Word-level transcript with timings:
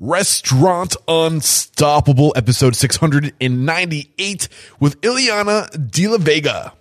Restaurant 0.00 0.94
Unstoppable, 1.08 2.32
episode 2.36 2.76
698 2.76 4.48
with 4.78 5.00
Ileana 5.00 5.90
De 5.90 6.06
La 6.06 6.18
Vega. 6.18 6.72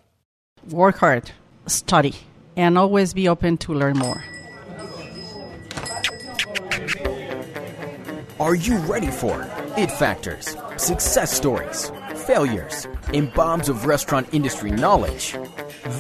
Work 0.70 0.98
hard, 0.98 1.32
study, 1.66 2.14
and 2.56 2.78
always 2.78 3.16
be 3.16 3.28
open 3.28 3.58
to 3.58 3.74
learn 3.74 3.98
more. 3.98 4.24
Are 8.40 8.54
you 8.54 8.78
ready 8.82 9.10
for 9.10 9.48
it 9.76 9.90
factors, 9.90 10.56
success 10.76 11.32
stories, 11.32 11.92
failures, 12.28 12.86
and 13.16 13.34
bombs 13.34 13.68
of 13.68 13.88
restaurant 13.88 14.32
industry 14.32 14.70
knowledge? 14.70 15.36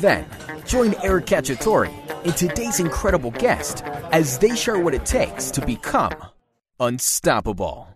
Then 0.01 0.23
join 0.67 0.93
Eric 1.01 1.25
Cacciatore 1.25 1.91
and 2.25 2.37
today's 2.37 2.79
incredible 2.79 3.31
guest 3.31 3.83
as 4.11 4.37
they 4.37 4.55
share 4.55 4.77
what 4.77 4.93
it 4.93 5.03
takes 5.03 5.49
to 5.49 5.65
become 5.65 6.13
unstoppable. 6.79 7.86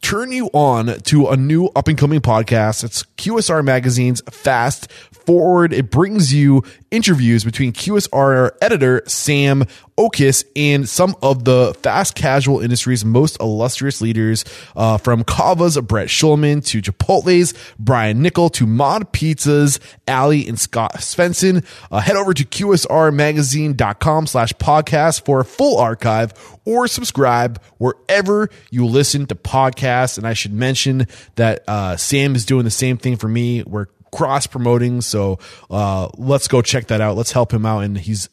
turn 0.00 0.32
you 0.32 0.46
on 0.52 0.98
to 1.00 1.28
a 1.28 1.36
new 1.36 1.66
up 1.76 1.88
and 1.88 1.98
coming 1.98 2.20
podcast. 2.20 2.84
It's 2.84 3.02
QSR 3.16 3.64
Magazine's 3.64 4.20
Fast 4.30 4.90
Forward. 4.92 5.72
It 5.72 5.90
brings 5.90 6.32
you 6.32 6.62
interviews 6.90 7.44
between 7.44 7.72
QSR 7.72 8.50
editor 8.60 9.02
Sam 9.06 9.64
Oches 9.98 10.44
and 10.54 10.88
some 10.88 11.16
of 11.22 11.44
the 11.44 11.74
fast 11.82 12.14
casual 12.14 12.60
industry's 12.60 13.04
most 13.04 13.40
illustrious 13.40 14.00
leaders, 14.00 14.44
uh, 14.74 14.98
from 14.98 15.24
Cava's 15.24 15.78
Brett 15.80 16.08
Schulman 16.08 16.64
to 16.66 16.82
Chipotle's 16.82 17.54
Brian 17.78 18.22
Niccol 18.22 18.52
to 18.52 18.66
Mod 18.66 19.12
Pizza's 19.12 19.80
Ali 20.06 20.46
and 20.46 20.58
Scott 20.60 20.96
Svensson. 20.96 21.64
Uh, 21.90 22.00
head 22.00 22.16
over 22.16 22.34
to 22.34 22.44
QSRmagazine.com 22.44 24.26
slash 24.26 24.52
podcast 24.54 25.24
for 25.24 25.40
a 25.40 25.44
full 25.44 25.78
archive 25.78 26.32
or 26.64 26.86
subscribe 26.88 27.62
wherever 27.78 28.50
you 28.70 28.86
listen 28.86 29.26
to 29.26 29.34
podcasts. 29.34 30.18
And 30.18 30.26
I 30.26 30.34
should 30.34 30.52
mention 30.52 31.06
that 31.36 31.64
uh, 31.66 31.96
Sam 31.96 32.34
is 32.34 32.44
doing 32.44 32.64
the 32.64 32.70
same 32.70 32.98
thing 32.98 33.16
for 33.16 33.28
me. 33.28 33.62
We're 33.62 33.86
cross 34.12 34.46
promoting, 34.46 35.00
so 35.02 35.38
uh, 35.70 36.08
let's 36.16 36.48
go 36.48 36.62
check 36.62 36.86
that 36.86 37.00
out. 37.00 37.16
Let's 37.16 37.32
help 37.32 37.52
him 37.52 37.66
out. 37.66 37.80
And 37.80 37.98
he's 37.98 38.28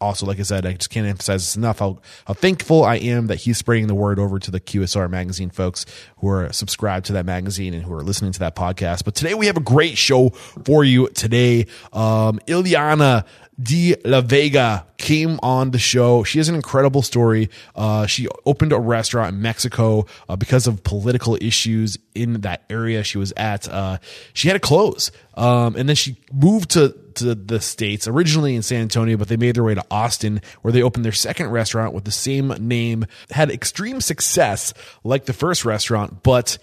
also, 0.00 0.26
like 0.26 0.38
I 0.38 0.42
said, 0.42 0.66
I 0.66 0.72
just 0.72 0.90
can't 0.90 1.06
emphasize 1.06 1.42
this 1.42 1.56
enough 1.56 1.78
how, 1.78 2.00
how 2.26 2.34
thankful 2.34 2.84
I 2.84 2.96
am 2.96 3.26
that 3.28 3.36
he's 3.36 3.58
spreading 3.58 3.86
the 3.86 3.94
word 3.94 4.18
over 4.18 4.38
to 4.38 4.50
the 4.50 4.60
QSR 4.60 5.10
magazine 5.10 5.50
folks 5.50 5.86
who 6.18 6.28
are 6.28 6.52
subscribed 6.52 7.06
to 7.06 7.12
that 7.14 7.26
magazine 7.26 7.74
and 7.74 7.82
who 7.82 7.92
are 7.94 8.02
listening 8.02 8.32
to 8.32 8.38
that 8.40 8.56
podcast. 8.56 9.04
But 9.04 9.14
today 9.14 9.34
we 9.34 9.46
have 9.46 9.56
a 9.56 9.60
great 9.60 9.98
show 9.98 10.30
for 10.30 10.84
you 10.84 11.08
today. 11.08 11.66
Um, 11.92 12.38
Ileana 12.46 13.24
De 13.60 13.96
La 14.04 14.20
Vega 14.20 14.86
came 14.98 15.40
on 15.42 15.72
the 15.72 15.78
show. 15.78 16.22
She 16.22 16.38
has 16.38 16.48
an 16.48 16.54
incredible 16.54 17.02
story. 17.02 17.50
Uh, 17.74 18.06
she 18.06 18.28
opened 18.46 18.72
a 18.72 18.78
restaurant 18.78 19.34
in 19.34 19.42
Mexico 19.42 20.06
uh, 20.28 20.36
because 20.36 20.66
of 20.66 20.84
political 20.84 21.36
issues 21.40 21.98
in 22.14 22.40
that 22.42 22.62
area 22.70 23.02
she 23.02 23.18
was 23.18 23.32
at. 23.36 23.68
Uh, 23.68 23.98
she 24.32 24.48
had 24.48 24.54
to 24.54 24.60
close, 24.60 25.10
um, 25.34 25.74
and 25.74 25.88
then 25.88 25.96
she 25.96 26.16
moved 26.32 26.70
to 26.70 26.96
to 27.18 27.34
the 27.34 27.60
states 27.60 28.08
originally 28.08 28.54
in 28.54 28.62
San 28.62 28.82
Antonio, 28.82 29.16
but 29.16 29.28
they 29.28 29.36
made 29.36 29.56
their 29.56 29.64
way 29.64 29.74
to 29.74 29.84
Austin, 29.90 30.40
where 30.62 30.72
they 30.72 30.82
opened 30.82 31.04
their 31.04 31.12
second 31.12 31.50
restaurant 31.50 31.94
with 31.94 32.04
the 32.04 32.10
same 32.10 32.48
name. 32.60 33.06
Had 33.30 33.50
extreme 33.50 34.00
success, 34.00 34.74
like 35.04 35.26
the 35.26 35.32
first 35.32 35.64
restaurant, 35.64 36.22
but 36.22 36.58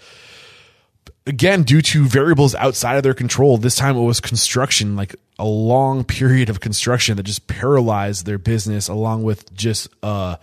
again, 1.26 1.64
due 1.64 1.82
to 1.82 2.06
variables 2.06 2.54
outside 2.54 2.96
of 2.96 3.02
their 3.02 3.14
control, 3.14 3.58
this 3.58 3.76
time 3.76 3.96
it 3.96 4.02
was 4.02 4.20
construction, 4.20 4.96
like 4.96 5.16
a 5.38 5.44
long 5.44 6.04
period 6.18 6.48
of 6.48 6.60
construction 6.60 7.16
that 7.16 7.24
just 7.24 7.46
paralyzed 7.46 8.26
their 8.26 8.38
business, 8.38 8.88
along 8.88 9.22
with 9.22 9.52
just 9.54 9.88
uh, 10.02 10.36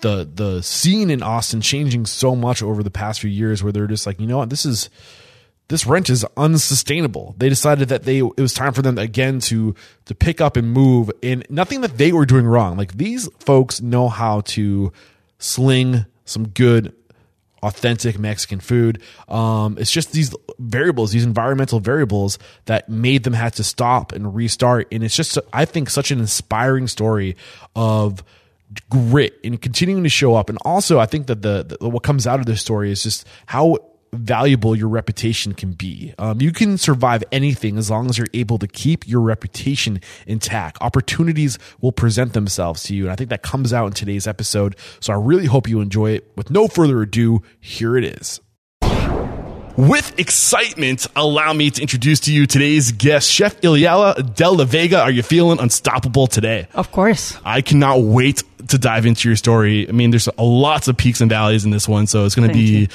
the 0.00 0.28
the 0.32 0.62
scene 0.62 1.10
in 1.10 1.22
Austin 1.22 1.60
changing 1.60 2.06
so 2.06 2.36
much 2.36 2.62
over 2.62 2.82
the 2.82 2.90
past 2.90 3.20
few 3.20 3.30
years, 3.30 3.62
where 3.62 3.72
they're 3.72 3.86
just 3.86 4.06
like, 4.06 4.20
you 4.20 4.26
know 4.26 4.38
what, 4.38 4.50
this 4.50 4.66
is 4.66 4.90
this 5.68 5.86
rent 5.86 6.10
is 6.10 6.24
unsustainable. 6.36 7.34
They 7.38 7.48
decided 7.48 7.88
that 7.88 8.04
they 8.04 8.18
it 8.18 8.38
was 8.38 8.54
time 8.54 8.72
for 8.72 8.82
them 8.82 8.98
again 8.98 9.40
to 9.40 9.74
to 10.04 10.14
pick 10.14 10.40
up 10.40 10.56
and 10.56 10.70
move, 10.70 11.10
and 11.22 11.44
nothing 11.50 11.80
that 11.80 11.98
they 11.98 12.12
were 12.12 12.26
doing 12.26 12.46
wrong. 12.46 12.76
Like 12.76 12.96
these 12.96 13.28
folks 13.40 13.80
know 13.80 14.08
how 14.08 14.42
to 14.42 14.92
sling 15.38 16.06
some 16.24 16.48
good 16.48 16.94
authentic 17.62 18.18
Mexican 18.18 18.60
food. 18.60 19.02
Um, 19.28 19.76
it's 19.78 19.90
just 19.90 20.12
these 20.12 20.34
variables, 20.58 21.12
these 21.12 21.24
environmental 21.24 21.80
variables 21.80 22.38
that 22.66 22.88
made 22.88 23.24
them 23.24 23.32
have 23.32 23.54
to 23.56 23.64
stop 23.64 24.12
and 24.12 24.34
restart. 24.34 24.88
And 24.92 25.02
it's 25.02 25.16
just, 25.16 25.38
I 25.52 25.64
think, 25.64 25.90
such 25.90 26.10
an 26.10 26.20
inspiring 26.20 26.86
story 26.86 27.36
of 27.74 28.22
grit 28.90 29.38
and 29.42 29.60
continuing 29.60 30.04
to 30.04 30.08
show 30.08 30.34
up. 30.34 30.48
And 30.48 30.58
also, 30.64 30.98
I 30.98 31.06
think 31.06 31.26
that 31.26 31.42
the, 31.42 31.76
the 31.80 31.88
what 31.88 32.02
comes 32.02 32.26
out 32.26 32.40
of 32.40 32.46
this 32.46 32.60
story 32.60 32.90
is 32.90 33.02
just 33.02 33.26
how 33.46 33.78
valuable 34.16 34.76
your 34.76 34.88
reputation 34.88 35.54
can 35.54 35.72
be. 35.72 36.14
Um, 36.18 36.40
you 36.40 36.52
can 36.52 36.78
survive 36.78 37.22
anything 37.32 37.78
as 37.78 37.90
long 37.90 38.08
as 38.08 38.18
you're 38.18 38.26
able 38.34 38.58
to 38.58 38.66
keep 38.66 39.06
your 39.06 39.20
reputation 39.20 40.00
intact. 40.26 40.78
Opportunities 40.80 41.58
will 41.80 41.92
present 41.92 42.32
themselves 42.32 42.82
to 42.84 42.94
you. 42.94 43.04
And 43.04 43.12
I 43.12 43.16
think 43.16 43.30
that 43.30 43.42
comes 43.42 43.72
out 43.72 43.86
in 43.86 43.92
today's 43.92 44.26
episode. 44.26 44.76
So 45.00 45.12
I 45.12 45.16
really 45.16 45.46
hope 45.46 45.68
you 45.68 45.80
enjoy 45.80 46.12
it. 46.12 46.30
With 46.36 46.50
no 46.50 46.68
further 46.68 47.02
ado, 47.02 47.42
here 47.60 47.96
it 47.96 48.04
is. 48.04 48.40
With 49.76 50.18
excitement, 50.18 51.06
allow 51.14 51.52
me 51.52 51.70
to 51.70 51.82
introduce 51.82 52.20
to 52.20 52.32
you 52.32 52.46
today's 52.46 52.92
guest, 52.92 53.30
Chef 53.30 53.60
Ileana 53.60 54.34
De 54.34 54.50
La 54.50 54.64
Vega. 54.64 55.02
Are 55.02 55.10
you 55.10 55.22
feeling 55.22 55.60
unstoppable 55.60 56.26
today? 56.26 56.66
Of 56.72 56.90
course. 56.92 57.36
I 57.44 57.60
cannot 57.60 58.00
wait 58.00 58.42
to 58.68 58.78
dive 58.78 59.04
into 59.04 59.28
your 59.28 59.36
story. 59.36 59.86
I 59.86 59.92
mean, 59.92 60.12
there's 60.12 60.30
lots 60.38 60.88
of 60.88 60.96
peaks 60.96 61.20
and 61.20 61.28
valleys 61.28 61.66
in 61.66 61.72
this 61.72 61.86
one, 61.86 62.06
so 62.06 62.24
it's 62.24 62.34
going 62.34 62.48
to 62.48 62.54
be 62.54 62.60
you. 62.60 62.88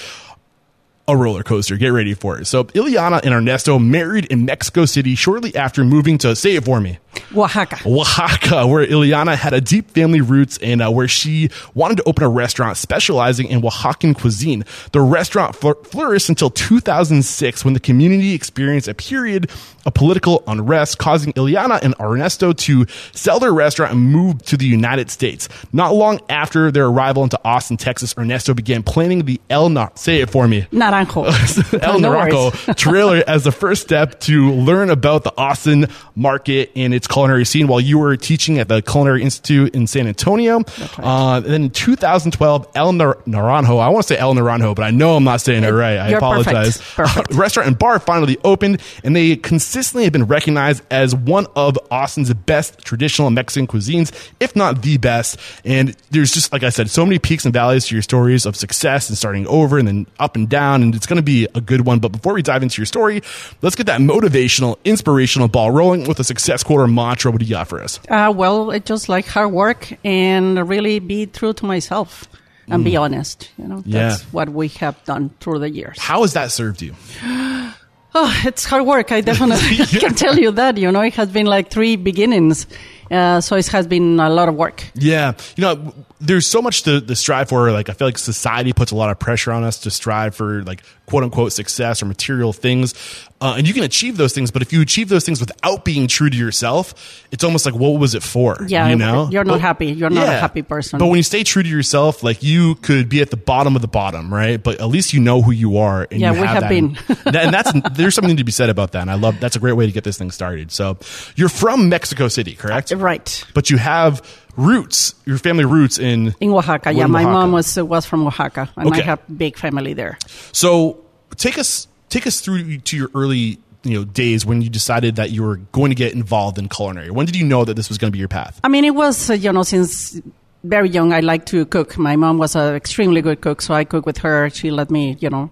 A 1.12 1.16
roller 1.18 1.44
coaster. 1.44 1.78
Get 1.78 1.90
ready 1.90 2.14
for 2.14 2.40
it. 2.40 2.46
So, 2.46 2.64
Ileana 2.64 3.22
and 3.24 3.34
Ernesto 3.34 3.78
married 3.78 4.26
in 4.26 4.46
Mexico 4.46 4.86
City 4.86 5.16
shortly 5.16 5.56
after 5.56 5.84
moving 5.84 6.18
to, 6.20 6.36
say 6.36 6.56
it 6.56 6.64
for 6.66 6.80
me, 6.80 7.00
Oaxaca. 7.36 7.80
Oaxaca, 7.86 8.68
where 8.68 8.86
Ileana 8.86 9.36
had 9.36 9.54
a 9.54 9.62
deep 9.62 9.92
family 9.92 10.22
roots 10.22 10.58
and 10.60 10.82
uh, 10.82 10.90
where 10.90 11.08
she 11.08 11.50
wanted 11.74 11.98
to 11.98 12.04
open 12.04 12.24
a 12.24 12.30
restaurant 12.30 12.78
specializing 12.78 13.48
in 13.48 13.62
Oaxacan 13.62 14.16
cuisine. 14.16 14.64
The 14.92 15.02
restaurant 15.02 15.56
fl- 15.56 15.72
flourished 15.84 16.30
until 16.30 16.50
2006 16.50 17.66
when 17.66 17.74
the 17.74 17.80
community 17.80 18.34
experienced 18.34 18.88
a 18.88 18.94
period 18.94 19.50
of 19.86 19.94
political 19.94 20.44
unrest, 20.48 21.00
causing 21.00 21.34
Ileana 21.34 21.82
and 21.82 21.96
Ernesto 22.00 22.54
to 22.54 22.86
sell 23.14 23.40
their 23.40 23.54
restaurant 23.54 23.94
and 23.94 24.02
move 24.02 24.42
to 24.44 24.58
the 24.58 24.66
United 24.66 25.10
States. 25.10 25.50
Not 25.74 25.94
long 25.94 26.20
after 26.30 26.72
their 26.72 26.86
arrival 26.86 27.24
into 27.24 27.40
Austin, 27.44 27.78
Texas, 27.78 28.14
Ernesto 28.18 28.54
began 28.54 28.84
planning 28.84 29.26
the 29.26 29.42
El 29.50 29.70
Nar- 29.70 29.92
say 29.96 30.22
it 30.22 30.30
for 30.30 30.48
me. 30.48 30.68
Naranjo. 31.06 31.82
El. 31.84 32.00
Naranjo 32.00 32.76
trailer 32.76 33.24
as 33.28 33.44
the 33.44 33.52
first 33.52 33.82
step 33.82 34.20
to 34.22 34.52
learn 34.54 34.90
about 34.90 35.24
the 35.24 35.34
Austin 35.38 35.88
market 36.16 36.72
and 36.76 36.94
its 36.94 37.08
culinary 37.08 37.46
scene 37.46 37.68
while 37.68 37.80
you 37.80 37.98
were 38.00 38.16
teaching 38.18 38.60
at 38.60 38.68
the 38.68 38.82
Culinary 38.82 39.24
Institute 39.24 39.74
in 39.76 39.88
San 39.88 40.08
Antonio. 40.08 40.58
right. 40.60 41.00
Uh, 41.00 41.40
then 41.40 41.64
in 41.64 41.70
2012, 41.70 42.68
El 42.76 42.94
Nar- 42.94 43.16
Naranjo, 43.28 43.80
I 43.80 43.90
want 43.90 44.06
to 44.06 44.14
say 44.14 44.20
El 44.20 44.34
Naranjo, 44.34 44.76
but 44.76 44.84
I 44.84 44.92
know 44.92 45.16
I'm 45.16 45.24
not 45.24 45.42
saying 45.42 45.64
it 45.64 45.70
right. 45.72 45.98
I 45.98 46.10
apologize. 46.10 46.78
perfect. 46.96 46.96
Perfect. 46.96 47.34
Restaurant 47.34 47.68
and 47.68 47.78
bar 47.80 48.00
finally 48.00 48.38
opened, 48.44 48.82
and 49.04 49.16
they 49.16 49.36
consistently 49.36 50.04
have 50.04 50.14
been 50.14 50.26
recognized 50.26 50.84
as 50.92 51.16
one 51.16 51.48
of 51.56 51.78
Austin's 51.90 52.34
best 52.34 52.80
traditional 52.80 53.30
Mexican 53.30 53.68
cuisines, 53.68 54.12
if 54.40 54.56
not 54.56 54.82
the 54.82 54.98
best. 54.98 55.38
And 55.66 55.96
there's 56.12 56.32
just, 56.32 56.52
like 56.52 56.64
I 56.64 56.70
said, 56.70 56.90
so 56.90 57.06
many 57.06 57.20
peaks 57.20 57.46
and 57.46 57.54
valleys 57.54 57.88
to 57.88 57.96
your 57.96 58.02
stories 58.02 58.46
of 58.46 58.56
success 58.56 59.10
and 59.10 59.18
starting 59.18 59.48
over 59.48 59.78
and 59.78 59.88
then 59.88 60.08
up 60.20 60.36
and 60.36 60.48
down, 60.50 60.81
and 60.82 60.96
it's 60.96 61.06
going 61.06 61.18
to 61.18 61.24
be 61.24 61.48
a 61.56 61.62
good 61.62 61.86
one. 61.86 62.00
But 62.00 62.12
before 62.12 62.34
we 62.34 62.42
dive 62.42 62.64
into 62.64 62.80
your 62.82 62.86
story, 62.86 63.22
let's 63.62 63.76
get 63.76 63.86
that 63.88 64.02
motivational, 64.02 64.78
inspirational 64.86 65.48
ball 65.48 65.72
rolling 65.72 66.08
with 66.08 66.20
a 66.20 66.24
success 66.24 66.64
quote 66.64 66.80
or 66.82 66.88
mantra. 66.88 67.32
What 67.32 67.40
do 67.40 67.46
you 67.46 67.52
got 67.52 67.68
for 67.68 67.82
us? 67.82 68.00
Uh, 68.10 68.34
well, 68.36 68.72
it's 68.72 68.88
just 68.88 69.10
like 69.10 69.26
hard 69.26 69.52
work 69.52 69.94
and 70.06 70.68
really 70.70 71.00
be 71.00 71.26
true 71.26 71.54
to 71.54 71.66
myself 71.66 72.28
and 72.68 72.84
be 72.86 72.96
honest. 72.96 73.50
You 73.58 73.68
know, 73.68 73.76
Mm. 73.78 73.84
Yeah. 73.86 74.10
that's 74.10 74.22
what 74.34 74.50
we 74.50 74.70
have 74.80 75.04
done 75.04 75.30
through 75.42 75.60
the 75.60 75.70
years. 75.70 76.00
How 76.00 76.22
has 76.22 76.34
that 76.34 76.52
served 76.52 76.82
you? 76.82 76.96
Oh, 78.14 78.42
it's 78.46 78.66
hard 78.66 78.86
work. 78.86 79.14
I 79.14 79.22
definitely 79.32 79.78
can 80.00 80.14
tell 80.16 80.38
you 80.38 80.52
that. 80.52 80.76
You 80.78 80.92
know, 80.92 81.00
it 81.00 81.14
has 81.14 81.30
been 81.30 81.46
like 81.46 81.70
three 81.70 81.96
beginnings. 81.96 82.68
Uh, 83.12 83.42
so 83.42 83.58
it 83.58 83.68
has 83.68 83.88
been 83.88 84.20
a 84.20 84.30
lot 84.30 84.48
of 84.48 84.56
work. 84.56 84.86
Yeah, 84.96 85.34
you 85.58 85.62
know, 85.62 85.94
there's 86.22 86.48
so 86.48 86.62
much 86.62 86.84
to, 86.84 87.02
to 87.02 87.16
strive 87.16 87.50
for. 87.50 87.72
Like, 87.72 87.90
I 87.90 87.94
feel 87.94 88.08
like 88.08 88.18
society 88.18 88.72
puts 88.72 88.92
a 88.92 88.96
lot 88.96 89.10
of 89.10 89.20
pressure 89.20 89.52
on 89.52 89.64
us 89.66 89.80
to 89.80 89.92
strive 89.92 90.34
for 90.34 90.64
like 90.64 90.82
quote 91.12 91.24
unquote 91.24 91.52
success 91.54 92.02
or 92.02 92.06
material 92.08 92.54
things, 92.54 92.96
uh, 93.42 93.56
and 93.58 93.68
you 93.68 93.74
can 93.74 93.84
achieve 93.84 94.18
those 94.18 94.34
things. 94.34 94.50
But 94.50 94.62
if 94.62 94.72
you 94.74 94.82
achieve 94.82 95.10
those 95.10 95.26
things 95.26 95.40
without 95.40 95.84
being 95.86 96.08
true 96.08 96.30
to 96.30 96.36
yourself, 96.38 96.94
it's 97.32 97.44
almost 97.44 97.66
like 97.66 97.76
what 97.76 98.00
was 98.00 98.16
it 98.16 98.24
for? 98.24 98.66
Yeah, 98.68 98.88
you 98.88 98.96
know, 98.96 99.30
you're 99.32 99.44
not 99.44 99.62
happy. 99.62 99.88
You're 99.88 100.10
not 100.10 100.28
a 100.28 100.32
happy 100.32 100.62
person. 100.62 101.00
But 101.00 101.08
when 101.08 101.18
you 101.18 101.24
stay 101.24 101.44
true 101.44 101.62
to 101.64 101.70
yourself, 101.70 102.24
like 102.24 102.42
you 102.42 102.76
could 102.76 103.10
be 103.10 103.22
at 103.22 103.30
the 103.30 103.38
bottom 103.38 103.76
of 103.76 103.82
the 103.82 103.88
bottom, 103.88 104.34
right? 104.34 104.62
But 104.64 104.80
at 104.80 104.88
least 104.88 105.14
you 105.14 105.20
know 105.20 105.42
who 105.42 105.52
you 105.52 105.78
are. 105.78 106.08
And 106.10 106.20
Yeah, 106.22 106.34
you 106.34 106.42
we 106.42 106.48
have 106.48 106.64
have 106.64 106.64
that. 106.64 106.70
been. 106.70 106.98
That- 107.26 107.36
and 107.46 107.54
that's 107.54 107.72
there's 107.98 108.16
something 108.16 108.38
to 108.38 108.44
be 108.44 108.52
said 108.52 108.70
about 108.70 108.94
that. 108.94 109.02
And 109.02 109.12
I 109.12 109.16
love 109.16 109.40
that's 109.40 109.56
a 109.56 109.60
great 109.60 109.74
way 109.74 109.86
to 109.86 109.92
get 109.92 110.04
this 110.04 110.18
thing 110.18 110.32
started. 110.32 110.72
So 110.72 110.98
you're 111.36 111.50
from 111.50 111.90
Mexico 111.90 112.28
City, 112.30 112.56
correct? 112.56 112.92
Right. 112.92 113.44
but 113.54 113.70
you 113.70 113.78
have 113.78 114.22
roots, 114.58 115.16
your 115.26 115.38
family 115.38 115.66
roots 115.66 115.98
in. 116.00 116.34
In 116.40 116.52
Oaxaca. 116.52 116.92
in 116.92 116.98
Yeah, 116.98 117.08
my 117.08 117.22
Oaxaca. 117.24 117.34
mom 117.34 117.52
was 117.52 117.78
was 117.78 118.06
from 118.06 118.26
Oaxaca, 118.28 118.70
and 118.78 118.88
Okay. 118.90 119.02
I 119.02 119.06
have 119.06 119.20
big 119.38 119.58
family 119.58 119.94
there. 119.94 120.18
So 120.52 120.98
take 121.38 121.58
us 121.58 121.88
take 122.10 122.28
us 122.28 122.42
through 122.42 122.78
to 122.80 122.98
your 122.98 123.10
early 123.16 123.60
you 123.84 123.94
know 123.98 124.04
days 124.04 124.46
when 124.46 124.62
you 124.62 124.70
decided 124.70 125.16
that 125.16 125.32
you 125.32 125.42
were 125.44 125.58
going 125.72 125.90
to 125.90 125.96
get 125.96 126.14
involved 126.14 126.58
in 126.58 126.70
culinary. 126.70 127.10
When 127.12 127.26
did 127.26 127.36
you 127.36 127.46
know 127.46 127.66
that 127.66 127.76
this 127.76 127.90
was 127.90 127.98
going 127.98 128.10
to 128.12 128.16
be 128.16 128.20
your 128.20 128.28
path? 128.28 128.60
I 128.64 128.68
mean, 128.68 128.86
it 128.86 128.94
was 128.96 129.30
uh, 129.30 129.34
you 129.34 129.52
know 129.52 129.64
since 129.64 130.20
very 130.64 130.90
young 130.90 131.12
I 131.14 131.22
liked 131.22 131.48
to 131.48 131.66
cook. 131.66 131.98
My 131.98 132.16
mom 132.16 132.38
was 132.38 132.56
an 132.56 132.76
extremely 132.76 133.22
good 133.22 133.42
cook, 133.42 133.62
so 133.62 133.74
I 133.74 133.84
cook 133.84 134.06
with 134.06 134.20
her. 134.20 134.50
She 134.52 134.70
let 134.72 134.92
me 134.92 135.18
you 135.20 135.30
know 135.30 135.50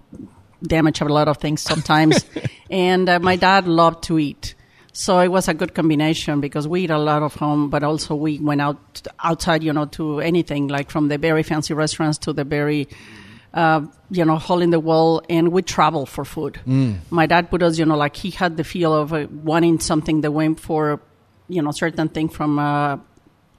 damage 0.61 0.99
a 1.01 1.05
lot 1.05 1.27
of 1.27 1.37
things 1.37 1.61
sometimes, 1.61 2.25
and 2.69 3.07
uh, 3.09 3.19
my 3.19 3.35
dad 3.37 3.67
loved 3.67 4.03
to 4.03 4.19
eat. 4.19 4.55
So 4.91 5.19
it 5.19 5.29
was 5.29 5.47
a 5.47 5.53
good 5.53 5.73
combination 5.75 6.41
because 6.41 6.67
we 6.67 6.81
eat 6.81 6.89
a 6.89 6.97
lot 6.97 7.21
of 7.23 7.35
home, 7.35 7.69
but 7.69 7.83
also 7.83 8.15
we 8.15 8.39
went 8.39 8.61
out 8.61 9.07
outside, 9.23 9.63
you 9.63 9.71
know, 9.71 9.85
to 9.85 10.19
anything 10.19 10.67
like 10.67 10.89
from 10.89 11.07
the 11.07 11.17
very 11.17 11.43
fancy 11.43 11.73
restaurants 11.73 12.17
to 12.19 12.33
the 12.33 12.43
very 12.43 12.87
uh, 13.53 13.81
you 14.11 14.25
know, 14.25 14.37
hole 14.37 14.61
in 14.61 14.69
the 14.69 14.79
wall, 14.79 15.21
and 15.29 15.51
we 15.51 15.61
travel 15.61 16.05
for 16.05 16.23
food. 16.23 16.59
My 17.09 17.25
dad 17.25 17.49
put 17.49 17.63
us, 17.63 17.79
you 17.79 17.85
know, 17.85 17.97
like 17.97 18.15
he 18.15 18.29
had 18.29 18.57
the 18.57 18.63
feel 18.63 18.93
of 18.93 19.13
uh, 19.13 19.27
wanting 19.43 19.79
something 19.79 20.21
that 20.21 20.31
went 20.31 20.59
for, 20.59 21.01
you 21.47 21.61
know, 21.61 21.71
certain 21.71 22.09
thing 22.09 22.29
from, 22.29 22.59
uh, 22.59 22.97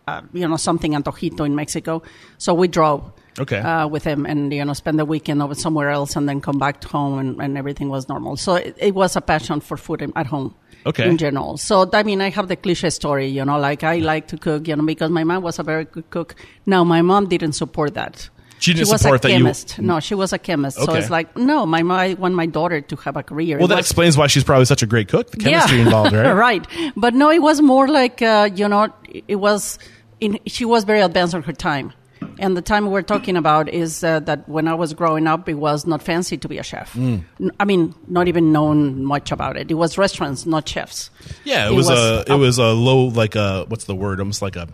uh, 0.07 0.23
you 0.33 0.47
know, 0.47 0.57
something 0.57 0.93
antojito 0.93 1.45
in 1.45 1.55
Mexico. 1.55 2.03
So 2.39 2.55
we 2.55 2.69
drove. 2.69 3.13
Okay. 3.39 3.59
Uh, 3.59 3.87
with 3.87 4.03
him 4.03 4.27
and 4.27 4.53
you 4.53 4.63
know 4.65 4.73
spend 4.75 4.99
the 4.99 5.05
weekend 5.05 5.41
over 5.41 5.55
somewhere 5.55 5.89
else 5.89 6.17
and 6.17 6.29
then 6.29 6.41
come 6.41 6.59
back 6.59 6.83
home 6.83 7.19
and, 7.19 7.41
and 7.41 7.57
everything 7.57 7.89
was 7.89 8.09
normal. 8.09 8.37
So 8.37 8.57
it, 8.57 8.77
it 8.77 8.95
was 8.95 9.15
a 9.15 9.21
passion 9.21 9.61
for 9.61 9.77
food 9.77 10.13
at 10.15 10.27
home. 10.27 10.55
Okay. 10.87 11.09
In 11.09 11.19
general. 11.19 11.57
So 11.59 11.89
I 11.93 12.03
mean, 12.03 12.21
I 12.21 12.31
have 12.31 12.49
the 12.49 12.57
cliche 12.57 12.91
story, 12.91 13.27
you 13.27 13.45
know, 13.45 13.59
like 13.59 13.85
I 13.85 13.97
like 13.99 14.29
to 14.29 14.39
cook, 14.39 14.67
you 14.67 14.77
know, 14.77 14.85
because 14.85 15.11
my 15.11 15.25
mom 15.25 15.43
was 15.43 15.59
a 15.59 15.63
very 15.63 15.85
good 15.85 16.09
cook. 16.11 16.35
Now 16.67 16.85
my 16.85 17.03
mom 17.03 17.29
didn't 17.29 17.53
support 17.53 17.95
that. 17.95 18.29
She 18.61 18.75
didn't 18.75 18.91
was 18.91 19.01
support 19.01 19.21
a 19.21 19.29
that 19.29 19.31
you- 19.33 19.39
chemist. 19.39 19.79
No, 19.79 20.01
she 20.01 20.15
was 20.15 20.35
a 20.35 20.39
chemist. 20.39 20.77
So 20.79 20.93
it's 20.93 21.09
like, 21.09 21.35
no, 21.37 21.65
my 21.65 21.83
mom, 21.83 21.99
I 21.99 22.13
want 22.15 22.35
my 22.35 22.45
daughter 22.45 22.83
to 22.83 22.97
have 22.97 23.17
a 23.17 23.23
career. 23.23 23.57
Well, 23.57 23.65
It 23.65 23.69
that 23.69 23.77
was- 23.77 23.87
explains 23.87 24.19
why 24.19 24.27
she's 24.27 24.45
probably 24.45 24.67
such 24.67 24.83
a 24.83 24.87
great 24.87 25.09
cook. 25.09 25.31
The 25.31 25.39
chemistry 25.39 25.79
yeah. 25.79 25.85
involved, 25.85 26.13
right? 26.15 26.33
right. 26.33 26.67
But 26.95 27.15
no, 27.15 27.31
it 27.31 27.41
was 27.41 27.63
more 27.63 27.89
like, 27.89 28.21
uh, 28.21 28.51
you 28.55 28.69
know, 28.69 28.93
it 29.27 29.37
was, 29.37 29.79
in, 30.21 30.39
she 30.47 30.67
was 30.67 30.85
very 30.85 31.01
advanced 31.01 31.35
on 31.35 31.43
her 31.45 31.55
time. 31.55 31.95
And 32.39 32.57
the 32.57 32.63
time 32.63 32.91
we're 32.91 33.03
talking 33.03 33.37
about 33.37 33.69
is 33.69 34.03
uh, 34.03 34.21
that 34.21 34.49
when 34.49 34.67
I 34.69 34.75
was 34.75 34.95
growing 34.95 35.27
up, 35.27 35.49
it 35.49 35.55
was 35.55 35.87
not 35.87 36.03
fancy 36.03 36.37
to 36.39 36.49
be 36.49 36.59
a 36.59 36.63
chef. 36.63 36.93
Mm. 36.95 37.23
I 37.59 37.65
mean, 37.65 37.95
not 38.09 38.29
even 38.29 38.53
known 38.53 39.05
much 39.05 39.31
about 39.33 39.57
it. 39.57 39.71
It 39.71 39.75
was 39.75 39.99
restaurants, 39.99 40.47
not 40.47 40.69
chefs. 40.69 41.11
Yeah, 41.45 41.67
it, 41.69 41.73
It 41.73 41.75
was, 41.77 41.89
was 41.89 41.99
a 42.29 42.33
it 42.33 42.37
was 42.37 42.59
a 42.59 42.69
low 42.73 43.07
like 43.07 43.35
a 43.37 43.65
what's 43.69 43.85
the 43.85 43.95
word? 43.95 44.21
Almost 44.21 44.41
like 44.43 44.57
a 44.57 44.69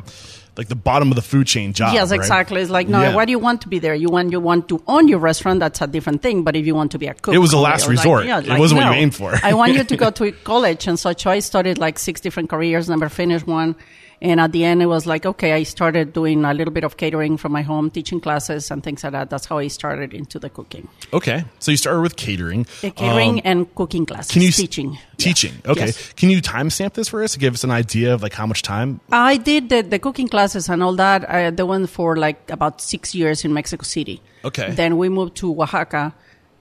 like 0.57 0.69
the 0.69 0.75
bottom 0.77 1.11
of 1.11 1.17
the 1.17 1.23
food 1.23 1.47
chain 1.47 1.73
job. 1.75 1.93
yes, 1.93 2.11
right? 2.11 2.19
exactly. 2.19 2.63
It's 2.63 2.71
like, 2.71 2.89
no, 2.89 3.03
Yeah. 3.03 3.15
why 3.15 3.27
do 3.27 3.31
you 3.31 3.39
want 3.39 3.61
to 3.63 3.69
be 3.69 3.79
there? 3.79 3.95
You 3.95 4.09
want 4.09 4.31
you 4.33 4.41
want 4.41 4.69
to 4.71 4.83
own 4.87 5.07
your 5.09 5.19
restaurant. 5.19 5.61
That's 5.61 5.81
a 5.83 5.87
different 5.87 6.23
thing. 6.23 6.45
But 6.45 6.57
if 6.57 6.65
you 6.67 6.75
want 6.75 6.93
to 6.93 6.99
be 6.99 7.07
a 7.09 7.15
cook, 7.15 7.35
It 7.35 7.39
was 7.39 7.53
a 7.53 7.59
last 7.59 7.83
like- 7.83 7.91
resort. 7.99 8.27
yeah, 8.27 8.39
It 8.39 8.47
like, 8.47 8.59
wasn't 8.59 8.79
what 8.81 8.87
you 8.87 8.93
no. 8.95 8.97
aimed 8.97 9.15
for. 9.15 9.35
I 9.43 9.53
want 9.55 9.75
you 9.75 9.85
to 9.85 9.97
go 9.97 10.11
to 10.21 10.33
college 10.45 10.87
and. 10.87 10.99
So 10.99 11.13
I 11.31 11.41
started 11.41 11.79
like 11.79 11.99
six 11.99 12.21
different 12.21 12.49
careers, 12.49 12.89
never 12.89 13.09
finished 13.09 13.47
one. 13.47 13.77
And 14.23 14.41
at 14.41 14.53
the 14.53 14.65
end, 14.65 14.83
it 14.83 14.87
was 14.87 15.07
like, 15.07 15.27
okay, 15.27 15.53
I 15.53 15.63
started 15.65 16.13
doing 16.13 16.45
a 16.45 16.55
little 16.55 16.73
bit 16.73 16.85
of 16.85 16.97
catering 16.97 17.37
from 17.37 17.53
my 17.53 17.63
home, 17.63 17.91
teaching 17.91 18.21
classes 18.21 18.71
and 18.71 18.83
things 18.83 19.05
like 19.05 19.13
that. 19.13 19.29
That's 19.31 19.47
how 19.47 19.59
I 19.59 19.69
started 19.69 20.15
into 20.15 20.39
the 20.39 20.49
cooking, 20.49 20.89
Okay, 21.13 21.45
so 21.59 21.71
you 21.71 21.77
started 21.77 22.01
with 22.01 22.17
catering. 22.17 22.67
Uh, 22.83 22.91
catering 22.91 23.37
Um, 23.37 23.43
and 23.45 23.75
cooking 23.75 24.07
classes, 24.07 24.33
can 24.33 24.43
you 24.43 24.51
teaching, 24.51 24.99
Teaching. 25.19 25.53
Yeah. 25.65 25.71
Okay. 25.73 25.87
Yes. 25.87 26.13
Can 26.15 26.31
you 26.31 26.41
timestamp 26.43 26.95
this 26.95 27.09
for 27.09 27.23
us 27.23 27.33
to 27.35 27.39
give 27.39 27.55
us 27.55 27.65
an 27.65 27.71
idea 27.71 28.15
of 28.15 28.23
like 28.23 28.33
how 28.35 28.47
much 28.47 28.63
time? 28.63 29.01
I 29.13 29.37
did 29.37 29.69
the, 29.69 29.83
the 29.83 29.99
cooking 29.99 30.29
classes 30.29 30.69
and 30.69 30.83
all 30.83 30.95
that. 30.97 31.29
I, 31.31 31.51
the 31.51 31.67
one 31.67 31.87
for 31.87 32.17
like 32.17 32.51
about 32.51 32.81
six 32.81 33.15
years 33.15 33.45
in 33.45 33.53
Mexico 33.53 33.83
City. 33.85 34.23
Okay. 34.45 34.71
Then 34.73 34.97
we 34.97 35.09
moved 35.09 35.37
to 35.37 35.51
Oaxaca, 35.61 36.15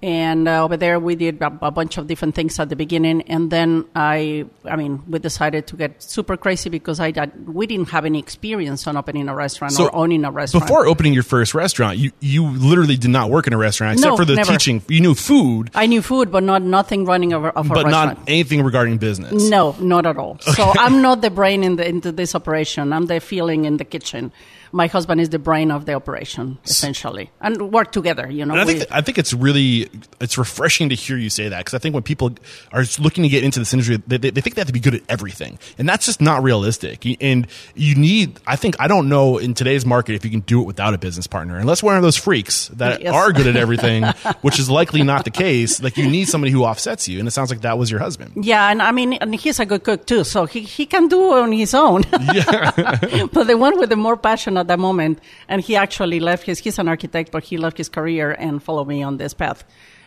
and 0.04 0.48
uh, 0.48 0.64
over 0.64 0.78
there 0.78 1.00
we 1.00 1.16
did 1.16 1.42
a, 1.42 1.48
a 1.62 1.72
bunch 1.72 1.98
of 1.98 2.08
different 2.08 2.36
things 2.36 2.60
at 2.60 2.70
the 2.70 2.76
beginning. 2.76 3.22
And 3.24 3.50
then 3.52 3.86
I, 3.96 4.46
I 4.66 4.76
mean, 4.76 5.02
we 5.08 5.20
decided 5.20 5.68
to 5.68 5.76
get 5.76 6.04
super 6.04 6.38
crazy 6.38 6.70
because 6.70 7.00
I 7.00 7.12
did, 7.12 7.48
we 7.48 7.66
didn't 7.66 7.90
have 7.90 8.06
any 8.06 8.20
experience 8.20 8.86
on 8.88 8.98
opening 8.98 9.30
a 9.30 9.36
restaurant 9.36 9.80
or 9.80 9.94
owning 9.96 10.26
a 10.26 10.32
restaurant. 10.32 10.66
Before 10.68 10.86
opening 10.86 11.14
your 11.14 11.24
first 11.24 11.54
restaurant, 11.56 11.98
you 11.98 12.12
you 12.20 12.46
literally 12.46 12.98
did 12.98 13.10
not 13.12 13.30
work 13.30 13.48
in 13.48 13.54
a 13.54 13.58
restaurant 13.58 13.94
except 13.94 14.12
No, 14.12 14.18
for 14.18 14.26
the 14.26 14.36
never. 14.36 14.52
teaching. 14.52 14.82
You 14.88 15.02
knew 15.02 15.16
food, 15.16 15.72
I 15.74 15.86
knew 15.88 16.02
food, 16.02 16.32
but 16.32 16.44
not 16.44 16.62
nothing 16.62 17.06
running 17.06 17.34
of, 17.34 17.46
a- 17.46 17.56
of 17.58 17.68
but 17.70 17.88
not 17.88 18.18
anything 18.28 18.62
regarding 18.64 18.98
business. 18.98 19.50
No, 19.50 19.76
not 19.80 20.06
at 20.06 20.18
all. 20.18 20.38
So 20.40 20.72
I'm 20.78 21.02
not 21.02 21.22
the 21.22 21.30
brain 21.30 21.64
in 21.64 21.78
the, 21.78 21.88
into 21.88 22.12
this 22.12 22.36
operation. 22.36 22.94
I'm 22.94 23.06
the 23.08 23.20
feeling 23.20 23.66
in 23.66 23.78
the 23.78 23.86
kitchen. 23.86 24.32
My 24.76 24.88
husband 24.88 25.22
is 25.22 25.30
the 25.30 25.40
brain 25.40 25.72
of 25.72 25.86
the 25.86 25.94
operation, 25.94 26.58
essentially, 26.66 27.32
and 27.40 27.72
work 27.72 27.94
together. 27.94 28.30
You 28.30 28.46
know, 28.46 28.54
And 28.54 28.62
I 28.62 28.66
think 28.66 28.86
I 28.92 29.02
think 29.02 29.18
it's 29.18 29.34
really 29.34 29.90
it's 30.20 30.38
refreshing 30.38 30.90
to 30.90 30.96
hear 30.96 31.16
you 31.18 31.30
say 31.30 31.48
that 31.48 31.60
because 31.60 31.74
I 31.74 31.78
think 31.80 31.94
when 31.94 32.04
people 32.04 32.36
are 32.74 32.84
looking 33.00 33.24
to 33.24 33.30
get 33.30 33.46
into 33.46 33.60
this 33.60 33.74
industry, 33.74 34.04
they, 34.06 34.18
they, 34.18 34.42
think 34.42 34.56
they 34.56 34.60
have 34.60 34.68
to 34.68 34.74
be 34.74 34.82
good 34.82 34.96
at 34.96 35.02
everything, 35.08 35.60
and 35.78 35.88
that's 35.88 36.06
just 36.06 36.20
not 36.20 36.44
realistic. 36.44 37.06
And 37.22 37.48
you 37.74 37.96
need, 37.96 38.38
I 38.46 38.58
think, 38.58 38.76
I 38.78 38.90
don't 38.90 39.08
know 39.08 39.38
in 39.38 39.54
today's 39.54 39.86
market 39.86 40.16
if 40.16 40.26
you 40.26 40.32
can 40.32 40.42
do 40.42 40.60
it 40.62 40.66
without 40.66 40.94
a 40.94 40.98
business 40.98 41.26
partner, 41.26 41.58
unless 41.58 41.82
we're 41.82 41.92
one 41.92 41.98
of 41.98 42.04
those 42.04 42.18
freaks 42.18 42.68
that 42.76 43.02
Yes. 43.02 43.14
are 43.14 43.32
good 43.32 43.48
at 43.48 43.56
everything, 43.56 44.04
which 44.42 44.60
is 44.60 44.70
likely 44.70 45.04
not 45.04 45.24
the 45.24 45.32
case. 45.32 45.82
Like 45.82 45.96
you 45.96 46.10
need 46.10 46.28
somebody 46.28 46.52
who 46.52 46.66
offsets 46.66 47.08
you, 47.08 47.20
and 47.20 47.28
it 47.30 47.32
sounds 47.32 47.50
like 47.50 47.62
that 47.62 47.78
was 47.78 47.90
your 47.90 48.02
husband. 48.02 48.44
Yeah, 48.44 48.70
and 48.70 48.82
I 48.82 48.92
mean, 48.92 49.14
and 49.14 49.34
he's 49.34 49.60
a 49.62 49.66
good 49.66 49.86
cook 49.86 50.06
too, 50.06 50.26
so 50.26 50.46
he, 50.46 50.62
he 50.62 50.86
can 50.86 51.08
do 51.08 51.32
on 51.32 51.54
his 51.54 51.74
own. 51.74 52.04
Yeah. 52.34 52.72
but 53.32 53.48
the 53.48 53.56
one 53.56 53.80
with 53.80 53.90
the 53.90 53.96
more 53.96 54.18
passion 54.18 54.58
at 54.66 54.68
that 54.68 54.80
moment, 54.80 55.20
and 55.48 55.62
he 55.62 55.76
actually 55.76 56.20
left 56.20 56.44
his, 56.46 56.58
he's 56.60 56.80
an 56.80 56.88
architect, 56.88 57.32
but 57.32 57.44
he 57.44 57.58
left 57.58 57.78
his 57.78 57.90
career 57.90 58.32
and 58.32 58.62
followed 58.62 58.88
me 58.88 59.04
on 59.04 59.18
this 59.18 59.34
path. 59.34 59.64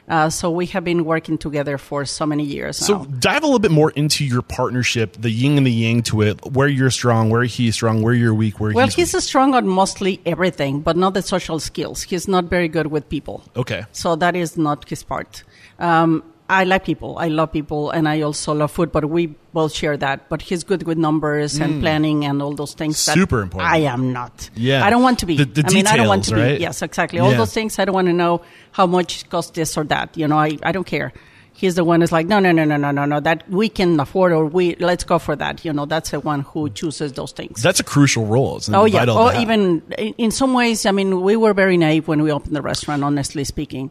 Uh, 0.09 0.31
so 0.31 0.51
we 0.51 0.65
have 0.65 0.85
been 0.85 1.05
working 1.05 1.37
together 1.37 1.77
for 1.77 2.07
so 2.07 2.25
many 2.25 2.43
years 2.43 2.79
So 2.79 2.97
now. 2.99 3.05
dive 3.21 3.43
a 3.43 3.47
little 3.47 3.59
bit 3.59 3.71
more 3.71 3.91
into 3.91 4.25
your 4.25 4.41
partnership, 4.41 5.09
the 5.21 5.29
yin 5.31 5.59
and 5.59 5.67
the 5.67 5.71
yang 5.71 6.03
to 6.05 6.23
it. 6.23 6.41
Where 6.57 6.67
you're 6.67 6.91
strong, 6.91 7.29
where 7.29 7.45
he's 7.45 7.75
strong, 7.75 8.01
where 8.01 8.15
you're 8.15 8.33
weak, 8.33 8.59
where 8.59 8.73
Well, 8.73 8.87
he's, 8.89 9.13
he's 9.13 9.25
strong 9.25 9.55
on 9.55 9.69
mostly 9.69 10.19
everything, 10.25 10.81
but 10.81 10.97
not 10.97 11.13
the 11.13 11.21
social 11.21 11.59
skills. 11.61 12.03
He's 12.03 12.27
not 12.27 12.45
very 12.47 12.69
good 12.69 12.87
with 12.87 13.05
people. 13.11 13.45
okay. 13.55 13.85
So 13.93 14.17
that 14.17 14.35
is 14.35 14.57
not 14.57 14.89
his 14.89 15.03
part. 15.03 15.45
Um, 15.79 16.23
I 16.51 16.65
like 16.65 16.85
people. 16.85 17.19
I 17.19 17.29
love 17.29 17.53
people, 17.53 17.91
and 17.91 18.09
I 18.09 18.23
also 18.23 18.55
love 18.55 18.71
food. 18.71 18.91
But 18.91 19.05
we 19.11 19.27
both 19.53 19.75
share 19.75 19.97
that. 19.99 20.29
But 20.31 20.41
he's 20.41 20.65
good 20.65 20.85
with 20.85 20.97
numbers 20.97 21.59
and 21.59 21.81
planning 21.83 22.25
and 22.25 22.41
all 22.41 22.55
those 22.55 22.73
things. 22.75 23.05
that 23.07 23.13
Mm. 23.17 23.21
Super 23.21 23.41
important. 23.43 23.71
I 23.71 23.79
am 23.79 24.13
not. 24.15 24.49
Yeah. 24.57 24.85
I 24.85 24.89
don't 24.91 25.03
want 25.03 25.19
to 25.19 25.27
be. 25.27 25.37
The- 25.37 25.45
the 25.45 25.65
I 25.67 25.73
mean, 25.75 25.87
I 25.87 25.97
don't 25.97 26.09
want 26.09 26.25
to 26.25 26.37
right? 26.37 26.57
be. 26.57 26.63
Yes, 26.63 26.81
exactly. 26.81 27.19
All 27.19 27.33
Yeah. 27.33 27.37
those 27.39 27.53
things. 27.53 27.79
I 27.79 27.85
don't 27.85 27.95
want 27.95 28.07
to 28.09 28.15
know 28.15 28.41
how 28.73 28.87
much 28.87 29.29
costs 29.29 29.51
this 29.53 29.77
or 29.77 29.85
that. 29.85 30.17
You 30.17 30.27
know, 30.27 30.39
I, 30.39 30.57
I 30.63 30.73
don't 30.73 30.87
care. 30.87 31.13
He's 31.53 31.75
the 31.75 31.83
one 31.83 32.01
who's 32.01 32.13
like, 32.13 32.29
no, 32.29 32.39
no, 32.39 32.53
no, 32.53 32.65
no, 32.65 32.77
no, 32.77 32.93
no, 32.93 33.05
no. 33.05 33.19
That 33.19 33.43
we 33.51 33.69
can 33.69 33.99
afford, 33.99 34.31
or 34.33 34.47
we 34.47 34.77
let's 34.77 35.03
go 35.03 35.19
for 35.19 35.35
that. 35.37 35.65
You 35.65 35.73
know, 35.73 35.87
that's 35.87 36.11
the 36.13 36.21
one 36.21 36.43
who 36.43 36.71
chooses 36.71 37.13
those 37.15 37.33
things. 37.33 37.61
That's 37.63 37.81
a 37.81 37.85
crucial 37.85 38.27
role. 38.27 38.61
Oh 38.73 38.85
yeah. 38.85 39.11
Or 39.11 39.35
even 39.35 39.83
in 40.19 40.31
some 40.31 40.55
ways, 40.55 40.87
I 40.87 40.93
mean, 40.93 41.21
we 41.21 41.35
were 41.37 41.53
very 41.55 41.77
naive 41.77 42.07
when 42.07 42.23
we 42.23 42.31
opened 42.31 42.55
the 42.55 42.63
restaurant. 42.63 43.03
Honestly 43.03 43.43
speaking, 43.43 43.91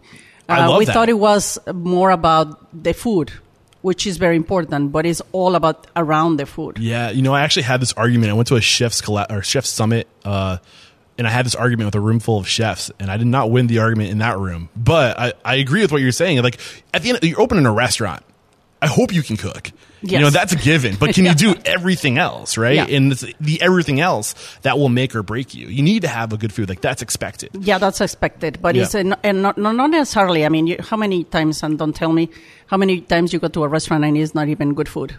Uh, 0.50 0.75
we 0.77 0.86
that. 0.86 0.94
thought 0.94 1.10
it 1.10 1.20
was 1.20 1.60
more 1.74 2.10
about 2.12 2.84
the 2.84 2.94
food, 2.94 3.32
which 3.82 4.08
is 4.08 4.18
very 4.18 4.36
important, 4.36 4.92
but 4.92 5.06
it's 5.06 5.22
all 5.32 5.56
about 5.56 5.88
around 5.96 6.38
the 6.38 6.46
food. 6.46 6.80
Yeah, 6.80 7.10
you 7.10 7.22
know, 7.22 7.34
I 7.34 7.42
actually 7.42 7.63
had 7.63 7.82
this 7.82 7.94
argument. 7.94 8.32
I 8.32 8.34
went 8.34 8.48
to 8.48 8.56
a 8.56 8.62
chef's 8.62 9.01
colla- 9.01 9.27
or 9.30 9.42
chef 9.42 9.66
summit, 9.66 10.08
uh, 10.24 10.58
and 11.18 11.27
I 11.27 11.32
had 11.32 11.46
this 11.46 11.56
argument 11.56 11.88
with 11.88 11.96
a 11.96 12.00
room 12.00 12.20
full 12.20 12.39
of 12.39 12.48
chefs, 12.48 12.92
and 13.00 13.12
I 13.12 13.18
did 13.18 13.27
not 13.27 13.51
win 13.51 13.68
the 13.68 13.80
argument 13.80 14.12
in 14.12 14.20
that 14.20 14.38
room. 14.38 14.70
But 14.75 15.20
I, 15.20 15.34
I 15.44 15.56
agree 15.56 15.82
with 15.82 15.92
what 15.92 16.01
you're 16.01 16.12
saying. 16.12 16.42
Like 16.42 16.60
at 16.94 17.01
the 17.01 17.10
end, 17.10 17.20
you're 17.24 17.42
opening 17.42 17.66
a 17.66 17.74
restaurant. 17.74 18.24
I 18.82 18.88
hope 18.88 19.13
you 19.13 19.24
can 19.24 19.38
cook. 19.38 19.72
You 20.01 20.20
know, 20.20 20.30
that's 20.30 20.54
a 20.54 20.56
given. 20.58 20.96
But 20.96 21.16
can 21.16 21.25
you 21.25 21.34
do 21.48 21.56
everything 21.66 22.18
else, 22.18 22.58
right? 22.58 22.75
Yeah. 22.75 22.86
And 22.86 23.12
it's 23.12 23.25
the 23.39 23.62
everything 23.62 24.00
else 24.00 24.36
that 24.62 24.77
will 24.77 24.89
make 24.89 25.16
or 25.16 25.24
break 25.24 25.54
you. 25.56 25.68
You 25.68 25.82
need 25.84 26.04
to 26.04 26.08
have 26.08 26.32
a 26.34 26.38
good 26.38 26.54
food. 26.54 26.70
Like 26.70 26.82
that's 26.82 27.01
expected. 27.01 27.50
Yeah, 27.60 27.77
that's 27.80 28.00
expected, 28.01 28.60
but 28.62 28.75
Yeah. 28.75 28.84
it's 28.84 28.96
uh, 28.96 29.16
and 29.24 29.42
not, 29.42 29.58
not 29.58 29.75
not 29.75 29.89
necessarily. 29.89 30.46
I 30.46 30.50
mean, 30.50 30.68
you, 30.68 30.77
how 30.80 30.98
many 30.98 31.24
times 31.24 31.63
and 31.63 31.77
don't 31.80 31.94
tell 31.96 32.13
me 32.13 32.30
how 32.68 32.77
many 32.77 33.01
times 33.01 33.34
you 33.34 33.39
go 33.39 33.48
to 33.48 33.63
a 33.63 33.68
restaurant 33.68 34.04
and 34.06 34.18
it's 34.18 34.36
not 34.36 34.48
even 34.50 34.74
good 34.74 34.88
food, 34.89 35.16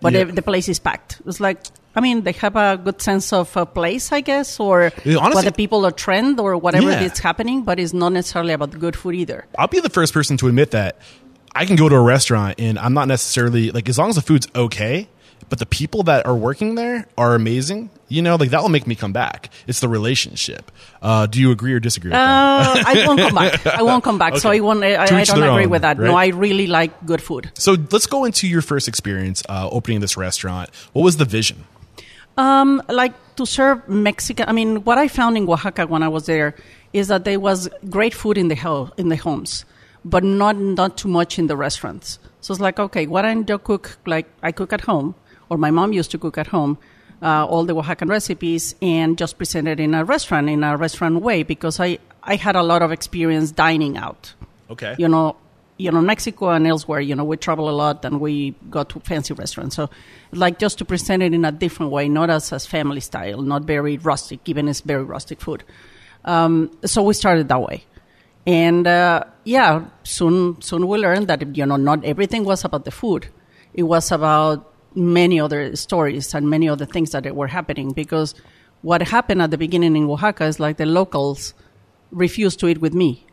but 0.00 0.12
Yeah. 0.12 0.24
the, 0.24 0.42
place 0.42 0.68
is 0.68 0.78
packed. 0.78 1.20
It's 1.26 1.40
like. 1.40 1.58
I 1.94 2.00
mean, 2.00 2.22
they 2.22 2.32
have 2.32 2.56
a 2.56 2.80
good 2.82 3.02
sense 3.02 3.34
of 3.34 3.54
a 3.54 3.66
place, 3.66 4.12
I 4.12 4.22
guess, 4.22 4.58
or 4.58 4.92
Yeah, 5.04 5.18
honestly- 5.18 5.34
what 5.34 5.44
the 5.44 5.52
people 5.52 5.84
are 5.84 5.90
trend 5.90 6.40
or 6.40 6.56
whatever 6.56 6.90
Yeah. 6.90 7.02
is 7.02 7.18
happening, 7.18 7.64
but 7.64 7.78
it's 7.78 7.92
not 7.92 8.14
necessarily 8.14 8.54
about 8.54 8.70
good 8.78 8.96
food 8.96 9.14
either. 9.14 9.44
I'll 9.58 9.68
be 9.68 9.78
the 9.78 9.90
first 9.90 10.14
person 10.14 10.38
to 10.38 10.48
admit 10.48 10.70
that 10.70 10.96
I 11.54 11.66
can 11.66 11.76
go 11.76 11.88
to 11.88 11.94
a 11.94 12.02
restaurant 12.02 12.56
and 12.58 12.78
I'm 12.78 12.94
not 12.94 13.08
necessarily 13.08 13.70
like 13.70 13.88
as 13.88 13.98
long 13.98 14.08
as 14.08 14.16
the 14.16 14.22
food's 14.22 14.48
okay, 14.54 15.08
but 15.48 15.58
the 15.58 15.66
people 15.66 16.04
that 16.04 16.24
are 16.26 16.34
working 16.34 16.76
there 16.76 17.06
are 17.18 17.34
amazing. 17.34 17.90
You 18.08 18.22
know, 18.22 18.36
like 18.36 18.50
that 18.50 18.62
will 18.62 18.68
make 18.68 18.86
me 18.86 18.94
come 18.94 19.12
back. 19.12 19.50
It's 19.66 19.80
the 19.80 19.88
relationship. 19.88 20.70
Uh, 21.00 21.26
do 21.26 21.40
you 21.40 21.50
agree 21.50 21.72
or 21.72 21.80
disagree 21.80 22.10
with 22.10 22.14
that? 22.14 22.76
Uh, 22.76 22.82
I 22.86 23.06
won't 23.06 23.20
come 23.20 23.34
back. 23.34 23.66
I 23.66 23.82
won't 23.82 24.04
come 24.04 24.18
back. 24.18 24.36
So 24.36 24.50
I 24.50 24.60
won't. 24.60 24.84
I, 24.84 25.02
I 25.02 25.24
don't 25.24 25.42
agree 25.42 25.64
own, 25.64 25.70
with 25.70 25.82
that. 25.82 25.98
No, 25.98 26.14
I 26.14 26.28
really 26.28 26.66
like 26.66 27.06
good 27.06 27.22
food. 27.22 27.50
So 27.54 27.76
let's 27.90 28.06
go 28.06 28.24
into 28.24 28.46
your 28.46 28.62
first 28.62 28.88
experience 28.88 29.42
uh, 29.48 29.68
opening 29.70 30.00
this 30.00 30.16
restaurant. 30.16 30.70
What 30.92 31.02
was 31.02 31.16
the 31.16 31.24
vision? 31.24 31.64
Um, 32.36 32.82
like 32.88 33.12
to 33.36 33.46
serve 33.46 33.88
Mexican. 33.88 34.48
I 34.48 34.52
mean, 34.52 34.84
what 34.84 34.98
I 34.98 35.08
found 35.08 35.36
in 35.36 35.48
Oaxaca 35.48 35.86
when 35.86 36.02
I 36.02 36.08
was 36.08 36.26
there 36.26 36.54
is 36.92 37.08
that 37.08 37.24
there 37.24 37.40
was 37.40 37.68
great 37.88 38.14
food 38.14 38.38
in 38.38 38.48
the 38.48 38.54
ho- 38.54 38.90
in 38.96 39.08
the 39.08 39.16
homes, 39.16 39.64
but 40.04 40.24
not 40.24 40.56
not 40.56 40.96
too 40.96 41.08
much 41.08 41.38
in 41.38 41.46
the 41.46 41.56
restaurants. 41.56 42.18
So 42.40 42.52
it's 42.52 42.60
like, 42.60 42.78
okay, 42.78 43.06
why 43.06 43.22
don't 43.22 43.48
you 43.48 43.58
cook 43.58 43.98
like 44.06 44.26
I 44.42 44.52
cook 44.52 44.72
at 44.72 44.82
home, 44.82 45.14
or 45.48 45.58
my 45.58 45.70
mom 45.70 45.92
used 45.92 46.10
to 46.12 46.18
cook 46.18 46.38
at 46.38 46.48
home, 46.48 46.78
uh, 47.22 47.46
all 47.46 47.64
the 47.64 47.74
Oaxacan 47.74 48.08
recipes, 48.08 48.74
and 48.82 49.16
just 49.16 49.38
present 49.38 49.68
it 49.68 49.78
in 49.80 49.94
a 49.94 50.04
restaurant 50.04 50.48
in 50.48 50.64
a 50.64 50.76
restaurant 50.76 51.22
way 51.22 51.42
because 51.42 51.78
I 51.80 51.98
I 52.22 52.36
had 52.36 52.56
a 52.56 52.62
lot 52.62 52.82
of 52.82 52.92
experience 52.92 53.50
dining 53.52 53.96
out. 53.96 54.34
Okay. 54.70 54.94
you 54.98 55.06
know, 55.06 55.36
you 55.76 55.90
know, 55.90 56.00
Mexico 56.00 56.48
and 56.48 56.66
elsewhere, 56.66 57.00
you 57.00 57.14
know, 57.14 57.24
we 57.24 57.36
travel 57.36 57.68
a 57.68 57.72
lot 57.72 58.04
and 58.04 58.20
we 58.20 58.54
go 58.70 58.84
to 58.84 59.00
fancy 59.00 59.34
restaurants. 59.34 59.76
So, 59.76 59.90
like, 60.32 60.58
just 60.58 60.78
to 60.78 60.84
present 60.84 61.22
it 61.22 61.34
in 61.34 61.44
a 61.44 61.52
different 61.52 61.92
way, 61.92 62.08
not 62.08 62.30
as, 62.30 62.52
as 62.52 62.66
family 62.66 63.00
style, 63.00 63.42
not 63.42 63.64
very 63.64 63.98
rustic, 63.98 64.40
even 64.48 64.68
it's 64.68 64.80
very 64.80 65.02
rustic 65.02 65.40
food. 65.40 65.62
Um, 66.24 66.70
so 66.84 67.02
we 67.02 67.14
started 67.14 67.48
that 67.48 67.60
way. 67.60 67.84
And, 68.46 68.86
uh, 68.86 69.24
yeah, 69.44 69.84
soon, 70.04 70.60
soon 70.62 70.86
we 70.86 70.98
learned 70.98 71.28
that, 71.28 71.56
you 71.56 71.66
know, 71.66 71.76
not 71.76 72.04
everything 72.04 72.44
was 72.44 72.64
about 72.64 72.84
the 72.84 72.90
food. 72.90 73.28
It 73.74 73.84
was 73.84 74.12
about 74.12 74.70
many 74.94 75.40
other 75.40 75.74
stories 75.76 76.34
and 76.34 76.48
many 76.50 76.68
other 76.68 76.84
things 76.84 77.10
that 77.12 77.34
were 77.34 77.46
happening 77.48 77.92
because 77.92 78.34
what 78.82 79.00
happened 79.02 79.40
at 79.42 79.50
the 79.50 79.58
beginning 79.58 79.96
in 79.96 80.04
Oaxaca 80.10 80.44
is 80.44 80.60
like 80.60 80.76
the 80.76 80.86
locals 80.86 81.54
refused 82.10 82.60
to 82.60 82.68
eat 82.68 82.78
with 82.80 82.92
me 82.92 83.26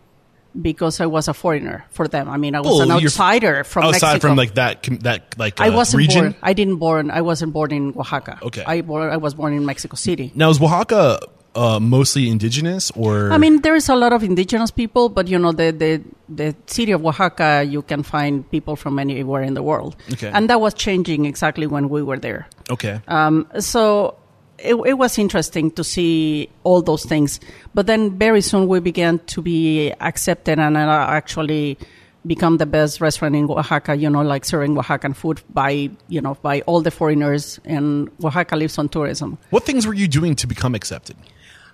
because 0.60 1.00
I 1.02 1.06
was 1.06 1.28
a 1.28 1.34
foreigner 1.34 1.86
for 1.92 2.08
them. 2.08 2.30
I 2.30 2.38
mean, 2.38 2.56
I 2.56 2.62
was 2.62 2.80
Oh, 2.80 2.82
an 2.84 2.92
outsider 2.92 3.64
from 3.64 3.84
outside 3.84 4.14
Mexico. 4.14 4.28
from 4.30 4.38
like 4.38 4.56
that 4.56 4.84
that 5.02 5.38
like 5.38 5.60
uh, 5.60 5.66
I 5.66 5.70
wasn't 5.70 6.00
region. 6.00 6.24
born. 6.32 6.36
I 6.42 6.54
didn't 6.54 6.78
born. 6.78 7.12
I 7.12 7.22
wasn't 7.22 7.54
born 7.54 7.72
in 7.72 7.94
Oaxaca. 7.98 8.40
Okay. 8.44 8.64
I 8.66 8.82
born, 8.82 9.12
I 9.12 9.18
was 9.18 9.34
born 9.34 9.54
in 9.54 9.66
Mexico 9.66 9.96
City. 9.96 10.32
Now 10.34 10.50
is 10.50 10.60
Oaxaca 10.62 11.20
uh, 11.56 11.80
mostly 11.80 12.30
indigenous 12.30 12.92
or? 12.92 13.32
I 13.32 13.38
mean, 13.38 13.62
there 13.62 13.76
is 13.76 13.90
a 13.90 13.96
lot 13.96 14.14
of 14.14 14.24
indigenous 14.24 14.72
people, 14.72 15.10
but 15.10 15.28
you 15.28 15.40
know, 15.40 15.52
the, 15.52 15.72
the, 15.72 16.02
the 16.28 16.56
city 16.68 16.92
of 16.92 17.06
Oaxaca, 17.06 17.66
you 17.68 17.82
can 17.82 18.04
find 18.04 18.50
people 18.52 18.76
from 18.76 19.00
anywhere 19.00 19.44
in 19.44 19.54
the 19.54 19.64
world. 19.64 19.96
Okay. 20.14 20.32
And 20.34 20.50
that 20.50 20.62
was 20.62 20.74
changing 20.74 21.26
exactly 21.26 21.68
when 21.68 21.90
we 21.90 22.04
were 22.04 22.18
there. 22.18 22.48
okay. 22.70 23.02
Um, 23.08 23.48
so 23.60 24.16
it, 24.64 24.76
it 24.76 24.94
was 24.98 25.18
interesting 25.18 25.72
to 25.72 25.84
see 25.84 26.50
all 26.64 26.82
those 26.82 27.06
things. 27.06 27.40
But 27.74 27.88
then 27.88 28.18
very 28.18 28.42
soon 28.42 28.68
we 28.68 28.80
began 28.80 29.20
to 29.20 29.42
be 29.42 29.92
accepted 30.00 30.60
and 30.60 30.78
uh, 30.78 31.06
actually 31.10 31.78
become 32.26 32.58
the 32.58 32.66
best 32.66 33.00
restaurant 33.02 33.36
in 33.36 33.50
Oaxaca, 33.50 33.96
you 33.96 34.10
know, 34.10 34.22
like 34.22 34.46
serving 34.46 34.76
Oaxacan 34.76 35.16
food 35.16 35.42
by, 35.54 35.90
you 36.08 36.22
know, 36.22 36.36
by 36.42 36.62
all 36.62 36.82
the 36.82 36.92
foreigners. 36.92 37.60
And 37.66 38.10
Oaxaca 38.24 38.56
lives 38.56 38.78
on 38.78 38.90
tourism. 38.90 39.38
what 39.50 39.66
things 39.66 39.88
were 39.88 39.94
you 39.94 40.08
doing 40.08 40.36
to 40.36 40.48
become 40.48 40.76
accepted? 40.76 41.16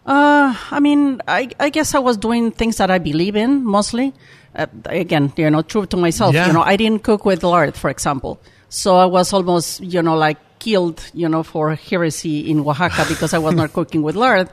Uh, 0.05 0.55
I 0.71 0.79
mean, 0.79 1.21
I, 1.27 1.49
I 1.59 1.69
guess 1.69 1.95
I 1.95 1.99
was 1.99 2.17
doing 2.17 2.51
things 2.51 2.77
that 2.77 2.91
I 2.91 2.99
believe 2.99 3.35
in 3.35 3.65
mostly. 3.65 4.13
Uh, 4.55 4.67
again, 4.85 5.33
you 5.35 5.49
know, 5.49 5.61
true 5.61 5.85
to 5.87 5.97
myself. 5.97 6.33
Yeah. 6.33 6.47
You 6.47 6.53
know, 6.53 6.61
I 6.61 6.75
didn't 6.75 7.03
cook 7.03 7.25
with 7.25 7.43
lard, 7.43 7.75
for 7.75 7.89
example. 7.89 8.39
So 8.69 8.97
I 8.97 9.05
was 9.05 9.33
almost, 9.33 9.81
you 9.81 10.01
know, 10.01 10.15
like 10.15 10.37
killed, 10.59 11.03
you 11.13 11.27
know, 11.27 11.43
for 11.43 11.75
heresy 11.75 12.49
in 12.49 12.59
Oaxaca 12.59 13.05
because 13.09 13.33
I 13.33 13.39
was 13.39 13.55
not 13.55 13.73
cooking 13.73 14.01
with 14.03 14.15
lard. 14.15 14.49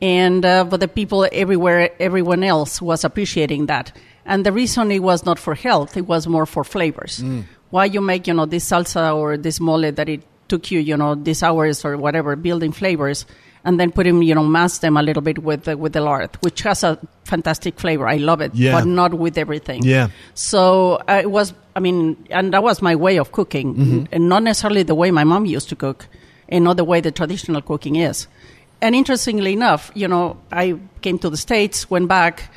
And, 0.00 0.44
uh, 0.44 0.64
but 0.64 0.80
the 0.80 0.88
people 0.88 1.28
everywhere, 1.32 1.90
everyone 2.00 2.42
else 2.44 2.80
was 2.80 3.04
appreciating 3.04 3.66
that. 3.66 3.92
And 4.24 4.46
the 4.46 4.52
reason 4.52 4.90
it 4.90 5.00
was 5.00 5.24
not 5.24 5.38
for 5.38 5.54
health, 5.54 5.96
it 5.96 6.06
was 6.06 6.26
more 6.26 6.46
for 6.46 6.64
flavors. 6.64 7.22
Why 7.70 7.86
you 7.86 8.00
make, 8.00 8.26
you 8.26 8.34
know, 8.34 8.46
this 8.46 8.68
salsa 8.68 9.16
or 9.16 9.36
this 9.36 9.58
mole 9.58 9.90
that 9.90 10.08
it 10.08 10.22
took 10.48 10.70
you, 10.70 10.80
you 10.80 10.96
know, 10.96 11.14
these 11.14 11.42
hours 11.42 11.84
or 11.84 11.96
whatever, 11.96 12.36
building 12.36 12.72
flavors, 12.72 13.26
and 13.64 13.78
then 13.78 13.92
put 13.92 14.04
them, 14.04 14.22
you 14.22 14.34
know, 14.34 14.42
mask 14.44 14.80
them 14.80 14.96
a 14.96 15.02
little 15.02 15.22
bit 15.22 15.38
with 15.42 15.64
the, 15.64 15.76
with 15.76 15.92
the 15.92 16.00
lard, 16.00 16.30
which 16.40 16.62
has 16.62 16.82
a 16.84 16.98
fantastic 17.24 17.78
flavor. 17.78 18.08
I 18.08 18.16
love 18.16 18.40
it, 18.40 18.54
Yeah. 18.54 18.72
but 18.72 18.86
not 18.86 19.14
with 19.14 19.38
everything. 19.38 19.82
Yeah. 19.84 20.08
So 20.34 20.96
uh, 21.08 21.20
it 21.22 21.30
was, 21.30 21.54
I 21.76 21.80
mean, 21.80 22.16
and 22.30 22.52
that 22.52 22.62
was 22.62 22.82
my 22.82 22.96
way 22.96 23.18
of 23.18 23.30
cooking, 23.32 23.74
Mm-hmm. 23.74 24.04
and 24.12 24.28
not 24.28 24.42
necessarily 24.42 24.82
the 24.82 24.94
way 24.94 25.10
my 25.10 25.24
mom 25.24 25.46
used 25.46 25.68
to 25.68 25.76
cook, 25.76 26.06
and 26.48 26.64
not 26.64 26.76
the 26.76 26.84
way 26.84 27.00
the 27.00 27.12
traditional 27.12 27.62
cooking 27.62 27.96
is. 27.96 28.26
And 28.80 28.94
interestingly 28.96 29.52
enough, 29.52 29.92
you 29.94 30.08
know, 30.08 30.36
I 30.50 30.76
came 31.02 31.18
to 31.20 31.30
the 31.30 31.36
States, 31.36 31.88
went 31.88 32.08
back, 32.08 32.50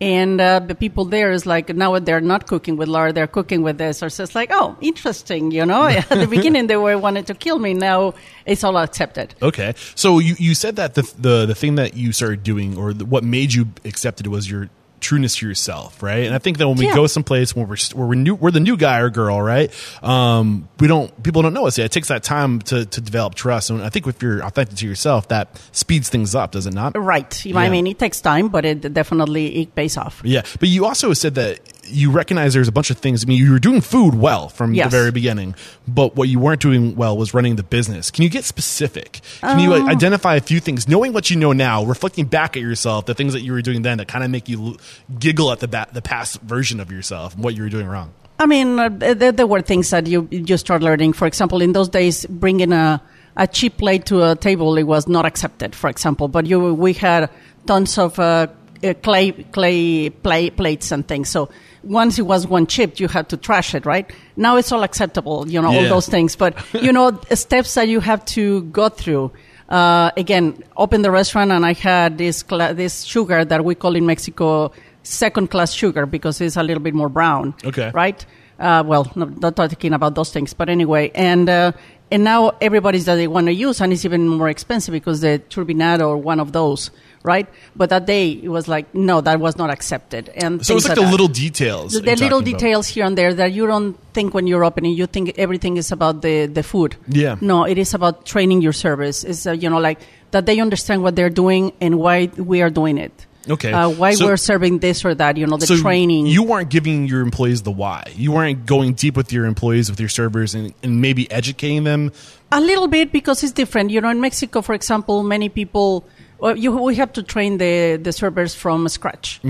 and 0.00 0.40
uh, 0.40 0.60
the 0.60 0.74
people 0.74 1.04
there 1.04 1.32
is 1.32 1.44
like, 1.44 1.68
now 1.74 1.98
they're 1.98 2.20
not 2.20 2.46
cooking 2.46 2.76
with 2.76 2.88
lard, 2.88 3.14
they're 3.14 3.26
cooking 3.26 3.62
with 3.62 3.78
this. 3.78 4.02
Or 4.02 4.10
so 4.10 4.22
it's 4.22 4.34
like, 4.34 4.50
oh, 4.52 4.76
interesting, 4.80 5.50
you 5.50 5.66
know? 5.66 5.82
At 5.86 6.08
the 6.08 6.26
beginning, 6.26 6.68
they 6.68 6.76
were 6.76 6.96
wanted 6.98 7.26
to 7.26 7.34
kill 7.34 7.58
me. 7.58 7.74
Now 7.74 8.14
it's 8.46 8.62
all 8.62 8.78
accepted. 8.78 9.34
Okay, 9.42 9.74
so 9.94 10.18
you, 10.18 10.36
you 10.38 10.54
said 10.54 10.76
that 10.76 10.94
the, 10.94 11.02
the 11.18 11.46
the 11.46 11.54
thing 11.54 11.74
that 11.76 11.94
you 11.94 12.12
started 12.12 12.42
doing 12.42 12.76
or 12.76 12.92
the, 12.92 13.04
what 13.04 13.24
made 13.24 13.54
you 13.54 13.68
accepted 13.84 14.26
was 14.26 14.50
your 14.50 14.70
trueness 15.00 15.36
to 15.36 15.46
yourself, 15.48 16.02
right? 16.02 16.24
And 16.26 16.34
I 16.34 16.38
think 16.38 16.58
that 16.58 16.68
when 16.68 16.76
we 16.76 16.86
Yeah. 16.86 16.94
go 16.94 17.06
someplace 17.06 17.54
when 17.54 17.68
we're 17.68 17.76
where 17.94 18.06
we're 18.06 18.14
new, 18.14 18.34
we're 18.34 18.50
the 18.50 18.60
new 18.60 18.76
guy 18.76 18.98
or 18.98 19.10
girl, 19.10 19.40
right? 19.40 19.70
Um, 20.02 20.68
we 20.80 20.88
don't 20.88 21.10
people 21.22 21.42
don't 21.42 21.54
know 21.54 21.66
us 21.66 21.78
yet. 21.78 21.84
It 21.86 21.92
takes 21.92 22.08
that 22.08 22.22
time 22.22 22.60
to 22.62 22.84
to 22.86 23.00
develop 23.00 23.34
trust, 23.34 23.70
and 23.70 23.82
I 23.82 23.88
think 23.88 24.06
if 24.06 24.22
you're 24.22 24.40
authentic 24.44 24.76
to 24.78 24.86
yourself, 24.86 25.28
that 25.28 25.60
speeds 25.72 26.08
things 26.08 26.34
up, 26.34 26.52
does 26.52 26.66
it 26.66 26.74
not? 26.74 26.96
Right. 26.96 27.44
Yeah. 27.44 27.58
I 27.58 27.68
mean, 27.68 27.86
it 27.86 27.98
takes 27.98 28.20
time, 28.20 28.48
but 28.48 28.64
it 28.64 28.92
definitely 28.92 29.62
it 29.62 29.74
pays 29.74 29.96
off. 29.96 30.20
Yeah, 30.24 30.42
but 30.60 30.68
you 30.68 30.86
also 30.86 31.12
said 31.12 31.34
that 31.36 31.60
you 31.90 32.10
recognize 32.10 32.54
there's 32.54 32.68
a 32.68 32.72
bunch 32.72 32.90
of 32.90 32.98
things. 32.98 33.24
I 33.24 33.26
mean, 33.26 33.38
you 33.38 33.50
were 33.52 33.58
doing 33.58 33.80
food 33.80 34.14
well 34.14 34.48
from 34.48 34.74
Yes. 34.74 34.86
the 34.86 34.90
very 34.96 35.10
beginning, 35.10 35.54
but 35.86 36.16
what 36.16 36.28
you 36.28 36.38
weren't 36.38 36.60
doing 36.60 36.94
well 36.96 37.16
was 37.16 37.34
running 37.34 37.56
the 37.56 37.62
business. 37.62 38.10
Can 38.10 38.24
you 38.24 38.30
get 38.30 38.44
specific? 38.44 39.20
Can 39.40 39.58
you 39.60 39.74
Um, 39.74 39.88
identify 39.88 40.36
a 40.36 40.40
few 40.40 40.60
things, 40.60 40.86
knowing 40.88 41.12
what 41.12 41.30
you 41.30 41.36
know 41.36 41.52
now, 41.52 41.84
reflecting 41.84 42.26
back 42.26 42.56
at 42.56 42.62
yourself, 42.62 43.06
the 43.06 43.14
things 43.14 43.32
that 43.32 43.42
you 43.42 43.52
were 43.52 43.62
doing 43.62 43.82
then 43.82 43.98
that 43.98 44.08
kind 44.08 44.24
of 44.24 44.30
make 44.30 44.48
you 44.48 44.76
giggle 45.18 45.50
at 45.52 45.60
the 45.60 45.68
ba- 45.68 45.86
the 45.92 46.02
past 46.02 46.40
version 46.42 46.80
of 46.80 46.90
yourself, 46.92 47.34
and 47.34 47.42
what 47.44 47.54
you 47.56 47.62
were 47.62 47.68
doing 47.70 47.86
wrong? 47.86 48.10
I 48.40 48.46
mean, 48.46 48.78
uh, 48.78 48.88
there, 48.88 49.32
there 49.32 49.46
were 49.46 49.62
things 49.62 49.90
that 49.90 50.06
you 50.06 50.28
you 50.30 50.56
start 50.56 50.82
learning. 50.82 51.12
For 51.14 51.26
example, 51.26 51.60
in 51.60 51.72
those 51.72 51.88
days, 51.88 52.24
bringing 52.26 52.72
a 52.72 53.00
a 53.36 53.46
cheap 53.46 53.78
plate 53.78 54.04
to 54.06 54.22
a 54.30 54.36
table 54.36 54.76
it 54.78 54.82
was 54.84 55.06
not 55.08 55.24
accepted. 55.24 55.74
For 55.74 55.88
example, 55.90 56.28
but 56.28 56.46
you 56.46 56.74
we 56.74 56.92
had 56.92 57.30
tons 57.66 57.98
of 57.98 58.18
uh, 58.18 58.46
uh, 58.84 58.94
clay 59.02 59.32
clay 59.32 60.10
play, 60.10 60.50
plates 60.50 60.92
and 60.92 61.06
things. 61.06 61.28
So 61.30 61.48
once 61.82 62.18
it 62.18 62.22
was 62.26 62.46
one 62.46 62.66
chip, 62.66 62.98
you 63.00 63.08
had 63.08 63.28
to 63.30 63.36
trash 63.36 63.74
it. 63.74 63.86
Right 63.86 64.10
now, 64.36 64.56
it's 64.56 64.72
all 64.72 64.82
acceptable. 64.82 65.48
You 65.48 65.60
know 65.62 65.68
all 65.68 65.88
those 65.88 66.08
things. 66.08 66.36
But 66.36 66.56
you 66.74 66.92
know 66.92 67.20
steps 67.34 67.74
that 67.74 67.88
you 67.88 68.00
have 68.00 68.24
to 68.26 68.62
go 68.64 68.88
through. 68.88 69.32
Uh, 69.68 70.10
again, 70.16 70.62
open 70.78 71.02
the 71.02 71.10
restaurant, 71.10 71.50
and 71.52 71.66
I 71.66 71.74
had 71.74 72.16
this 72.16 72.42
cla- 72.42 72.72
this 72.74 73.02
sugar 73.02 73.44
that 73.44 73.64
we 73.64 73.74
call 73.74 73.96
in 73.96 74.06
Mexico 74.06 74.72
second 75.02 75.50
class 75.50 75.72
sugar 75.72 76.06
because 76.06 76.40
it's 76.40 76.56
a 76.56 76.62
little 76.62 76.82
bit 76.82 76.92
more 76.94 77.08
brown 77.08 77.54
Okay. 77.64 77.90
right? 77.94 78.24
Uh, 78.58 78.82
well, 78.86 79.10
no, 79.14 79.26
not 79.26 79.56
talking 79.56 79.92
about 79.92 80.14
those 80.14 80.32
things, 80.32 80.52
but 80.52 80.68
anyway, 80.68 81.10
and 81.14 81.48
uh, 81.48 81.72
and 82.10 82.24
now 82.24 82.52
everybody's 82.60 83.04
that 83.04 83.16
they 83.16 83.28
want 83.28 83.46
to 83.46 83.52
use, 83.52 83.80
and 83.80 83.92
it's 83.92 84.04
even 84.04 84.26
more 84.26 84.48
expensive 84.48 84.92
because 84.92 85.20
the 85.20 85.40
turbinado 85.50 86.08
or 86.08 86.16
one 86.16 86.40
of 86.40 86.52
those, 86.52 86.90
right? 87.22 87.46
But 87.76 87.90
that 87.90 88.06
day 88.06 88.30
it 88.32 88.48
was 88.48 88.68
like, 88.68 88.94
no, 88.94 89.20
that 89.20 89.40
was 89.40 89.56
not 89.56 89.70
accepted, 89.70 90.28
and 90.36 90.64
So 90.64 90.76
it's 90.76 90.84
like 90.84 90.90
like 90.90 90.98
the 90.98 91.04
that. 91.04 91.10
little 91.10 91.28
details. 91.28 91.92
The, 91.92 92.00
the 92.00 92.16
little 92.16 92.40
talking 92.40 92.52
about. 92.54 92.60
details 92.60 92.86
here 92.88 93.04
and 93.04 93.16
there 93.18 93.34
that 93.34 93.52
you 93.52 93.66
don't 93.66 93.96
think 94.14 94.34
when 94.34 94.46
you're 94.46 94.64
opening. 94.64 94.92
You 94.94 95.06
think 95.06 95.38
everything 95.38 95.76
is 95.76 95.92
about 95.92 96.22
the, 96.22 96.46
the 96.46 96.62
food. 96.62 96.96
Yeah. 97.08 97.36
No, 97.40 97.64
it 97.64 97.78
is 97.78 97.94
about 97.94 98.24
training 98.26 98.62
your 98.62 98.72
service. 98.72 99.24
It's 99.24 99.46
uh, 99.46 99.52
you 99.52 99.68
know 99.70 99.78
like 99.80 100.00
that 100.30 100.46
they 100.46 100.60
understand 100.60 101.02
what 101.02 101.16
they're 101.16 101.30
doing 101.30 101.72
and 101.80 101.98
why 101.98 102.30
we 102.36 102.62
are 102.62 102.70
doing 102.70 102.98
it. 102.98 103.12
Okay. 103.48 103.72
Uh, 103.72 103.88
why 103.88 104.12
So- 104.12 104.26
we're 104.26 104.36
serving 104.36 104.80
this 104.80 105.04
or 105.06 105.14
that. 105.14 105.38
You 105.38 105.46
know 105.46 105.56
the 105.56 105.66
so 105.66 105.76
training. 105.78 106.26
You 106.26 106.42
weren't 106.42 106.68
giving 106.68 107.06
your 107.08 107.22
employees 107.22 107.62
the 107.62 107.70
why. 107.70 108.04
You 108.14 108.32
weren't 108.32 108.66
going 108.66 108.92
deep 108.92 109.16
with 109.16 109.32
your 109.32 109.46
employees, 109.46 109.88
with 109.90 109.98
your 110.00 110.10
servers, 110.10 110.54
and, 110.54 110.74
and 110.82 111.00
maybe 111.00 111.30
educating 111.30 111.84
them. 111.84 112.12
A 112.52 112.60
little 112.60 112.88
bit 112.88 113.10
because 113.10 113.42
it's 113.42 113.52
different. 113.52 113.88
You 113.90 114.02
know, 114.02 114.10
in 114.10 114.20
Mexico, 114.20 114.60
for 114.60 114.74
example, 114.74 115.22
many 115.22 115.48
people, 115.48 116.04
well, 116.38 116.56
you, 116.56 116.76
we 116.76 116.94
have 116.96 117.12
to 117.14 117.22
train 117.22 117.58
the, 117.58 117.98
the 118.02 118.12
servers 118.12 118.54
from 118.54 118.88
scratch. 118.88 119.40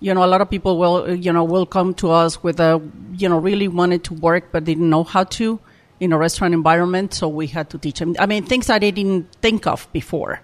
You 0.00 0.14
know, 0.14 0.24
a 0.24 0.26
lot 0.26 0.40
of 0.40 0.48
people 0.48 0.78
will, 0.78 1.12
you 1.14 1.32
know, 1.32 1.42
will 1.44 1.66
come 1.66 1.92
to 1.94 2.10
us 2.12 2.42
with 2.42 2.60
a, 2.60 2.80
you 3.14 3.28
know, 3.28 3.38
really 3.38 3.66
wanted 3.66 4.04
to 4.04 4.14
work 4.14 4.52
but 4.52 4.64
didn't 4.64 4.88
know 4.88 5.02
how 5.02 5.24
to 5.24 5.58
in 5.98 6.12
a 6.12 6.18
restaurant 6.18 6.54
environment. 6.54 7.14
So 7.14 7.26
we 7.28 7.48
had 7.48 7.70
to 7.70 7.78
teach 7.78 7.98
them. 7.98 8.14
I 8.18 8.26
mean, 8.26 8.44
things 8.44 8.68
that 8.68 8.80
they 8.80 8.92
didn't 8.92 9.32
think 9.42 9.66
of 9.66 9.88
before 9.92 10.40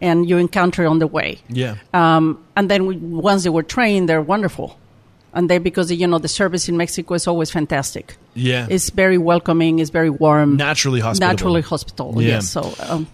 and 0.00 0.28
you 0.28 0.36
encounter 0.38 0.86
on 0.86 1.00
the 1.00 1.08
way. 1.08 1.40
Yeah. 1.48 1.76
Um, 1.92 2.44
and 2.56 2.70
then 2.70 2.86
we, 2.86 2.96
once 2.96 3.42
they 3.42 3.50
were 3.50 3.64
trained, 3.64 4.08
they're 4.08 4.22
wonderful. 4.22 4.78
And 5.32 5.50
they, 5.50 5.58
because, 5.58 5.90
you 5.90 6.06
know, 6.06 6.18
the 6.20 6.28
service 6.28 6.68
in 6.68 6.76
Mexico 6.76 7.14
is 7.14 7.26
always 7.26 7.50
fantastic. 7.50 8.16
Yeah. 8.34 8.68
It's 8.70 8.90
very 8.90 9.18
welcoming. 9.18 9.80
It's 9.80 9.90
very 9.90 10.10
warm. 10.10 10.56
Naturally 10.56 11.00
hospitable. 11.00 11.32
Naturally 11.32 11.62
hospitable. 11.62 12.22
Yeah. 12.22 12.28
Yes. 12.28 12.48
So 12.48 12.72
um, 12.88 13.08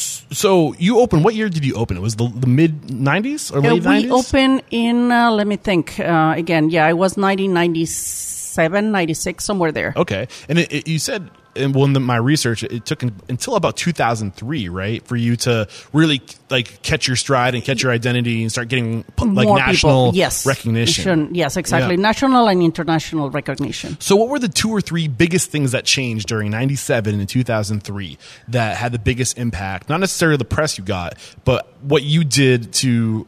So 0.00 0.74
you 0.78 0.98
opened. 1.00 1.24
What 1.24 1.34
year 1.34 1.48
did 1.48 1.64
you 1.64 1.74
open? 1.74 1.96
It 1.96 2.00
was 2.00 2.16
the, 2.16 2.28
the 2.28 2.46
mid 2.46 2.82
'90s 2.82 3.52
or 3.52 3.58
uh, 3.58 3.62
late 3.62 3.82
we 3.84 4.08
'90s. 4.08 4.10
opened 4.10 4.62
in. 4.70 5.12
Uh, 5.12 5.30
let 5.30 5.46
me 5.46 5.56
think. 5.56 5.98
Uh, 6.00 6.34
again, 6.36 6.70
yeah, 6.70 6.88
it 6.88 6.94
was 6.94 7.16
1997, 7.16 8.92
96, 8.92 9.44
somewhere 9.44 9.72
there. 9.72 9.92
Okay, 9.96 10.28
and 10.48 10.58
it, 10.58 10.72
it, 10.72 10.88
you 10.88 10.98
said, 10.98 11.30
and 11.56 11.74
in 11.76 11.92
the, 11.92 12.00
my 12.00 12.16
research, 12.16 12.62
it 12.62 12.84
took 12.84 13.02
until 13.02 13.56
about 13.56 13.76
2003, 13.76 14.68
right, 14.68 15.06
for 15.06 15.16
you 15.16 15.36
to 15.36 15.68
really 15.92 16.22
like 16.50 16.82
catch 16.82 17.06
your 17.06 17.16
stride 17.16 17.54
and 17.54 17.64
catch 17.64 17.82
your 17.82 17.92
identity 17.92 18.42
and 18.42 18.50
start 18.50 18.68
getting 18.68 19.04
like 19.18 19.46
More 19.46 19.58
national 19.58 20.06
people. 20.06 20.16
Yes. 20.16 20.46
recognition. 20.46 21.34
Yes, 21.34 21.56
exactly. 21.56 21.94
Yeah. 21.94 22.00
National 22.02 22.48
and 22.48 22.62
international 22.62 23.30
recognition. 23.30 24.00
So, 24.00 24.16
what 24.16 24.28
were 24.28 24.38
the 24.38 24.48
two 24.48 24.70
or 24.70 24.80
three 24.80 25.08
biggest 25.08 25.50
things 25.50 25.72
that 25.72 25.84
changed 25.84 26.28
during 26.28 26.50
'97 26.50 27.18
and 27.18 27.28
2003 27.28 28.18
that 28.48 28.76
had 28.76 28.92
the 28.92 28.98
biggest 28.98 29.38
impact? 29.38 29.88
Not 29.88 30.00
necessarily 30.00 30.36
the 30.36 30.44
press 30.44 30.78
you 30.78 30.84
got, 30.84 31.18
but 31.44 31.68
what 31.82 32.02
you 32.02 32.24
did 32.24 32.72
to 32.74 33.26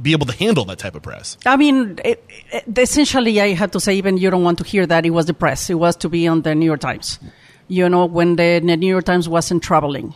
be 0.00 0.12
able 0.12 0.26
to 0.26 0.32
handle 0.32 0.64
that 0.66 0.78
type 0.78 0.94
of 0.94 1.02
press. 1.02 1.36
I 1.44 1.56
mean, 1.56 1.98
it, 2.04 2.24
it, 2.52 2.78
essentially, 2.78 3.40
I 3.40 3.54
had 3.54 3.72
to 3.72 3.80
say, 3.80 3.94
even 3.96 4.16
you 4.16 4.30
don't 4.30 4.44
want 4.44 4.58
to 4.58 4.64
hear 4.64 4.86
that, 4.86 5.04
it 5.04 5.10
was 5.10 5.26
the 5.26 5.34
press. 5.34 5.68
It 5.70 5.74
was 5.74 5.96
to 5.96 6.08
be 6.08 6.28
on 6.28 6.42
the 6.42 6.54
New 6.54 6.66
York 6.66 6.80
Times. 6.80 7.18
You 7.68 7.88
know, 7.88 8.06
when 8.06 8.36
the, 8.36 8.60
the 8.64 8.76
New 8.76 8.86
York 8.86 9.04
Times 9.04 9.28
wasn't 9.28 9.62
traveling. 9.62 10.14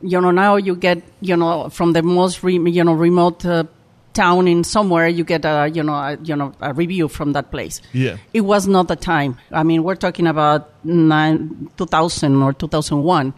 You 0.00 0.20
know, 0.20 0.32
now 0.32 0.56
you 0.56 0.74
get, 0.74 1.00
you 1.20 1.36
know, 1.36 1.68
from 1.68 1.92
the 1.92 2.02
most, 2.02 2.42
re, 2.42 2.58
you 2.58 2.82
know, 2.82 2.92
remote 2.92 3.46
uh, 3.46 3.64
town 4.12 4.48
in 4.48 4.64
somewhere, 4.64 5.08
you 5.08 5.24
get 5.24 5.44
a, 5.44 5.70
you 5.72 5.82
know, 5.82 5.94
a, 5.94 6.18
you 6.22 6.36
know, 6.36 6.52
a 6.60 6.72
review 6.74 7.08
from 7.08 7.32
that 7.32 7.50
place. 7.50 7.80
Yeah. 7.92 8.16
It 8.32 8.42
was 8.42 8.66
not 8.66 8.88
the 8.88 8.96
time. 8.96 9.38
I 9.50 9.62
mean, 9.62 9.84
we're 9.84 9.94
talking 9.94 10.26
about 10.26 10.72
nine, 10.84 11.70
2000 11.76 12.42
or 12.42 12.52
2001. 12.52 13.34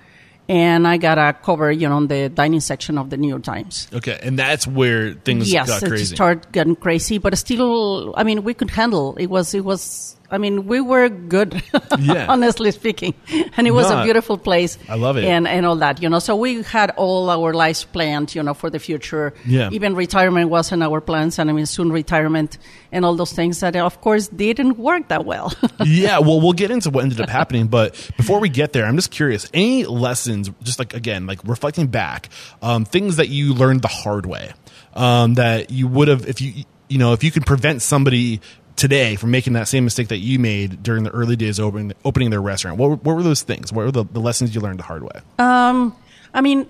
And 0.46 0.86
I 0.86 0.98
got 0.98 1.16
a 1.16 1.32
cover, 1.32 1.72
you 1.72 1.88
know, 1.88 1.96
on 1.96 2.08
the 2.08 2.28
dining 2.28 2.60
section 2.60 2.98
of 2.98 3.08
the 3.08 3.16
New 3.16 3.28
York 3.28 3.44
Times 3.44 3.88
Okay, 3.94 4.18
and 4.22 4.38
that's 4.38 4.66
where 4.66 5.14
things 5.14 5.50
yes, 5.50 5.68
got 5.68 5.82
it 5.90 6.04
started 6.04 6.52
getting 6.52 6.76
crazy, 6.76 7.16
but 7.16 7.36
still, 7.38 8.12
I 8.14 8.24
mean, 8.24 8.44
we 8.44 8.52
could 8.52 8.70
handle. 8.70 9.16
It 9.16 9.26
was, 9.26 9.54
it 9.54 9.64
was. 9.64 10.16
I 10.30 10.38
mean, 10.38 10.66
we 10.66 10.80
were 10.80 11.08
good, 11.08 11.62
Yeah. 11.98 12.26
honestly 12.28 12.70
speaking, 12.72 13.14
and 13.56 13.66
it 13.66 13.70
was 13.72 13.88
No, 13.90 14.00
a 14.00 14.04
beautiful 14.04 14.36
place. 14.38 14.78
I 14.88 14.94
love 14.96 15.16
it. 15.16 15.24
and 15.24 15.46
and 15.46 15.66
all 15.66 15.76
that, 15.76 16.02
you 16.02 16.08
know. 16.08 16.18
So 16.18 16.34
we 16.34 16.62
had 16.62 16.90
all 16.96 17.28
our 17.30 17.52
lives 17.52 17.84
planned, 17.84 18.34
you 18.34 18.42
know, 18.42 18.54
for 18.54 18.70
the 18.70 18.78
future. 18.78 19.32
Yeah. 19.46 19.68
Even 19.70 19.94
retirement 19.94 20.48
was 20.50 20.72
in 20.72 20.82
our 20.82 21.00
plans, 21.00 21.38
and 21.38 21.50
I 21.50 21.52
mean, 21.52 21.66
soon 21.66 21.92
retirement 21.92 22.58
and 22.90 23.04
all 23.04 23.14
those 23.14 23.32
things 23.32 23.60
that, 23.60 23.76
of 23.76 24.00
course, 24.00 24.28
didn't 24.28 24.78
work 24.78 25.08
that 25.08 25.24
well. 25.24 25.52
yeah, 25.84 26.18
well, 26.18 26.40
we'll 26.40 26.52
get 26.54 26.70
into 26.70 26.90
what 26.90 27.04
ended 27.04 27.20
up 27.20 27.28
happening, 27.28 27.66
but 27.68 27.94
before 28.16 28.40
we 28.40 28.48
get 28.48 28.72
there, 28.72 28.86
I'm 28.86 28.96
just 28.96 29.10
curious. 29.10 29.48
Any 29.52 29.84
lessons, 29.84 30.50
just 30.62 30.78
like 30.78 30.94
again, 30.94 31.26
like 31.26 31.40
reflecting 31.44 31.86
back, 31.88 32.28
um, 32.62 32.84
things 32.86 33.16
that 33.16 33.28
you 33.28 33.52
learned 33.54 33.82
the 33.82 33.88
hard 33.88 34.26
way, 34.26 34.52
um, 34.94 35.34
that 35.34 35.70
you 35.70 35.86
would 35.86 36.08
have, 36.08 36.26
if 36.26 36.40
you, 36.40 36.64
you 36.88 36.98
know, 36.98 37.12
if 37.12 37.22
you 37.24 37.30
could 37.30 37.44
prevent 37.46 37.82
somebody 37.82 38.40
today 38.76 39.16
from 39.16 39.30
making 39.30 39.52
that 39.54 39.68
same 39.68 39.84
mistake 39.84 40.08
that 40.08 40.18
you 40.18 40.38
made 40.38 40.82
during 40.82 41.04
the 41.04 41.10
early 41.10 41.36
days 41.36 41.58
of 41.58 41.66
opening, 41.66 41.92
opening 42.04 42.30
their 42.30 42.40
restaurant. 42.42 42.76
What, 42.78 42.90
were- 42.90 42.96
what 42.96 43.16
were 43.16 43.22
those 43.22 43.42
things? 43.42 43.72
What 43.72 43.84
were 43.86 43.92
the, 43.92 44.04
the 44.04 44.20
lessons 44.20 44.54
you 44.54 44.60
learned 44.60 44.78
the 44.80 44.84
hard 44.84 45.02
way? 45.02 45.20
Um, 45.38 45.94
I 46.32 46.40
mean, 46.40 46.66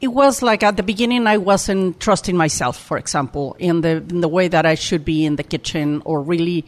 it 0.00 0.08
was 0.08 0.42
like 0.42 0.62
at 0.62 0.76
the 0.76 0.82
beginning, 0.82 1.26
I 1.26 1.36
wasn't 1.38 2.00
trusting 2.00 2.36
myself, 2.36 2.78
for 2.80 2.98
example, 2.98 3.56
in 3.58 3.80
the 3.82 3.96
in 4.10 4.20
the 4.20 4.28
way 4.28 4.48
that 4.48 4.66
I 4.66 4.74
should 4.74 5.04
be 5.04 5.24
in 5.24 5.36
the 5.36 5.42
kitchen, 5.44 6.02
or 6.04 6.20
really, 6.22 6.64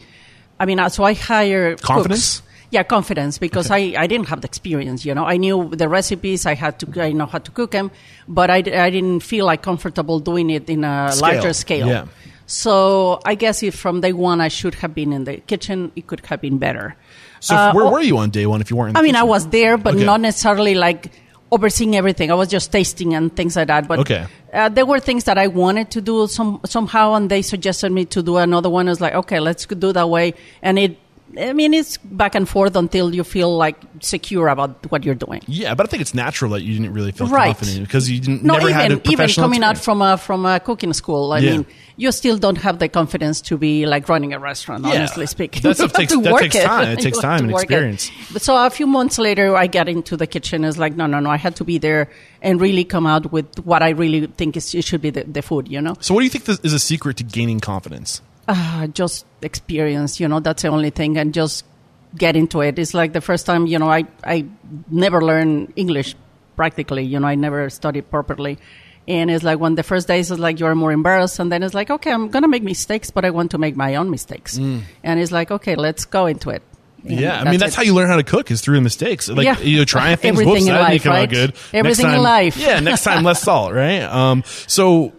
I 0.59 0.65
mean, 0.65 0.79
uh, 0.79 0.89
so 0.89 1.03
I 1.03 1.13
hired 1.13 1.81
Confidence? 1.81 2.39
cooks. 2.39 2.47
Yeah, 2.71 2.83
confidence 2.83 3.37
because 3.37 3.69
I, 3.69 3.95
I 3.97 4.07
didn't 4.07 4.29
have 4.29 4.39
the 4.39 4.47
experience. 4.47 5.03
You 5.03 5.13
know, 5.13 5.25
I 5.25 5.35
knew 5.35 5.69
the 5.75 5.89
recipes. 5.89 6.45
I 6.45 6.53
had 6.55 6.79
to 6.79 7.01
I 7.03 7.11
know 7.11 7.25
how 7.25 7.39
to 7.39 7.51
cook 7.51 7.71
them, 7.71 7.91
but 8.29 8.49
I, 8.49 8.57
I 8.59 8.89
didn't 8.89 9.19
feel 9.19 9.45
like 9.45 9.61
comfortable 9.61 10.21
doing 10.21 10.49
it 10.49 10.69
in 10.69 10.85
a 10.85 11.11
Scale, 11.11 11.21
larger 11.33 11.51
scale. 11.53 11.87
yeah. 11.87 12.05
So 12.51 13.21
I 13.25 13.35
guess 13.35 13.63
if 13.63 13.75
from 13.75 14.01
day 14.01 14.11
one 14.11 14.41
I 14.41 14.49
should 14.49 14.75
have 14.75 14.93
been 14.93 15.13
in 15.13 15.23
the 15.23 15.37
kitchen, 15.37 15.91
it 15.95 16.05
could 16.07 16.19
have 16.25 16.41
been 16.41 16.57
better. 16.57 16.95
So 17.39 17.55
Uh, 17.55 17.71
where 17.73 17.85
oh- 17.85 17.91
were 17.91 18.01
you 18.01 18.17
on 18.17 18.29
day 18.29 18.45
one 18.45 18.59
if 18.59 18.69
you 18.69 18.75
weren't? 18.75 18.89
In 18.89 18.93
the 18.93 18.99
I 18.99 19.03
mean, 19.03 19.15
I 19.15 19.23
was 19.23 19.47
there, 19.47 19.77
but 19.77 19.95
Okay. 19.95 20.03
not 20.03 20.19
necessarily 20.19 20.75
like 20.75 21.11
overseeing 21.49 21.95
everything. 21.95 22.29
I 22.29 22.33
was 22.35 22.49
just 22.49 22.71
tasting 22.71 23.13
and 23.13 23.33
things 23.33 23.55
like 23.55 23.67
that. 23.67 23.87
But 23.87 23.99
Okay. 23.99 24.25
uh, 24.53 24.67
there 24.67 24.85
were 24.85 24.99
things 24.99 25.23
that 25.25 25.37
I 25.37 25.47
wanted 25.47 25.91
to 25.91 26.01
do 26.01 26.27
some 26.27 26.59
somehow, 26.65 27.13
and 27.13 27.29
they 27.29 27.41
suggested 27.41 27.91
me 27.93 28.03
to 28.05 28.21
do 28.21 28.35
another 28.37 28.69
one. 28.69 28.87
I 28.87 28.91
was 28.91 28.99
like, 29.01 29.15
okay, 29.15 29.39
let's 29.39 29.65
do 29.65 29.93
that 29.93 30.09
way, 30.09 30.33
and 30.61 30.77
it. 30.77 30.97
I 31.39 31.53
mean, 31.53 31.73
it's 31.73 31.97
back 31.97 32.35
and 32.35 32.47
forth 32.47 32.75
until 32.75 33.13
you 33.15 33.23
feel 33.23 33.55
like 33.55 33.75
secure 34.01 34.47
about 34.49 34.91
what 34.91 35.05
you're 35.05 35.15
doing. 35.15 35.41
Yeah, 35.47 35.75
but 35.75 35.85
I 35.85 35.89
think 35.89 36.01
it's 36.01 36.13
natural 36.13 36.51
that 36.51 36.61
you 36.63 36.73
didn't 36.77 36.93
really 36.93 37.11
feel 37.11 37.27
Right. 37.27 37.55
confident 37.55 37.87
because 37.87 38.09
you 38.09 38.19
didn't 38.19 38.43
No, 38.43 38.55
never 38.55 38.71
had 38.71 38.91
a 38.91 38.95
even 38.95 38.97
even 38.97 39.01
professional 39.17 39.45
coming 39.45 39.63
out 39.63 39.77
from 39.77 40.01
a 40.01 40.17
from 40.17 40.45
a 40.45 40.59
cooking 40.59 40.93
school. 40.93 41.31
I 41.33 41.39
Yeah. 41.39 41.51
mean, 41.51 41.65
you 41.97 42.11
still 42.11 42.37
don't 42.37 42.57
have 42.57 42.79
the 42.79 42.89
confidence 42.89 43.41
to 43.41 43.57
be 43.57 43.85
like 43.85 44.09
running 44.09 44.33
a 44.33 44.39
restaurant. 44.39 44.83
Yeah. 44.85 44.95
Honestly 44.95 45.25
speaking, 45.27 45.61
That 45.61 45.75
stuff 45.81 45.93
takes- 45.93 46.13
that 46.13 46.31
work 46.31 46.41
takes 46.41 46.57
time. 46.59 46.87
It 46.89 46.97
You 46.99 47.03
takes 47.05 47.19
time 47.19 47.41
and 47.45 47.51
it. 47.51 47.55
experience. 47.55 48.11
But 48.33 48.41
so 48.41 48.55
a 48.65 48.69
few 48.69 48.87
months 48.87 49.17
later, 49.17 49.55
I 49.55 49.67
get 49.67 49.87
into 49.87 50.17
the 50.17 50.27
kitchen. 50.27 50.63
It's 50.65 50.77
like 50.77 50.95
no, 50.95 51.05
no, 51.07 51.19
no. 51.19 51.29
I 51.29 51.37
had 51.37 51.55
to 51.57 51.63
be 51.63 51.77
there 51.77 52.09
and 52.41 52.59
really 52.59 52.83
come 52.83 53.05
out 53.05 53.31
with 53.31 53.47
what 53.65 53.83
I 53.83 53.89
really 53.89 54.25
think 54.27 54.57
is 54.57 54.73
it 54.73 54.83
should 54.83 55.01
be 55.01 55.11
the, 55.11 55.23
the 55.23 55.41
food. 55.41 55.67
You 55.67 55.81
know, 55.81 55.95
So, 56.01 56.13
what 56.13 56.21
do 56.21 56.25
you 56.25 56.29
think 56.31 56.49
is 56.63 56.73
a 56.73 56.79
secret 56.79 57.17
to 57.17 57.23
gaining 57.23 57.59
confidence? 57.59 58.21
Uh, 58.47 58.87
just 58.87 59.25
experience. 59.41 60.19
You 60.19 60.27
know, 60.27 60.39
that's 60.39 60.61
the 60.63 60.69
only 60.69 60.89
thing, 60.89 61.17
and 61.17 61.33
just 61.33 61.65
get 62.17 62.35
into 62.35 62.61
it. 62.61 62.77
It's 62.79 62.93
like 62.93 63.13
the 63.13 63.21
first 63.21 63.45
time. 63.45 63.65
You 63.67 63.79
know, 63.79 63.89
I 63.89 64.05
I 64.23 64.45
never 64.89 65.21
learned 65.21 65.73
English 65.75 66.15
practically. 66.55 67.03
You 67.03 67.19
know, 67.19 67.27
I 67.27 67.35
never 67.35 67.69
studied 67.69 68.09
properly. 68.09 68.57
And 69.07 69.31
it's 69.31 69.43
like 69.43 69.59
when 69.59 69.73
the 69.75 69.81
first 69.83 70.07
days 70.07 70.29
is 70.29 70.37
like 70.37 70.59
you're 70.59 70.75
more 70.75 70.91
embarrassed, 70.91 71.39
and 71.39 71.51
then 71.51 71.63
it's 71.63 71.73
like, 71.73 71.89
okay, 71.89 72.11
I'm 72.11 72.29
gonna 72.29 72.47
make 72.47 72.61
mistakes, 72.63 73.09
but 73.09 73.25
I 73.25 73.31
want 73.31 73.51
to 73.51 73.57
make 73.57 73.75
my 73.75 73.95
own 73.95 74.11
mistakes. 74.11 74.59
Mm. 74.59 74.81
And 75.03 75.19
it's 75.19 75.31
like, 75.31 75.49
okay, 75.51 75.75
let's 75.75 76.05
go 76.05 76.27
into 76.27 76.51
it. 76.51 76.61
And 77.03 77.19
Yeah, 77.19 77.41
I 77.41 77.49
mean 77.49 77.59
that's 77.59 77.73
it. 77.73 77.77
how 77.77 77.81
you 77.83 77.95
learn 77.95 78.09
how 78.09 78.17
to 78.17 78.23
cook 78.23 78.51
is 78.51 78.61
through 78.61 78.79
mistakes. 78.81 79.27
Like 79.27 79.43
Yeah. 79.45 79.59
you 79.59 79.79
know, 79.79 79.85
trying 79.85 80.17
things. 80.21 80.33
Everything 80.39 80.53
whoops, 80.53 80.67
in 80.67 80.73
that 80.73 80.77
didn't 80.77 80.91
life, 80.91 81.03
come 81.03 81.11
out 81.13 81.15
right? 81.15 81.29
good. 81.31 81.53
Everything 81.73 82.05
next 82.07 82.17
in 82.17 82.23
life. 82.23 82.57
Yeah, 82.57 82.79
next 82.79 83.03
time 83.03 83.23
less 83.23 83.41
salt, 83.49 83.73
right? 83.73 84.03
Um, 84.03 84.43
so. 84.67 85.13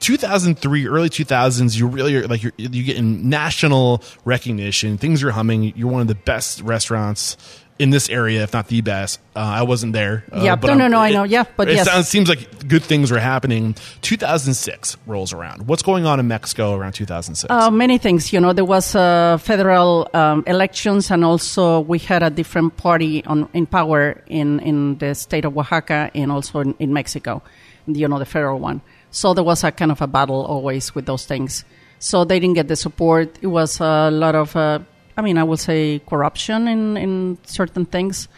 2003, 0.00 0.86
early 0.86 1.08
2000s, 1.08 1.76
you 1.78 1.86
really 1.86 2.16
are 2.16 2.26
like 2.26 2.42
you're, 2.42 2.52
you 2.56 2.82
getting 2.82 3.28
national 3.28 4.02
recognition. 4.24 4.98
Things 4.98 5.22
are 5.22 5.30
humming. 5.30 5.72
You're 5.76 5.90
one 5.90 6.00
of 6.02 6.08
the 6.08 6.14
best 6.14 6.60
restaurants 6.62 7.36
in 7.78 7.88
this 7.88 8.10
area, 8.10 8.42
if 8.42 8.52
not 8.52 8.68
the 8.68 8.82
best. 8.82 9.18
Uh, 9.34 9.38
I 9.38 9.62
wasn't 9.62 9.94
there. 9.94 10.24
Uh, 10.30 10.42
Yeah, 10.42 10.54
but 10.56 10.66
no, 10.66 10.72
I'm- 10.72 10.78
no, 10.78 10.88
no, 10.88 10.98
I 10.98 11.12
know. 11.12 11.22
Yeah, 11.24 11.44
but 11.56 11.68
it 11.70 11.76
yes. 11.76 11.86
sounds, 11.86 12.08
seems 12.08 12.28
like 12.28 12.68
good 12.68 12.82
things 12.82 13.10
were 13.10 13.18
happening. 13.18 13.74
2006 14.02 14.98
rolls 15.06 15.32
around. 15.32 15.66
What's 15.66 15.82
going 15.82 16.04
on 16.04 16.20
in 16.20 16.28
Mexico 16.28 16.74
around 16.74 16.92
2006? 16.92 17.50
Uh, 17.50 17.70
many 17.70 17.96
things. 17.96 18.34
You 18.34 18.40
know, 18.40 18.52
there 18.52 18.66
was 18.66 18.94
uh, 18.94 19.38
federal 19.38 20.08
um, 20.12 20.44
elections, 20.46 21.10
and 21.10 21.24
also 21.24 21.80
we 21.80 21.98
had 21.98 22.22
a 22.22 22.28
different 22.28 22.76
party 22.76 23.24
on 23.24 23.48
in 23.54 23.64
power 23.66 24.22
in 24.26 24.60
in 24.60 24.98
the 24.98 25.14
state 25.14 25.46
of 25.46 25.56
Oaxaca 25.56 26.10
and 26.14 26.30
also 26.30 26.60
in, 26.60 26.74
in 26.78 26.92
Mexico. 26.92 27.42
You 27.86 28.08
know, 28.08 28.18
the 28.18 28.26
federal 28.26 28.58
one. 28.60 28.82
So 29.10 29.34
there 29.34 29.44
was 29.44 29.64
a 29.64 29.72
kind 29.72 29.90
of 29.90 30.00
a 30.00 30.06
battle 30.06 30.44
always 30.44 30.94
with 30.94 31.06
those 31.06 31.26
things. 31.26 31.64
So 31.98 32.24
they 32.24 32.40
didn't 32.40 32.54
get 32.54 32.68
the 32.68 32.76
support. 32.76 33.38
It 33.42 33.48
was 33.48 33.80
a 33.80 34.10
lot 34.10 34.34
of, 34.34 34.56
uh, 34.56 34.80
I 35.16 35.22
mean, 35.22 35.36
I 35.36 35.44
would 35.44 35.58
say 35.58 36.00
corruption 36.08 36.68
in 36.68 36.96
in 36.96 37.38
certain 37.44 37.84
things. 37.84 38.28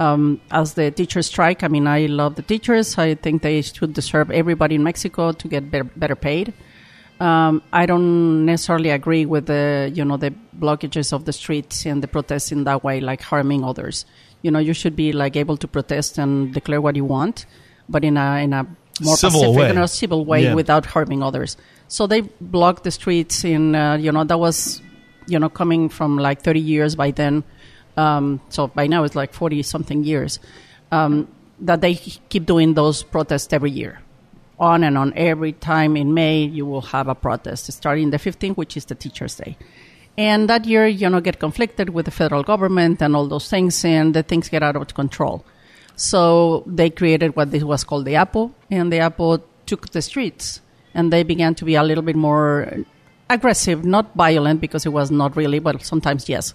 Um, 0.00 0.40
as 0.52 0.74
the 0.74 0.92
teacher 0.92 1.22
strike, 1.22 1.64
I 1.64 1.68
mean, 1.68 1.88
I 1.88 2.06
love 2.06 2.36
the 2.36 2.42
teachers. 2.42 2.96
I 2.98 3.16
think 3.16 3.42
they 3.42 3.62
should 3.62 3.92
deserve 3.92 4.30
everybody 4.30 4.76
in 4.76 4.84
Mexico 4.84 5.32
to 5.32 5.48
get 5.48 5.72
better, 5.72 5.90
better 5.96 6.14
paid. 6.14 6.54
Um, 7.18 7.62
I 7.72 7.86
don't 7.86 8.46
necessarily 8.46 8.90
agree 8.90 9.26
with 9.26 9.46
the 9.46 9.90
you 9.92 10.04
know 10.04 10.16
the 10.16 10.32
blockages 10.56 11.12
of 11.12 11.24
the 11.24 11.32
streets 11.32 11.84
and 11.84 12.00
the 12.00 12.06
protests 12.06 12.52
in 12.52 12.62
that 12.64 12.84
way, 12.84 13.00
like 13.00 13.22
harming 13.22 13.64
others. 13.64 14.04
You 14.42 14.52
know, 14.52 14.60
you 14.60 14.72
should 14.72 14.94
be 14.94 15.12
like 15.12 15.34
able 15.34 15.56
to 15.56 15.66
protest 15.66 16.18
and 16.18 16.54
declare 16.54 16.80
what 16.80 16.94
you 16.94 17.04
want, 17.04 17.46
but 17.88 18.04
in 18.04 18.16
a 18.16 18.36
in 18.44 18.52
a 18.52 18.66
more 19.00 19.16
Civil 19.16 19.40
pacific 19.40 19.58
way. 19.58 19.70
and 19.70 19.78
a 19.78 19.88
civil 19.88 20.24
way 20.24 20.44
Yeah. 20.44 20.54
without 20.54 20.86
harming 20.86 21.22
others. 21.22 21.56
So 21.88 22.06
they 22.06 22.22
blocked 22.40 22.84
the 22.84 22.90
streets 22.90 23.44
in 23.44 23.74
uh, 23.74 23.96
you 23.96 24.12
know 24.12 24.24
that 24.24 24.38
was 24.38 24.80
you 25.26 25.38
know 25.38 25.48
coming 25.48 25.88
from 25.88 26.18
like 26.18 26.42
30 26.42 26.60
years 26.60 26.94
by 26.96 27.10
then. 27.12 27.44
Um, 27.96 28.40
so 28.48 28.66
by 28.68 28.86
now 28.86 29.04
it's 29.04 29.16
like 29.16 29.32
40 29.32 29.62
something 29.62 30.04
years 30.04 30.38
um, 30.92 31.26
that 31.60 31.80
they 31.80 31.94
keep 31.96 32.46
doing 32.46 32.74
those 32.74 33.02
protests 33.02 33.52
every 33.52 33.70
year 33.72 34.00
on 34.58 34.84
and 34.84 34.96
on. 34.96 35.12
Every 35.16 35.52
time 35.52 35.96
in 35.96 36.14
May, 36.14 36.42
you 36.44 36.64
will 36.66 36.82
have 36.92 37.08
a 37.08 37.14
protest 37.14 37.72
starting 37.72 38.10
the 38.10 38.18
15th, 38.18 38.56
which 38.56 38.76
is 38.76 38.84
the 38.84 38.94
Teachers' 38.94 39.34
Day. 39.36 39.56
And 40.16 40.48
that 40.50 40.64
year, 40.66 40.86
you 40.86 41.08
know, 41.08 41.20
get 41.20 41.38
conflicted 41.38 41.90
with 41.90 42.04
the 42.06 42.10
federal 42.10 42.42
government 42.42 43.00
and 43.02 43.14
all 43.14 43.26
those 43.28 43.48
things, 43.48 43.84
and 43.84 44.14
the 44.14 44.22
things 44.24 44.48
get 44.48 44.62
out 44.64 44.74
of 44.76 44.92
control. 44.94 45.44
So 45.98 46.62
they 46.64 46.90
created 46.90 47.34
what 47.36 47.50
this 47.50 47.64
was 47.64 47.82
called 47.84 48.04
the 48.06 48.14
APPO, 48.14 48.52
and 48.70 48.92
the 48.92 48.98
APPO 48.98 49.42
took 49.66 49.90
the 49.90 50.00
streets, 50.00 50.60
and 50.94 51.12
they 51.12 51.24
began 51.24 51.54
to 51.56 51.64
be 51.64 51.74
a 51.74 51.82
little 51.82 52.04
bit 52.04 52.14
more 52.16 52.72
aggressive, 53.28 53.84
not 53.84 54.14
violent, 54.14 54.60
because 54.60 54.86
it 54.86 54.90
was 54.92 55.10
not 55.10 55.36
really, 55.36 55.58
but 55.58 55.82
sometimes 55.84 56.28
yes. 56.28 56.54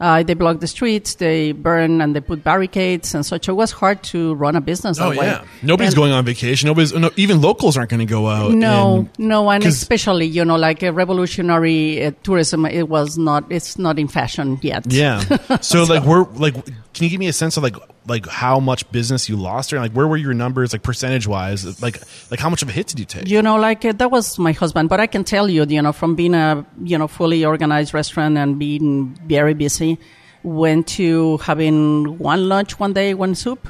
Uh, 0.00 0.22
they 0.24 0.34
blocked 0.34 0.60
the 0.60 0.66
streets, 0.66 1.14
they 1.16 1.52
burn 1.52 2.00
and 2.00 2.14
they 2.16 2.20
put 2.20 2.42
barricades 2.42 3.14
and 3.14 3.24
such. 3.24 3.48
It 3.48 3.52
was 3.52 3.70
hard 3.70 4.02
to 4.04 4.34
run 4.34 4.56
a 4.56 4.60
business 4.60 4.98
Oh 5.00 5.10
that 5.10 5.18
way. 5.18 5.26
yeah, 5.26 5.44
nobody's 5.62 5.92
And- 5.94 5.96
going 5.96 6.12
on 6.12 6.24
vacation. 6.24 6.66
Nobody's 6.66 6.92
no, 6.92 7.10
even 7.16 7.40
locals 7.40 7.76
aren't 7.76 7.90
going 7.90 8.00
to 8.00 8.06
go 8.06 8.26
out. 8.28 8.50
no, 8.52 8.96
and- 8.96 9.08
no, 9.18 9.48
and 9.50 9.64
especially 9.64 10.26
you 10.26 10.44
know, 10.44 10.56
like 10.56 10.82
a 10.82 10.92
revolutionary 10.92 12.06
uh, 12.06 12.10
tourism, 12.24 12.66
it 12.66 12.88
was 12.88 13.16
not. 13.18 13.44
It's 13.50 13.78
not 13.78 13.98
in 13.98 14.08
fashion 14.08 14.58
yet. 14.62 14.84
yeah. 14.90 15.20
So 15.62 15.84
like, 15.84 16.02
we're 16.04 16.24
like, 16.34 16.54
can 16.94 17.04
you 17.04 17.10
give 17.10 17.18
me 17.18 17.26
a 17.26 17.32
sense 17.32 17.56
of 17.56 17.62
like 17.62 17.76
like 18.06 18.26
how 18.26 18.60
much 18.60 18.90
business 18.92 19.28
you 19.28 19.36
lost, 19.36 19.72
or 19.72 19.80
like 19.80 19.92
where 19.92 20.06
were 20.06 20.16
your 20.16 20.32
numbers 20.32 20.72
like 20.72 20.82
percentage 20.82 21.26
wise? 21.26 21.82
Like 21.82 22.00
like 22.30 22.40
how 22.40 22.48
much 22.48 22.62
of 22.62 22.68
a 22.68 22.72
hit 22.72 22.86
did 22.86 23.00
you 23.00 23.04
take? 23.04 23.28
You 23.28 23.42
know, 23.42 23.56
like 23.56 23.84
uh, 23.84 23.92
that 23.92 24.10
was 24.10 24.38
my 24.38 24.52
husband, 24.52 24.88
but 24.88 25.00
I 25.00 25.06
can 25.06 25.24
tell 25.24 25.48
you, 25.48 25.64
you 25.64 25.82
know, 25.82 25.92
from 25.92 26.14
being 26.14 26.34
a 26.34 26.64
you 26.82 26.96
know 26.96 27.08
fully 27.08 27.44
organized 27.44 27.92
restaurant 27.92 28.38
and 28.38 28.58
being 28.58 29.18
very 29.26 29.54
busy, 29.54 29.98
went 30.44 30.86
to 30.88 31.38
having 31.38 32.18
one 32.18 32.48
lunch 32.48 32.78
one 32.78 32.92
day, 32.92 33.12
one 33.12 33.34
soup, 33.34 33.68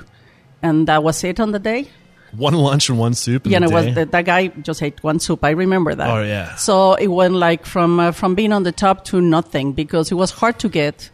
and 0.63 0.87
that 0.87 1.03
was 1.03 1.25
it 1.25 1.41
on 1.41 1.53
the 1.53 1.59
day. 1.59 1.89
One 2.37 2.55
lunch 2.55 2.89
and 2.89 2.99
one 2.99 3.15
soup. 3.15 3.47
You 3.47 3.53
the 3.53 3.61
know, 3.61 3.71
was 3.71 3.95
the, 3.95 4.07
that 4.07 4.25
guy 4.25 4.49
just 4.49 4.83
ate 4.83 5.03
one 5.03 5.21
soup. 5.21 5.45
I 5.45 5.51
remember 5.51 5.95
that. 5.95 6.11
Oh, 6.11 6.23
yeah. 6.23 6.57
So 6.57 6.95
it 6.95 7.07
went 7.07 7.35
like 7.35 7.65
from 7.65 8.01
uh, 8.01 8.13
from 8.13 8.35
being 8.35 8.53
on 8.53 8.65
the 8.65 8.73
top 8.73 9.05
to 9.07 9.21
nothing 9.21 9.73
because 9.73 10.11
it 10.11 10.17
was 10.17 10.31
hard 10.31 10.59
to 10.59 10.69
get 10.69 11.11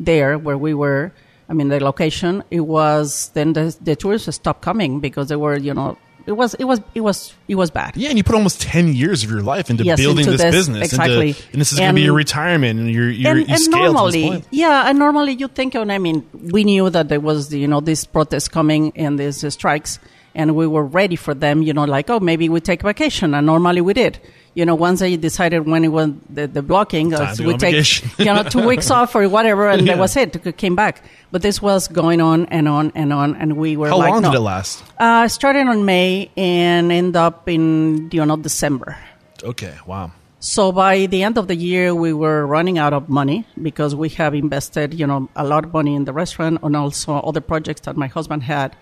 there 0.00 0.38
where 0.38 0.58
we 0.58 0.74
were. 0.74 1.12
I 1.52 1.54
mean, 1.54 1.68
the 1.68 1.78
location. 1.84 2.42
It 2.50 2.60
was 2.62 3.30
then 3.34 3.52
the 3.52 3.76
the 3.80 3.94
tourists 3.94 4.34
stopped 4.34 4.62
coming 4.62 5.00
because 5.00 5.28
they 5.28 5.36
were, 5.36 5.56
you 5.58 5.74
know, 5.74 5.98
it 6.24 6.32
was 6.32 6.54
it 6.54 6.64
was 6.64 6.80
it 6.94 7.02
was 7.02 7.34
it 7.46 7.56
was 7.56 7.70
bad. 7.70 7.94
Yeah, 7.94 8.08
and 8.08 8.16
you 8.16 8.24
put 8.24 8.34
almost 8.34 8.62
ten 8.62 8.94
years 8.94 9.22
of 9.22 9.30
your 9.30 9.42
life 9.42 9.68
into 9.68 9.84
Yes, 9.84 10.00
building 10.00 10.20
into 10.24 10.30
this, 10.30 10.40
this, 10.40 10.54
business, 10.54 10.92
into- 10.92 11.04
exactly. 11.04 11.30
and 11.52 11.60
this 11.60 11.70
is 11.72 11.78
going 11.78 11.90
to 11.90 11.94
be 11.94 12.02
your 12.02 12.14
retirement, 12.14 12.80
and 12.80 12.90
you're, 12.90 13.10
you're 13.10 13.30
and, 13.32 13.40
you 13.40 13.46
and 13.54 13.60
scaled 13.60 13.74
to 13.74 13.84
this 13.84 13.92
normally, 13.92 14.22
point. 14.30 14.46
yeah, 14.50 14.88
and 14.88 14.98
normally 14.98 15.32
you 15.32 15.48
think, 15.48 15.74
and 15.74 15.92
I 15.92 15.98
mean, 15.98 16.26
we 16.32 16.64
knew 16.64 16.88
that 16.88 17.10
there 17.10 17.20
was, 17.20 17.52
you 17.52 17.68
know, 17.68 17.80
this 17.80 18.06
protest 18.06 18.50
coming 18.50 18.92
and 18.96 19.18
these 19.18 19.44
uh, 19.44 19.50
strikes, 19.50 19.98
and 20.34 20.56
we 20.56 20.66
were 20.66 20.86
ready 20.86 21.16
for 21.16 21.34
them. 21.34 21.60
You 21.60 21.74
know, 21.74 21.84
like, 21.84 22.08
oh, 22.08 22.18
maybe 22.20 22.48
we 22.48 22.60
take 22.60 22.80
vacation, 22.82 23.34
and 23.34 23.44
normally 23.46 23.82
we 23.82 23.92
did. 23.92 24.18
You 24.54 24.66
know, 24.66 24.74
once 24.74 25.00
they 25.00 25.16
decided 25.16 25.66
when 25.66 25.82
it 25.84 25.88
was 25.88 26.10
the, 26.28 26.46
the 26.46 26.60
blocking, 26.62 27.14
uh, 27.14 27.34
we 27.38 27.56
take 27.56 27.74
you 28.18 28.26
know 28.26 28.42
two 28.42 28.66
weeks 28.66 28.90
off 28.96 29.14
or 29.14 29.26
whatever, 29.28 29.68
and 29.70 29.86
Yeah. 29.86 29.94
that 29.94 30.00
was 30.00 30.14
it. 30.16 30.36
It 30.44 30.56
Came 30.58 30.76
back, 30.76 31.02
but 31.30 31.40
this 31.40 31.62
was 31.62 31.88
going 31.88 32.20
on 32.20 32.46
and 32.46 32.68
on 32.68 32.92
and 32.94 33.12
on, 33.14 33.34
and 33.36 33.56
we 33.56 33.76
were 33.78 33.88
How 33.88 33.96
like, 33.98 34.10
long 34.10 34.22
no. 34.22 34.30
did 34.30 34.36
it 34.36 34.40
last? 34.40 34.84
Uh, 34.98 35.26
started 35.28 35.66
on 35.66 35.84
May 35.86 36.30
and 36.36 36.92
end 36.92 37.16
up 37.16 37.48
in 37.48 38.10
you 38.12 38.24
know 38.26 38.36
December. 38.36 38.96
Okay, 39.42 39.74
wow. 39.86 40.12
So 40.38 40.72
by 40.72 41.06
the 41.06 41.22
end 41.22 41.38
of 41.38 41.46
the 41.48 41.54
year, 41.56 41.94
we 41.94 42.12
were 42.12 42.44
running 42.46 42.76
out 42.76 42.92
of 42.92 43.08
money 43.08 43.46
because 43.62 43.94
we 43.94 44.08
have 44.18 44.34
invested, 44.34 44.92
you 44.92 45.06
know, 45.06 45.28
a 45.36 45.44
lot 45.44 45.64
of 45.64 45.72
money 45.72 45.94
in 45.94 46.04
the 46.04 46.12
restaurant 46.12 46.58
and 46.64 46.74
also 46.76 47.14
other 47.20 47.40
projects 47.40 47.82
that 47.82 47.96
my 47.96 48.08
husband 48.08 48.42
had. 48.42 48.74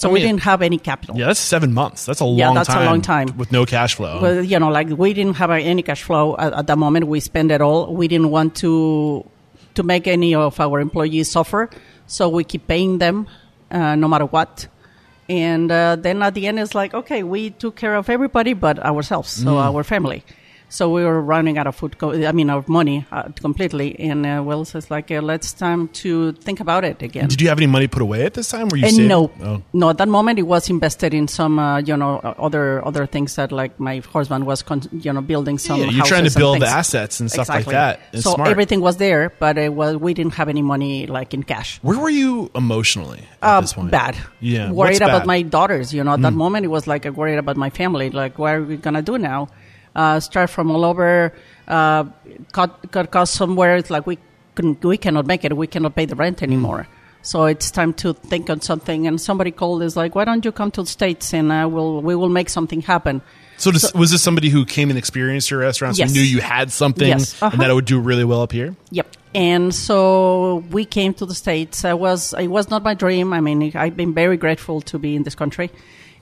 So 0.00 0.08
I 0.08 0.12
we 0.12 0.20
didn't 0.20 0.42
have 0.42 0.62
any 0.62 0.78
capital. 0.78 1.16
Yeah, 1.18 1.26
that's 1.26 1.40
seven 1.40 1.74
months. 1.74 2.06
That's 2.06 2.20
a 2.20 2.24
long 2.24 2.38
Yeah, 2.38 2.52
that's 2.54 2.68
a 2.68 2.72
time. 2.72 2.86
long 2.86 3.00
time. 3.02 3.28
with 3.36 3.52
no 3.52 3.66
cash 3.66 3.94
flow. 3.96 4.20
Well, 4.22 4.42
you 4.42 4.58
know, 4.58 4.70
like 4.70 4.88
we 4.88 5.12
didn't 5.12 5.36
have 5.36 5.50
any 5.50 5.82
cash 5.82 6.02
flow 6.02 6.36
at, 6.38 6.52
at 6.54 6.66
that 6.68 6.78
moment. 6.78 7.06
We 7.06 7.20
spent 7.20 7.50
it 7.52 7.60
all. 7.60 7.92
We 7.94 8.08
didn't 8.08 8.30
want 8.30 8.54
to 8.64 8.72
to 9.74 9.82
make 9.82 10.06
any 10.06 10.34
of 10.34 10.58
our 10.58 10.80
employees 10.80 11.30
suffer, 11.30 11.68
so 12.06 12.28
we 12.28 12.42
keep 12.44 12.66
paying 12.66 12.98
them 12.98 13.26
uh, 13.70 13.94
no 13.94 14.08
matter 14.08 14.26
what. 14.26 14.66
And 15.28 15.70
uh, 15.70 15.94
then 15.96 16.22
at 16.22 16.34
the 16.34 16.46
end, 16.48 16.58
it's 16.58 16.74
like, 16.74 16.92
okay, 16.92 17.22
we 17.22 17.50
took 17.50 17.76
care 17.76 17.94
of 17.94 18.08
everybody 18.10 18.52
but 18.54 18.78
ourselves, 18.80 19.30
so 19.30 19.50
Mm. 19.54 19.62
our 19.74 19.84
family. 19.84 20.24
So 20.72 20.88
we 20.88 21.02
were 21.04 21.20
running 21.20 21.58
out 21.58 21.66
of 21.66 21.74
food. 21.74 21.98
Co- 21.98 22.12
I 22.26 22.30
mean, 22.32 22.48
of 22.48 22.68
money 22.68 23.04
uh, 23.10 23.24
completely. 23.40 23.98
And 23.98 24.24
uh, 24.24 24.40
well, 24.44 24.64
so 24.64 24.78
it's 24.78 24.90
like, 24.90 25.10
uh, 25.10 25.20
let's 25.20 25.52
time 25.52 25.88
to 26.02 26.30
think 26.32 26.60
about 26.60 26.84
it 26.84 27.02
again. 27.02 27.28
Did 27.28 27.40
you 27.42 27.48
have 27.48 27.58
any 27.58 27.66
money 27.66 27.88
put 27.88 28.00
away 28.02 28.24
at 28.24 28.34
this 28.34 28.48
time? 28.50 28.68
Were 28.68 28.76
you 28.76 28.84
And 28.86 28.94
saving? 28.94 29.08
no, 29.08 29.30
Oh. 29.42 29.62
no. 29.72 29.90
At 29.90 29.98
that 29.98 30.08
moment, 30.08 30.38
it 30.38 30.44
was 30.44 30.70
invested 30.70 31.12
in 31.12 31.26
some, 31.28 31.58
uh, 31.58 31.78
you 31.80 31.96
know, 31.96 32.18
uh, 32.22 32.34
other 32.38 32.86
other 32.86 33.04
things 33.06 33.34
that 33.34 33.50
like 33.52 33.78
my 33.80 34.00
husband 34.12 34.46
was, 34.46 34.62
con- 34.62 34.88
you 34.92 35.12
know, 35.12 35.20
building 35.20 35.58
some. 35.58 35.80
Yeah, 35.80 35.90
you're 35.90 36.06
trying 36.06 36.24
to 36.30 36.38
build 36.38 36.60
the 36.62 36.66
assets 36.66 37.18
and 37.20 37.28
stuff 37.30 37.48
exactly. 37.48 37.74
like 37.74 37.98
that. 37.98 38.00
It's 38.12 38.22
so 38.24 38.34
smart. 38.34 38.48
everything 38.50 38.80
was 38.80 38.96
there, 38.98 39.32
but 39.40 39.58
it 39.58 39.74
was 39.74 39.96
we 39.96 40.14
didn't 40.14 40.34
have 40.34 40.48
any 40.48 40.62
money 40.62 41.06
like 41.08 41.34
in 41.34 41.42
cash. 41.42 41.78
Where 41.82 41.98
were 41.98 42.10
you 42.10 42.48
emotionally 42.54 43.22
at 43.42 43.56
Uh, 43.56 43.60
this 43.60 43.72
point? 43.72 43.90
bad. 43.90 44.16
Yeah, 44.40 44.70
Worried 44.70 45.02
about 45.02 45.22
bad? 45.22 45.26
my 45.26 45.42
daughters. 45.42 45.92
You 45.92 46.04
know, 46.04 46.12
at 46.14 46.22
that 46.22 46.32
Mm. 46.32 46.36
moment, 46.44 46.64
it 46.64 46.68
was 46.68 46.86
like 46.86 47.06
I 47.06 47.10
worried 47.10 47.38
about 47.38 47.56
my 47.56 47.70
family. 47.70 48.10
Like, 48.10 48.38
what 48.38 48.54
are 48.54 48.62
we 48.62 48.76
gonna 48.76 49.02
do 49.02 49.18
now? 49.18 49.48
Uh, 49.94 50.20
start 50.20 50.50
from 50.50 50.70
all 50.70 50.84
over. 50.84 51.32
Uh, 51.66 52.04
cut 52.52 52.90
cut 52.90 53.10
costs 53.10 53.36
somewhere. 53.36 53.76
It's 53.76 53.90
like 53.90 54.06
we 54.06 54.18
can 54.54 54.76
we 54.82 54.96
cannot 54.96 55.26
make 55.26 55.44
it. 55.44 55.56
We 55.56 55.66
cannot 55.66 55.94
pay 55.94 56.06
the 56.06 56.14
rent 56.16 56.42
anymore. 56.42 56.86
So 57.22 57.44
it's 57.44 57.70
time 57.70 57.92
to 57.94 58.14
think 58.14 58.48
on 58.48 58.60
something. 58.62 59.06
And 59.06 59.20
somebody 59.20 59.50
called. 59.50 59.82
Is 59.82 59.96
like, 59.96 60.14
why 60.14 60.24
don't 60.24 60.44
you 60.44 60.52
come 60.52 60.70
to 60.72 60.82
the 60.82 60.88
states 60.88 61.34
and 61.34 61.50
uh, 61.52 61.68
we'll 61.70 62.00
we 62.02 62.14
will 62.14 62.28
make 62.28 62.48
something 62.48 62.82
happen. 62.82 63.20
So, 63.58 63.70
does, 63.70 63.92
was 63.92 64.10
this 64.10 64.22
somebody 64.22 64.48
who 64.48 64.64
came 64.64 64.88
and 64.88 64.98
experienced 64.98 65.50
your 65.50 65.60
restaurant? 65.60 65.96
So 65.96 66.00
Yes. 66.04 66.14
knew 66.14 66.22
you 66.22 66.40
had 66.40 66.72
something 66.72 67.06
Yes. 67.08 67.34
and 67.34 67.42
Uh-huh. 67.42 67.56
that 67.60 67.68
it 67.70 67.74
would 67.74 67.84
do 67.84 68.00
really 68.00 68.24
well 68.24 68.40
up 68.40 68.52
here? 68.52 68.74
Yep. 68.90 69.06
And 69.34 69.74
so 69.74 70.64
we 70.70 70.86
came 70.86 71.12
to 71.14 71.26
the 71.26 71.34
states. 71.34 71.84
I 71.84 71.92
was 71.92 72.32
it 72.38 72.48
was 72.48 72.70
not 72.70 72.82
my 72.82 72.94
dream. 72.94 73.34
I 73.34 73.40
mean, 73.40 73.72
I've 73.74 73.96
been 73.96 74.14
very 74.14 74.38
grateful 74.38 74.80
to 74.82 74.98
be 74.98 75.14
in 75.14 75.24
this 75.24 75.34
country, 75.34 75.70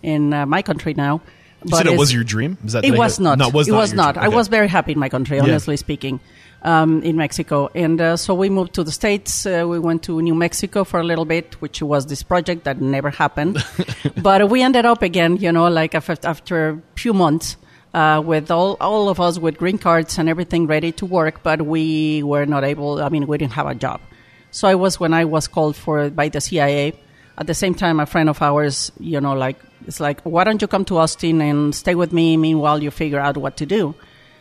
in 0.02 0.33
uh, 0.35 0.46
my 0.46 0.62
country 0.62 0.94
now. 0.94 1.20
You 1.64 1.77
said 1.77 1.87
it 1.87 1.99
was 1.99 2.12
your 2.12 2.25
dream? 2.25 2.57
Is 2.64 2.73
that 2.73 2.85
it 2.85 2.97
was 2.97 3.18
not. 3.18 3.38
No, 3.38 3.49
it 3.49 3.55
was 3.55 3.68
it 3.68 3.73
not. 3.73 3.79
was 3.79 3.92
not. 3.92 4.14
dream. 4.14 4.25
I 4.25 4.29
was 4.29 4.49
very 4.49 4.68
happy 4.68 4.92
in 4.92 4.99
my 4.99 5.09
country, 5.09 5.40
honestly 5.40 5.77
speaking, 5.77 6.21
um, 6.62 7.03
in 7.03 7.16
Mexico. 7.16 7.68
And 7.75 8.01
uh, 8.01 8.16
so 8.16 8.35
we 8.35 8.49
moved 8.49 8.75
to 8.75 8.85
the 8.85 8.92
States. 8.92 9.44
Uh, 9.44 9.66
we 9.68 9.79
went 9.79 10.05
to 10.05 10.23
New 10.23 10.35
Mexico 10.35 10.85
for 10.85 11.01
a 11.01 11.05
little 11.05 11.25
bit, 11.25 11.61
which 11.61 11.83
was 11.83 12.07
this 12.07 12.23
project 12.23 12.64
that 12.64 12.81
never 12.81 13.11
happened. 13.11 13.62
but 14.23 14.49
we 14.51 14.62
ended 14.62 14.87
up 14.87 15.03
again, 15.03 15.37
you 15.37 15.51
know, 15.51 15.68
like 15.68 15.94
after 15.94 16.68
a 16.68 16.83
few 16.97 17.12
months. 17.12 17.57
Uh, 17.94 18.21
with 18.21 18.51
all, 18.51 18.77
all 18.83 19.09
of 19.09 19.18
us 19.18 19.38
with 19.38 19.57
green 19.57 19.79
cards 19.79 20.18
and 20.18 20.29
everything 20.29 20.66
ready 20.66 20.92
to 20.92 21.07
work, 21.07 21.42
but 21.42 21.62
we 21.62 22.23
were 22.23 22.44
not 22.44 22.62
able. 22.62 23.03
I 23.03 23.09
mean, 23.09 23.27
we 23.27 23.38
didn't 23.38 23.55
have 23.55 23.66
a 23.66 23.75
job. 23.75 24.03
So 24.51 24.68
it 24.68 24.79
was 24.79 25.01
when 25.01 25.14
I 25.14 25.25
was 25.25 25.49
called 25.49 25.75
for 25.75 26.11
by 26.11 26.29
the 26.29 26.40
CIA. 26.40 26.92
At 27.38 27.46
the 27.46 27.55
same 27.55 27.74
time, 27.74 28.01
a 28.01 28.07
friend 28.07 28.29
of 28.29 28.42
ours, 28.42 28.90
you 28.98 29.20
know, 29.20 29.33
like 29.33 29.57
it's 29.87 30.01
like, 30.01 30.20
why 30.22 30.44
don't 30.44 30.61
you 30.61 30.68
come 30.68 30.85
to 30.87 30.98
Austin 30.98 31.40
and 31.40 31.74
stay 31.74 31.94
with 31.94 32.12
me? 32.12 32.37
Meanwhile, 32.37 32.83
you 32.83 32.90
figure 32.90 33.20
out 33.20 33.37
what 33.37 33.57
to 33.59 33.66
do. 33.66 33.94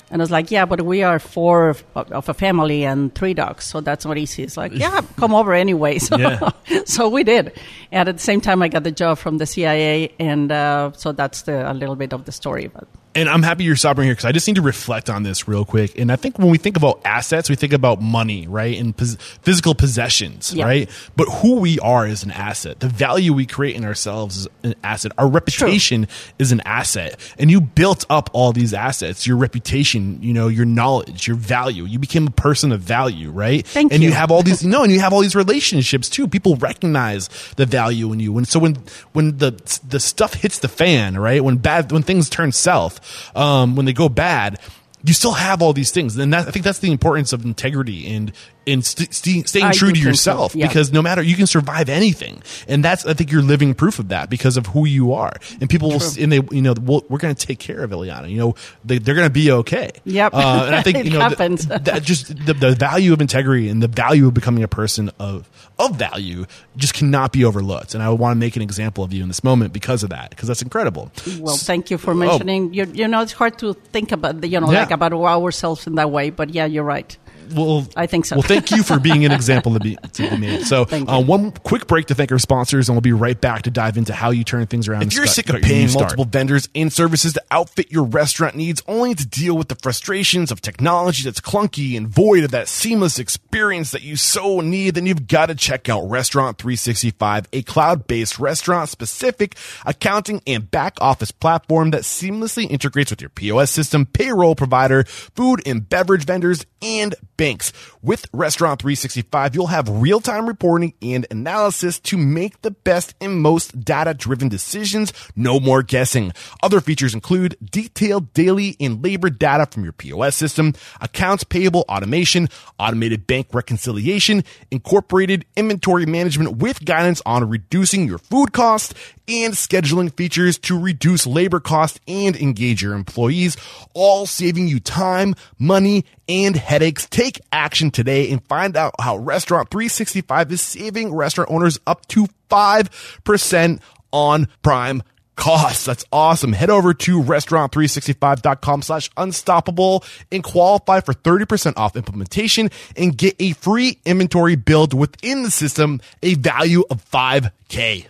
And 0.10 0.22
I 0.22 0.24
was 0.24 0.32
like, 0.32 0.52
yeah, 0.52 0.66
but 0.66 0.82
we 0.82 1.04
are 1.04 1.20
four 1.20 1.70
of, 1.70 1.84
of 1.96 2.30
a 2.30 2.34
family 2.34 2.86
and 2.86 3.14
three 3.14 3.34
dogs, 3.34 3.66
so 3.66 3.82
that's 3.82 4.06
not 4.06 4.18
easy. 4.18 4.42
It's 4.44 4.56
like, 4.56 4.72
yeah, 4.74 5.02
come 5.18 5.34
over 5.34 5.54
anyway. 5.54 6.00
So, 6.08 6.18
Yeah. 6.18 6.50
so 6.86 7.10
we 7.10 7.24
did. 7.24 7.60
And 7.92 8.08
at 8.08 8.16
the 8.18 8.24
same 8.24 8.40
time, 8.42 8.62
I 8.62 8.70
got 8.70 8.84
the 8.84 8.92
job 8.92 9.18
from 9.18 9.38
the 9.38 9.46
CIA, 9.46 10.14
and 10.20 10.52
uh, 10.52 10.92
so 10.94 11.12
that's 11.12 11.42
the, 11.44 11.70
a 11.70 11.74
little 11.74 11.96
bit 11.96 12.14
of 12.14 12.26
the 12.26 12.32
story. 12.32 12.68
But 12.68 12.88
And 13.16 13.28
I'm 13.28 13.42
happy 13.42 13.64
you're 13.64 13.76
stopping 13.76 14.04
here 14.04 14.14
because 14.14 14.26
I 14.26 14.32
just 14.32 14.48
need 14.48 14.58
to 14.58 14.62
reflect 14.62 15.10
on 15.10 15.24
this 15.24 15.48
real 15.48 15.66
quick. 15.66 15.98
And 15.98 16.12
I 16.12 16.16
think 16.18 16.38
when 16.38 16.50
we 16.50 16.60
think 16.60 16.78
about 16.78 17.02
assets, 17.04 17.50
we 17.50 17.56
think 17.56 17.74
about 17.74 18.00
money, 18.00 18.46
right? 18.46 18.78
And 18.78 18.96
pos- 18.96 19.16
physical 19.42 19.74
possessions, 19.74 20.56
right? 20.56 20.88
But 21.16 21.28
who 21.42 21.56
we 21.56 21.80
are 21.80 22.06
is 22.06 22.22
an 22.24 22.30
asset. 22.30 22.80
The 22.80 22.90
value 22.90 23.34
we 23.34 23.48
create 23.48 23.76
in 23.76 23.84
ourselves 23.84 24.38
is 24.38 24.48
an 24.62 24.76
asset. 24.84 25.14
Our 25.18 25.28
reputation 25.28 26.08
is 26.38 26.52
an 26.52 26.62
asset. 26.62 27.20
And 27.40 27.50
you 27.50 27.60
built 27.60 28.06
up 28.08 28.30
all 28.34 28.52
these 28.54 28.72
assets, 28.72 29.26
your 29.26 29.38
reputation, 29.38 30.22
you 30.22 30.34
know, 30.34 30.48
your 30.48 30.66
knowledge, 30.66 31.28
your 31.28 31.38
value. 31.38 31.86
You 31.86 31.98
became 31.98 32.28
a 32.28 32.32
person 32.32 32.72
of 32.72 32.82
value, 32.82 33.32
right? 33.32 33.66
Thank 33.66 33.94
and 33.94 34.04
you 34.04 34.10
you. 34.10 34.16
have 34.16 34.30
all 34.30 34.44
these, 34.44 34.64
no, 34.66 34.84
and 34.84 34.92
you 34.92 35.00
have 35.00 35.12
all 35.12 35.22
these 35.22 35.36
relationships 35.36 36.08
too. 36.08 36.28
People 36.28 36.56
recognize 36.58 37.30
the 37.56 37.66
value 37.66 38.12
in 38.14 38.20
you. 38.20 38.38
And 38.38 38.48
so 38.48 38.60
when, 38.60 38.78
when 39.14 39.38
the, 39.38 39.80
the 39.88 40.00
stuff 40.00 40.36
hits 40.36 40.60
the 40.60 40.68
fan, 40.68 41.18
right? 41.18 41.44
When 41.44 41.58
bad, 41.58 41.92
when 41.92 42.04
things 42.04 42.30
turn 42.30 42.52
south, 42.52 42.97
um, 43.36 43.76
when 43.76 43.86
they 43.86 43.94
go 43.94 44.10
bad, 44.10 44.60
you 45.04 45.14
still 45.14 45.34
have 45.34 45.62
all 45.62 45.74
these 45.74 45.92
things. 45.92 46.18
And 46.18 46.34
that, 46.34 46.48
I 46.48 46.52
think 46.52 46.66
that's 46.66 46.80
the 46.80 46.92
importance 46.92 47.34
of 47.34 47.46
integrity 47.46 48.14
and, 48.14 48.32
and 48.68 48.86
st- 48.86 49.14
st- 49.14 49.48
staying 49.50 49.66
I 49.66 49.72
true 49.72 49.88
to 49.90 49.94
think 49.94 50.04
so, 50.04 50.10
yourself 50.10 50.56
yeah. 50.56 50.68
because 50.68 50.92
no 50.92 51.02
matter, 51.02 51.22
you 51.24 51.36
can 51.36 51.48
survive 51.48 51.90
anything. 51.90 52.42
And 52.68 52.84
that's, 52.84 53.06
I 53.06 53.14
think 53.14 53.32
you're 53.32 53.42
living 53.42 53.74
proof 53.74 54.00
of 54.00 54.10
that 54.10 54.30
because 54.30 54.58
of 54.58 54.68
who 54.68 54.86
you 54.86 55.14
are. 55.14 55.34
And 55.62 55.70
people 55.70 55.90
will, 55.90 55.96
s- 55.96 56.18
and 56.18 56.32
they, 56.32 56.42
you 56.52 56.62
know, 56.62 56.74
we'll, 56.82 57.06
we're 57.10 57.18
going 57.20 57.34
to 57.34 57.46
take 57.48 57.60
care 57.60 57.84
of 57.84 57.92
Ileana. 57.92 58.30
You 58.30 58.38
know, 58.38 58.56
they, 58.86 58.98
they're 59.00 59.16
going 59.16 59.28
to 59.28 59.34
be 59.34 59.52
okay. 59.52 59.92
Yep. 60.06 60.34
Uh, 60.34 60.64
and 60.68 60.76
I 60.76 60.82
think, 60.82 60.98
you 61.06 61.12
know, 61.18 61.28
th- 61.30 61.62
that 61.62 62.02
just 62.04 62.28
the, 62.46 62.54
the 62.54 62.76
value 62.76 63.14
of 63.14 63.22
integrity 63.22 63.70
and 63.70 63.82
the 63.82 63.88
value 63.88 64.28
of 64.28 64.34
becoming 64.34 64.64
a 64.64 64.68
person 64.68 65.10
of 65.20 65.50
of 65.80 65.96
value 65.96 66.44
just 66.76 66.96
cannot 66.96 67.32
be 67.32 67.46
overlooked. 67.46 67.94
And 67.94 68.02
I 68.02 68.10
want 68.10 68.36
to 68.36 68.40
make 68.40 68.56
an 68.56 68.64
example 68.64 69.04
of 69.04 69.14
you 69.14 69.22
in 69.22 69.28
this 69.28 69.44
moment 69.44 69.74
because 69.74 70.02
of 70.02 70.10
that, 70.10 70.32
because 70.32 70.48
that's 70.48 70.64
incredible. 70.64 71.12
well, 71.40 71.56
thank 71.56 71.92
you 71.92 72.00
for 72.00 72.16
mentioning. 72.16 72.74
You, 72.74 72.86
you 72.92 73.08
know, 73.08 73.22
it's 73.22 73.32
hard 73.34 73.60
to 73.60 73.74
think 73.74 74.12
about, 74.12 74.42
the, 74.42 74.48
you 74.48 74.60
know, 74.60 74.68
Oh. 74.68 74.72
Yeah. 74.72 74.80
like 74.82 74.92
about 74.92 75.14
ourselves 75.14 75.86
in 75.86 75.94
that 75.96 76.10
way. 76.10 76.32
But 76.32 76.50
yeah, 76.50 76.66
you're 76.66 76.84
right. 76.84 77.16
Well, 77.54 77.88
I 77.96 78.08
think 78.08 78.26
so. 78.26 78.36
Well, 78.36 78.44
thank 78.44 78.72
you 78.72 78.84
for 78.84 79.00
being 79.00 79.26
an 79.26 79.32
example 79.32 79.74
to 79.74 79.80
be 79.80 79.98
to 80.14 80.30
be 80.30 80.38
made. 80.38 80.66
So, 80.66 80.84
uh, 80.84 81.22
one 81.24 81.52
quick 81.52 81.88
break 81.88 82.08
to 82.08 82.16
thank 82.16 82.32
our 82.32 82.40
sponsors, 82.40 82.90
and 82.90 82.96
we'll 82.96 83.02
be 83.02 83.14
right 83.14 83.40
back 83.40 83.64
to 83.64 83.72
dive 83.72 83.98
into 83.98 84.14
how 84.14 84.32
you 84.32 84.44
turn 84.44 84.68
things 84.68 84.88
around. 84.88 85.02
If 85.02 85.04
and 85.04 85.16
you're 85.16 85.26
start- 85.26 85.48
sick 85.48 85.56
of 85.56 85.62
paying 85.62 85.92
multiple 85.94 86.26
vendors 86.26 86.70
and 86.76 86.92
services 86.92 87.34
to 87.34 87.44
outfit 87.52 87.92
your 87.92 88.04
restaurant 88.04 88.56
needs 88.56 88.82
only 88.88 89.16
to 89.16 89.26
deal 89.26 89.58
with 89.58 89.68
the 89.68 89.76
frustrations 89.76 90.52
of 90.52 90.62
technology 90.62 91.24
that's 91.24 91.42
clunky 91.42 91.98
and 91.98 92.08
void 92.08 92.44
of 92.44 92.52
that 92.52 92.68
seamless 92.68 93.20
experience 93.20 93.92
that 93.92 94.02
you 94.02 94.16
so 94.16 94.60
need, 94.62 94.96
then 94.96 95.06
you've 95.06 95.28
got 95.28 95.48
to 95.48 95.56
check 95.56 95.90
out 95.90 96.10
Restaurant 96.10 96.58
365, 96.58 97.48
a 97.54 97.62
cloud-based 97.64 98.40
restaurant 98.40 98.90
specific 98.90 99.56
accounting 99.86 100.42
and 100.48 100.70
back 100.70 100.98
office 101.02 101.32
platform 101.32 101.92
that 101.92 102.02
seamlessly 102.02 102.70
integrates 102.70 103.12
with 103.12 103.22
your 103.22 103.30
POS 103.30 103.72
system, 103.72 104.06
payroll 104.06 104.56
provider, 104.56 105.04
food 105.04 105.62
and 105.66 105.88
beverage 105.88 106.26
vendors, 106.26 106.66
and 106.82 107.16
banks. 107.38 107.72
With 108.02 108.28
Restaurant 108.34 108.82
365, 108.82 109.56
you'll 109.56 109.68
have 109.68 109.90
real-time 109.90 110.48
reporting 110.48 110.94
and 111.02 111.26
analysis 111.30 112.00
to 112.02 112.18
make 112.18 112.62
the 112.62 112.72
best 112.72 113.16
and 113.20 113.42
most 113.42 113.84
data-driven 113.84 114.50
decisions. 114.50 115.14
No 115.36 115.60
more 115.60 115.84
guessing. 115.84 116.32
Other 116.64 116.82
features 116.82 117.14
include 117.14 117.58
detailed 117.64 118.34
daily 118.34 118.76
and 118.80 119.04
labor 119.04 119.30
data 119.30 119.68
from 119.70 119.84
your 119.84 119.94
POS 119.94 120.36
system, 120.36 120.74
accounts 121.02 121.44
payable 121.44 121.86
automation, 121.90 122.50
automated 122.80 123.28
bank 123.28 123.48
reconciliation, 123.54 124.44
incorporated 124.72 125.46
inventory 125.56 126.06
management 126.06 126.58
with 126.58 126.86
guidance 126.86 127.22
on 127.26 127.50
reducing 127.50 128.08
your 128.08 128.18
food 128.18 128.54
costs, 128.54 128.94
and 129.28 129.54
scheduling 129.54 130.16
features 130.16 130.58
to 130.60 130.80
reduce 130.80 131.28
labor 131.28 131.60
costs 131.60 132.00
and 132.08 132.36
engage 132.36 132.82
your 132.82 132.94
employees, 132.94 133.58
all 133.94 134.26
saving 134.26 134.68
you 134.68 134.80
time, 134.80 135.36
money, 135.60 136.06
and 136.30 136.56
headaches. 136.56 137.08
Take 137.10 137.40
action 137.52 137.92
today 137.92 138.32
and 138.32 138.46
find 138.48 138.78
out 138.78 138.96
how 139.00 139.18
Restaurant 139.18 139.70
365 139.70 140.52
is 140.52 140.62
saving 140.62 141.14
restaurant 141.14 141.52
owners 141.52 141.80
up 141.86 142.06
to 142.08 142.28
5% 142.50 143.80
on 144.12 144.48
prime 144.62 145.04
costs. 145.38 145.86
That's 145.86 146.04
awesome. 146.12 146.52
Head 146.52 146.70
over 146.70 146.94
to 146.94 147.24
restaurant365.com 147.24 148.82
slash 148.82 149.10
unstoppable 149.16 150.04
and 150.32 150.44
qualify 150.44 151.00
for 151.00 151.14
30% 151.14 151.74
off 151.78 151.96
implementation 151.96 152.70
and 152.98 153.18
get 153.18 153.36
a 153.40 153.54
free 153.54 154.00
inventory 154.06 154.56
build 154.56 154.94
within 154.94 155.44
the 155.44 155.52
system, 155.52 156.02
a 156.22 156.34
value 156.34 156.84
of 156.90 157.10
5K. 157.10 158.08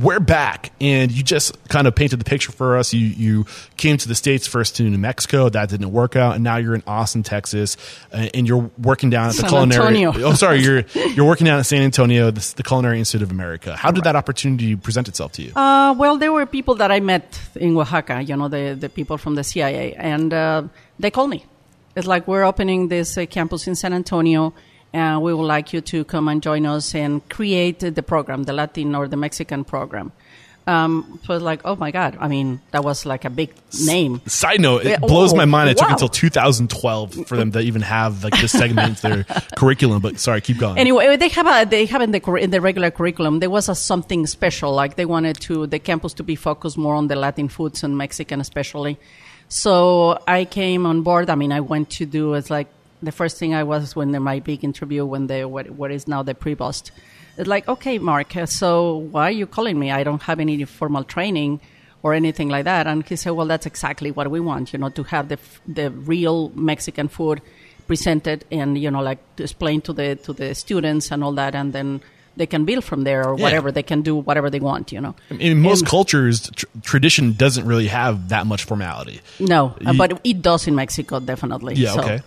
We're 0.00 0.20
back. 0.20 0.72
And 0.80 1.10
you 1.10 1.22
just 1.22 1.56
kind 1.68 1.86
of 1.86 1.94
painted 1.94 2.20
the 2.20 2.24
picture 2.24 2.52
for 2.52 2.76
us. 2.76 2.92
You 2.92 3.06
you 3.06 3.46
came 3.76 3.96
to 3.96 4.08
the 4.08 4.14
states 4.14 4.46
first 4.46 4.76
to 4.76 4.82
new 4.82 4.98
mexico. 4.98 5.48
That 5.48 5.68
didn't 5.68 5.92
work 5.92 6.16
out. 6.16 6.34
And 6.34 6.44
now 6.44 6.56
you're 6.56 6.74
in 6.74 6.82
austin 6.86 7.22
texas. 7.22 7.76
Uh, 8.12 8.28
and 8.34 8.48
you're 8.48 8.70
working 8.78 9.10
down 9.10 9.28
at 9.28 9.34
the 9.36 9.42
San 9.42 9.48
culinary 9.50 10.04
Antonio. 10.04 10.28
oh 10.28 10.34
sorry. 10.34 10.60
You're 10.60 10.84
you're 10.94 11.26
working 11.26 11.46
down 11.46 11.58
at 11.58 11.66
san 11.66 11.82
antonio 11.82 12.30
the, 12.30 12.54
the 12.56 12.62
culinary 12.62 12.98
institute 12.98 13.22
of 13.22 13.30
america. 13.30 13.76
How 13.76 13.90
did 13.90 14.04
that 14.04 14.16
opportunity 14.16 14.76
present 14.76 15.08
itself 15.08 15.32
to 15.32 15.42
you? 15.42 15.52
Uh, 15.54 15.94
well, 15.94 16.16
there 16.18 16.32
were 16.32 16.46
people 16.46 16.74
that 16.76 16.90
I 16.90 17.00
met 17.00 17.40
in 17.54 17.76
Oaxaca, 17.76 18.22
you 18.22 18.36
know, 18.36 18.48
the, 18.48 18.76
the 18.78 18.88
people 18.88 19.18
from 19.18 19.34
the 19.34 19.44
CIA, 19.44 19.94
and 19.94 20.32
uh, 20.32 20.62
they 20.98 21.10
called 21.10 21.30
me. 21.30 21.44
It's 21.96 22.06
like, 22.06 22.28
we're 22.28 22.44
opening 22.44 22.88
this 22.88 23.18
uh, 23.18 23.26
campus 23.26 23.66
in 23.66 23.74
San 23.74 23.92
Antonio, 23.92 24.54
and 24.98 25.22
we 25.22 25.32
would 25.32 25.46
like 25.46 25.72
you 25.72 25.80
to 25.80 26.04
come 26.04 26.28
and 26.28 26.42
join 26.42 26.66
us 26.66 26.94
and 26.94 27.26
create 27.28 27.78
the 27.80 28.02
program, 28.02 28.42
the 28.44 28.52
Latin 28.52 28.94
or 28.94 29.08
the 29.08 29.16
Mexican 29.16 29.64
program. 29.64 30.12
Um, 30.66 31.18
so 31.24 31.32
it's 31.32 31.42
like, 31.42 31.62
oh 31.64 31.76
my 31.76 31.90
God. 31.90 32.18
I 32.20 32.28
mean, 32.28 32.60
that 32.72 32.84
was 32.84 33.06
like 33.06 33.24
a 33.24 33.30
big 33.30 33.54
name. 33.86 34.20
side 34.26 34.60
note 34.60 34.84
it 34.84 34.90
Yeah, 34.90 34.98
blows 34.98 35.32
oh, 35.32 35.36
my 35.36 35.46
mind 35.46 35.70
it 35.70 35.78
took 35.78 35.88
until 35.88 36.08
2012 36.10 37.26
for 37.26 37.36
them 37.38 37.52
to 37.52 37.60
even 37.60 37.80
have 37.80 38.22
like 38.22 38.38
this 38.38 38.52
segment 38.52 39.02
in 39.02 39.10
their 39.10 39.24
curriculum 39.56 40.02
but 40.02 40.18
sorry 40.18 40.42
keep 40.42 40.58
going 40.58 40.76
Anyway, 40.76 41.16
they 41.16 41.30
have 41.30 41.46
a, 41.46 41.64
they 41.64 41.86
have 41.86 42.02
in 42.02 42.10
the 42.10 42.20
in 42.34 42.50
the 42.50 42.60
regular 42.60 42.90
curriculum 42.90 43.38
there 43.40 43.48
was 43.48 43.70
a 43.70 43.74
something 43.74 44.26
special 44.26 44.74
like 44.74 44.96
they 44.96 45.06
wanted 45.06 45.40
to 45.40 45.66
the 45.66 45.78
campus 45.78 46.12
to 46.14 46.22
be 46.22 46.36
focused 46.36 46.76
more 46.76 46.96
on 46.96 47.08
the 47.08 47.16
Latin 47.16 47.48
foods 47.48 47.82
and 47.82 47.96
Mexican 47.96 48.38
especially. 48.40 48.98
So 49.48 50.18
I 50.26 50.44
came 50.44 50.84
on 50.84 51.00
board. 51.00 51.30
I 51.30 51.34
mean, 51.34 51.52
I 51.52 51.60
went 51.60 51.88
to 51.98 52.04
do 52.04 52.34
it's 52.34 52.50
like 52.50 52.68
the 53.02 53.12
first 53.12 53.38
thing 53.38 53.54
I 53.54 53.62
was 53.64 53.94
when 53.96 54.12
the, 54.12 54.20
my 54.20 54.40
big 54.40 54.64
interview 54.64 55.04
when 55.04 55.26
the 55.26 55.44
what, 55.44 55.70
what 55.70 55.90
is 55.90 56.06
now 56.08 56.22
the 56.22 56.34
pre-bust. 56.34 56.90
It's 57.36 57.46
like, 57.48 57.68
okay, 57.68 57.98
Mark, 57.98 58.32
so 58.46 58.96
why 58.96 59.28
are 59.28 59.30
you 59.30 59.46
calling 59.46 59.78
me? 59.78 59.92
I 59.92 60.02
don't 60.02 60.22
have 60.22 60.40
any 60.40 60.64
formal 60.64 61.04
training 61.04 61.60
or 62.02 62.12
anything 62.14 62.48
like 62.48 62.64
that. 62.64 62.86
And 62.88 63.06
he 63.06 63.14
said, 63.16 63.30
well, 63.30 63.46
that's 63.46 63.66
exactly 63.66 64.10
what 64.10 64.28
we 64.30 64.40
want, 64.40 64.72
you 64.72 64.78
know, 64.80 64.88
to 64.90 65.04
have 65.04 65.28
the 65.28 65.38
the 65.66 65.90
real 65.90 66.50
Mexican 66.56 67.06
food 67.08 67.40
presented 67.86 68.44
and 68.50 68.76
you 68.76 68.90
know 68.90 69.00
like 69.00 69.18
to 69.36 69.42
explain 69.44 69.80
to 69.80 69.92
the 69.94 70.16
to 70.16 70.32
the 70.34 70.54
students 70.54 71.10
and 71.10 71.24
all 71.24 71.32
that 71.32 71.54
and 71.54 71.72
then 71.72 72.00
they 72.36 72.44
can 72.46 72.66
build 72.66 72.84
from 72.84 73.02
there 73.04 73.26
or 73.26 73.34
Yeah. 73.38 73.42
whatever 73.44 73.72
they 73.72 73.82
can 73.82 74.02
do 74.02 74.14
whatever 74.14 74.50
they 74.50 74.60
want 74.60 74.92
you 74.92 75.00
know 75.00 75.14
in 75.30 75.62
most 75.62 75.80
And- 75.80 75.88
cultures 75.88 76.50
tr- 76.54 76.66
tradition 76.82 77.32
doesn't 77.32 77.64
really 77.66 77.86
have 77.86 78.28
that 78.28 78.46
much 78.46 78.64
formality 78.64 79.22
no 79.40 79.74
Ye- 79.80 79.96
but 79.96 80.20
it 80.22 80.42
does 80.42 80.66
in 80.68 80.74
mexico 80.74 81.18
definitely 81.18 81.76
Yeah, 81.76 81.92
so, 81.94 82.00
okay. 82.02 82.20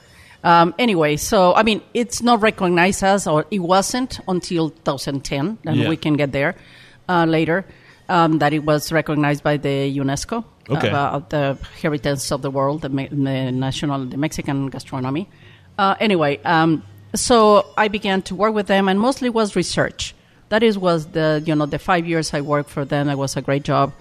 Um, 0.43 0.73
anyway 0.79 1.15
so 1.17 1.53
i 1.55 1.63
mean 1.63 1.81
it's 1.93 2.21
not 2.21 2.41
recognized 2.41 3.03
as 3.03 3.27
or 3.27 3.45
it 3.51 3.59
wasn't 3.59 4.19
until 4.27 4.69
2010 4.69 5.57
and 5.65 5.75
Yeah. 5.77 5.89
we 5.89 5.97
can 5.97 6.13
get 6.15 6.31
there 6.31 6.55
uh, 7.09 7.25
later 7.25 7.65
um, 8.09 8.39
that 8.39 8.51
it 8.53 8.63
was 8.65 8.91
recognized 8.91 9.43
by 9.43 9.57
the 9.57 9.97
unesco 9.97 10.43
Okay. 10.69 10.89
uh, 10.89 11.17
of 11.17 11.29
the 11.29 11.57
heritage 11.81 12.31
of 12.31 12.41
the 12.41 12.49
world 12.51 12.81
the, 12.81 12.89
the 12.89 13.51
national 13.51 14.05
the 14.05 14.17
mexican 14.17 14.67
gastronomy 14.69 15.27
uh, 15.77 15.95
anyway 15.99 16.37
um, 16.43 16.83
so 17.15 17.65
i 17.77 17.87
began 17.87 18.21
to 18.21 18.35
work 18.35 18.53
with 18.53 18.67
them 18.67 18.87
and 18.89 18.99
mostly 18.99 19.29
was 19.29 19.55
research 19.55 20.15
that 20.49 20.63
is 20.63 20.77
was 20.77 21.07
the 21.11 21.41
you 21.45 21.55
know 21.55 21.65
the 21.65 21.79
five 21.79 22.05
years 22.05 22.33
I 22.33 22.41
worked 22.41 22.69
for 22.69 22.83
them. 22.83 23.07
It 23.07 23.17
was 23.17 23.37
a 23.37 23.41
great 23.41 23.63
job, 23.63 23.93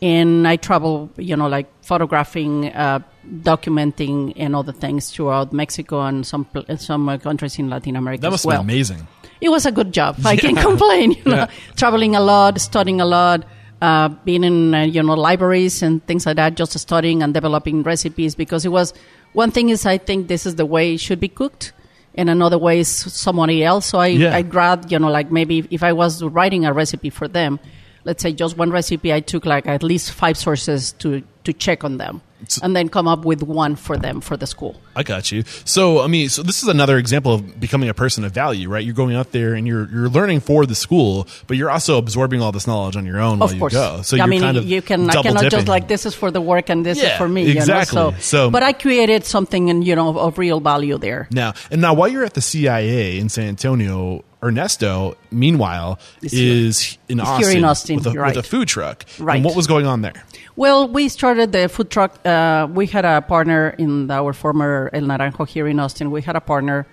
and 0.00 0.48
I 0.48 0.56
travel 0.56 1.10
you 1.18 1.36
know 1.36 1.48
like 1.48 1.66
photographing, 1.82 2.72
uh, 2.72 3.00
documenting, 3.28 4.32
and 4.36 4.54
other 4.56 4.72
things 4.72 5.10
throughout 5.10 5.52
Mexico 5.52 6.02
and 6.02 6.26
some 6.26 6.46
some 6.76 7.08
uh, 7.08 7.18
countries 7.18 7.58
in 7.58 7.68
Latin 7.70 7.96
America. 7.96 8.22
That 8.22 8.28
as 8.28 8.32
must 8.32 8.46
well. 8.46 8.60
amazing. 8.60 9.06
It 9.40 9.50
was 9.50 9.66
a 9.66 9.72
good 9.72 9.92
job. 9.92 10.16
I 10.24 10.36
can't 10.36 10.58
complain. 10.58 11.12
You 11.12 11.22
know, 11.26 11.36
Yeah. 11.36 11.50
traveling 11.76 12.16
a 12.16 12.20
lot, 12.20 12.60
studying 12.60 13.00
a 13.00 13.04
lot, 13.04 13.44
uh, 13.80 14.08
being 14.24 14.44
in 14.44 14.74
uh, 14.74 14.82
you 14.82 15.02
know 15.02 15.14
libraries 15.14 15.82
and 15.82 16.04
things 16.06 16.26
like 16.26 16.36
that, 16.36 16.56
just 16.56 16.78
studying 16.78 17.22
and 17.22 17.32
developing 17.34 17.82
recipes. 17.82 18.34
Because 18.34 18.64
it 18.64 18.70
was 18.72 18.92
one 19.32 19.50
thing 19.50 19.68
is 19.68 19.86
I 19.86 19.98
think 19.98 20.28
this 20.28 20.44
is 20.46 20.56
the 20.56 20.66
way 20.66 20.94
it 20.94 21.00
should 21.00 21.20
be 21.20 21.28
cooked, 21.28 21.72
and 22.16 22.28
another 22.28 22.58
way 22.58 22.80
is 22.80 22.88
somebody 22.88 23.62
else. 23.62 23.86
So 23.86 23.98
I 24.00 24.06
Yeah. 24.08 24.34
I 24.36 24.42
grabbed 24.42 24.90
you 24.90 24.98
know 24.98 25.08
like 25.10 25.30
maybe 25.30 25.66
if 25.70 25.82
I 25.82 25.92
was 25.92 26.22
writing 26.22 26.64
a 26.66 26.72
recipe 26.72 27.10
for 27.10 27.28
them, 27.28 27.60
let's 28.04 28.22
say 28.22 28.32
just 28.32 28.56
one 28.58 28.70
recipe, 28.70 29.12
I 29.12 29.20
took 29.20 29.46
like 29.46 29.66
at 29.68 29.82
least 29.82 30.10
five 30.12 30.36
sources 30.36 30.92
to 30.98 31.22
to 31.44 31.52
check 31.52 31.84
on 31.84 31.98
them, 31.98 32.20
and 32.62 32.74
then 32.76 32.88
come 32.88 33.08
up 33.08 33.24
with 33.24 33.42
one 33.42 33.76
for 33.76 33.96
them 33.96 34.20
for 34.20 34.36
the 34.36 34.46
school. 34.46 34.80
I 34.94 35.02
got 35.02 35.30
you. 35.32 35.44
So, 35.64 36.00
I 36.00 36.06
mean, 36.06 36.28
so 36.28 36.42
this 36.42 36.62
is 36.62 36.68
another 36.68 36.96
example 36.98 37.34
of 37.34 37.60
becoming 37.60 37.88
a 37.88 37.94
person 37.94 38.24
of 38.24 38.32
value, 38.32 38.68
right? 38.68 38.84
You're 38.84 38.94
going 38.94 39.14
out 39.16 39.32
there 39.32 39.54
and 39.54 39.66
you're 39.66 39.88
you're 39.90 40.08
learning 40.08 40.40
for 40.40 40.66
the 40.66 40.74
school, 40.74 41.26
but 41.46 41.56
you're 41.56 41.70
also 41.70 41.98
absorbing 41.98 42.40
all 42.42 42.52
this 42.52 42.66
knowledge 42.66 42.96
on 42.96 43.06
your 43.06 43.20
own 43.20 43.38
while 43.38 43.48
of 43.48 43.54
you 43.54 43.60
course. 43.60 43.72
go. 43.72 44.02
So 44.02 44.18
I 44.18 44.26
mean, 44.26 44.40
kind 44.40 44.56
of 44.56 44.64
you 44.64 44.82
can. 44.82 45.08
I 45.10 45.22
cannot 45.22 45.50
just 45.50 45.68
like 45.68 45.88
this 45.88 46.06
is 46.06 46.14
for 46.14 46.30
the 46.30 46.40
work 46.40 46.68
and 46.70 46.84
this 46.84 46.98
Yeah, 46.98 47.12
is 47.12 47.18
for 47.18 47.28
me. 47.28 47.48
exactly. 47.50 48.00
You 48.00 48.10
know? 48.12 48.16
So- 48.18 48.50
but 48.50 48.62
I 48.62 48.72
created 48.72 49.24
something, 49.24 49.70
and 49.70 49.84
you 49.86 49.94
know, 49.96 50.18
of, 50.18 50.38
real 50.38 50.60
value 50.60 50.98
there. 50.98 51.26
now 51.32 51.54
and 51.70 51.80
now 51.80 51.94
while 51.94 52.08
you're 52.08 52.24
at 52.24 52.34
the 52.34 52.40
CIA 52.42 53.18
in 53.18 53.28
San 53.28 53.48
Antonio. 53.48 54.24
Ernesto, 54.40 55.16
meanwhile, 55.32 55.98
Is 56.22 56.96
in 57.08 57.18
Austin, 57.18 57.56
in 57.58 57.64
Austin, 57.64 57.96
with, 57.96 58.06
a, 58.06 58.12
right. 58.12 58.36
with 58.36 58.44
a 58.44 58.48
food 58.48 58.68
truck. 58.68 59.04
Right. 59.18 59.34
And 59.34 59.44
what 59.44 59.56
was 59.56 59.66
going 59.66 59.84
on 59.84 60.02
there? 60.02 60.12
Well, 60.58 60.88
we 60.88 61.08
started 61.08 61.52
the 61.52 61.68
food 61.68 61.88
truck. 61.88 62.18
Uh, 62.26 62.66
we 62.68 62.86
had 62.86 63.04
a 63.04 63.22
partner 63.22 63.76
in 63.78 64.10
our 64.10 64.32
former 64.32 64.90
El 64.92 65.02
Naranjo 65.02 65.46
here 65.46 65.68
in 65.68 65.78
Austin. 65.78 66.10
We 66.10 66.20
had 66.20 66.34
a 66.34 66.40
partner. 66.40 66.84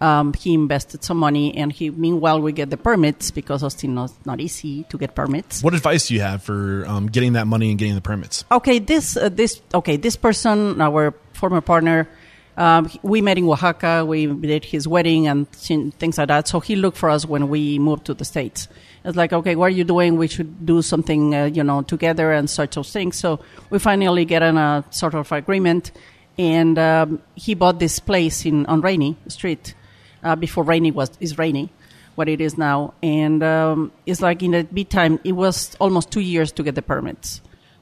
Um, 0.00 0.32
he 0.32 0.54
invested 0.54 1.04
some 1.04 1.18
money, 1.18 1.54
and 1.54 1.70
he. 1.70 1.90
Meanwhile, 1.90 2.40
we 2.40 2.52
get 2.52 2.70
the 2.70 2.78
permits 2.78 3.30
because 3.30 3.62
Austin 3.62 3.98
is 3.98 4.14
not 4.24 4.40
easy 4.40 4.84
to 4.84 4.96
get 4.96 5.14
permits. 5.14 5.62
What 5.62 5.74
advice 5.74 6.08
do 6.08 6.14
you 6.14 6.22
have 6.22 6.42
for 6.42 6.86
um, 6.88 7.08
getting 7.08 7.34
that 7.34 7.46
money 7.46 7.68
and 7.68 7.78
getting 7.78 7.94
the 7.94 8.00
permits? 8.00 8.46
okay 8.50 8.78
this 8.78 9.18
uh, 9.18 9.28
this 9.28 9.60
okay 9.74 9.98
this 9.98 10.16
person 10.16 10.80
our 10.80 11.12
former 11.34 11.60
partner 11.60 12.08
um, 12.56 12.90
we 13.02 13.20
met 13.22 13.38
in 13.38 13.44
oaxaca 13.48 14.04
we 14.04 14.26
did 14.26 14.64
his 14.64 14.86
wedding 14.86 15.26
and 15.26 15.48
things 15.50 16.18
like 16.18 16.28
that. 16.28 16.48
So 16.48 16.60
he 16.60 16.76
looked 16.76 16.96
for 16.96 17.10
us 17.10 17.24
when 17.24 17.48
we 17.48 17.78
moved 17.78 18.06
to 18.06 18.14
the 18.14 18.24
states. 18.24 18.68
It's 19.04 19.16
like 19.16 19.32
okay 19.32 19.56
what 19.56 19.66
are 19.66 19.70
you 19.70 19.84
doing? 19.84 20.16
We 20.16 20.28
should 20.28 20.66
do 20.66 20.82
something 20.82 21.34
uh, 21.34 21.44
you 21.46 21.64
know 21.64 21.82
together 21.82 22.32
and 22.32 22.48
such 22.48 22.74
those 22.74 22.92
things. 22.92 23.16
So 23.16 23.40
we 23.70 23.78
finally 23.78 24.24
get 24.24 24.42
in 24.42 24.56
a 24.56 24.84
sort 24.90 25.14
of 25.14 25.30
agreement. 25.32 25.92
And 26.38 26.78
um, 26.78 27.20
he 27.34 27.54
bought 27.54 27.78
this 27.78 27.98
place 27.98 28.46
in 28.46 28.64
on 28.66 28.80
Rainey 28.80 29.16
street 29.28 29.74
uh, 30.22 30.36
before 30.36 30.64
Rainey 30.64 30.90
was 30.90 31.10
is 31.20 31.38
Rainey 31.38 31.70
what 32.14 32.28
it 32.28 32.40
is 32.40 32.58
now. 32.58 32.94
And 33.02 33.42
um, 33.42 33.92
it's 34.06 34.20
like 34.20 34.42
in 34.42 34.50
the 34.52 34.66
meantime 34.70 35.20
it 35.24 35.32
was 35.32 35.74
almost 35.80 36.10
two 36.10 36.20
years 36.20 36.52
to 36.52 36.62
get 36.62 36.74
the 36.74 36.82
permits 36.82 37.40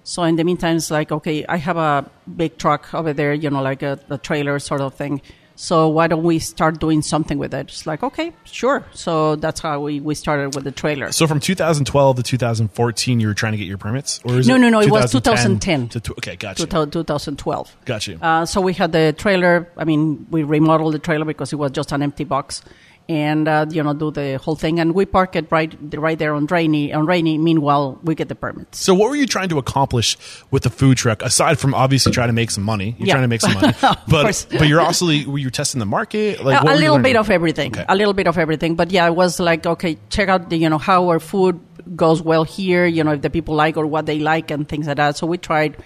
so 0.08 0.22
in 0.22 0.36
the 0.36 0.44
meantime, 0.44 0.76
it's 0.78 0.90
like, 0.90 1.12
okay, 1.12 1.44
I 1.46 1.58
have 1.58 1.76
a 1.76 2.10
big 2.34 2.56
truck 2.56 2.94
over 2.94 3.12
there, 3.12 3.34
you 3.34 3.50
know, 3.50 3.60
like 3.60 3.82
a, 3.82 4.00
a 4.08 4.16
trailer 4.16 4.58
sort 4.58 4.80
of 4.80 4.94
thing. 4.94 5.20
So 5.54 5.88
why 5.88 6.06
don't 6.06 6.22
we 6.22 6.38
start 6.38 6.80
doing 6.80 7.02
something 7.02 7.36
with 7.36 7.52
it? 7.52 7.68
It's 7.68 7.86
like, 7.86 8.02
okay, 8.02 8.32
sure. 8.44 8.86
So 8.94 9.36
that's 9.36 9.60
how 9.60 9.80
we, 9.80 10.00
we 10.00 10.14
started 10.14 10.54
with 10.54 10.64
the 10.64 10.70
trailer. 10.70 11.12
So 11.12 11.26
from 11.26 11.40
2012 11.40 12.16
to 12.16 12.22
2014, 12.22 13.20
you 13.20 13.26
were 13.26 13.34
trying 13.34 13.52
to 13.52 13.58
get 13.58 13.66
your 13.66 13.76
permits, 13.76 14.20
or 14.24 14.38
is 14.38 14.48
No, 14.48 14.54
it 14.54 14.60
no, 14.60 14.70
no, 14.70 14.80
it 14.80 14.90
was 14.90 15.12
2010 15.12 15.88
2010. 15.88 16.00
to 16.00 16.12
okay, 16.12 16.36
gotcha, 16.36 16.62
2000 16.62 16.90
2012. 16.92 17.76
got 17.84 18.06
you. 18.06 18.18
Uh, 18.22 18.46
so 18.46 18.62
we 18.62 18.72
had 18.72 18.92
the 18.92 19.14
trailer. 19.18 19.70
I 19.76 19.84
mean, 19.84 20.26
we 20.30 20.42
remodeled 20.42 20.94
the 20.94 21.00
trailer 21.00 21.26
because 21.26 21.52
it 21.52 21.56
was 21.56 21.72
just 21.72 21.92
an 21.92 22.02
empty 22.02 22.24
box, 22.24 22.62
and 23.08 23.48
uh, 23.48 23.64
you 23.70 23.82
know, 23.82 23.94
do 23.94 24.10
the 24.10 24.36
whole 24.38 24.54
thing. 24.56 24.78
And 24.80 24.94
we 24.94 25.06
park 25.06 25.34
it 25.34 25.50
right, 25.50 25.74
right 25.94 26.18
there 26.18 26.34
on 26.34 26.46
Rainey. 26.46 26.92
On 26.92 27.06
Rainey. 27.06 27.38
Meanwhile, 27.38 27.98
we 28.02 28.14
get 28.14 28.28
the 28.28 28.34
permits. 28.34 28.78
So, 28.78 28.94
what 28.94 29.08
were 29.10 29.16
you 29.16 29.26
trying 29.26 29.48
to 29.48 29.58
accomplish 29.58 30.16
with 30.50 30.62
the 30.64 30.70
food 30.70 30.98
truck 30.98 31.22
aside 31.22 31.58
from 31.58 31.74
obviously 31.74 32.12
trying 32.12 32.28
to 32.28 32.34
make 32.34 32.50
some 32.50 32.64
money? 32.64 32.94
You're 32.98 33.08
Yeah. 33.08 33.14
trying 33.14 33.24
to 33.24 33.28
make 33.28 33.40
some 33.40 33.54
money, 33.60 33.72
but 34.08 34.46
but 34.50 34.68
you're 34.68 34.80
also 34.80 35.06
were 35.06 35.38
you 35.38 35.50
testing 35.50 35.78
the 35.78 35.86
market? 35.86 36.44
Like 36.44 36.60
a, 36.60 36.64
what 36.64 36.74
a 36.76 36.78
little 36.78 36.98
bit 36.98 37.16
of 37.16 37.30
everything. 37.30 37.72
Okay. 37.74 37.84
A 37.88 37.96
little 37.96 38.12
bit 38.14 38.26
of 38.26 38.36
everything. 38.36 38.74
But 38.74 38.90
yeah, 38.90 39.06
it 39.06 39.14
was 39.14 39.40
like, 39.40 39.64
okay, 39.66 39.96
check 40.10 40.28
out 40.28 40.50
the, 40.50 40.56
you 40.56 40.68
know, 40.68 40.78
how 40.78 41.08
our 41.08 41.20
food 41.20 41.58
goes 41.96 42.20
well 42.20 42.44
here, 42.44 42.84
you 42.84 43.02
know, 43.02 43.12
if 43.12 43.22
the 43.22 43.30
people 43.30 43.54
like 43.54 43.76
or 43.78 43.86
what 43.86 44.04
they 44.04 44.18
like 44.18 44.50
and 44.50 44.68
things 44.68 44.86
like 44.86 44.96
that. 44.98 45.16
So 45.16 45.26
we 45.26 45.38
tried 45.38 45.76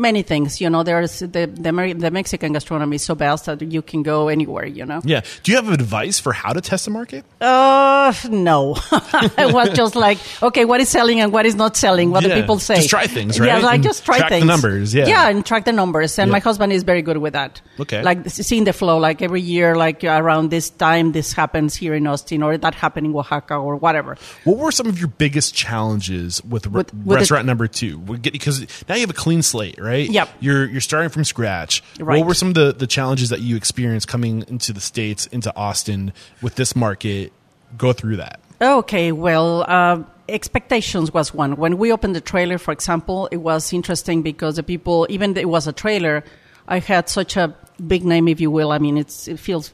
many 0.00 0.22
things. 0.22 0.60
You 0.60 0.68
know, 0.70 0.82
there's 0.82 1.20
the, 1.20 1.26
the, 1.46 1.94
the 1.96 2.10
Mexican 2.10 2.52
gastronomy 2.52 2.96
is 2.96 3.02
so 3.02 3.14
vast 3.14 3.44
that 3.46 3.62
you 3.62 3.82
can 3.82 4.02
go 4.02 4.28
anywhere, 4.28 4.66
you 4.66 4.84
know? 4.86 5.00
Yeah. 5.04 5.20
Do 5.42 5.52
you 5.52 5.56
have 5.56 5.68
advice 5.70 6.18
for 6.18 6.32
how 6.32 6.52
to 6.52 6.60
test 6.60 6.86
the 6.86 6.90
market? 6.90 7.24
Uh, 7.40 8.12
no. 8.30 8.76
I 8.90 9.50
was 9.52 9.70
just 9.70 9.94
like, 9.94 10.18
okay, 10.42 10.64
what 10.64 10.80
is 10.80 10.88
selling 10.88 11.20
and 11.20 11.32
what 11.32 11.46
is 11.46 11.54
not 11.54 11.76
selling, 11.76 12.10
what 12.10 12.22
Yeah, 12.22 12.30
the 12.34 12.40
people 12.40 12.58
say. 12.58 12.76
just 12.76 12.90
try 12.90 13.06
things, 13.06 13.38
right? 13.38 13.46
Yeah, 13.46 13.58
like 13.58 13.74
And 13.76 13.82
just 13.84 14.04
try 14.04 14.18
track 14.18 14.30
the 14.30 14.36
things. 14.36 14.46
numbers, 14.46 14.94
yeah. 14.94 15.06
Yeah, 15.06 15.28
and 15.28 15.44
track 15.44 15.64
the 15.66 15.72
numbers. 15.72 16.18
And 16.18 16.28
Yeah. 16.28 16.32
my 16.32 16.38
husband 16.40 16.72
is 16.72 16.82
very 16.82 17.02
good 17.02 17.18
with 17.18 17.34
that. 17.34 17.60
Okay. 17.78 18.02
Like 18.02 18.28
seeing 18.30 18.64
the 18.64 18.72
flow, 18.72 18.98
like 18.98 19.20
every 19.22 19.40
year, 19.42 19.76
like 19.76 20.02
around 20.04 20.50
this 20.50 20.70
time, 20.70 21.12
this 21.12 21.32
happens 21.32 21.74
here 21.76 21.94
in 21.94 22.06
Austin 22.06 22.42
or 22.42 22.56
that 22.56 22.74
happened 22.74 23.06
in 23.06 23.14
Oaxaca 23.14 23.54
or 23.56 23.76
whatever. 23.76 24.16
What 24.44 24.56
were 24.58 24.72
some 24.72 24.86
of 24.86 24.98
your 24.98 25.08
biggest 25.08 25.54
challenges 25.54 26.42
with, 26.44 26.66
With- 26.66 26.92
with 26.94 27.04
the- 27.06 27.14
restaurant 27.16 27.46
number 27.46 27.66
two? 27.66 27.98
Because 27.98 28.66
now 28.88 28.94
you 28.94 29.02
have 29.02 29.10
a 29.10 29.14
clean 29.14 29.42
slate, 29.42 29.78
right? 29.78 29.89
Yep. 29.98 30.28
You're 30.40 30.66
you're 30.66 30.80
starting 30.80 31.10
from 31.10 31.24
scratch. 31.24 31.82
Right. 31.98 32.18
What 32.18 32.26
were 32.26 32.34
some 32.34 32.48
of 32.48 32.54
the, 32.54 32.72
the 32.72 32.86
challenges 32.86 33.30
that 33.30 33.40
you 33.40 33.56
experienced 33.56 34.08
coming 34.08 34.44
into 34.48 34.72
the 34.72 34.80
states, 34.80 35.26
into 35.26 35.54
Austin 35.56 36.12
with 36.42 36.54
this 36.54 36.74
market? 36.76 37.32
Go 37.76 37.92
through 37.92 38.16
that. 38.16 38.40
Okay, 38.60 39.10
well, 39.10 39.64
uh, 39.66 40.02
expectations 40.28 41.12
was 41.14 41.32
one. 41.32 41.56
When 41.56 41.78
we 41.78 41.92
opened 41.92 42.14
the 42.14 42.20
trailer, 42.20 42.58
for 42.58 42.72
example, 42.72 43.28
it 43.32 43.38
was 43.38 43.72
interesting 43.72 44.22
because 44.22 44.56
the 44.56 44.62
people, 44.62 45.06
even 45.08 45.34
though 45.34 45.40
it 45.40 45.48
was 45.48 45.66
a 45.66 45.72
trailer, 45.72 46.24
I 46.68 46.78
had 46.80 47.08
such 47.08 47.36
a 47.36 47.54
big 47.86 48.04
name, 48.04 48.28
if 48.28 48.40
you 48.40 48.50
will. 48.50 48.70
I 48.70 48.78
mean, 48.78 48.98
it's, 48.98 49.28
it 49.28 49.38
feels 49.38 49.72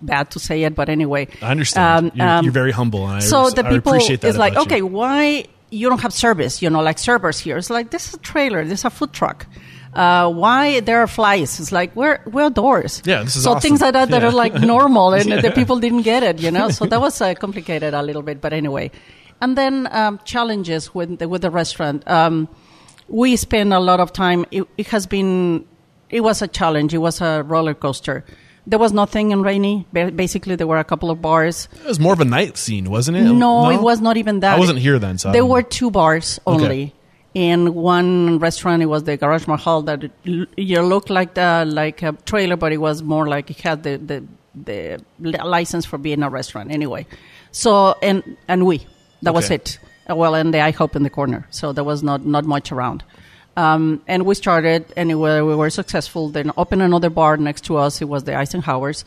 bad 0.00 0.30
to 0.30 0.38
say 0.38 0.64
it, 0.64 0.74
but 0.74 0.88
anyway. 0.88 1.28
I 1.42 1.50
understand. 1.50 2.10
Um, 2.12 2.16
you're, 2.16 2.28
um, 2.28 2.44
you're 2.44 2.52
very 2.52 2.72
humble, 2.72 3.06
and 3.06 3.16
I, 3.16 3.20
so 3.20 3.50
the 3.50 3.66
I 3.66 3.70
people 3.70 3.92
appreciate 3.92 4.22
that. 4.22 4.28
is 4.28 4.38
like, 4.38 4.54
you. 4.54 4.62
okay, 4.62 4.82
why 4.82 5.44
you 5.72 5.88
don't 5.88 6.00
have 6.02 6.12
service? 6.12 6.62
You 6.62 6.70
know, 6.70 6.82
like 6.82 6.98
servers 6.98 7.38
here. 7.40 7.56
It's 7.56 7.70
like 7.70 7.90
this 7.90 8.08
is 8.08 8.14
a 8.14 8.18
trailer. 8.18 8.64
This 8.64 8.80
is 8.80 8.84
a 8.84 8.90
food 8.90 9.12
truck. 9.12 9.46
Uh, 9.94 10.30
why 10.32 10.80
there 10.80 11.00
are 11.00 11.06
flies? 11.06 11.60
It's 11.60 11.72
like 11.72 11.94
we're 11.96 12.20
we're 12.26 12.44
outdoors. 12.44 13.02
Yeah, 13.04 13.24
this 13.24 13.36
is 13.36 13.42
so 13.44 13.50
awesome. 13.50 13.60
things 13.60 13.80
like 13.80 13.92
that 13.94 14.08
that 14.10 14.22
Yeah. 14.22 14.28
are 14.28 14.32
like 14.32 14.54
normal, 14.54 15.12
and 15.12 15.30
the 15.46 15.50
people 15.50 15.78
didn't 15.80 16.02
get 16.02 16.22
it. 16.22 16.38
You 16.40 16.50
know, 16.50 16.70
so 16.70 16.86
that 16.86 17.00
was 17.00 17.20
uh, 17.20 17.34
complicated 17.34 17.92
a 17.94 18.02
little 18.02 18.22
bit. 18.22 18.40
But 18.40 18.52
anyway, 18.52 18.90
and 19.40 19.56
then 19.58 19.88
um, 19.92 20.20
challenges 20.24 20.94
with 20.94 21.18
the, 21.18 21.28
with 21.28 21.42
the 21.42 21.50
restaurant. 21.50 22.08
Um, 22.08 22.48
we 23.08 23.36
spend 23.36 23.74
a 23.74 23.80
lot 23.80 24.00
of 24.00 24.12
time. 24.12 24.46
It, 24.50 24.64
it 24.78 24.86
has 24.88 25.06
been. 25.06 25.66
It 26.08 26.20
was 26.22 26.40
a 26.42 26.48
challenge. 26.48 26.94
It 26.94 26.98
was 26.98 27.20
a 27.20 27.42
roller 27.42 27.74
coaster. 27.74 28.24
There 28.66 28.78
was 28.78 28.92
nothing 28.92 29.32
in 29.32 29.42
Rainey. 29.42 29.86
Basically, 29.92 30.54
there 30.54 30.66
were 30.68 30.78
a 30.78 30.84
couple 30.84 31.10
of 31.10 31.20
bars. 31.20 31.68
It 31.72 31.86
was 31.86 31.98
more 31.98 32.12
of 32.12 32.20
a 32.20 32.24
night 32.24 32.56
scene, 32.56 32.90
wasn't 32.90 33.16
it? 33.16 33.24
No, 33.24 33.70
it 33.70 33.80
was 33.80 34.00
not 34.00 34.16
even 34.16 34.40
that. 34.40 34.56
I 34.56 34.58
wasn't 34.58 34.78
here 34.78 34.98
then, 34.98 35.18
so 35.18 35.32
there 35.32 35.44
were 35.44 35.62
two 35.62 35.90
bars 35.90 36.38
only, 36.46 36.94
and 37.34 37.74
one 37.74 38.38
restaurant. 38.38 38.82
It 38.82 38.86
was 38.86 39.02
the 39.04 39.16
Garage 39.16 39.48
Mahal 39.48 39.82
that 39.82 40.04
it, 40.04 40.12
you 40.56 40.80
looked 40.82 41.10
like 41.10 41.34
the, 41.34 41.64
like 41.66 42.02
a 42.02 42.12
trailer, 42.24 42.56
but 42.56 42.72
it 42.72 42.78
was 42.78 43.02
more 43.02 43.26
like 43.26 43.50
it 43.50 43.60
had 43.60 43.82
the 43.82 43.96
the, 43.98 44.24
the 45.18 45.38
license 45.44 45.84
for 45.84 45.98
being 45.98 46.22
a 46.22 46.30
restaurant 46.30 46.70
anyway. 46.70 47.06
So 47.50 47.96
and 48.00 48.36
and 48.46 48.64
we 48.64 48.86
that 49.22 49.34
was 49.34 49.50
it. 49.50 49.78
Well, 50.08 50.34
and 50.34 50.52
the 50.52 50.58
IHOP 50.58 50.94
in 50.96 51.02
the 51.04 51.10
corner. 51.10 51.46
So 51.50 51.72
there 51.72 51.84
was 51.84 52.02
not 52.02 52.24
not 52.26 52.44
much 52.44 52.70
around. 52.70 53.02
Um, 53.56 54.02
and 54.06 54.24
we 54.24 54.34
started, 54.34 54.92
and 54.96 55.10
it 55.10 55.16
were, 55.16 55.44
we 55.44 55.54
were 55.54 55.70
successful. 55.70 56.30
Then 56.30 56.52
opened 56.56 56.82
another 56.82 57.10
bar 57.10 57.36
next 57.36 57.64
to 57.64 57.76
us. 57.76 58.00
It 58.00 58.06
was 58.06 58.24
the 58.24 58.32
Icenhauer's, 58.32 59.04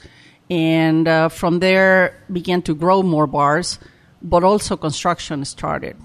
and 0.49 1.07
uh, 1.07 1.29
from 1.29 1.59
there 1.59 2.21
began 2.31 2.61
to 2.63 2.75
grow 2.75 3.01
more 3.01 3.25
bars, 3.25 3.79
but 4.21 4.43
also 4.43 4.77
construction 4.77 5.43
started, 5.45 5.97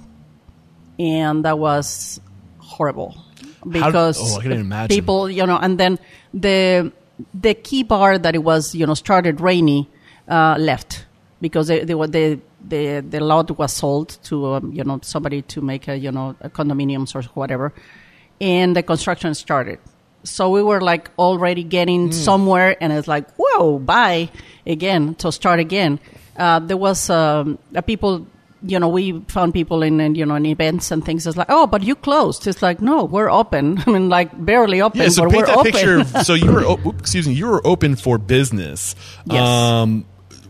and 0.99 1.45
that 1.45 1.59
was 1.59 2.21
horrible 2.59 3.23
because 3.69 4.19
oh, 4.19 4.39
I 4.39 4.43
can 4.43 4.53
imagine. 4.53 4.97
people, 4.97 5.31
you 5.31 5.47
know, 5.47 5.59
and 5.59 5.79
then 5.79 5.99
the 6.33 6.93
the 7.35 7.53
key 7.53 7.83
bar 7.83 8.17
that 8.17 8.35
it 8.35 8.43
was, 8.43 8.75
you 8.75 8.87
know, 8.87 8.95
started 8.95 9.43
Rainey, 9.43 9.91
uh, 10.31 10.57
left 10.59 11.05
because 11.41 11.69
they, 11.69 11.85
they 11.85 11.95
were 11.95 12.07
the 12.07 12.41
the 12.67 13.01
the 13.01 13.21
lot 13.21 13.51
was 13.59 13.73
sold 13.73 14.19
to 14.25 14.55
um, 14.55 14.73
you 14.73 14.85
know 14.85 15.01
somebody 15.03 15.43
to 15.43 15.61
make 15.61 15.89
a 15.89 15.97
you 15.97 16.13
know 16.13 16.37
a 16.41 16.49
condominiums 16.49 17.15
or 17.15 17.23
whatever, 17.35 17.73
and 18.41 18.75
the 18.77 18.83
construction 18.83 19.35
started. 19.35 19.79
So 20.25 20.51
we 20.51 20.63
were 20.63 20.81
like 20.81 21.11
already 21.19 21.63
getting 21.65 22.07
Hmm. 22.07 22.13
somewhere, 22.13 22.77
and 22.81 22.93
it's 22.93 23.09
like 23.09 23.27
whoa, 23.37 23.79
bye 23.79 24.29
again 24.67 25.15
to 25.17 25.33
start 25.33 25.61
again. 25.61 25.99
Uh, 26.37 26.59
there 26.61 26.77
was 26.77 27.09
um, 27.11 27.59
uh, 27.75 27.81
people 27.81 28.27
you 28.63 28.79
know, 28.79 28.89
we 28.91 29.19
found 29.29 29.55
people 29.55 29.83
in, 29.83 29.99
in, 30.03 30.15
you 30.15 30.27
know, 30.27 30.35
in 30.35 30.45
events 30.45 30.91
and 30.91 31.03
things. 31.03 31.27
It's 31.27 31.35
like, 31.35 31.47
oh, 31.49 31.67
but 31.67 31.83
you 31.83 31.95
closed. 31.95 32.47
It's 32.47 32.61
like, 32.61 32.83
no, 32.83 33.05
we're 33.05 33.31
open. 33.31 33.79
I 33.87 33.91
mean, 33.91 34.11
like 34.11 34.29
barely 34.45 34.83
open, 34.83 35.01
Yeah, 35.01 35.09
so 35.09 35.23
but 35.25 35.31
paint 35.33 35.41
we're 35.41 35.47
that 35.47 35.57
open. 35.57 35.73
picture. 35.73 36.05
So 36.25 36.35
you 36.35 36.53
were, 36.53 36.65
o- 36.67 36.91
excuse 36.99 37.27
me, 37.27 37.33
you 37.33 37.47
were 37.47 37.67
open 37.67 37.97
for 37.97 38.19
business. 38.19 38.95
Yes. 39.25 39.49
Um, 39.49 40.05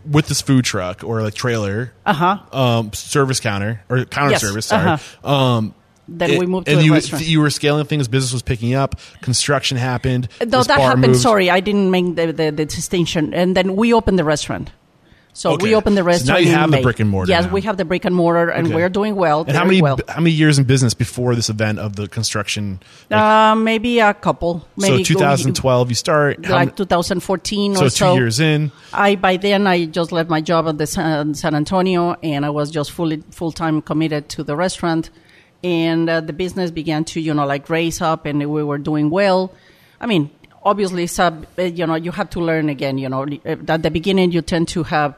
with 0.05 0.27
this 0.27 0.41
food 0.41 0.65
truck 0.65 1.05
or 1.05 1.21
like 1.21 1.35
trailer, 1.35 1.93
uh 2.05 2.11
huh. 2.13 2.39
um, 2.51 2.91
service 2.91 3.39
counter 3.39 3.81
or 3.87 4.03
counter 4.03 4.31
Yes, 4.31 4.41
service. 4.41 4.65
Sorry. 4.65 4.89
uh-huh. 4.89 5.29
Um, 5.33 5.73
Then 6.17 6.31
it- 6.31 6.39
we 6.39 6.45
moved 6.45 6.65
to 6.67 6.71
and 6.73 6.81
a 6.81 6.83
you, 6.83 6.93
restaurant. 6.93 7.25
you 7.25 7.39
were 7.41 7.49
scaling 7.49 7.85
things. 7.85 8.07
Business 8.07 8.33
was 8.33 8.41
picking 8.41 8.73
up. 8.73 8.99
Construction 9.21 9.77
happened. 9.77 10.27
Though 10.39 10.63
that 10.63 10.79
happened, 10.79 11.07
moved. 11.13 11.19
sorry, 11.21 11.49
I 11.49 11.59
didn't 11.61 11.89
make 11.91 12.15
the, 12.15 12.27
the, 12.31 12.51
the 12.51 12.65
distinction. 12.65 13.33
And 13.33 13.55
then 13.55 13.75
we 13.75 13.93
opened 13.93 14.19
the 14.19 14.23
restaurant. 14.25 14.71
So 15.33 15.51
Okay. 15.53 15.63
we 15.67 15.75
opened 15.75 15.95
the 15.95 16.01
So 16.01 16.03
now 16.03 16.07
restaurant. 16.07 16.43
you 16.43 16.51
have 16.51 16.71
the 16.71 16.81
brick 16.81 16.99
and 16.99 17.09
mortar 17.09 17.31
Yes, 17.31 17.45
now. 17.45 17.51
we 17.53 17.61
have 17.61 17.77
the 17.77 17.85
brick 17.85 18.03
and 18.03 18.13
mortar, 18.13 18.49
and 18.49 18.67
Okay. 18.67 18.75
we're 18.75 18.89
doing 18.89 19.15
well. 19.15 19.45
And 19.47 19.55
how 19.55 19.63
many 19.63 19.81
well. 19.81 19.97
how 20.09 20.19
many 20.19 20.31
years 20.31 20.59
in 20.59 20.65
business 20.65 20.93
before 20.93 21.35
this 21.35 21.49
event 21.49 21.79
of 21.79 21.95
the 21.95 22.09
construction? 22.09 22.81
Like, 23.09 23.21
Uh, 23.21 23.55
maybe 23.55 23.99
a 23.99 24.13
couple. 24.13 24.59
so 24.77 24.89
Maybe 24.89 24.97
go- 24.97 25.03
2012, 25.05 25.87
you 25.87 25.95
start. 25.95 26.45
Like 26.49 26.69
m- 26.71 26.75
2014 26.75 27.75
so 27.75 27.81
or 27.81 27.83
two 27.85 27.89
so. 27.91 28.13
years 28.15 28.41
in. 28.41 28.73
I 28.93 29.15
by 29.15 29.37
then 29.37 29.67
I 29.67 29.85
just 29.85 30.11
left 30.11 30.29
my 30.29 30.41
job 30.41 30.67
at 30.67 30.77
the 30.77 30.85
San, 30.85 31.33
San 31.33 31.55
Antonio, 31.55 32.17
and 32.21 32.45
I 32.45 32.49
was 32.49 32.69
just 32.69 32.91
fully 32.91 33.23
full 33.31 33.53
time 33.53 33.81
committed 33.81 34.27
to 34.35 34.43
the 34.43 34.57
restaurant, 34.57 35.11
and 35.63 36.09
uh, 36.09 36.21
the 36.21 36.33
business 36.33 36.71
began 36.71 37.03
to 37.05 37.21
you 37.21 37.33
know 37.33 37.45
like 37.45 37.69
raise 37.69 38.01
up, 38.01 38.25
and 38.25 38.39
we 38.51 38.63
were 38.63 38.77
doing 38.77 39.09
well. 39.09 39.51
I 39.99 40.05
mean, 40.07 40.29
obviously, 40.63 41.07
sub 41.07 41.45
you 41.57 41.85
know 41.87 41.95
you 41.95 42.11
have 42.11 42.29
to 42.31 42.39
learn 42.39 42.69
again. 42.69 42.97
You 42.97 43.09
know, 43.09 43.25
at 43.45 43.83
the 43.83 43.91
beginning 43.91 44.31
you 44.31 44.41
tend 44.41 44.67
to 44.69 44.83
have 44.83 45.15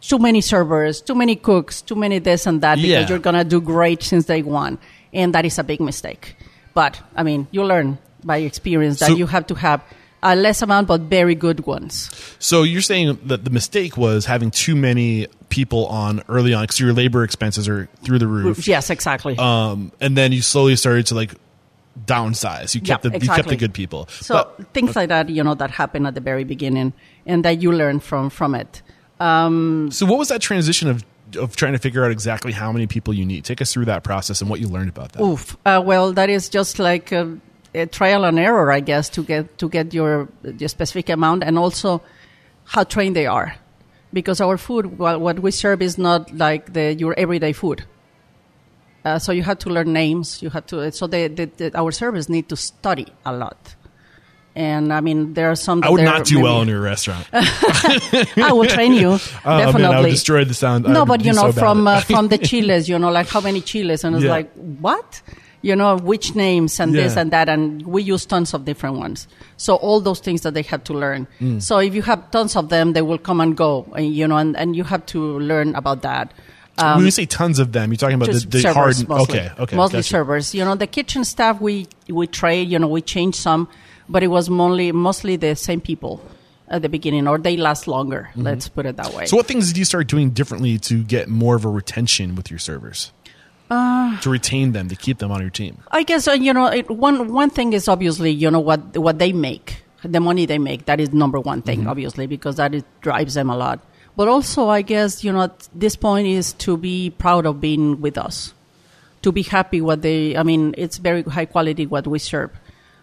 too 0.00 0.18
many 0.18 0.40
servers, 0.40 1.00
too 1.00 1.14
many 1.14 1.34
cooks, 1.36 1.82
too 1.82 1.96
many 1.96 2.18
this 2.18 2.46
and 2.46 2.60
that 2.60 2.76
because 2.76 2.88
Yeah. 2.90 3.08
you're 3.08 3.18
gonna 3.18 3.44
do 3.44 3.60
great 3.60 4.02
since 4.02 4.26
day 4.26 4.42
one, 4.42 4.78
and 5.12 5.34
that 5.34 5.44
is 5.44 5.58
a 5.58 5.64
big 5.64 5.80
mistake. 5.80 6.36
But 6.74 7.00
I 7.16 7.22
mean, 7.22 7.48
you 7.50 7.64
learn 7.64 7.98
by 8.24 8.38
experience 8.38 9.00
that 9.00 9.08
So- 9.10 9.16
you 9.16 9.26
have 9.26 9.46
to 9.48 9.54
have 9.54 9.80
a 10.22 10.34
less 10.34 10.62
amount 10.62 10.88
but 10.88 11.02
very 11.02 11.34
good 11.34 11.66
ones. 11.66 12.10
So 12.38 12.62
you're 12.62 12.80
saying 12.82 13.18
that 13.26 13.44
the 13.44 13.50
mistake 13.50 13.96
was 13.96 14.26
having 14.26 14.50
too 14.50 14.74
many 14.76 15.26
people 15.48 15.86
on 15.86 16.22
early 16.28 16.52
on 16.54 16.64
because 16.64 16.80
your 16.80 16.92
labor 16.92 17.24
expenses 17.24 17.68
are 17.68 17.88
through 18.02 18.18
the 18.18 18.26
roof. 18.26 18.66
Yes, 18.66 18.90
exactly. 18.90 19.36
Um, 19.38 19.92
and 20.00 20.16
then 20.16 20.32
you 20.32 20.42
slowly 20.42 20.76
started 20.76 21.06
to 21.06 21.14
like 21.14 21.34
downsize. 22.06 22.74
You 22.74 22.80
kept 22.80 23.04
Yeah, 23.04 23.10
the 23.10 23.18
you 23.24 23.28
kept 23.30 23.48
the 23.48 23.56
good 23.56 23.72
people. 23.74 24.08
so 24.10 24.34
But- 24.34 24.72
things 24.74 24.94
like 24.96 25.08
that, 25.08 25.28
you 25.28 25.42
know, 25.42 25.54
that 25.54 25.70
happen 25.70 26.06
at 26.06 26.14
the 26.14 26.20
very 26.20 26.44
beginning, 26.44 26.92
and 27.26 27.44
that 27.44 27.60
you 27.62 27.72
learn 27.72 28.00
from 28.00 28.30
from 28.30 28.54
it. 28.54 28.82
so 29.20 30.06
what 30.06 30.18
was 30.18 30.28
that 30.28 30.40
transition 30.40 30.88
of 30.88 31.04
of 31.36 31.56
trying 31.56 31.72
to 31.74 31.78
figure 31.78 32.04
out 32.06 32.10
exactly 32.10 32.52
how 32.52 32.72
many 32.72 32.86
people 32.86 33.12
you 33.12 33.26
need? 33.26 33.44
Take 33.44 33.60
us 33.60 33.70
through 33.72 33.84
that 33.84 34.02
process 34.02 34.40
and 34.40 34.48
what 34.48 34.60
you 34.60 34.68
learned 34.68 34.88
about 34.88 35.12
that. 35.12 35.22
Oof. 35.22 35.56
Uh, 35.66 35.82
well, 35.84 36.12
that 36.14 36.30
is 36.30 36.48
just 36.48 36.78
like 36.78 37.12
a, 37.12 37.36
a 37.74 37.86
trial 37.86 38.24
and 38.24 38.38
error, 38.38 38.72
I 38.72 38.80
guess, 38.80 39.08
to 39.10 39.22
get 39.22 39.58
to 39.58 39.68
get 39.68 39.92
your 39.94 40.28
your 40.58 40.68
specific 40.68 41.08
amount, 41.08 41.44
and 41.44 41.58
also 41.58 42.02
how 42.64 42.84
trained 42.84 43.16
they 43.16 43.26
are, 43.26 43.54
because 44.12 44.40
our 44.40 44.56
food, 44.58 44.98
well, 44.98 45.18
what 45.18 45.40
we 45.40 45.50
serve, 45.50 45.82
is 45.82 45.98
not 45.98 46.34
like 46.34 46.72
the 46.72 46.94
your 46.94 47.14
everyday 47.18 47.52
food. 47.52 47.84
Uh, 49.04 49.18
so 49.18 49.32
you 49.32 49.42
have 49.42 49.58
to 49.60 49.70
learn 49.70 49.92
names. 49.92 50.42
You 50.42 50.50
have 50.50 50.66
to. 50.66 50.90
So 50.92 51.06
the, 51.06 51.28
the, 51.28 51.44
the, 51.46 51.78
our 51.78 51.92
servers 51.92 52.28
need 52.28 52.48
to 52.50 52.56
study 52.56 53.06
a 53.24 53.32
lot. 53.32 53.74
And 54.56 54.92
I 54.92 55.00
mean, 55.00 55.34
there 55.34 55.50
are 55.50 55.54
some. 55.56 55.84
I 55.84 55.88
would 55.88 56.02
not 56.04 56.26
do 56.26 56.40
well 56.40 56.60
in 56.62 56.68
your 56.68 56.80
restaurant. 56.80 57.26
I 57.32 58.50
will 58.52 58.66
train 58.66 58.92
you. 58.92 59.10
Oh, 59.44 59.56
definitely. 59.58 59.82
man, 59.82 59.94
I 59.94 60.00
would 60.00 60.10
destroy 60.10 60.44
the 60.44 60.52
sound. 60.52 60.84
No, 60.84 61.06
but 61.06 61.24
you 61.24 61.32
know, 61.32 61.52
so 61.52 61.60
from 61.60 61.86
uh, 61.86 62.00
from 62.00 62.26
the 62.28 62.38
chiles, 62.48 62.88
you 62.88 62.98
know, 62.98 63.10
like 63.10 63.28
how 63.28 63.40
many 63.40 63.60
chiles, 63.60 64.02
and 64.04 64.16
it's 64.16 64.24
Yeah. 64.24 64.32
like 64.32 64.52
what, 64.80 65.22
you 65.62 65.74
know, 65.74 65.96
which 65.96 66.34
names 66.34 66.78
and 66.80 66.94
this 66.94 67.16
and 67.16 67.30
that, 67.32 67.48
and 67.48 67.82
we 67.86 68.02
use 68.02 68.24
tons 68.26 68.54
of 68.54 68.64
different 68.64 68.96
ones. 68.98 69.26
So 69.56 69.74
all 69.76 70.00
those 70.00 70.20
things 70.20 70.42
that 70.42 70.54
they 70.54 70.62
have 70.62 70.84
to 70.84 70.92
learn. 70.94 71.26
Mm. 71.40 71.60
So 71.60 71.78
if 71.78 71.94
you 71.94 72.02
have 72.02 72.30
tons 72.30 72.54
of 72.56 72.68
them, 72.68 72.92
they 72.92 73.02
will 73.02 73.18
come 73.18 73.40
and 73.40 73.56
go, 73.56 73.86
and, 73.96 74.14
you 74.14 74.28
know, 74.28 74.36
and, 74.36 74.56
and 74.56 74.76
you 74.76 74.84
have 74.84 75.04
to 75.06 75.38
learn 75.40 75.74
about 75.74 76.02
that. 76.02 76.32
when 76.76 77.04
you 77.04 77.10
say 77.10 77.26
tons 77.26 77.58
of 77.58 77.72
them, 77.72 77.90
you're 77.90 77.96
talking 77.96 78.14
about 78.14 78.28
Um, 78.28 78.34
the, 78.36 78.46
the 78.46 78.60
servers 78.60 78.74
hard. 79.02 79.08
mostly. 79.08 79.40
Okay, 79.40 79.50
okay, 79.58 79.76
Mostly 79.76 79.98
gotcha. 79.98 80.08
servers. 80.08 80.54
You 80.54 80.64
know, 80.64 80.76
the 80.76 80.86
kitchen 80.86 81.24
staff 81.24 81.60
we 81.60 81.88
we 82.08 82.26
trade. 82.28 82.68
You 82.70 82.78
know, 82.78 82.86
we 82.86 83.02
change 83.02 83.34
some, 83.34 83.66
but 84.08 84.22
it 84.22 84.28
was 84.28 84.48
mostly 84.48 84.92
mostly 84.92 85.34
the 85.36 85.56
same 85.56 85.80
people 85.80 86.22
at 86.68 86.82
the 86.82 86.88
beginning, 86.88 87.26
or 87.26 87.38
they 87.38 87.56
last 87.56 87.88
longer. 87.88 88.28
Let's 88.36 88.68
put 88.68 88.86
it 88.86 88.96
that 88.96 89.08
way. 89.14 89.24
Mm-hmm. 89.24 89.26
So, 89.26 89.36
what 89.38 89.46
things 89.46 89.66
did 89.68 89.76
you 89.78 89.84
start 89.84 90.06
doing 90.06 90.30
differently 90.30 90.78
to 90.80 91.02
get 91.02 91.26
more 91.28 91.56
of 91.56 91.64
a 91.64 91.68
retention 91.68 92.36
with 92.36 92.48
your 92.50 92.60
servers? 92.60 93.10
Uh, 93.70 94.18
to 94.20 94.30
retain 94.30 94.72
them, 94.72 94.88
to 94.88 94.96
keep 94.96 95.18
them 95.18 95.30
on 95.30 95.40
your 95.40 95.50
team. 95.50 95.78
I 95.90 96.02
guess 96.02 96.26
uh, 96.26 96.32
you 96.32 96.52
know 96.54 96.66
it, 96.66 96.90
one 96.90 97.32
one 97.32 97.50
thing 97.50 97.72
is 97.74 97.86
obviously 97.88 98.30
you 98.30 98.50
know 98.50 98.60
what 98.60 98.96
what 98.96 99.18
they 99.18 99.32
make, 99.32 99.82
the 100.02 100.20
money 100.20 100.46
they 100.46 100.58
make. 100.58 100.86
That 100.86 101.00
is 101.00 101.12
number 101.12 101.38
one 101.38 101.60
thing, 101.62 101.80
Mm-hmm. 101.80 101.88
obviously, 101.88 102.26
because 102.26 102.56
that 102.56 102.74
is, 102.74 102.82
drives 103.02 103.34
them 103.34 103.50
a 103.50 103.56
lot. 103.56 103.80
But 104.16 104.26
also, 104.28 104.68
I 104.68 104.80
guess 104.82 105.22
you 105.22 105.32
know 105.32 105.42
at 105.42 105.68
this 105.74 105.96
point 105.96 106.26
is 106.26 106.54
to 106.64 106.76
be 106.76 107.10
proud 107.10 107.44
of 107.44 107.60
being 107.60 108.00
with 108.00 108.16
us, 108.16 108.54
to 109.22 109.32
be 109.32 109.42
happy 109.42 109.80
what 109.82 110.00
they. 110.00 110.34
I 110.36 110.42
mean, 110.44 110.74
it's 110.78 110.96
very 110.96 111.22
high 111.22 111.44
quality 111.46 111.84
what 111.84 112.06
we 112.06 112.18
serve. 112.18 112.50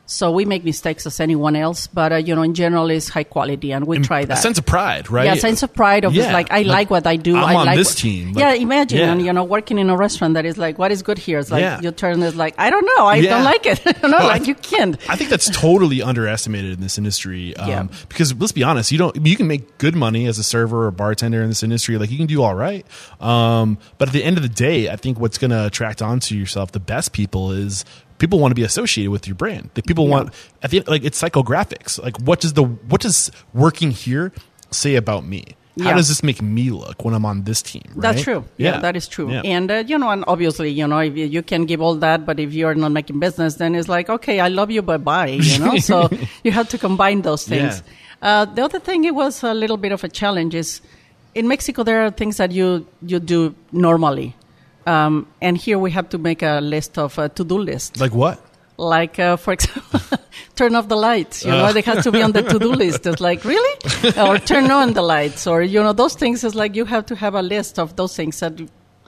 So 0.07 0.29
we 0.31 0.45
make 0.45 0.63
mistakes 0.63 1.07
as 1.07 1.19
anyone 1.19 1.55
else, 1.55 1.87
but 1.87 2.11
uh, 2.13 2.15
you 2.17 2.35
know, 2.35 2.43
in 2.43 2.53
general, 2.53 2.91
it's 2.91 3.09
high 3.09 3.23
quality, 3.23 3.71
and 3.73 3.85
we 3.87 3.97
try 3.99 4.19
A 4.21 4.25
that. 4.27 4.35
sense 4.37 4.59
of 4.59 4.65
pride, 4.65 5.09
right? 5.09 5.25
Yeah, 5.25 5.33
sense 5.33 5.63
of 5.63 5.73
pride 5.73 6.05
of 6.05 6.13
Yeah, 6.13 6.23
just 6.25 6.33
like 6.33 6.51
I 6.51 6.61
like, 6.61 6.91
what 6.91 7.07
I 7.07 7.15
do. 7.15 7.35
I'm 7.35 7.43
I 7.43 7.55
on 7.55 7.65
like 7.65 7.77
this 7.77 7.89
what- 7.89 7.97
team. 7.97 8.33
Like, 8.33 8.37
yeah, 8.41 8.53
imagine 8.53 8.99
yeah. 8.99 9.11
and 9.11 9.25
you 9.25 9.33
know 9.33 9.43
working 9.43 9.79
in 9.79 9.89
a 9.89 9.97
restaurant 9.97 10.35
that 10.35 10.45
is 10.45 10.59
like 10.59 10.77
what 10.77 10.91
is 10.91 11.01
good 11.01 11.17
here. 11.17 11.39
It's 11.39 11.49
like 11.49 11.61
Yeah. 11.61 11.81
your 11.81 11.91
turn 11.91 12.21
is 12.21 12.35
like 12.35 12.53
I 12.59 12.69
don't 12.69 12.85
know, 12.97 13.07
I 13.07 13.21
don't 13.21 13.43
like 13.43 13.65
it. 13.65 13.83
you 13.85 13.93
know, 14.09 14.19
No, 14.19 14.25
like 14.27 14.43
I- 14.43 14.45
you 14.45 14.53
can't. 14.53 14.95
I 15.09 15.15
think 15.15 15.31
that's 15.31 15.49
totally 15.49 16.03
underestimated 16.03 16.73
in 16.73 16.81
this 16.81 16.99
industry. 16.99 17.55
Um, 17.57 17.69
Yeah. 17.69 17.87
Because 18.07 18.31
let's 18.35 18.51
be 18.51 18.61
honest, 18.63 18.91
you 18.91 18.99
don't 18.99 19.15
you 19.25 19.35
can 19.35 19.47
make 19.47 19.79
good 19.79 19.95
money 19.95 20.27
as 20.27 20.37
a 20.37 20.43
server 20.43 20.85
or 20.85 20.91
bartender 20.91 21.41
in 21.41 21.49
this 21.49 21.63
industry. 21.63 21.97
Like 21.97 22.11
you 22.11 22.17
can 22.17 22.27
do 22.27 22.43
all 22.43 22.53
right. 22.53 22.85
Um, 23.19 23.79
but 23.97 24.09
at 24.09 24.13
the 24.13 24.23
end 24.23 24.37
of 24.37 24.43
the 24.43 24.49
day, 24.49 24.89
I 24.89 24.97
think 24.97 25.19
what's 25.19 25.39
going 25.39 25.51
to 25.51 25.65
attract 25.65 26.01
onto 26.03 26.35
yourself 26.35 26.71
the 26.73 26.79
best 26.79 27.11
people 27.11 27.51
is 27.51 27.85
people 28.17 28.39
want 28.39 28.51
to 28.51 28.55
be 28.55 28.63
associated 28.63 29.11
with 29.11 29.27
your 29.27 29.35
brand. 29.35 29.69
The 29.73 29.81
people 29.83 30.07
want 30.07 30.33
at 30.63 30.71
the 30.71 30.77
end, 30.77 30.87
like 30.87 31.03
it's 31.03 31.21
psychographics. 31.21 32.01
Like 32.01 32.17
what 32.21 32.39
does 32.39 32.53
the 32.53 32.63
what 32.63 33.01
does 33.01 33.31
working 33.53 33.91
here 33.91 34.31
say 34.71 34.95
about 34.95 35.25
me? 35.25 35.43
How 35.77 35.89
Yeah. 35.89 35.95
does 35.97 36.07
this 36.07 36.23
make 36.23 36.41
me 36.41 36.69
look 36.71 37.03
when 37.03 37.13
I'm 37.13 37.25
on 37.25 37.43
this 37.43 37.61
team? 37.61 37.83
That's 37.97 38.21
true. 38.21 38.45
Yeah, 38.55 38.79
that 38.79 38.95
is 38.95 39.09
true. 39.09 39.29
Yeah. 39.29 39.41
And 39.43 39.69
uh, 39.69 39.83
you 39.85 39.97
know, 39.97 40.09
and 40.09 40.23
obviously, 40.25 40.69
you 40.71 40.87
know, 40.87 40.99
if 40.99 41.17
you, 41.17 41.25
you 41.25 41.41
can 41.43 41.65
give 41.65 41.81
all 41.81 41.95
that, 41.95 42.25
but 42.25 42.39
if 42.39 42.53
you're 42.53 42.75
not 42.75 42.93
making 42.93 43.19
business, 43.19 43.55
then 43.55 43.75
it's 43.75 43.89
like, 43.89 44.09
okay, 44.09 44.39
I 44.39 44.47
love 44.47 44.71
you, 44.71 44.81
but 44.81 45.03
bye. 45.03 45.27
You 45.27 45.59
know, 45.59 45.75
so 45.89 46.09
you 46.45 46.51
have 46.53 46.69
to 46.69 46.77
combine 46.77 47.23
those 47.23 47.43
things. 47.45 47.83
Uh, 48.21 48.45
the 48.45 48.63
other 48.63 48.79
thing, 48.79 49.03
it 49.03 49.13
was 49.13 49.43
a 49.43 49.53
little 49.53 49.75
bit 49.75 49.91
of 49.91 50.01
a 50.05 50.07
challenge. 50.07 50.55
Is 50.55 50.79
in 51.33 51.49
Mexico 51.49 51.83
there 51.83 52.05
are 52.05 52.09
things 52.11 52.37
that 52.37 52.53
you 52.53 52.87
you 53.05 53.19
do 53.19 53.53
normally, 53.73 54.33
um, 54.85 55.27
and 55.41 55.57
here 55.57 55.77
we 55.79 55.91
have 55.91 56.09
to 56.09 56.17
make 56.17 56.41
a 56.43 56.59
list 56.61 56.97
of 56.97 57.17
uh, 57.19 57.27
to 57.29 57.43
do 57.43 57.57
list. 57.57 57.99
like 57.99 58.13
what? 58.13 58.39
like 58.77 59.19
uh, 59.19 59.37
for 59.37 59.53
example 59.53 60.01
turn 60.55 60.75
off 60.75 60.89
the 60.89 60.97
lights 60.97 61.45
you 61.45 61.51
know 61.51 61.63
Uh. 61.65 61.71
they 61.71 61.81
have 61.81 62.03
to 62.03 62.11
be 62.11 62.21
on 62.21 62.33
the 62.33 62.41
to-do 62.43 62.71
list 62.83 63.05
it's 63.07 63.21
like 63.21 63.45
really 63.45 63.75
or 64.17 64.37
turn 64.37 64.69
on 64.69 64.91
the 64.93 65.01
lights 65.01 65.47
or 65.47 65.61
you 65.61 65.81
know 65.81 65.93
those 65.93 66.13
things 66.15 66.43
is 66.43 66.55
like 66.55 66.75
you 66.75 66.83
have 66.83 67.05
to 67.05 67.15
have 67.15 67.35
a 67.35 67.41
list 67.41 67.79
of 67.79 67.95
those 67.95 68.13
things 68.17 68.39
that 68.41 68.53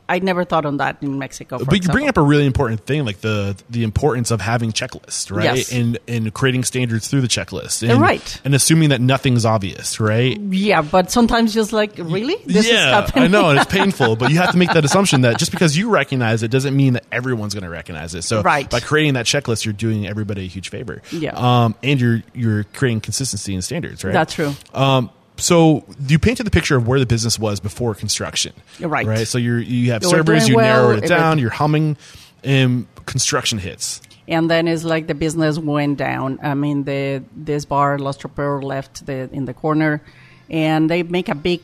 i 0.10 0.20
never 0.20 0.44
thought 0.44 0.66
on 0.66 0.78
that 0.78 0.98
in 1.02 1.18
mexico 1.20 1.58
for 1.60 1.66
but 1.66 1.84
you 1.84 1.90
bring 1.90 2.08
up 2.08 2.18
a 2.18 2.22
really 2.22 2.46
important 2.46 2.86
thing, 2.86 3.06
like 3.06 3.22
the 3.22 3.56
the 3.70 3.84
importance 3.84 4.32
of 4.32 4.42
having 4.42 4.72
checklists, 4.72 5.36
right? 5.36 5.58
Yes. 5.58 5.72
And 5.72 5.98
and 6.08 6.34
creating 6.34 6.64
standards 6.64 7.08
through 7.08 7.22
the 7.22 7.28
checklist, 7.28 7.88
and, 7.88 8.02
Right. 8.02 8.42
And 8.46 8.56
assuming 8.56 8.90
that 8.90 9.02
nothing's 9.02 9.46
obvious, 9.46 10.00
right? 10.00 10.40
yeah 10.40 10.82
but 10.82 11.12
sometimes 11.12 11.54
just 11.54 11.74
like 11.74 11.98
really 11.98 12.36
this 12.46 12.66
is 12.66 12.72
yeah, 12.72 13.10
I 13.16 13.28
know, 13.28 13.50
and 13.50 13.60
it's 13.60 13.72
painful, 13.72 14.16
but 14.16 14.32
you 14.32 14.38
have 14.38 14.52
to 14.52 14.58
make 14.58 14.72
that 14.72 14.86
assumption 14.90 15.22
that 15.22 15.38
just 15.40 15.52
because 15.52 15.78
you 15.78 15.90
recognize 15.90 16.44
it 16.44 16.52
doesn't 16.52 16.76
mean 16.76 16.94
that 16.94 17.06
everyone's 17.12 17.54
going 17.54 17.64
to 17.64 17.70
recognize 17.70 18.16
it. 18.16 18.24
So, 18.24 18.42
Right. 18.42 18.70
by 18.70 18.80
creating 18.80 19.16
that 19.16 19.26
checklist, 19.26 19.66
you're 19.66 19.74
doing 19.74 20.08
everybody 20.08 20.46
a 20.46 20.48
huge 20.48 20.70
favor. 20.70 21.02
Yeah. 21.12 21.32
Um, 21.36 21.76
and 21.84 22.00
you're 22.00 22.24
you're 22.34 22.64
creating 22.66 23.02
consistency 23.02 23.54
and 23.54 23.64
standards, 23.64 24.04
right? 24.04 24.14
That's 24.14 24.34
true. 24.34 24.54
Um, 24.74 25.10
so 25.38 25.86
you 26.08 26.20
painted 26.20 26.46
the 26.46 26.52
picture 26.52 26.76
of 26.76 26.88
where 26.88 27.00
the 27.00 27.06
business 27.06 27.38
was 27.40 27.60
before 27.60 27.94
construction, 27.96 28.54
Right. 28.80 29.06
Right. 29.06 29.28
So 29.28 29.38
you're 29.38 29.60
you 29.60 29.92
have 29.92 30.04
You 30.04 30.10
were 30.10 30.18
servers, 30.18 30.48
you 30.50 30.56
well, 30.56 30.88
narrowed 30.88 31.04
it 31.04 31.08
down, 31.08 31.40
you're 31.40 31.50
humming, 31.50 31.98
and 32.44 32.88
construction 33.06 33.58
hits. 33.60 34.02
and 34.28 34.50
then 34.52 34.68
it's 34.68 34.84
like 34.84 35.08
the 35.08 35.16
business 35.16 35.58
went 35.58 35.98
down. 35.98 36.40
I 36.44 36.54
mean, 36.54 36.84
the 36.84 37.24
this 37.36 37.66
bar 37.66 37.98
Los 37.98 38.18
Troperos 38.18 38.64
left 38.64 39.06
the 39.06 39.30
in 39.32 39.46
the 39.46 39.54
corner, 39.54 40.02
and 40.50 40.90
they 40.90 41.04
make 41.04 41.30
a 41.30 41.36
big 41.36 41.62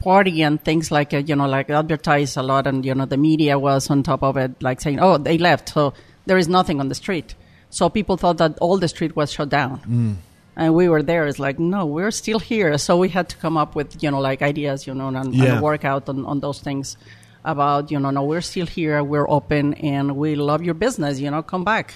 party 0.00 0.42
and 0.42 0.62
things 0.64 0.90
like 0.90 1.12
uh, 1.14 1.18
you 1.18 1.36
know 1.36 1.46
like 1.46 1.70
advertise 1.70 2.36
a 2.36 2.42
lot, 2.42 2.66
and 2.66 2.84
you 2.84 2.94
know 2.94 3.04
the 3.06 3.16
media 3.16 3.58
was 3.58 3.90
on 3.90 4.02
top 4.02 4.22
of 4.22 4.36
it, 4.36 4.62
like 4.62 4.80
saying, 4.80 4.98
"Oh, 5.00 5.18
they 5.18 5.38
left, 5.38 5.68
so 5.68 5.92
there 6.26 6.38
is 6.38 6.48
nothing 6.48 6.80
on 6.80 6.88
the 6.88 6.94
street." 6.94 7.34
So 7.70 7.88
people 7.88 8.16
thought 8.16 8.38
that 8.38 8.58
all 8.58 8.78
the 8.78 8.88
street 8.88 9.14
was 9.14 9.30
shut 9.32 9.48
down. 9.48 10.18
And 10.56 10.74
we 10.74 10.88
were 10.88 11.02
there. 11.02 11.26
It's 11.26 11.38
like, 11.38 11.58
no, 11.58 11.86
we're 11.86 12.10
still 12.10 12.38
here. 12.38 12.76
So 12.78 12.96
we 12.98 13.08
had 13.08 13.28
to 13.30 13.36
come 13.36 13.56
up 13.56 13.74
with, 13.74 14.02
you 14.02 14.10
know, 14.10 14.20
like 14.20 14.42
ideas, 14.42 14.86
you 14.86 14.94
know, 14.94 15.08
and, 15.08 15.34
Yeah. 15.34 15.54
and 15.54 15.62
work 15.62 15.84
out 15.84 16.08
on, 16.08 16.26
on 16.26 16.40
those 16.40 16.60
things. 16.60 16.96
about, 17.42 17.90
you 17.90 17.98
know, 17.98 18.10
no, 18.10 18.22
we're 18.22 18.42
still 18.42 18.66
here, 18.66 19.02
we're 19.02 19.26
open, 19.26 19.72
and 19.74 20.14
we 20.14 20.34
love 20.34 20.62
your 20.62 20.74
business. 20.74 21.18
You 21.18 21.30
know, 21.30 21.42
come 21.42 21.64
back. 21.64 21.94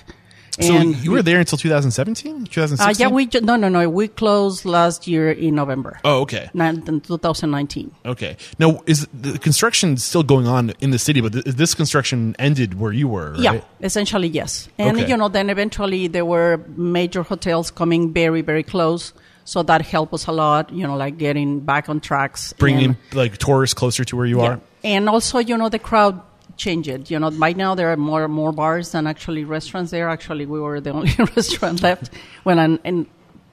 So 0.60 0.72
And 0.76 0.94
you 1.02 1.10
were 1.10 1.22
there 1.22 1.40
until 1.40 1.58
2017, 1.58 2.44
2016. 2.46 2.80
uh, 2.80 2.94
yeah, 2.96 3.12
we 3.12 3.26
ju- 3.26 3.40
no, 3.40 3.56
no, 3.56 3.68
no. 3.68 3.88
We 3.90 4.06
closed 4.06 4.64
last 4.64 5.08
year 5.08 5.32
in 5.32 5.56
November. 5.56 5.98
Oh, 6.04 6.20
okay. 6.22 6.48
Nin- 6.54 7.00
2019. 7.00 7.90
Okay. 8.06 8.36
Now, 8.60 8.80
is 8.86 9.08
the 9.12 9.36
construction 9.40 9.96
still 9.96 10.22
going 10.22 10.46
on 10.46 10.72
in 10.80 10.90
the 10.92 10.98
city? 10.98 11.20
But 11.20 11.32
th- 11.32 11.44
this 11.56 11.74
construction 11.74 12.36
ended 12.38 12.78
where 12.78 12.92
you 12.92 13.08
were, 13.08 13.32
right? 13.32 13.40
Yeah, 13.40 13.60
essentially 13.82 14.28
yes. 14.28 14.68
And 14.78 14.96
Okay. 14.98 15.08
you 15.08 15.16
know, 15.16 15.28
then 15.28 15.50
eventually 15.50 16.06
there 16.06 16.24
were 16.24 16.60
major 16.76 17.24
hotels 17.24 17.72
coming 17.72 18.12
very, 18.12 18.40
very 18.42 18.62
close, 18.62 19.12
so 19.44 19.64
that 19.64 19.82
helped 19.82 20.14
us 20.14 20.26
a 20.28 20.32
lot. 20.32 20.72
You 20.72 20.86
know, 20.86 20.96
like 20.96 21.18
getting 21.18 21.60
back 21.60 21.88
on 21.88 21.98
tracks, 21.98 22.52
Bringing 22.58 22.90
and- 22.90 22.96
like 23.12 23.38
tourists 23.38 23.74
closer 23.74 24.04
to 24.04 24.16
where 24.16 24.26
you 24.26 24.38
yeah. 24.40 24.48
are. 24.50 24.60
And 24.84 25.08
also, 25.08 25.38
you 25.38 25.56
know, 25.56 25.68
the 25.68 25.78
crowd 25.80 26.20
changed. 26.56 27.10
You 27.10 27.18
know, 27.18 27.30
right 27.30 27.56
now 27.56 27.74
there 27.74 27.92
are 27.92 27.96
more 27.96 28.28
more 28.28 28.52
bars 28.52 28.92
than 28.92 29.06
actually 29.06 29.44
restaurants 29.44 29.90
there. 29.90 30.08
Actually, 30.08 30.46
we 30.46 30.60
were 30.60 30.80
the 30.80 30.90
only 30.98 31.14
restaurant 31.36 31.82
left 31.82 32.10
when 32.42 32.58
i 32.58 32.78
and 32.84 33.06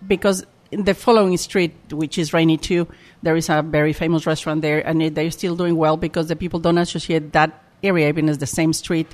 because 0.08 0.46
in 0.72 0.86
the 0.86 0.94
following 0.94 1.36
street, 1.38 1.74
which 1.92 2.18
is 2.18 2.34
Rainy 2.34 2.58
Two, 2.58 2.88
there 3.22 3.36
is 3.36 3.50
a 3.50 3.62
very 3.62 3.94
famous 3.94 4.26
restaurant 4.26 4.62
there, 4.62 4.86
and 4.88 5.04
it, 5.04 5.16
they're 5.16 5.32
still 5.32 5.56
doing 5.56 5.76
well 5.76 5.98
because 5.98 6.28
the 6.28 6.36
people 6.36 6.60
don't 6.60 6.78
associate 6.78 7.34
that 7.34 7.64
area 7.84 8.08
even 8.08 8.30
as 8.30 8.38
the 8.38 8.48
same 8.48 8.74
street 8.74 9.08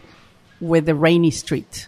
with 0.59 0.85
the 0.85 0.95
Rainey 0.95 1.31
Street. 1.31 1.87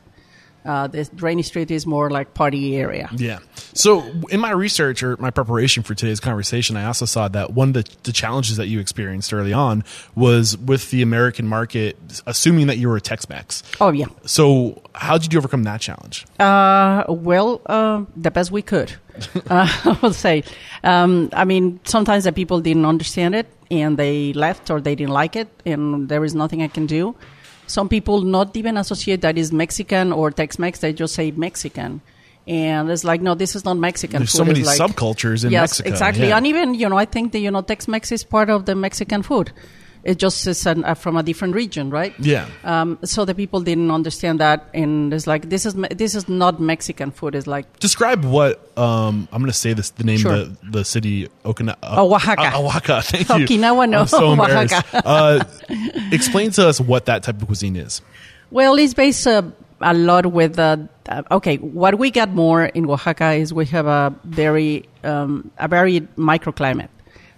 Uh, 0.70 0.86
the 0.86 1.10
Rainey 1.16 1.42
Street 1.42 1.72
is 1.72 1.88
more 1.88 2.12
like 2.12 2.36
party 2.36 2.78
area. 2.78 3.10
Yeah. 3.18 3.40
So 3.74 4.04
in 4.30 4.40
my 4.40 4.52
research 4.52 5.02
or 5.02 5.18
my 5.18 5.32
preparation 5.32 5.82
for 5.82 5.96
today's 5.96 6.20
conversation, 6.20 6.78
I 6.78 6.86
also 6.86 7.06
saw 7.06 7.28
that 7.30 7.54
one 7.54 7.70
of 7.70 7.74
the, 7.74 7.86
the 8.04 8.12
challenges 8.12 8.58
that 8.58 8.68
you 8.68 8.80
experienced 8.80 9.34
early 9.34 9.52
on 9.52 9.84
was 10.14 10.56
with 10.60 10.92
the 10.92 11.02
American 11.02 11.48
market, 11.48 11.98
assuming 12.28 12.68
that 12.68 12.78
you 12.78 12.88
were 12.88 12.98
a 12.98 13.02
Tex-Mex. 13.02 13.64
Oh 13.82 13.90
yeah. 13.90 14.06
So 14.26 14.84
how 14.94 15.18
did 15.18 15.34
you 15.34 15.40
overcome 15.40 15.64
that 15.64 15.82
challenge? 15.82 16.28
Uh, 16.40 17.04
well, 17.08 17.62
uh, 17.66 18.06
the 18.16 18.30
best 18.30 18.52
we 18.52 18.62
could, 18.62 18.94
uh, 19.50 19.68
I 19.86 19.98
will 20.04 20.14
say. 20.14 20.44
Um, 20.84 21.32
I 21.34 21.46
mean, 21.46 21.80
sometimes 21.84 22.26
the 22.26 22.32
people 22.32 22.62
didn't 22.62 22.86
understand 22.86 23.34
it 23.34 23.48
and 23.72 23.98
they 23.98 24.34
left 24.34 24.70
or 24.70 24.82
they 24.82 24.94
didn't 24.94 25.14
like 25.14 25.36
it, 25.36 25.48
and 25.66 26.10
there 26.10 26.24
is 26.24 26.36
nothing 26.36 26.62
I 26.62 26.68
can 26.68 26.86
do. 26.86 27.16
Some 27.70 27.88
people 27.88 28.22
not 28.22 28.56
even 28.58 28.78
associate 28.78 29.22
that 29.22 29.38
is 29.38 29.52
Mexican 29.52 30.12
or 30.12 30.32
Tex-Mex; 30.32 30.80
they 30.80 30.92
just 30.92 31.14
say 31.16 31.32
Mexican, 31.32 32.02
and 32.48 32.90
it's 32.90 33.04
like, 33.04 33.22
no, 33.22 33.36
this 33.36 33.56
is 33.56 33.64
not 33.64 33.78
Mexican. 33.78 34.20
There's 34.22 34.32
food. 34.32 34.38
so 34.40 34.46
many 34.46 34.64
like- 34.64 34.80
subcultures 34.80 35.46
in 35.46 35.52
yes, 35.52 35.62
Mexico. 35.70 35.90
exactly, 35.90 36.28
Yeah. 36.30 36.38
and 36.38 36.48
even 36.48 36.74
you 36.74 36.90
know, 36.90 36.98
I 36.98 37.06
think 37.06 37.32
that 37.34 37.40
you 37.40 37.52
know, 37.52 37.62
Tex-Mex 37.62 38.12
is 38.12 38.24
part 38.24 38.50
of 38.50 38.66
the 38.66 38.76
Mexican 38.76 39.22
food. 39.22 39.52
It 40.04 40.18
just 40.18 40.48
is 40.48 40.66
an, 40.66 40.86
uh, 40.86 40.94
from 40.94 41.18
a 41.18 41.24
different 41.24 41.56
region, 41.56 41.90
right? 41.90 42.14
Yeah. 42.20 42.48
Um, 42.64 42.98
so 43.04 43.26
the 43.26 43.36
people 43.36 43.60
didn't 43.60 43.92
understand 43.92 44.40
that, 44.40 44.68
and 44.74 45.14
it's 45.14 45.28
like 45.28 45.50
this 45.50 45.66
is 45.66 45.74
this 45.74 46.16
is 46.16 46.30
not 46.30 46.62
Mexican 46.62 47.12
food. 47.12 47.36
It's 47.36 47.48
like 47.48 47.80
Describe 47.80 48.24
what 48.24 48.62
um, 48.78 49.28
I'm 49.34 49.42
going 49.42 49.52
to 49.52 49.58
say 49.58 49.74
this 49.74 49.90
the 49.92 50.06
name 50.06 50.20
Sure. 50.20 50.34
of 50.34 50.62
the, 50.62 50.80
the 50.80 50.86
city 50.86 51.28
Okina, 51.44 51.76
uh, 51.84 51.96
Oh, 51.98 52.14
Oaxaca. 52.16 52.42
uh, 52.56 52.62
Oaxaca. 52.62 53.02
Thank 53.04 53.28
you. 53.30 53.58
Okinawa, 53.60 53.90
no, 53.90 54.00
I'm 54.02 54.08
so. 54.08 54.32
Oaxaca. 54.40 55.02
uh, 55.06 55.44
explain 56.12 56.52
to 56.52 56.68
us 56.68 56.80
what 56.80 57.06
that 57.06 57.24
type 57.24 57.42
of 57.42 57.48
cuisine 57.48 57.76
is. 57.76 58.02
Well, 58.52 58.76
it's 58.76 58.94
based 58.94 59.28
uh, 59.28 59.44
a 59.82 59.94
lot 59.94 60.26
with 60.28 60.58
uh, 60.58 60.78
uh, 61.10 61.24
okay. 61.32 61.58
What 61.58 62.00
we 62.00 62.10
got 62.12 62.30
more 62.30 62.66
in 62.66 62.90
Oaxaca 62.90 63.32
is 63.34 63.54
we 63.54 63.66
have 63.68 63.86
a 63.86 64.16
very 64.24 64.86
um, 65.04 65.52
a 65.58 65.68
very 65.68 66.02
microclimate. 66.18 66.90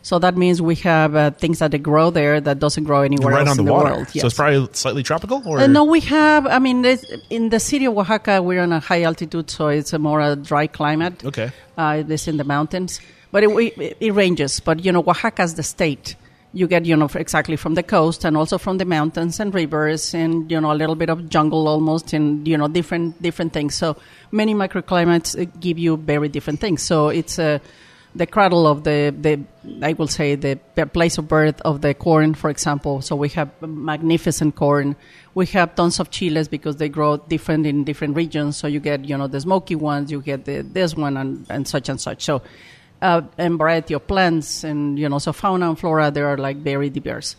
So 0.04 0.18
that 0.20 0.36
means 0.36 0.62
we 0.62 0.76
have 0.78 1.16
uh, 1.16 1.30
things 1.32 1.60
that 1.60 1.72
they 1.72 1.78
grow 1.78 2.10
there 2.10 2.42
that 2.42 2.58
doesn't 2.60 2.86
grow 2.86 3.02
anywhere 3.02 3.36
right 3.36 3.48
else 3.48 3.52
on 3.52 3.58
the 3.58 3.62
in 3.62 3.66
the 3.68 3.72
water. 3.74 3.94
world. 3.94 4.08
So 4.10 4.26
it's 4.26 4.36
probably 4.36 4.68
slightly 4.74 5.04
tropical 5.04 5.42
or 5.46 5.60
Uh, 5.60 5.68
no, 5.68 5.84
we 5.84 6.00
have. 6.02 6.48
I 6.48 6.58
mean, 6.60 6.84
in 7.30 7.50
the 7.50 7.60
city 7.60 7.86
of 7.86 7.96
Oaxaca, 7.98 8.42
we're 8.42 8.62
on 8.62 8.74
a 8.74 8.80
high 8.80 9.04
altitude, 9.04 9.52
so 9.52 9.68
it's 9.68 9.94
a 9.94 10.00
more 10.00 10.20
a 10.20 10.36
dry 10.36 10.66
climate. 10.68 11.24
Okay. 11.24 11.52
uh, 11.78 12.04
it's 12.08 12.28
in 12.28 12.38
the 12.38 12.44
mountains, 12.44 13.00
but 13.32 13.44
it, 13.44 13.50
it, 13.50 13.98
it 14.00 14.12
ranges. 14.14 14.60
But 14.60 14.84
you 14.84 14.92
know, 14.92 15.04
Oaxaca's 15.06 15.54
the 15.54 15.64
state. 15.64 16.16
You 16.54 16.68
get 16.68 16.84
you 16.86 16.98
know 16.98 17.08
exactly 17.16 17.56
from 17.56 17.76
the 17.76 17.84
coast 17.84 18.26
and 18.26 18.36
also 18.36 18.58
from 18.58 18.78
the 18.78 18.84
mountains 18.86 19.40
and 19.40 19.54
rivers 19.54 20.14
and 20.14 20.52
you 20.52 20.60
know 20.60 20.72
a 20.74 20.76
little 20.76 20.96
bit 20.96 21.10
of 21.10 21.30
jungle 21.30 21.68
almost 21.68 22.12
and 22.12 22.46
you 22.46 22.58
know 22.58 22.68
different 22.68 23.22
different 23.22 23.54
things. 23.54 23.76
So 23.76 23.96
many 24.32 24.54
microclimates 24.54 25.40
uh, 25.40 25.46
give 25.62 25.80
you 25.80 25.96
very 25.96 26.28
different 26.28 26.60
things. 26.60 26.82
So 26.82 27.08
it's 27.08 27.40
a 27.40 27.62
the 28.14 28.26
cradle 28.26 28.68
of 28.68 28.84
the, 28.84 29.16
the 29.18 29.40
I 29.86 29.94
will 29.94 30.08
say 30.08 30.36
the 30.36 30.60
place 30.94 31.18
of 31.18 31.28
birth 31.28 31.62
of 31.62 31.82
the 31.82 31.94
corn, 31.94 32.34
for 32.34 32.50
example. 32.50 33.02
So 33.02 33.16
we 33.16 33.30
have 33.30 33.50
magnificent 33.62 34.56
corn. 34.56 34.96
We 35.34 35.46
have 35.48 35.76
tons 35.76 36.00
of 36.00 36.12
chiles 36.12 36.48
because 36.48 36.76
they 36.76 36.90
grow 36.90 37.18
different 37.18 37.66
in 37.66 37.84
different 37.84 38.16
regions. 38.16 38.58
So 38.58 38.68
you 38.68 38.80
get 38.80 39.06
you 39.06 39.18
know 39.18 39.28
the 39.28 39.40
smoky 39.40 39.76
ones, 39.76 40.12
you 40.12 40.22
get 40.22 40.46
the 40.46 40.62
this 40.62 40.96
one 40.96 41.16
and, 41.18 41.46
and 41.50 41.68
such 41.68 41.90
and 41.90 42.00
such. 42.00 42.24
So 42.24 42.42
uh, 43.02 43.22
and 43.38 43.58
variety 43.58 43.94
of 43.94 44.08
plants 44.08 44.64
and 44.64 45.00
you 45.00 45.10
know 45.10 45.20
so 45.20 45.34
fauna 45.34 45.70
and 45.70 45.80
flora 45.80 46.12
they 46.12 46.22
are 46.22 46.38
like 46.38 46.58
very 46.58 46.90
diverse. 46.90 47.36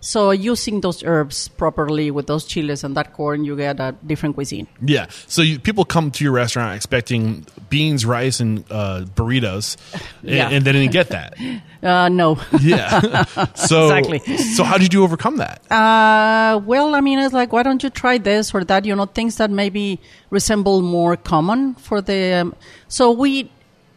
So 0.00 0.30
using 0.30 0.80
those 0.80 1.02
herbs 1.02 1.48
properly 1.48 2.10
with 2.10 2.26
those 2.26 2.44
chiles 2.44 2.84
and 2.84 2.96
that 2.96 3.12
corn, 3.12 3.44
you 3.44 3.56
get 3.56 3.80
a 3.80 3.94
different 4.06 4.34
cuisine. 4.34 4.66
Yeah. 4.80 5.06
So 5.26 5.42
you, 5.42 5.58
people 5.58 5.84
come 5.84 6.10
to 6.12 6.24
your 6.24 6.32
restaurant 6.32 6.76
expecting 6.76 7.46
beans, 7.70 8.06
rice, 8.06 8.40
and 8.40 8.64
uh, 8.70 9.04
burritos, 9.14 9.76
and, 10.22 10.54
and 10.54 10.64
they 10.64 10.72
didn't 10.72 10.92
get 10.92 11.08
that. 11.08 11.36
Uh, 11.82 12.08
no. 12.08 12.36
Yeah. 12.62 13.24
so 13.54 13.84
Exactly. 13.84 14.36
So 14.38 14.64
how 14.64 14.76
did 14.76 14.92
you 14.92 15.04
overcome 15.04 15.36
that? 15.36 15.60
Uh, 15.70 16.58
well, 16.64 16.96
I 16.96 17.00
mean, 17.00 17.20
it's 17.20 17.34
like, 17.34 17.52
why 17.52 17.62
don't 17.62 17.80
you 17.80 17.90
try 17.90 18.18
this 18.18 18.52
or 18.52 18.64
that? 18.64 18.84
You 18.84 18.96
know, 18.96 19.06
things 19.06 19.36
that 19.36 19.52
maybe 19.52 20.00
resemble 20.30 20.82
more 20.82 21.16
common 21.16 21.74
for 21.74 22.00
the. 22.00 22.32
Um, 22.32 22.56
so 22.88 23.12
we, 23.12 23.52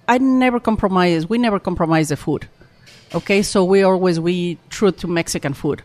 I 0.08 0.20
never 0.20 0.60
compromise. 0.60 1.28
We 1.28 1.39
never 1.39 1.58
compromise 1.58 2.10
the 2.10 2.18
food. 2.18 2.47
Okay, 3.16 3.41
so 3.41 3.64
we 3.64 3.82
always 3.82 4.20
we 4.20 4.60
true 4.70 4.91
to 4.91 5.08
Mexican 5.08 5.54
food. 5.56 5.82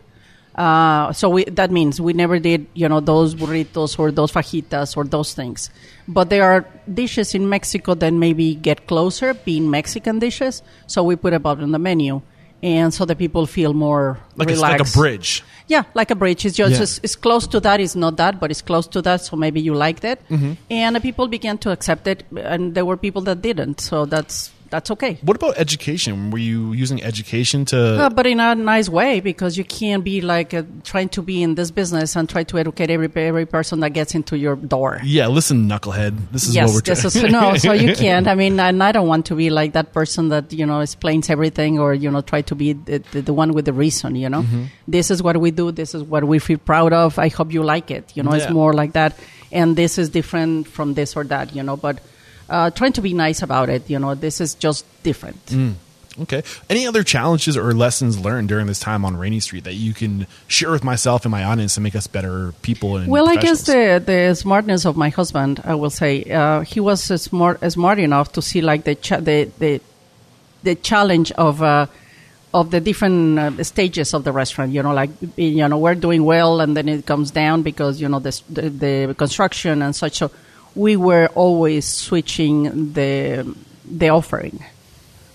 Uh, 0.55 1.11
so 1.11 1.27
we, 1.29 1.43
that 1.45 1.69
means 1.69 1.99
we 1.99 2.13
never 2.13 2.39
did, 2.39 2.65
you 2.73 2.87
know, 2.87 3.01
those 3.01 3.35
burritos 3.35 3.99
or 3.99 4.09
those 4.11 4.31
fajitas 4.31 4.95
or 4.95 5.03
those 5.03 5.33
things. 5.33 5.69
But 6.07 6.29
there 6.29 6.43
are 6.43 6.65
dishes 6.91 7.35
in 7.35 7.49
Mexico 7.49 7.93
that 7.95 8.13
maybe 8.13 8.55
get 8.55 8.87
closer, 8.87 9.33
being 9.33 9.69
Mexican 9.69 10.19
dishes. 10.19 10.63
So 10.87 11.03
we 11.03 11.17
put 11.17 11.33
up 11.33 11.45
on 11.45 11.71
the 11.71 11.79
menu, 11.79 12.21
and 12.63 12.93
so 12.93 13.03
the 13.03 13.15
people 13.17 13.45
feel 13.47 13.73
more 13.73 14.17
Like 14.37 14.49
it's 14.49 14.61
like 14.61 14.79
a 14.79 14.85
bridge. 14.97 15.43
Yeah, 15.67 15.83
like 15.93 16.09
a 16.11 16.15
bridge. 16.15 16.45
It's 16.45 16.55
just 16.55 16.75
Yeah. 16.75 16.83
it's, 16.83 16.99
it's 17.03 17.15
close 17.17 17.47
to 17.47 17.59
that. 17.59 17.81
It's 17.81 17.95
not 17.95 18.15
that, 18.17 18.39
but 18.39 18.49
it's 18.49 18.61
close 18.61 18.87
to 18.87 19.01
that. 19.01 19.21
So 19.21 19.35
maybe 19.35 19.59
you 19.59 19.73
liked 19.75 20.05
it, 20.05 20.21
Mm-hmm. 20.29 20.53
and 20.71 20.95
the 20.95 21.01
people 21.01 21.27
began 21.27 21.57
to 21.59 21.71
accept 21.71 22.07
it, 22.07 22.23
and 22.37 22.73
there 22.75 22.85
were 22.85 22.95
people 22.97 23.23
that 23.23 23.41
didn't. 23.41 23.81
So 23.81 24.05
that's 24.05 24.51
that's 24.69 24.89
okay. 24.91 25.17
What 25.21 25.35
about 25.37 25.57
education? 25.57 26.31
Were 26.31 26.37
you 26.39 26.73
using 26.73 27.01
education 27.03 27.65
to? 27.65 27.77
Uh, 28.05 28.09
but 28.09 28.25
in 28.27 28.39
a 28.39 28.55
nice 28.55 28.89
way, 28.89 29.19
because 29.19 29.57
you 29.57 29.63
can't 29.63 30.03
be 30.03 30.21
like 30.21 30.53
uh, 30.53 30.63
trying 30.83 31.09
to 31.09 31.21
be 31.21 31.43
in 31.43 31.55
this 31.55 31.71
business 31.71 32.15
and 32.15 32.27
try 32.29 32.43
to 32.43 32.57
educate 32.57 32.89
every 32.89 33.09
every 33.15 33.45
person 33.45 33.79
that 33.81 33.91
gets 33.91 34.15
into 34.15 34.37
your 34.37 34.55
door. 34.55 34.99
yeah, 35.03 35.27
listen, 35.27 35.69
knucklehead. 35.69 36.17
This 36.31 36.47
is 36.47 36.55
yes, 36.55 36.67
what 36.67 36.75
we're 36.75 36.81
this 36.95 37.05
is 37.05 37.23
no. 37.31 37.55
So 37.55 37.73
you 37.73 37.95
can't. 38.05 38.27
I 38.27 38.35
mean, 38.35 38.59
and 38.59 38.83
I 38.83 38.91
don't 38.91 39.07
want 39.07 39.25
to 39.27 39.35
be 39.35 39.49
like 39.49 39.73
that 39.73 39.93
person 39.93 40.29
that 40.29 40.51
you 40.51 40.65
know 40.65 40.79
explains 40.81 41.29
everything 41.29 41.79
or 41.79 41.93
you 41.93 42.09
know 42.11 42.21
try 42.21 42.41
to 42.43 42.55
be 42.55 42.73
the, 42.73 42.97
the, 43.11 43.21
the 43.21 43.33
one 43.33 43.53
with 43.53 43.65
the 43.65 43.73
reason. 43.73 44.15
You 44.15 44.29
know, 44.29 44.41
Mm-hmm. 44.41 44.63
this 44.87 45.09
is 45.11 45.21
what 45.23 45.37
we 45.37 45.51
do. 45.51 45.71
This 45.71 45.95
is 45.95 46.03
what 46.03 46.23
we 46.23 46.39
feel 46.39 46.57
proud 46.57 46.93
of. 46.93 47.17
I 47.19 47.29
hope 47.29 47.51
you 47.53 47.63
like 47.63 47.91
it. 47.91 48.11
You 48.15 48.23
know, 48.23 48.31
Yeah. 48.33 48.43
it's 48.43 48.51
more 48.51 48.73
like 48.73 48.93
that. 48.93 49.17
And 49.51 49.75
this 49.75 49.97
is 49.97 50.09
different 50.09 50.67
from 50.67 50.93
this 50.95 51.15
or 51.15 51.23
that. 51.25 51.55
You 51.55 51.63
know, 51.63 51.77
but 51.77 51.99
uh, 52.49 52.69
trying 52.71 52.93
to 52.93 53.01
be 53.01 53.13
nice 53.13 53.41
about 53.41 53.69
it. 53.69 53.89
You 53.89 53.99
know, 53.99 54.15
this 54.15 54.41
is 54.41 54.55
just 54.55 54.85
different. 55.03 55.37
Okay. 56.21 56.43
Any 56.69 56.87
other 56.87 57.03
challenges 57.03 57.57
or 57.57 57.73
lessons 57.73 58.17
learned 58.17 58.47
during 58.47 58.67
this 58.67 58.79
time 58.79 59.03
on 59.03 59.17
Rainey 59.17 59.41
Street 59.41 59.65
that 59.65 59.73
you 59.73 59.93
can 59.93 60.27
share 60.47 60.71
with 60.71 60.83
myself 60.83 61.25
and 61.25 61.31
my 61.31 61.43
audience 61.43 61.75
to 61.75 61.81
make 61.81 61.95
us 61.95 62.07
better 62.07 62.53
people 62.61 62.97
and 62.97 63.07
Well, 63.09 63.27
I 63.27 63.35
guess 63.35 63.63
the 63.63 64.01
the 64.05 64.33
smartness 64.33 64.85
of 64.85 64.95
my 64.95 65.09
husband, 65.09 65.61
I 65.65 65.75
will 65.75 65.89
say, 65.89 66.23
uh, 66.23 66.61
he 66.61 66.79
was 66.79 67.03
smart 67.03 67.61
uh, 67.61 67.69
smart 67.69 67.99
enough 67.99 68.31
to 68.33 68.41
see 68.41 68.61
like 68.61 68.85
the 68.85 68.95
cha- 68.95 69.19
the 69.19 69.51
the 69.59 69.81
the 70.63 70.75
challenge 70.75 71.31
of. 71.33 71.61
Uh, 71.61 71.87
of 72.53 72.71
the 72.71 72.79
different 72.79 73.37
uh, 73.37 73.63
stages 73.65 74.13
of 74.13 74.23
the 74.23 74.31
restaurant, 74.31 74.71
you 74.71 74.81
know, 74.81 74.93
like 74.93 75.09
you 75.35 75.67
know, 75.67 75.77
we're 75.77 75.93
doing 75.93 76.23
well, 76.23 76.61
and 76.61 76.77
then 76.77 76.87
it 76.87 77.05
comes 77.05 77.29
down 77.29 77.63
because 77.63 77.99
you 77.99 78.07
know 78.07 78.19
the 78.19 78.31
the, 78.49 78.69
the 78.69 79.15
construction 79.17 79.81
and 79.81 79.93
such. 79.93 80.19
So 80.19 80.31
we 80.75 80.95
were 80.95 81.27
always 81.35 81.85
switching 81.85 82.93
the 82.93 83.55
the 83.89 84.09
offering. 84.09 84.63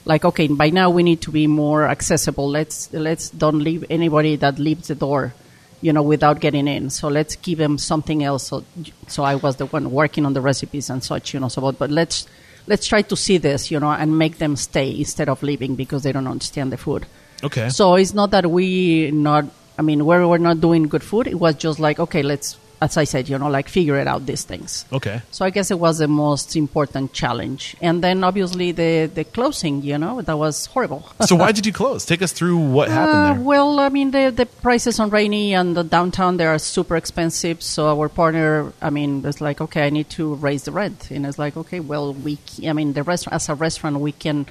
Like 0.04 0.24
okay 0.24 0.48
by 0.48 0.70
now 0.70 0.90
we 0.90 1.02
need 1.02 1.22
to 1.22 1.30
be 1.30 1.46
more 1.46 1.84
accessible. 1.84 2.48
Let's 2.48 2.92
let's 2.92 3.30
don't 3.30 3.60
leave 3.60 3.84
anybody 3.90 4.36
that 4.36 4.58
leaves 4.58 4.88
the 4.88 4.94
door 4.94 5.34
you 5.80 5.92
know 5.92 6.02
without 6.02 6.40
getting 6.40 6.68
in. 6.68 6.90
So 6.90 7.08
let's 7.08 7.36
give 7.36 7.58
them 7.58 7.78
something 7.78 8.22
else. 8.22 8.48
So, 8.48 8.64
so 9.08 9.22
i 9.22 9.34
was 9.34 9.56
the 9.56 9.66
one 9.66 9.90
working 9.90 10.26
on 10.26 10.34
the 10.34 10.40
recipes 10.40 10.90
and 10.90 11.02
such 11.02 11.34
you 11.34 11.40
know 11.40 11.48
so 11.48 11.62
but, 11.62 11.78
but 11.78 11.90
let's 11.90 12.26
let's 12.66 12.86
try 12.86 13.02
to 13.02 13.16
see 13.16 13.38
this 13.38 13.70
you 13.70 13.80
know 13.80 13.90
and 13.90 14.18
make 14.18 14.38
them 14.38 14.56
stay 14.56 14.90
instead 14.90 15.28
of 15.28 15.42
leaving 15.42 15.74
because 15.74 16.02
they 16.02 16.12
don't 16.12 16.26
understand 16.26 16.72
the 16.72 16.76
food. 16.76 17.06
Okay. 17.42 17.70
so 17.70 17.94
it's 17.94 18.12
not 18.12 18.32
that 18.32 18.50
we 18.50 19.10
not 19.12 19.46
I 19.80 19.82
mean, 19.82 20.04
where 20.04 20.28
we're 20.28 20.36
not 20.36 20.60
doing 20.60 20.88
good 20.88 21.02
food, 21.02 21.26
it 21.26 21.36
was 21.36 21.54
just 21.54 21.80
like, 21.80 21.98
okay, 21.98 22.22
let's, 22.22 22.58
as 22.82 22.96
I 22.96 23.04
said, 23.04 23.28
you 23.28 23.36
know, 23.36 23.50
like 23.50 23.68
figure 23.68 23.96
it 23.96 24.06
out 24.06 24.24
these 24.24 24.42
things. 24.42 24.86
Okay. 24.90 25.20
So 25.30 25.44
I 25.44 25.50
guess 25.50 25.70
it 25.70 25.78
was 25.78 25.98
the 25.98 26.08
most 26.08 26.56
important 26.56 27.12
challenge. 27.12 27.76
And 27.82 28.02
then 28.02 28.24
obviously 28.24 28.72
the, 28.72 29.04
the 29.12 29.24
closing, 29.24 29.82
you 29.82 29.98
know, 29.98 30.22
that 30.22 30.38
was 30.38 30.64
horrible. 30.66 31.04
So 31.26 31.36
why 31.36 31.52
did 31.52 31.66
you 31.66 31.72
close? 31.74 32.06
Take 32.06 32.22
us 32.22 32.32
through 32.32 32.56
what 32.56 32.88
Uh, 32.88 32.92
happened 32.92 33.38
there. 33.40 33.44
well, 33.46 33.78
I 33.80 33.90
mean, 33.90 34.12
the, 34.12 34.30
the 34.34 34.46
prices 34.46 34.98
on 34.98 35.10
Rainey 35.10 35.54
and 35.54 35.76
the 35.76 35.84
downtown, 35.84 36.38
they 36.38 36.46
are 36.46 36.58
super 36.58 36.96
expensive. 36.96 37.60
So 37.62 37.86
our 38.00 38.08
partner, 38.08 38.72
I 38.80 38.88
mean, 38.88 39.20
was 39.20 39.42
like, 39.42 39.60
okay, 39.60 39.86
I 39.86 39.90
need 39.90 40.08
to 40.10 40.34
raise 40.36 40.62
the 40.64 40.72
rent. 40.72 41.10
And 41.10 41.26
it's 41.26 41.38
like, 41.38 41.58
okay, 41.58 41.80
well, 41.80 42.14
we, 42.14 42.38
I 42.66 42.72
mean, 42.72 42.94
the 42.94 43.02
restaurant, 43.02 43.34
as 43.34 43.48
a 43.50 43.54
restaurant, 43.54 44.00
we 44.00 44.12
can, 44.12 44.46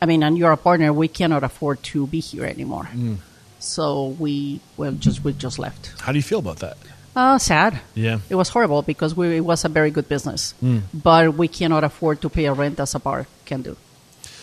I 0.00 0.06
mean, 0.06 0.22
and 0.22 0.38
you're 0.38 0.52
a 0.52 0.56
partner, 0.56 0.92
we 0.92 1.08
cannot 1.08 1.42
afford 1.42 1.82
to 1.90 2.06
be 2.06 2.20
here 2.20 2.44
anymore. 2.44 2.88
Mm. 2.94 3.16
So 3.58 4.14
we, 4.20 4.60
well, 4.76 4.92
just, 4.92 5.24
we 5.24 5.32
just 5.32 5.58
left. 5.58 6.00
How 6.00 6.12
do 6.12 6.18
you 6.18 6.22
feel 6.22 6.38
about 6.38 6.58
that? 6.60 6.76
Uh, 7.18 7.36
sad. 7.38 7.80
Yeah. 7.96 8.20
It 8.30 8.36
was 8.36 8.48
horrible 8.50 8.82
because 8.82 9.16
we, 9.16 9.38
it 9.38 9.44
was 9.44 9.64
a 9.64 9.68
very 9.68 9.90
good 9.90 10.08
business, 10.08 10.54
Mm. 10.62 10.82
but 10.94 11.34
we 11.34 11.48
cannot 11.48 11.82
afford 11.82 12.20
to 12.22 12.28
pay 12.30 12.46
a 12.46 12.52
rent 12.54 12.78
as 12.78 12.94
a 12.94 13.00
bar 13.00 13.26
can 13.44 13.62
do. 13.62 13.74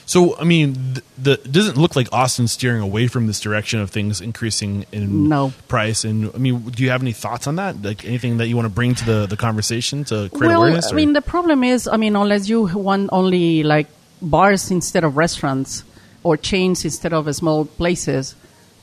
So, 0.06 0.38
I 0.38 0.44
mean, 0.44 0.76
th- 0.94 1.06
the 1.18 1.32
it 1.48 1.52
doesn't 1.52 1.78
look 1.78 1.96
like 1.96 2.08
Austin's 2.12 2.52
steering 2.52 2.82
away 2.82 3.08
from 3.08 3.26
this 3.28 3.40
direction 3.40 3.80
of 3.80 3.90
things 3.90 4.20
increasing 4.22 4.86
in 4.92 5.30
No. 5.30 5.54
price. 5.68 6.04
And 6.04 6.30
I 6.36 6.38
mean, 6.38 6.70
do 6.76 6.84
you 6.84 6.92
have 6.92 7.02
any 7.02 7.14
thoughts 7.14 7.48
on 7.48 7.56
that? 7.56 7.82
Like 7.82 8.04
anything 8.06 8.38
that 8.38 8.48
you 8.48 8.56
want 8.60 8.68
to 8.68 8.76
bring 8.76 8.94
to 8.96 9.06
the, 9.06 9.26
the 9.26 9.38
conversation 9.38 10.04
to 10.12 10.30
create 10.30 10.50
well, 10.52 10.62
awareness? 10.62 10.92
I 10.92 10.96
mean, 10.96 11.14
the 11.14 11.24
problem 11.24 11.64
is, 11.64 11.88
I 11.88 11.98
mean, 11.98 12.16
unless 12.16 12.50
you 12.50 12.68
want 12.76 13.10
only 13.14 13.64
like 13.64 13.88
bars 14.22 14.70
instead 14.70 15.04
of 15.04 15.16
restaurants 15.18 15.84
or 16.24 16.38
chains 16.38 16.84
instead 16.86 17.14
of 17.14 17.34
small 17.34 17.66
places, 17.66 18.36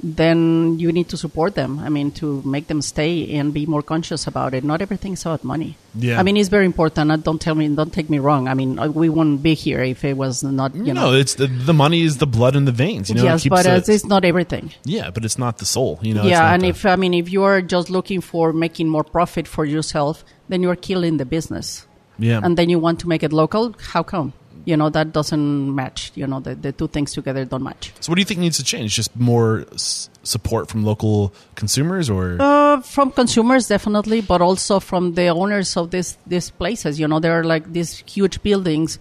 then 0.02 0.78
you 0.78 0.90
need 0.92 1.08
to 1.10 1.16
support 1.16 1.54
them. 1.54 1.78
I 1.78 1.88
mean, 1.88 2.10
to 2.12 2.42
make 2.44 2.66
them 2.66 2.82
stay 2.82 3.32
and 3.36 3.54
be 3.54 3.66
more 3.66 3.82
conscious 3.82 4.26
about 4.26 4.52
it. 4.54 4.64
Not 4.64 4.82
everything's 4.82 5.22
about 5.24 5.44
money. 5.44 5.76
Yeah. 5.94 6.18
I 6.18 6.22
mean, 6.22 6.36
it's 6.36 6.48
very 6.48 6.66
important. 6.66 7.22
Don't 7.24 7.40
tell 7.40 7.54
me, 7.54 7.68
don't 7.68 7.92
take 7.92 8.10
me 8.10 8.18
wrong. 8.18 8.48
I 8.48 8.54
mean, 8.54 8.78
uh, 8.78 8.88
we 8.88 9.08
wouldn't 9.08 9.42
be 9.42 9.54
here 9.54 9.82
if 9.82 10.04
it 10.04 10.16
was 10.16 10.42
not, 10.42 10.74
you 10.74 10.92
no, 10.92 11.10
know. 11.10 11.12
it's 11.12 11.34
the, 11.36 11.46
the 11.46 11.72
money 11.74 12.02
is 12.02 12.18
the 12.18 12.26
blood 12.26 12.56
in 12.56 12.64
the 12.64 12.72
veins. 12.72 13.08
You 13.10 13.16
know, 13.16 13.22
It 13.22 13.24
yes, 13.26 13.42
keeps 13.44 13.54
but 13.62 13.88
it's 13.88 14.04
not 14.06 14.24
everything. 14.24 14.72
yeah, 14.84 15.10
but 15.10 15.24
it's 15.24 15.38
not 15.38 15.58
the 15.58 15.66
soul. 15.66 15.98
You 16.02 16.14
know, 16.14 16.24
yeah, 16.24 16.52
and 16.52 16.62
the- 16.62 16.68
if 16.68 16.84
I 16.86 16.96
mean, 16.96 17.14
if 17.14 17.30
you 17.30 17.42
are 17.44 17.60
just 17.62 17.90
looking 17.90 18.20
for 18.20 18.52
making 18.52 18.88
more 18.88 19.04
profit 19.04 19.46
for 19.46 19.64
yourself, 19.64 20.24
then 20.48 20.62
you're 20.62 20.76
killing 20.76 21.18
the 21.18 21.24
business. 21.26 21.86
yeah, 22.18 22.40
and 22.42 22.56
then 22.58 22.68
you 22.70 22.78
want 22.78 23.00
to 23.00 23.08
make 23.08 23.22
it 23.22 23.32
local 23.32 23.74
how 23.92 24.02
come 24.02 24.32
you 24.64 24.76
know 24.76 24.88
that 24.90 25.12
doesn't 25.12 25.74
match 25.74 26.12
you 26.14 26.26
know 26.26 26.40
the, 26.40 26.54
the 26.54 26.72
two 26.72 26.88
things 26.88 27.12
together 27.12 27.44
don't 27.44 27.62
match. 27.62 27.92
So 28.00 28.10
what 28.10 28.16
do 28.16 28.20
you 28.20 28.26
think 28.26 28.40
needs 28.40 28.56
to 28.58 28.64
change? 28.64 28.94
Just 28.94 29.14
more 29.16 29.64
s- 29.72 30.08
support 30.22 30.68
from 30.68 30.84
local 30.84 31.32
consumers, 31.54 32.08
or? 32.08 32.36
Uh, 32.40 32.80
from 32.82 33.10
consumers 33.12 33.68
definitely 33.68 34.20
but 34.20 34.40
also 34.40 34.80
from 34.80 35.14
the 35.14 35.28
owners 35.28 35.76
of 35.76 35.90
this 35.90 36.16
these 36.26 36.50
places. 36.50 36.98
You 37.00 37.08
know 37.08 37.20
they're 37.20 37.44
like 37.44 37.72
these 37.72 38.02
huge 38.06 38.42
buildings 38.42 38.98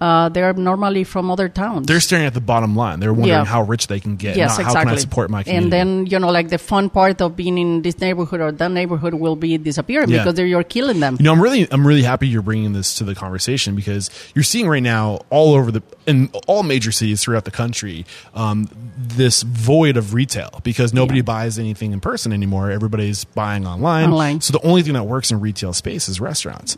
uh, 0.00 0.28
they're 0.28 0.52
normally 0.54 1.02
from 1.04 1.30
other 1.30 1.48
towns 1.48 1.86
they're 1.86 2.00
staring 2.00 2.24
at 2.26 2.34
the 2.34 2.40
bottom 2.40 2.76
line. 2.76 3.00
They're 3.00 3.12
wondering 3.12 3.28
Yeah. 3.40 3.44
how 3.44 3.62
rich 3.62 3.86
they 3.88 3.98
can 4.00 4.16
get. 4.16 4.36
yes 4.36 4.50
not 4.58 4.60
exactly 4.60 4.78
how 4.78 4.84
can 4.84 4.94
I 4.94 4.96
support 5.00 5.30
my 5.30 5.42
community. 5.42 5.64
and 5.64 5.72
then 5.72 6.06
you 6.06 6.18
know 6.18 6.30
like 6.30 6.48
the 6.50 6.58
fun 6.58 6.88
part 6.90 7.20
of 7.20 7.34
being 7.36 7.58
in 7.58 7.82
this 7.82 7.98
neighborhood 8.00 8.40
or 8.40 8.52
that 8.52 8.70
neighborhood 8.70 9.14
will 9.14 9.34
be 9.36 9.58
disappearing 9.58 10.08
Yeah. 10.10 10.18
because 10.18 10.34
they're, 10.34 10.46
you're 10.46 10.62
killing 10.62 11.00
them 11.00 11.16
You 11.18 11.24
know, 11.24 11.32
I'm 11.32 11.40
really, 11.42 11.66
I'm 11.70 11.86
really 11.86 12.02
happy 12.02 12.28
you're 12.28 12.42
bringing 12.42 12.72
this 12.74 12.94
to 12.96 13.04
the 13.04 13.14
conversation 13.14 13.74
because 13.74 14.10
you're 14.34 14.44
seeing 14.44 14.68
right 14.68 14.82
now 14.82 15.20
all 15.30 15.54
over 15.54 15.70
the, 15.72 15.82
in 16.06 16.28
all 16.46 16.62
major 16.62 16.92
cities 16.92 17.22
throughout 17.22 17.44
the 17.44 17.50
country, 17.50 18.06
um, 18.34 18.68
this 18.96 19.42
void 19.42 19.96
of 19.96 20.14
retail 20.14 20.60
because 20.62 20.94
nobody 20.94 21.18
Yeah. 21.18 21.22
buys 21.34 21.58
anything 21.58 21.92
in 21.92 22.00
person 22.00 22.32
anymore. 22.32 22.70
Everybody's 22.70 23.24
buying 23.24 23.66
online. 23.66 24.10
Online. 24.10 24.40
So 24.40 24.52
the 24.52 24.64
only 24.66 24.82
thing 24.82 24.94
that 24.94 25.04
works 25.04 25.30
in 25.30 25.40
retail 25.40 25.72
space 25.72 26.08
is 26.08 26.20
restaurants. 26.20 26.76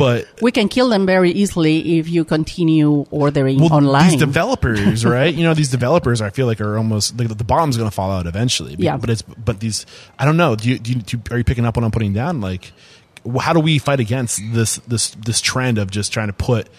But 0.00 0.26
we 0.40 0.50
can 0.50 0.68
kill 0.68 0.88
them 0.88 1.04
very 1.04 1.30
easily 1.30 1.98
if 1.98 2.08
you 2.08 2.24
continue 2.24 3.04
ordering 3.10 3.60
well, 3.60 3.74
online 3.74 4.12
these 4.12 4.18
developers, 4.18 5.04
right? 5.04 5.32
you 5.34 5.44
know, 5.44 5.52
these 5.52 5.68
developers, 5.68 6.22
I 6.22 6.30
feel 6.30 6.46
like 6.46 6.58
are 6.62 6.78
almost 6.78 7.18
like 7.18 7.28
the 7.28 7.44
bottom's 7.44 7.76
going 7.76 7.90
to 7.90 7.94
fall 7.94 8.10
out 8.10 8.26
eventually. 8.26 8.76
Yeah. 8.78 8.96
But 8.96 9.10
it's 9.10 9.20
but 9.20 9.60
these, 9.60 9.84
I 10.18 10.24
don't 10.24 10.38
know. 10.38 10.56
Do 10.56 10.70
you, 10.70 10.78
do 10.78 10.92
you, 10.92 11.02
do 11.02 11.16
you 11.18 11.22
are 11.30 11.36
you 11.36 11.44
picking 11.44 11.66
up 11.66 11.76
what 11.76 11.84
I'm 11.84 11.90
putting 11.90 12.14
down? 12.14 12.40
Like, 12.40 12.72
how 13.40 13.52
do 13.52 13.60
we 13.60 13.78
fight 13.78 14.00
against 14.00 14.40
this 14.54 14.76
this 14.88 15.10
this 15.10 15.42
trend 15.42 15.76
of 15.76 15.90
just 15.90 16.14
trying 16.14 16.28
to 16.28 16.32
put 16.32 16.70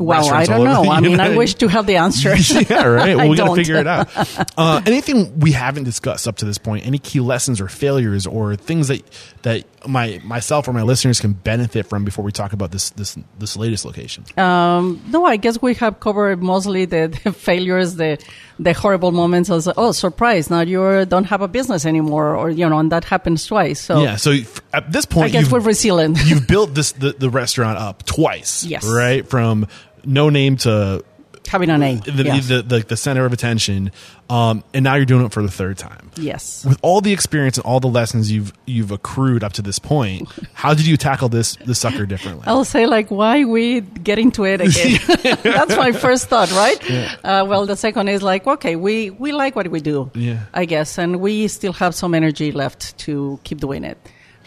Well, 0.00 0.32
I 0.32 0.46
don't 0.46 0.64
know. 0.64 0.90
I 0.90 1.00
mean, 1.08 1.20
I 1.20 1.36
wish 1.36 1.54
to 1.56 1.68
have 1.68 1.86
the 1.86 1.96
answer. 1.96 2.34
yeah, 2.70 2.86
right. 2.86 3.16
Well, 3.20 3.28
we 3.28 3.36
got 3.36 3.48
to 3.48 3.54
figure 3.54 3.76
it 3.76 3.86
out. 3.86 4.08
Uh, 4.56 4.80
anything 4.86 5.38
we 5.40 5.52
haven't 5.52 5.84
discussed 5.84 6.26
up 6.26 6.36
to 6.36 6.46
this 6.46 6.56
point? 6.58 6.86
Any 6.86 6.98
key 6.98 7.20
lessons 7.20 7.60
or 7.60 7.68
failures 7.68 8.26
or 8.26 8.56
things 8.56 8.88
that 8.88 9.02
that 9.42 9.64
my 9.86 10.20
myself 10.24 10.68
or 10.68 10.72
my 10.72 10.82
listeners 10.82 11.20
can 11.20 11.32
benefit 11.32 11.86
from 11.86 12.04
before 12.04 12.24
we 12.24 12.32
talk 12.32 12.52
about 12.52 12.70
this 12.70 12.90
this 12.90 13.18
this 13.38 13.56
latest 13.56 13.84
location? 13.84 14.24
Um, 14.38 15.02
no, 15.08 15.26
I 15.26 15.36
guess 15.36 15.60
we 15.60 15.74
have 15.74 16.00
covered 16.00 16.42
mostly 16.42 16.84
the, 16.86 17.18
the 17.24 17.32
failures, 17.32 17.96
the 17.96 18.18
the 18.58 18.72
horrible 18.72 19.12
moments. 19.12 19.50
As 19.50 19.68
oh, 19.76 19.92
surprise! 19.92 20.50
Now 20.50 20.60
you 20.60 21.04
don't 21.06 21.24
have 21.24 21.42
a 21.42 21.48
business 21.48 21.84
anymore, 21.84 22.36
or 22.36 22.50
you 22.50 22.68
know, 22.68 22.78
and 22.78 22.92
that 22.92 23.04
happens 23.04 23.46
twice. 23.46 23.80
So 23.80 24.02
yeah. 24.02 24.16
So 24.16 24.32
f- 24.32 24.62
at 24.72 24.92
this 24.92 25.04
point, 25.04 25.26
I 25.26 25.28
guess 25.30 25.50
we're 25.50 25.60
resilient. 25.60 26.18
you've 26.24 26.46
built 26.46 26.74
this 26.74 26.92
the, 26.92 27.12
the 27.12 27.30
restaurant 27.30 27.78
up 27.78 28.04
twice. 28.04 28.64
Yes. 28.64 28.86
Right 28.86 29.26
from 29.26 29.66
no 30.04 30.30
name 30.30 30.56
to 30.58 31.04
Having 31.48 31.70
a 31.70 31.78
name. 31.78 31.98
the 32.00 32.12
the, 32.12 32.62
the, 32.62 32.78
the 32.90 32.96
center 32.96 33.24
of 33.24 33.32
attention, 33.32 33.90
um, 34.28 34.62
and 34.72 34.84
now 34.84 34.94
you're 34.94 35.04
doing 35.06 35.24
it 35.26 35.32
for 35.32 35.42
the 35.42 35.50
third 35.50 35.78
time. 35.78 36.10
yes. 36.16 36.64
With 36.64 36.78
all 36.82 37.00
the 37.00 37.12
experience 37.12 37.56
and 37.56 37.64
all 37.66 37.80
the 37.80 37.88
lessons 37.88 38.30
you've 38.30 38.52
you've 38.66 38.92
accrued 38.92 39.42
up 39.42 39.54
to 39.54 39.62
this 39.62 39.78
point, 39.80 40.28
how 40.52 40.74
did 40.74 40.86
you 40.86 40.96
tackle 40.96 41.28
this 41.28 41.56
this 41.64 41.80
sucker 41.80 42.06
differently? 42.06 42.44
I'll 42.46 42.64
say 42.64 42.86
like, 42.86 43.10
why 43.10 43.44
we 43.44 43.80
get 43.80 44.18
into 44.20 44.44
it 44.44 44.60
again? 44.60 45.00
That's 45.42 45.76
my 45.76 45.90
first 45.90 46.28
thought, 46.28 46.52
right? 46.52 46.78
Uh, 47.24 47.44
well, 47.48 47.66
the 47.66 47.74
second 47.76 48.08
is 48.08 48.22
like, 48.22 48.46
okay, 48.46 48.76
we 48.76 49.10
we 49.10 49.32
like 49.32 49.56
what 49.56 49.66
we 49.68 49.80
do, 49.80 50.10
Yeah. 50.14 50.44
I 50.54 50.66
guess, 50.66 50.98
and 50.98 51.20
we 51.20 51.48
still 51.48 51.72
have 51.72 51.96
some 51.96 52.14
energy 52.14 52.52
left 52.52 52.96
to 53.06 53.40
keep 53.42 53.58
doing 53.58 53.82
it. 53.82 53.98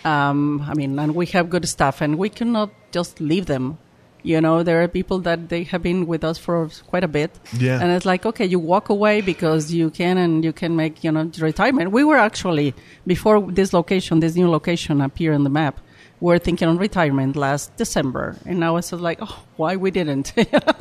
Um, 0.06 0.62
I 0.62 0.74
mean, 0.74 0.98
and 1.00 1.16
we 1.16 1.26
have 1.28 1.50
good 1.50 1.68
stuff, 1.68 2.00
and 2.02 2.18
we 2.18 2.30
cannot 2.30 2.70
just 2.92 3.20
leave 3.20 3.48
them. 3.48 3.78
You 4.24 4.40
know, 4.42 4.64
there 4.64 4.82
are 4.82 4.88
people 4.88 5.20
that 5.20 5.50
they 5.50 5.64
have 5.64 5.84
been 5.84 6.08
with 6.08 6.24
us 6.24 6.38
for 6.38 6.70
quite 6.88 7.04
a 7.04 7.08
bit, 7.08 7.32
Yeah. 7.58 7.82
and 7.82 7.92
it's 7.92 8.06
like, 8.06 8.26
okay, 8.26 8.46
you 8.46 8.58
walk 8.58 8.90
away 8.90 9.22
because 9.22 9.74
you 9.74 9.90
can, 9.90 10.18
and 10.18 10.44
you 10.44 10.54
can 10.54 10.76
make, 10.76 11.04
you 11.04 11.12
know, 11.12 11.30
retirement. 11.40 11.92
We 11.92 12.04
were 12.04 12.18
actually 12.18 12.74
before 13.06 13.42
this 13.52 13.74
location, 13.74 14.22
this 14.22 14.36
new 14.36 14.50
location 14.50 15.02
appeared 15.02 15.36
on 15.36 15.44
the 15.44 15.50
map 15.50 15.80
we 16.24 16.28
were 16.32 16.40
thinking 16.40 16.70
on 16.70 16.78
retirement 16.78 17.36
last 17.36 17.76
December, 17.76 18.38
and 18.46 18.58
now 18.58 18.78
it's 18.78 18.94
like, 18.94 19.20
oh, 19.22 19.44
why 19.58 19.76
we 19.76 19.92
didn't? 19.92 20.32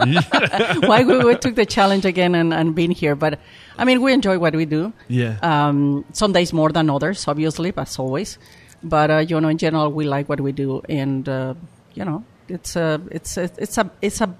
why 0.86 1.02
we, 1.04 1.18
we 1.18 1.34
took 1.34 1.56
the 1.56 1.66
challenge 1.66 2.04
again 2.04 2.36
and, 2.36 2.54
and 2.54 2.76
been 2.76 2.92
here? 2.92 3.16
But 3.16 3.40
I 3.76 3.84
mean, 3.84 4.02
we 4.02 4.12
enjoy 4.12 4.38
what 4.38 4.54
we 4.54 4.66
do. 4.66 4.92
Yeah. 5.08 5.38
Um, 5.42 6.04
some 6.12 6.32
days 6.32 6.52
more 6.52 6.70
than 6.70 6.88
others, 6.88 7.26
obviously, 7.26 7.72
as 7.76 7.98
always. 7.98 8.38
But 8.84 9.10
uh, 9.10 9.18
you 9.18 9.40
know, 9.40 9.48
in 9.48 9.58
general, 9.58 9.90
we 9.90 10.04
like 10.04 10.28
what 10.28 10.40
we 10.40 10.52
do, 10.52 10.80
and 10.88 11.28
uh, 11.28 11.54
you 11.94 12.04
know, 12.04 12.24
it's 12.52 12.76
a, 12.76 13.00
it's 13.10 13.36
a, 13.36 13.50
it's 13.58 13.78
a, 13.78 13.90
it's 14.00 14.20
a, 14.20 14.34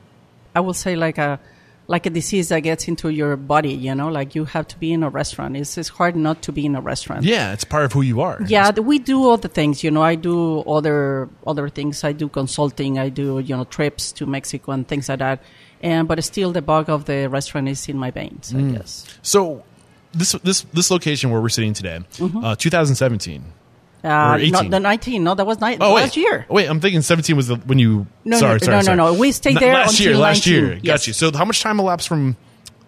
I 0.55 0.61
will 0.61 0.75
say 0.75 0.97
like 0.97 1.19
a, 1.19 1.41
like 1.89 2.07
a 2.07 2.11
disease 2.11 2.49
that 2.49 2.61
gets 2.61 2.89
into 2.89 3.09
your 3.09 3.37
body. 3.37 3.75
You 3.75 3.95
know, 3.95 4.09
like 4.09 4.35
you 4.35 4.45
have 4.47 4.67
to 4.69 4.79
be 4.79 4.93
in 4.93 5.03
a 5.03 5.11
restaurant. 5.11 5.57
It's 5.57 5.77
it's 5.77 5.89
hard 5.89 6.17
not 6.17 6.43
to 6.43 6.53
be 6.53 6.65
in 6.65 6.77
a 6.77 6.81
restaurant. 6.81 7.25
yeah, 7.25 7.53
it's 7.53 7.65
part 7.65 7.85
of 7.85 7.93
who 7.93 8.03
you 8.03 8.21
are. 8.21 8.39
Yeah, 8.47 8.71
we 8.71 8.99
do 8.99 9.25
all 9.29 9.37
the 9.37 9.49
things. 9.49 9.83
You 9.83 9.91
know, 9.91 10.03
I 10.03 10.15
do 10.15 10.61
other 10.61 11.29
other 11.47 11.69
things. 11.69 12.05
I 12.05 12.13
do 12.13 12.29
consulting. 12.29 12.99
I 12.99 13.09
do 13.09 13.41
you 13.41 13.57
know 13.57 13.65
trips 13.65 14.13
to 14.13 14.27
Mexico 14.27 14.73
and 14.73 14.87
things 14.87 15.09
like 15.09 15.19
that. 15.19 15.43
And 15.83 16.07
but 16.07 16.23
still, 16.25 16.53
the 16.53 16.63
bug 16.63 16.89
of 16.89 17.05
the 17.07 17.29
restaurant 17.29 17.69
is 17.69 17.89
in 17.89 17.99
my 17.99 18.11
veins. 18.11 18.55
I 18.55 18.63
guess. 18.63 19.05
So 19.23 19.65
this 20.13 20.33
this 20.45 20.63
this 20.73 20.91
location 20.91 21.31
where 21.31 21.41
we're 21.41 21.49
sitting 21.49 21.75
today, 21.75 22.01
uh, 22.21 22.55
2017. 22.57 23.45
Uh, 24.05 24.37
18. 24.39 24.51
not 24.53 24.71
the 24.71 24.81
nineteen. 24.81 25.23
No, 25.25 25.35
that 25.35 25.47
was 25.47 25.61
ni- 25.61 25.77
Oh 25.81 25.95
last 25.95 26.17
wait, 26.17 26.23
year. 26.23 26.47
Wait, 26.49 26.69
I'm 26.69 26.81
thinking 26.81 27.03
17 27.03 27.37
was 27.37 27.47
the, 27.49 27.57
when 27.57 27.79
you. 27.79 28.07
No, 28.25 28.39
sorry, 28.39 28.55
no, 28.55 28.59
sorry, 28.59 28.77
no, 28.79 28.83
sorry. 28.83 28.97
no, 28.97 29.13
no. 29.13 29.19
We 29.19 29.31
stayed 29.33 29.57
there 29.59 29.73
last 29.75 30.01
year. 30.01 30.17
Last 30.17 30.47
19. 30.47 30.53
year, 30.53 30.75
got 30.77 30.85
Yes. 30.85 31.07
you. 31.07 31.13
So 31.13 31.31
how 31.33 31.45
much 31.45 31.61
time 31.63 31.79
elapsed 31.79 32.09
from? 32.09 32.37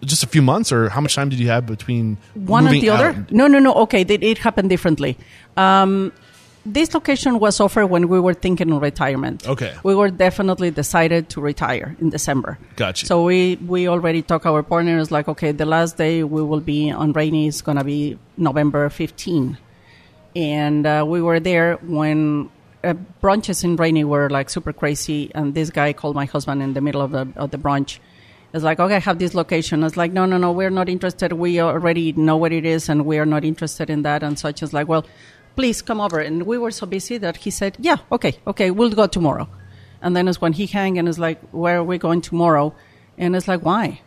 Just 0.03 0.23
a 0.23 0.27
few 0.27 0.41
months, 0.41 0.71
or 0.73 0.89
how 0.89 0.99
much 1.01 1.15
time 1.15 1.29
did 1.29 1.39
you 1.39 1.47
have 1.47 1.65
between 1.65 2.17
One 2.33 2.65
moving 2.65 2.81
the 2.81 2.89
other? 2.89 3.07
out? 3.09 3.31
No, 3.31 3.47
no, 3.47 3.59
no. 3.59 3.73
Okay, 3.87 4.01
it, 4.01 4.11
it 4.23 4.37
happened 4.39 4.69
differently. 4.69 5.17
Um, 5.55 6.11
this 6.65 6.93
location 6.93 7.39
was 7.39 7.59
offered 7.59 7.87
when 7.87 8.07
we 8.09 8.19
were 8.19 8.33
thinking 8.33 8.71
of 8.73 8.81
retirement. 8.81 9.47
Okay. 9.47 9.73
We 9.83 9.95
were 9.95 10.09
definitely 10.09 10.69
decided 10.71 11.29
to 11.29 11.41
retire 11.41 11.95
in 12.01 12.09
December. 12.09 12.57
Gotcha. 12.75 13.05
So 13.05 13.23
we, 13.23 13.55
we 13.65 13.87
already 13.87 14.21
talked 14.21 14.45
our 14.45 14.63
partners 14.63 15.11
like, 15.11 15.27
okay, 15.29 15.51
the 15.53 15.65
last 15.65 15.95
day 15.97 16.23
we 16.23 16.41
will 16.43 16.59
be 16.59 16.91
on 16.91 17.13
Rainey 17.13 17.47
is 17.47 17.61
going 17.61 17.77
to 17.77 17.83
be 17.83 18.17
November 18.35 18.89
15. 18.89 19.57
And 20.35 20.85
uh, 20.85 21.05
we 21.07 21.21
were 21.21 21.39
there 21.39 21.75
when 21.77 22.49
uh, 22.83 22.93
brunches 23.21 23.63
in 23.63 23.75
Rainey 23.77 24.03
were 24.03 24.29
like 24.29 24.49
super 24.49 24.73
crazy. 24.73 25.31
And 25.33 25.53
this 25.53 25.69
guy 25.69 25.93
called 25.93 26.15
my 26.15 26.25
husband 26.25 26.61
in 26.61 26.73
the 26.73 26.81
middle 26.81 27.01
of 27.01 27.11
the, 27.11 27.27
of 27.35 27.51
the 27.51 27.57
brunch. 27.57 27.99
It's 28.53 28.63
like, 28.63 28.79
okay, 28.79 28.95
I 28.95 28.99
have 28.99 29.19
this 29.19 29.33
location. 29.33 29.83
It's 29.83 29.97
like, 29.97 30.13
no, 30.13 30.25
no, 30.25 30.37
no, 30.37 30.51
we're 30.51 30.69
not 30.69 30.87
interested. 30.87 31.33
We 31.33 31.59
already 31.59 32.13
know 32.13 32.37
what 32.37 32.53
it 32.53 32.65
is, 32.65 32.87
and 32.87 33.05
we 33.05 33.17
are 33.17 33.25
not 33.25 33.43
interested 33.43 33.89
in 33.89 34.03
that 34.03 34.23
and 34.23 34.39
such. 34.39 34.63
It's 34.63 34.71
like, 34.71 34.87
well, 34.87 35.05
please 35.57 35.81
come 35.81 35.99
over. 35.99 36.19
And 36.19 36.43
we 36.43 36.57
were 36.57 36.71
so 36.71 36.85
busy 36.85 37.17
that 37.17 37.37
he 37.37 37.51
said, 37.51 37.75
yeah, 37.79 37.97
okay, 38.13 38.37
okay, 38.47 38.71
we'll 38.71 38.91
go 38.91 39.07
tomorrow. 39.07 39.49
And 40.01 40.15
then 40.15 40.27
it's 40.27 40.39
when 40.39 40.53
he 40.53 40.67
hang 40.67 40.97
and 40.99 41.09
it's 41.09 41.17
like, 41.17 41.41
where 41.51 41.79
are 41.79 41.83
we 41.83 41.97
going 41.97 42.21
tomorrow? 42.21 42.73
And 43.17 43.35
it's 43.35 43.47
like, 43.47 43.61
why? 43.61 44.01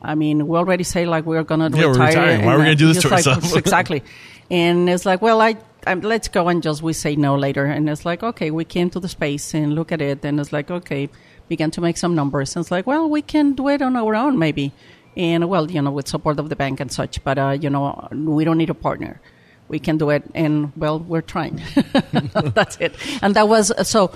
I 0.00 0.14
mean, 0.14 0.46
we 0.48 0.56
already 0.56 0.84
say 0.84 1.04
like 1.06 1.26
we're 1.26 1.42
gonna 1.42 1.70
Yeah, 1.74 1.86
we're 1.86 1.92
retire. 1.92 2.08
retiring. 2.08 2.44
Why 2.46 2.54
are 2.54 2.58
we 2.58 2.64
gonna 2.64 2.74
do 2.76 2.92
this 2.92 3.02
to 3.02 3.08
like, 3.08 3.26
ourselves? 3.26 3.54
exactly. 3.56 4.02
And 4.50 4.88
it's 4.88 5.04
like, 5.04 5.20
well, 5.20 5.40
I, 5.40 5.56
i 5.86 5.94
let's 5.94 6.28
go 6.28 6.48
and 6.48 6.62
just 6.62 6.82
we 6.82 6.92
say 6.92 7.16
no 7.16 7.36
later. 7.36 7.64
And 7.64 7.88
it's 7.88 8.04
like, 8.04 8.22
okay, 8.22 8.50
we 8.50 8.64
came 8.64 8.90
to 8.90 9.00
the 9.00 9.08
space 9.08 9.54
and 9.54 9.74
look 9.74 9.92
at 9.92 10.00
it, 10.00 10.24
and 10.24 10.40
it's 10.40 10.52
like, 10.52 10.70
okay, 10.70 11.08
began 11.48 11.70
to 11.72 11.80
make 11.80 11.96
some 11.96 12.14
numbers. 12.14 12.56
And 12.56 12.62
it's 12.62 12.70
like, 12.70 12.86
well, 12.86 13.08
we 13.08 13.22
can 13.22 13.52
do 13.52 13.68
it 13.68 13.82
on 13.82 13.96
our 13.96 14.14
own, 14.14 14.38
maybe. 14.38 14.72
And 15.16 15.48
well, 15.48 15.70
you 15.70 15.82
know, 15.82 15.90
with 15.90 16.08
support 16.08 16.38
of 16.38 16.48
the 16.48 16.56
bank 16.56 16.80
and 16.80 16.90
such. 16.90 17.22
But 17.24 17.38
uh, 17.38 17.58
you 17.60 17.70
know, 17.70 18.08
we 18.12 18.44
don't 18.44 18.58
need 18.58 18.70
a 18.70 18.74
partner. 18.74 19.20
We 19.68 19.78
can 19.78 19.98
do 19.98 20.10
it, 20.10 20.24
and 20.34 20.72
well, 20.76 20.98
we're 20.98 21.20
trying. 21.20 21.60
That's 22.54 22.76
it. 22.78 22.94
And 23.22 23.34
that 23.36 23.48
was 23.48 23.72
so 23.88 24.12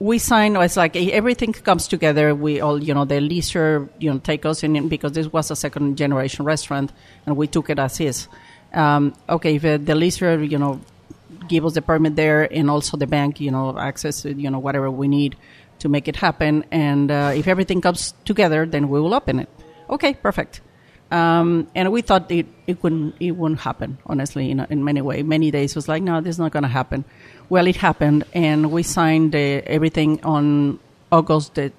we 0.00 0.18
signed 0.18 0.56
it's 0.56 0.76
like 0.76 0.94
everything 0.96 1.52
comes 1.52 1.88
together 1.88 2.34
we 2.34 2.60
all 2.60 2.82
you 2.82 2.94
know 2.94 3.04
the 3.04 3.16
leaser 3.16 3.88
you 3.98 4.10
know 4.12 4.18
take 4.18 4.46
us 4.46 4.62
in 4.62 4.88
because 4.88 5.12
this 5.12 5.32
was 5.32 5.50
a 5.50 5.56
second 5.56 5.96
generation 5.96 6.44
restaurant 6.44 6.92
and 7.26 7.36
we 7.36 7.46
took 7.46 7.68
it 7.68 7.78
as 7.78 8.00
is 8.00 8.28
um, 8.74 9.12
okay 9.28 9.56
if 9.56 9.64
uh, 9.64 9.76
the 9.76 9.94
leaser 9.94 10.48
you 10.48 10.58
know 10.58 10.80
give 11.48 11.64
us 11.64 11.74
the 11.74 11.82
permit 11.82 12.16
there 12.16 12.42
and 12.52 12.70
also 12.70 12.96
the 12.96 13.06
bank 13.06 13.40
you 13.40 13.50
know 13.50 13.76
access 13.78 14.22
to, 14.22 14.32
you 14.32 14.50
know 14.50 14.58
whatever 14.58 14.90
we 14.90 15.08
need 15.08 15.36
to 15.80 15.88
make 15.88 16.08
it 16.08 16.16
happen. 16.16 16.64
And 16.72 17.10
uh, 17.10 17.32
if 17.34 17.46
everything 17.46 17.80
comes 17.80 18.14
together 18.24 18.66
then 18.66 18.88
we 18.88 19.00
will 19.00 19.14
open 19.14 19.40
it. 19.40 19.48
Okay 19.88 20.14
perfect. 20.14 20.60
Um, 21.10 21.68
and 21.74 21.90
we 21.90 22.02
thought 22.02 22.30
it, 22.30 22.46
it 22.66 22.82
wouldn't 22.82 23.14
it 23.18 23.30
wouldn't 23.32 23.60
happen 23.60 23.96
honestly 24.04 24.50
in, 24.50 24.60
in 24.68 24.84
many 24.84 25.00
ways 25.00 25.24
many 25.24 25.50
days 25.50 25.74
was 25.74 25.88
like 25.88 26.02
no 26.02 26.20
this 26.20 26.36
is 26.36 26.38
not 26.38 26.52
going 26.52 26.64
to 26.64 26.68
happen. 26.68 27.04
Well 27.48 27.66
it 27.66 27.76
happened 27.76 28.24
and 28.34 28.70
we 28.70 28.82
signed 28.82 29.34
uh, 29.34 29.38
everything 29.38 30.22
on 30.24 30.78
august 31.10 31.54
the 31.54 31.72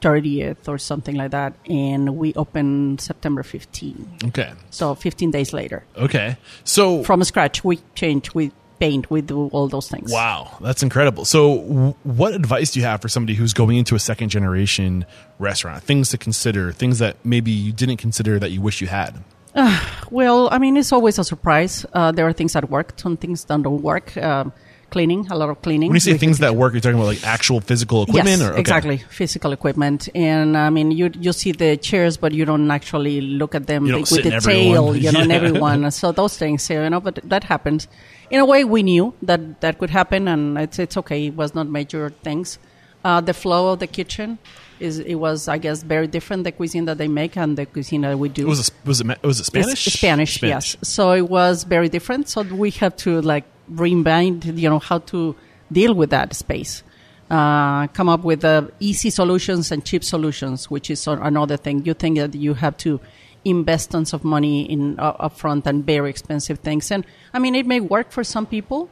30th 0.00 0.66
or 0.66 0.78
something 0.78 1.14
like 1.14 1.32
that 1.32 1.52
and 1.68 2.16
we 2.16 2.32
opened 2.32 2.98
september 3.02 3.42
15 3.42 4.28
Okay. 4.28 4.50
so 4.70 4.94
15 4.94 5.30
days 5.30 5.52
later. 5.52 5.84
Okay. 5.94 6.38
So 6.64 7.02
from 7.04 7.22
scratch 7.24 7.62
we 7.62 7.80
change 7.94 8.32
we 8.32 8.50
paint 8.80 9.10
we 9.10 9.20
do 9.20 9.48
all 9.48 9.68
those 9.68 9.88
things 9.88 10.10
Wow, 10.10 10.56
that's 10.60 10.82
incredible. 10.82 11.24
So, 11.24 11.58
w- 11.58 11.94
what 12.02 12.34
advice 12.34 12.72
do 12.72 12.80
you 12.80 12.86
have 12.86 13.00
for 13.00 13.08
somebody 13.08 13.34
who's 13.34 13.52
going 13.52 13.76
into 13.76 13.94
a 13.94 13.98
second 13.98 14.30
generation 14.30 15.04
restaurant? 15.38 15.82
Things 15.84 16.10
to 16.10 16.18
consider, 16.18 16.72
things 16.72 16.98
that 16.98 17.16
maybe 17.24 17.50
you 17.50 17.72
didn't 17.72 17.98
consider 17.98 18.38
that 18.38 18.50
you 18.50 18.60
wish 18.60 18.80
you 18.80 18.88
had. 18.88 19.22
Well, 20.10 20.48
I 20.50 20.58
mean, 20.58 20.76
it's 20.76 20.92
always 20.92 21.20
a 21.20 21.24
surprise. 21.24 21.86
Uh, 21.92 22.10
there 22.10 22.26
are 22.26 22.32
things 22.32 22.54
that 22.54 22.68
work, 22.68 22.94
some 22.96 23.16
things 23.16 23.44
that 23.44 23.62
don't 23.62 23.80
work. 23.80 24.16
Um, 24.16 24.52
cleaning, 24.90 25.26
a 25.30 25.36
lot 25.36 25.48
of 25.48 25.62
cleaning. 25.62 25.88
When 25.88 25.94
you 25.94 26.00
say 26.00 26.18
things 26.18 26.38
that 26.38 26.56
work, 26.56 26.72
you're 26.72 26.80
talking 26.80 26.98
about 26.98 27.06
like 27.06 27.24
actual 27.24 27.60
physical 27.60 28.02
equipment, 28.02 28.40
yes, 28.40 28.42
or 28.42 28.52
okay. 28.52 28.60
exactly, 28.60 28.96
physical 28.98 29.52
equipment. 29.52 30.08
And 30.14 30.56
I 30.56 30.70
mean, 30.70 30.90
you 30.90 31.10
you 31.18 31.32
see 31.32 31.52
the 31.52 31.76
chairs, 31.76 32.16
but 32.16 32.32
you 32.32 32.44
don't 32.44 32.70
actually 32.70 33.20
look 33.20 33.54
at 33.54 33.66
them 33.66 33.84
with 33.84 34.08
the 34.08 34.40
tail, 34.40 34.96
you 34.96 35.12
know, 35.12 35.20
and 35.20 35.32
everyone. 35.40 35.90
So 35.92 36.12
those 36.12 36.36
things, 36.36 36.68
you 36.68 36.90
know, 36.90 37.00
but 37.00 37.20
that 37.24 37.44
happens. 37.44 37.88
In 38.30 38.40
a 38.40 38.44
way, 38.44 38.64
we 38.64 38.82
knew 38.82 39.12
that 39.22 39.60
that 39.60 39.78
could 39.78 39.90
happen, 39.90 40.28
and 40.28 40.56
it's 40.58 40.78
it's 40.78 40.96
okay. 40.96 41.26
It 41.26 41.34
was 41.34 41.54
not 41.54 41.68
major 41.68 42.10
things. 42.22 42.58
Uh, 43.02 43.20
the 43.20 43.32
flow 43.34 43.72
of 43.72 43.78
the 43.78 43.86
kitchen 43.86 44.38
is 44.78 44.98
it 44.98 45.14
was, 45.14 45.48
I 45.48 45.58
guess, 45.58 45.82
very 45.82 46.06
different 46.06 46.44
the 46.44 46.52
cuisine 46.52 46.84
that 46.84 46.98
they 46.98 47.08
make 47.08 47.36
and 47.36 47.56
the 47.56 47.66
cuisine 47.66 48.02
that 48.02 48.18
we 48.18 48.28
do. 48.28 48.46
It 48.46 48.48
was 48.48 48.68
a, 48.68 48.72
was 48.88 49.00
it 49.00 49.22
was 49.22 49.40
it 49.40 49.44
Spanish? 49.44 49.86
It's 49.86 49.96
Spanish, 49.96 50.42
yes. 50.42 50.76
So 50.82 51.12
it 51.12 51.28
was 51.28 51.64
very 51.64 51.88
different. 51.88 52.28
So 52.28 52.42
we 52.42 52.70
have 52.72 52.96
to 52.96 53.20
like 53.20 53.44
reinvent, 53.72 54.58
you 54.58 54.68
know, 54.68 54.78
how 54.78 54.98
to 54.98 55.34
deal 55.72 55.94
with 55.94 56.10
that 56.10 56.34
space. 56.34 56.82
Uh, 57.30 57.86
come 57.88 58.08
up 58.08 58.24
with 58.24 58.44
uh, 58.44 58.66
easy 58.80 59.08
solutions 59.08 59.70
and 59.70 59.84
cheap 59.84 60.02
solutions, 60.02 60.68
which 60.68 60.90
is 60.90 61.06
another 61.06 61.56
thing. 61.56 61.84
You 61.84 61.94
think 61.94 62.18
that 62.18 62.34
you 62.34 62.54
have 62.54 62.76
to 62.78 63.00
invest 63.44 63.90
tons 63.92 64.12
of 64.12 64.24
money 64.24 64.70
in 64.70 64.98
uh, 64.98 65.28
upfront 65.28 65.66
and 65.66 65.84
very 65.84 66.10
expensive 66.10 66.60
things, 66.60 66.90
and 66.90 67.04
I 67.32 67.38
mean 67.38 67.54
it 67.54 67.66
may 67.66 67.80
work 67.80 68.10
for 68.10 68.24
some 68.24 68.46
people, 68.46 68.88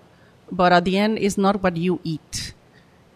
but 0.51 0.73
at 0.73 0.85
the 0.85 0.99
end, 0.99 1.19
it's 1.19 1.39
not 1.39 1.63
what 1.63 1.77
you 1.77 2.01
eat 2.05 2.55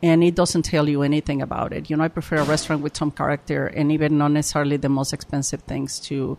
and 0.03 0.25
it 0.25 0.35
doesn't 0.35 0.63
tell 0.63 0.89
you 0.89 1.03
anything 1.03 1.41
about 1.41 1.73
it. 1.73 1.89
You 1.89 1.97
know, 1.97 2.05
I 2.05 2.09
prefer 2.09 2.37
a 2.37 2.45
restaurant 2.45 2.83
with 2.83 2.97
some 2.97 3.13
character 3.13 3.67
and 3.69 3.93
even 3.93 4.19
not 4.19 4.33
necessarily 4.33 4.77
the 4.77 4.89
most 4.89 5.13
expensive 5.13 5.63
things 5.63 6.01
to 6.01 6.37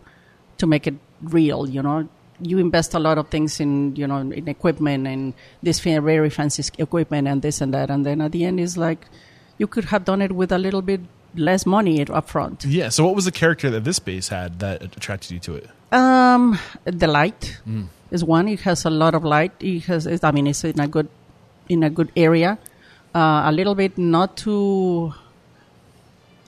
to 0.58 0.66
make 0.66 0.86
it 0.86 0.94
real. 1.22 1.68
You 1.68 1.82
know, 1.82 2.08
you 2.40 2.58
invest 2.58 2.94
a 2.94 2.98
lot 2.98 3.16
of 3.16 3.28
things 3.28 3.60
in 3.60 3.96
you 3.96 4.06
know 4.06 4.18
in 4.18 4.48
equipment 4.48 5.06
and 5.06 5.32
this 5.62 5.80
very 5.80 6.30
fancy 6.30 6.62
equipment 6.78 7.26
and 7.26 7.40
this 7.40 7.60
and 7.60 7.72
that, 7.72 7.90
and 7.90 8.04
then 8.04 8.20
at 8.20 8.32
the 8.32 8.44
end 8.44 8.60
it's 8.60 8.76
like 8.76 9.06
you 9.56 9.66
could 9.66 9.86
have 9.86 10.04
done 10.04 10.20
it 10.20 10.32
with 10.32 10.52
a 10.52 10.58
little 10.58 10.82
bit 10.82 11.00
less 11.36 11.66
money 11.66 12.04
up 12.06 12.28
front. 12.28 12.64
Yeah. 12.64 12.88
So, 12.90 13.04
what 13.04 13.14
was 13.14 13.24
the 13.24 13.32
character 13.32 13.70
that 13.70 13.84
this 13.84 13.98
base 13.98 14.28
had 14.28 14.58
that 14.60 14.82
attracted 14.82 15.30
you 15.32 15.38
to 15.40 15.54
it? 15.56 15.68
Um, 15.92 16.58
the 16.84 17.06
light 17.06 17.58
is 18.10 18.24
one. 18.24 18.48
It 18.48 18.60
has 18.60 18.84
a 18.84 18.90
lot 18.90 19.14
of 19.14 19.24
light. 19.24 19.52
It 19.60 19.84
has. 19.84 20.06
it's- 20.06 20.24
I 20.24 20.30
mean, 20.32 20.46
it's 20.46 20.64
in 20.64 20.80
a 20.80 20.88
good 20.88 21.08
in 21.68 21.82
a 21.82 21.90
good 21.90 22.10
area. 22.16 22.58
Uh, 23.14 23.42
a 23.46 23.52
little 23.52 23.74
bit 23.74 23.96
not 23.96 24.36
too. 24.36 25.12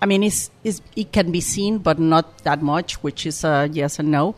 I 0.02 0.06
mean, 0.06 0.22
it's, 0.22 0.50
it's 0.62 0.82
it 0.94 1.12
can 1.12 1.32
be 1.32 1.40
seen, 1.40 1.78
but 1.78 1.98
not 1.98 2.38
that 2.44 2.60
much, 2.62 3.02
which 3.02 3.24
is 3.26 3.44
a 3.44 3.68
yes 3.72 3.98
and 3.98 4.10
no 4.10 4.34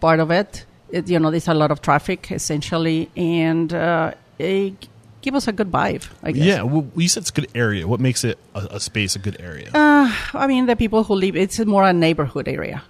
part 0.00 0.20
of 0.20 0.30
it. 0.30 0.64
it 0.90 1.08
you 1.08 1.18
know, 1.18 1.30
there's 1.30 1.48
a 1.48 1.54
lot 1.54 1.70
of 1.70 1.82
traffic 1.82 2.30
essentially, 2.30 3.10
and 3.16 3.72
uh, 3.72 4.12
it 4.38 4.88
give 5.22 5.34
us 5.34 5.48
a 5.48 5.52
good 5.52 5.70
vibe. 5.70 6.08
I 6.22 6.32
guess. 6.32 6.44
Yeah. 6.44 6.62
Well, 6.62 6.86
you 6.96 7.08
said 7.08 7.22
it's 7.22 7.30
a 7.30 7.34
good 7.34 7.50
area. 7.54 7.86
What 7.86 8.00
makes 8.00 8.24
it 8.24 8.38
a, 8.54 8.68
a 8.72 8.80
space 8.80 9.16
a 9.16 9.18
good 9.18 9.40
area? 9.40 9.70
Uh, 9.72 10.14
I 10.34 10.46
mean, 10.46 10.66
the 10.66 10.76
people 10.76 11.04
who 11.04 11.14
live, 11.14 11.36
it's 11.36 11.58
more 11.60 11.84
a 11.84 11.92
neighborhood 11.92 12.48
area. 12.48 12.82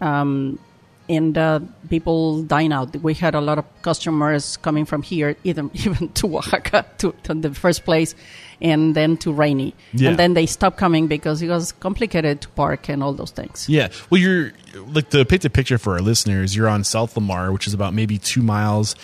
Um, 0.00 0.58
and 1.08 1.36
uh, 1.36 1.60
people 1.90 2.42
dine 2.42 2.72
out. 2.72 2.96
We 2.96 3.14
had 3.14 3.34
a 3.34 3.40
lot 3.40 3.58
of 3.58 3.64
customers 3.82 4.56
coming 4.58 4.84
from 4.84 5.02
here, 5.02 5.36
even, 5.44 5.70
even 5.74 6.08
to 6.10 6.36
Oaxaca, 6.38 6.86
to, 6.98 7.14
to 7.24 7.34
the 7.34 7.52
first 7.54 7.84
place, 7.84 8.14
and 8.60 8.94
then 8.94 9.16
to 9.18 9.32
Rainey. 9.32 9.74
Yeah. 9.92 10.10
And 10.10 10.18
then 10.18 10.34
they 10.34 10.46
stopped 10.46 10.78
coming 10.78 11.06
because 11.06 11.42
it 11.42 11.48
was 11.48 11.72
complicated 11.72 12.40
to 12.42 12.48
park 12.50 12.88
and 12.88 13.02
all 13.02 13.12
those 13.12 13.32
things. 13.32 13.68
Yeah. 13.68 13.88
Well, 14.08 14.20
you're 14.20 14.52
like 14.74 15.10
to 15.10 15.24
paint 15.24 15.44
a 15.44 15.50
picture 15.50 15.78
for 15.78 15.94
our 15.94 16.00
listeners. 16.00 16.56
You're 16.56 16.68
on 16.68 16.84
South 16.84 17.16
Lamar, 17.16 17.52
which 17.52 17.66
is 17.66 17.74
about 17.74 17.92
maybe 17.92 18.18
two 18.18 18.42
miles 18.42 18.96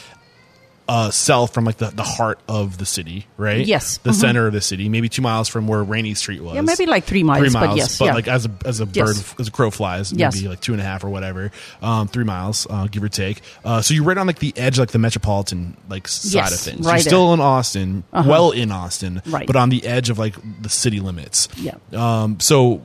uh, 0.91 1.09
south 1.13 1.55
from 1.55 1.65
like 1.65 1.77
the, 1.77 1.87
the 1.91 2.03
heart 2.03 2.41
of 2.49 2.77
the 2.79 2.85
city, 2.85 3.25
right? 3.37 3.65
Yes. 3.65 3.99
The 3.99 4.11
Mhm. 4.11 4.15
center 4.15 4.47
of 4.49 4.53
the 4.53 4.61
city, 4.61 4.89
maybe 4.89 5.09
two 5.09 5.23
miles 5.23 5.47
from 5.49 5.69
where 5.69 5.85
Rainey 5.85 6.15
Street 6.15 6.43
was. 6.43 6.57
Yeah, 6.57 6.63
maybe 6.63 6.85
like 6.87 7.05
three 7.05 7.23
miles, 7.23 7.39
Three 7.39 7.51
but 7.53 7.61
miles, 7.67 7.77
yes, 7.79 7.97
but 7.99 8.07
yeah. 8.07 8.15
like 8.15 8.27
as 8.27 8.47
a 8.47 8.51
as 8.65 8.81
a 8.81 8.89
Yes. 8.93 9.07
bird 9.07 9.41
as 9.41 9.47
a 9.47 9.51
crow 9.53 9.71
flies, 9.71 10.13
Yes. 10.13 10.35
maybe 10.35 10.49
like 10.49 10.61
two 10.61 10.73
and 10.73 10.81
a 10.83 10.85
half 10.85 11.05
or 11.05 11.09
whatever, 11.09 11.53
um, 11.81 12.09
three 12.09 12.25
miles, 12.25 12.67
uh, 12.69 12.89
give 12.91 13.05
or 13.05 13.09
take. 13.09 13.41
Uh, 13.65 13.81
so 13.83 13.95
you're 13.95 14.03
right 14.03 14.19
on 14.19 14.27
like 14.27 14.41
the 14.41 14.53
edge, 14.59 14.81
like 14.81 14.91
the 14.91 14.99
metropolitan 14.99 15.77
like 15.89 16.09
side 16.09 16.33
Yes, 16.35 16.55
of 16.55 16.61
things. 16.73 16.85
right 16.85 16.95
you're 16.95 16.99
still 17.03 17.27
there. 17.29 17.35
in 17.35 17.41
Austin, 17.41 18.03
Uh-huh. 18.13 18.29
well 18.29 18.51
in 18.51 18.73
Austin, 18.73 19.23
Right. 19.27 19.47
but 19.47 19.55
on 19.55 19.69
the 19.69 19.87
edge 19.87 20.11
of 20.11 20.19
like 20.19 20.35
the 20.61 20.69
city 20.69 20.99
limits. 20.99 21.47
Yeah. 21.57 21.75
Um, 21.95 22.41
so, 22.41 22.83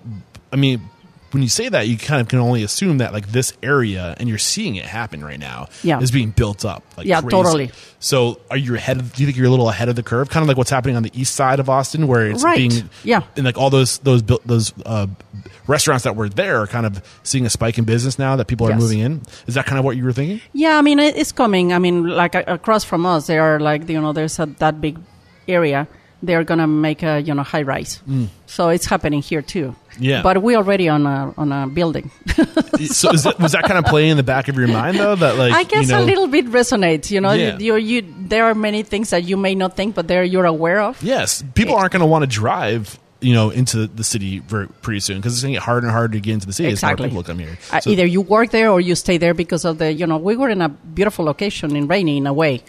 I 0.53 0.58
mean, 0.58 0.80
when 1.36 1.44
you 1.44 1.50
say 1.50 1.68
that, 1.68 1.90
you 1.90 1.98
kind 1.98 2.22
of 2.22 2.30
can 2.30 2.40
only 2.40 2.64
assume 2.64 3.00
that 3.00 3.12
like 3.12 3.28
this 3.28 3.52
area, 3.62 4.16
and 4.18 4.30
you're 4.30 4.38
seeing 4.38 4.78
it 4.78 4.86
happen 4.86 5.22
right 5.22 5.38
now, 5.38 5.68
Yeah. 5.84 6.00
is 6.00 6.10
being 6.10 6.30
built 6.30 6.64
up. 6.64 6.82
Like 6.96 7.06
Yeah, 7.08 7.20
crazy. 7.20 7.30
totally. 7.32 7.72
So, 8.00 8.40
are 8.50 8.56
you 8.56 8.74
ahead? 8.74 8.98
Of, 9.02 9.14
do 9.14 9.22
you 9.22 9.28
think 9.28 9.38
you're 9.38 9.48
a 9.48 9.50
little 9.50 9.70
ahead 9.70 9.90
of 9.90 9.98
the 9.98 10.04
curve? 10.04 10.30
Kind 10.30 10.44
of 10.44 10.48
like 10.48 10.56
what's 10.56 10.70
happening 10.70 10.96
on 10.96 11.04
the 11.04 11.12
east 11.14 11.36
side 11.36 11.60
of 11.60 11.70
Austin, 11.70 12.08
where 12.08 12.28
it's 12.28 12.42
Right. 12.42 12.58
being 12.58 12.90
Yeah. 13.04 13.22
and 13.36 13.46
like 13.46 13.58
all 13.58 13.70
those 13.70 13.98
those 14.00 14.22
built 14.22 14.48
those 14.48 14.72
uh, 14.86 15.08
restaurants 15.68 16.06
that 16.06 16.16
were 16.16 16.30
there 16.30 16.62
are 16.62 16.68
kind 16.68 16.86
of 16.86 17.02
seeing 17.24 17.46
a 17.46 17.50
spike 17.50 17.78
in 17.78 17.84
business 17.84 18.18
now 18.18 18.38
that 18.38 18.48
people 18.48 18.66
are 18.68 18.72
Yes. 18.72 18.80
moving 18.80 19.00
in. 19.00 19.22
Is 19.46 19.56
that 19.56 19.66
kind 19.66 19.78
of 19.78 19.84
what 19.84 19.98
you 19.98 20.06
were 20.06 20.14
thinking? 20.14 20.40
Yeah, 20.54 20.78
I 20.78 20.82
mean, 20.82 21.00
it's 21.00 21.34
coming. 21.34 21.74
I 21.74 21.80
mean, 21.80 22.08
like 22.08 22.34
across 22.36 22.86
from 22.86 23.06
us, 23.06 23.28
there 23.28 23.44
are 23.44 23.60
like, 23.60 23.90
you 23.90 24.00
know, 24.00 24.14
there's 24.14 24.40
a, 24.40 24.46
that 24.60 24.80
big 24.80 25.00
area. 25.50 25.88
They're 26.26 26.43
going 26.43 26.59
to 26.59 26.67
make 26.67 27.03
a, 27.03 27.19
you 27.21 27.34
know, 27.34 27.43
high 27.43 27.61
rise. 27.63 28.01
So 28.47 28.69
it's 28.69 28.86
happening 28.86 29.21
here 29.21 29.41
too. 29.41 29.76
Yeah. 29.99 30.21
But 30.23 30.41
we're 30.41 30.57
already 30.57 30.89
on 30.89 31.05
a, 31.05 31.34
on 31.38 31.51
a 31.51 31.67
building. 31.67 32.11
so, 32.88 33.11
is 33.11 33.23
that, 33.23 33.36
was 33.39 33.53
that 33.53 33.63
kind 33.63 33.78
of 33.78 33.86
playing 33.86 34.11
in 34.11 34.17
the 34.17 34.23
back 34.23 34.47
of 34.49 34.55
your 34.57 34.67
mind 34.67 34.97
though? 34.97 35.15
That 35.15 35.38
like 35.38 35.53
I 35.53 35.63
guess 35.63 35.88
you 35.88 35.93
know, 35.93 36.03
a 36.03 36.05
little 36.05 36.28
bit 36.28 36.45
resonates. 36.47 37.11
You 37.11 37.21
know, 37.21 37.32
Yeah. 37.32 37.57
you, 37.57 37.76
you, 37.78 38.01
you, 38.01 38.13
there 38.28 38.45
are 38.45 38.55
many 38.55 38.84
things 38.84 39.11
that 39.11 39.23
you 39.23 39.38
may 39.38 39.55
not 39.55 39.76
think, 39.78 39.95
but 39.95 40.07
there 40.07 40.23
you're 40.23 40.45
aware 40.45 40.82
of. 40.82 41.01
Yes, 41.01 41.43
people 41.53 41.76
aren't 41.76 41.93
going 41.93 42.01
to 42.01 42.05
want 42.07 42.23
to 42.23 42.28
drive. 42.30 42.99
You 43.21 43.34
know, 43.34 43.49
into 43.49 43.88
the 43.88 44.03
city 44.03 44.39
very, 44.39 44.67
pretty 44.67 44.99
soon 44.99 45.17
because 45.17 45.34
it's 45.34 45.41
going 45.41 45.53
to 45.53 45.59
get 45.59 45.63
harder 45.63 45.88
and 45.88 45.91
harder 45.95 46.13
to 46.13 46.19
get 46.19 46.34
into 46.34 46.45
the 46.45 46.53
city. 46.53 46.69
as 46.69 46.84
more 46.84 46.91
Exactly. 46.91 47.09
people 47.09 47.23
come 47.23 47.39
here. 47.39 47.57
Uh, 47.71 47.82
either 47.88 48.05
you 48.05 48.21
work 48.21 48.51
there 48.51 48.69
or 48.69 48.80
you 48.80 48.93
stay 48.93 49.17
there 49.17 49.34
because 49.34 49.65
of 49.65 49.80
the, 49.80 49.91
you 49.91 50.05
know, 50.05 50.17
we 50.17 50.36
were 50.36 50.49
in 50.49 50.61
a 50.61 50.69
beautiful 50.69 51.26
location 51.26 51.76
in 51.76 51.88
Rainey 51.88 52.17
in 52.17 52.28
a 52.28 52.34
way. 52.34 52.61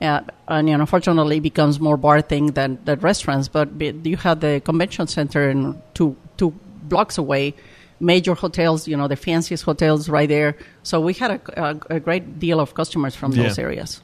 Uh, 0.00 0.22
and 0.48 0.68
you 0.68 0.74
know, 0.74 0.80
unfortunately, 0.80 1.36
it 1.38 1.42
becomes 1.42 1.78
more 1.78 1.96
bar 1.96 2.20
thing 2.22 2.46
than, 2.52 2.78
than 2.84 2.98
restaurants. 3.00 3.48
But 3.48 3.68
you 3.80 4.16
have 4.16 4.40
the 4.40 4.60
convention 4.64 5.06
center 5.06 5.50
in 5.50 5.80
two 5.94 6.16
two 6.38 6.52
blocks 6.84 7.18
away, 7.18 7.54
major 8.00 8.34
hotels, 8.34 8.88
you 8.88 8.96
know, 8.96 9.08
the 9.08 9.16
fanciest 9.16 9.64
hotels 9.64 10.08
right 10.08 10.28
there. 10.28 10.56
So 10.82 11.00
we 11.00 11.12
had 11.12 11.30
a, 11.32 11.40
a, 11.62 11.96
a 11.96 12.00
great 12.00 12.38
deal 12.38 12.60
of 12.60 12.72
customers 12.74 13.14
from 13.14 13.32
Yeah. 13.32 13.42
those 13.44 13.58
areas, 13.58 14.00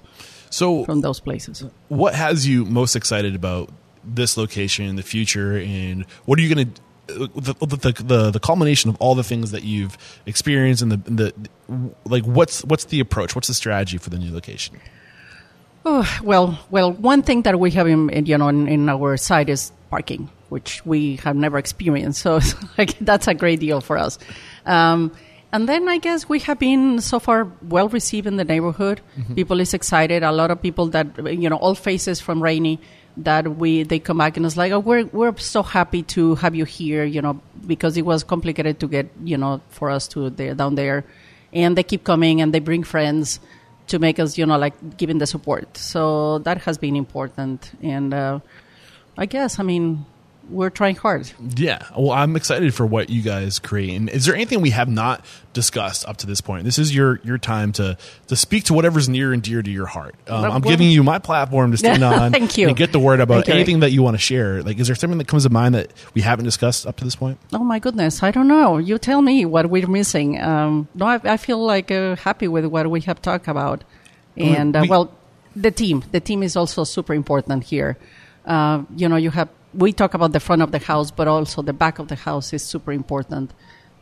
So, 0.51 0.85
from 0.85 1.01
those 1.01 1.19
places. 1.19 1.65
what 1.89 2.15
has 2.15 2.47
you 2.47 2.65
most 2.67 2.95
excited 2.95 3.35
about 3.35 3.71
this 4.05 4.37
location 4.37 4.85
in 4.87 4.97
the 4.97 5.03
future, 5.03 5.57
and 5.57 6.05
what 6.27 6.39
are 6.39 6.43
you 6.43 6.55
going 6.55 6.73
to 6.75 6.81
the, 7.09 7.55
the, 7.67 8.03
the 8.03 8.31
the 8.33 8.41
culmination 8.41 8.91
of 8.91 8.97
all 9.01 9.15
the 9.15 9.23
things 9.25 9.53
that 9.53 9.63
you've 9.63 9.97
experienced 10.27 10.83
and 10.83 10.91
the, 10.93 10.97
the 11.11 11.33
like 12.05 12.25
what's 12.25 12.65
what's 12.65 12.85
the 12.87 12.99
approach 13.01 13.35
what's 13.37 13.47
the 13.49 13.55
strategy 13.55 13.97
for 13.97 14.11
the 14.11 14.19
new 14.19 14.33
location 14.35 14.79
Oh, 15.89 16.05
well, 16.25 16.59
well, 16.69 16.93
one 16.93 17.23
thing 17.23 17.43
that 17.43 17.61
we 17.61 17.71
have 17.71 17.87
in, 17.87 18.11
in, 18.11 18.27
you 18.27 18.37
know 18.37 18.49
in, 18.49 18.67
in 18.67 18.89
our 18.89 19.17
site 19.17 19.49
is 19.49 19.71
parking, 19.89 20.29
which 20.49 20.85
we 20.85 21.15
have 21.23 21.37
never 21.37 21.59
experienced. 21.59 22.23
So 22.27 22.41
like, 22.77 22.99
that's 22.99 23.29
a 23.29 23.35
great 23.35 23.61
deal 23.61 23.81
for 23.81 23.97
us. 23.97 24.19
Um, 24.67 25.13
and 25.53 25.69
then 25.69 25.89
I 25.89 25.99
guess 25.99 26.29
we 26.29 26.41
have 26.41 26.59
been 26.59 27.01
so 27.01 27.21
far 27.21 27.47
well 27.63 27.89
received 27.89 28.27
in 28.27 28.35
the 28.37 28.45
neighborhood. 28.45 29.01
People 29.37 29.61
is 29.61 29.75
excited. 29.75 30.25
A 30.25 30.33
lot 30.33 30.51
of 30.51 30.61
people 30.61 30.89
that 30.89 31.07
you 31.33 31.49
know, 31.49 31.57
all 31.57 31.77
faces 31.77 32.21
from 32.21 32.43
Rainey 32.43 32.81
that 33.19 33.57
we 33.57 33.85
they 33.85 34.01
come 34.01 34.19
back 34.19 34.37
and 34.37 34.45
it's 34.45 34.57
like, 34.57 34.73
oh, 34.73 34.81
we're 34.81 35.07
we're 35.13 35.37
so 35.37 35.63
happy 35.63 36.03
to 36.03 36.35
have 36.35 36.57
you 36.57 36.65
here. 36.65 37.05
You 37.05 37.23
know, 37.23 37.41
because 37.65 37.97
it 37.97 38.05
was 38.05 38.25
complicated 38.25 38.81
to 38.81 38.89
get 38.89 39.09
you 39.23 39.39
know 39.39 39.61
for 39.69 39.89
us 39.89 40.09
to 40.09 40.31
there 40.31 40.55
down 40.55 40.75
there, 40.75 41.05
and 41.53 41.79
they 41.79 41.85
keep 41.85 42.03
coming 42.03 42.41
and 42.41 42.53
they 42.53 42.59
bring 42.59 42.83
friends 42.83 43.39
to 43.89 43.99
make 43.99 44.19
us, 44.19 44.37
you 44.37 44.47
know, 44.47 44.59
like 44.59 44.97
giving 44.97 45.19
the 45.19 45.27
support. 45.27 45.77
So 45.77 46.39
that 46.41 46.63
has 46.63 46.79
been 46.79 46.97
important. 46.97 47.73
And 47.83 48.13
uh, 48.13 48.41
I 49.17 49.27
guess, 49.27 49.59
I 49.59 49.63
mean, 49.63 50.05
we're 50.49 50.71
trying 50.71 50.97
hard. 50.97 51.31
Yeah. 51.57 51.83
Well, 51.97 52.13
I'm 52.13 52.37
excited 52.37 52.75
for 52.75 52.87
what 52.87 53.11
you 53.11 53.23
guys 53.23 53.59
create. 53.59 53.97
And 53.97 54.09
is 54.09 54.27
there 54.27 54.35
anything 54.35 54.61
we 54.61 54.71
have 54.71 54.89
not 54.89 55.25
discussed 55.53 56.07
up 56.07 56.19
to 56.19 56.27
this 56.27 56.41
point? 56.41 56.65
This 56.65 56.79
is 56.79 56.95
your 56.95 57.21
your 57.25 57.39
time 57.39 57.73
to 57.73 57.97
to 58.29 58.37
speak 58.37 58.65
to 58.65 58.75
whatever's 58.75 59.09
near 59.09 59.33
and 59.33 59.43
dear 59.43 59.63
to 59.63 59.71
your 59.71 59.87
heart. 59.87 60.15
Um, 60.29 60.45
I'm 60.45 60.61
giving 60.61 60.91
you 60.91 61.03
my 61.03 61.19
platform 61.19 61.73
to 61.73 61.77
stand 61.77 62.05
on 62.05 62.33
Thank 62.33 62.59
you. 62.59 62.69
and 62.69 62.77
get 62.77 62.93
the 62.93 62.99
word 63.01 63.21
about 63.21 63.49
anything 63.49 63.81
that 63.81 63.91
you 63.91 64.03
want 64.03 64.15
to 64.15 64.21
share. 64.21 64.63
Like, 64.63 64.79
is 64.79 64.87
there 64.87 64.97
something 64.97 65.19
that 65.19 65.29
comes 65.29 65.43
to 65.45 65.51
mind 65.51 65.75
that 65.75 65.93
we 66.15 66.23
haven't 66.23 66.45
discussed 66.45 66.87
up 66.87 66.97
to 66.99 67.05
this 67.05 67.17
point? 67.17 67.39
Oh 67.53 67.65
my 67.65 67.79
goodness, 67.79 68.23
I 68.23 68.31
don't 68.31 68.49
know. 68.49 68.79
You 68.79 68.99
tell 68.99 69.23
me 69.23 69.45
what 69.45 69.69
we're 69.71 69.87
missing. 69.89 70.41
Um, 70.41 70.89
no, 70.95 71.07
I, 71.07 71.21
I 71.25 71.37
feel 71.39 71.59
like 71.65 71.91
uh, 71.91 72.17
happy 72.17 72.49
with 72.49 72.67
what 72.67 72.89
we 72.91 73.01
have 73.03 73.21
talked 73.21 73.49
about. 73.49 73.83
And 74.37 74.77
uh, 74.77 74.81
we- 74.83 74.89
well, 74.89 75.13
the 75.57 75.71
team. 75.71 76.05
The 76.13 76.21
team 76.21 76.43
is 76.43 76.55
also 76.57 76.85
super 76.85 77.15
important 77.15 77.65
here. 77.65 77.97
Uh, 78.45 78.85
you 78.95 79.09
know, 79.09 79.17
you 79.17 79.31
have 79.31 79.49
we 79.77 79.93
talk 79.93 80.15
about 80.15 80.33
the 80.33 80.41
front 80.41 80.63
of 80.63 80.73
the 80.73 80.79
house, 80.79 81.11
but 81.11 81.29
also 81.29 81.63
the 81.63 81.73
back 81.73 81.99
of 81.99 82.09
the 82.09 82.17
house 82.17 82.53
is 82.53 82.63
super 82.63 82.93
important. 82.93 83.53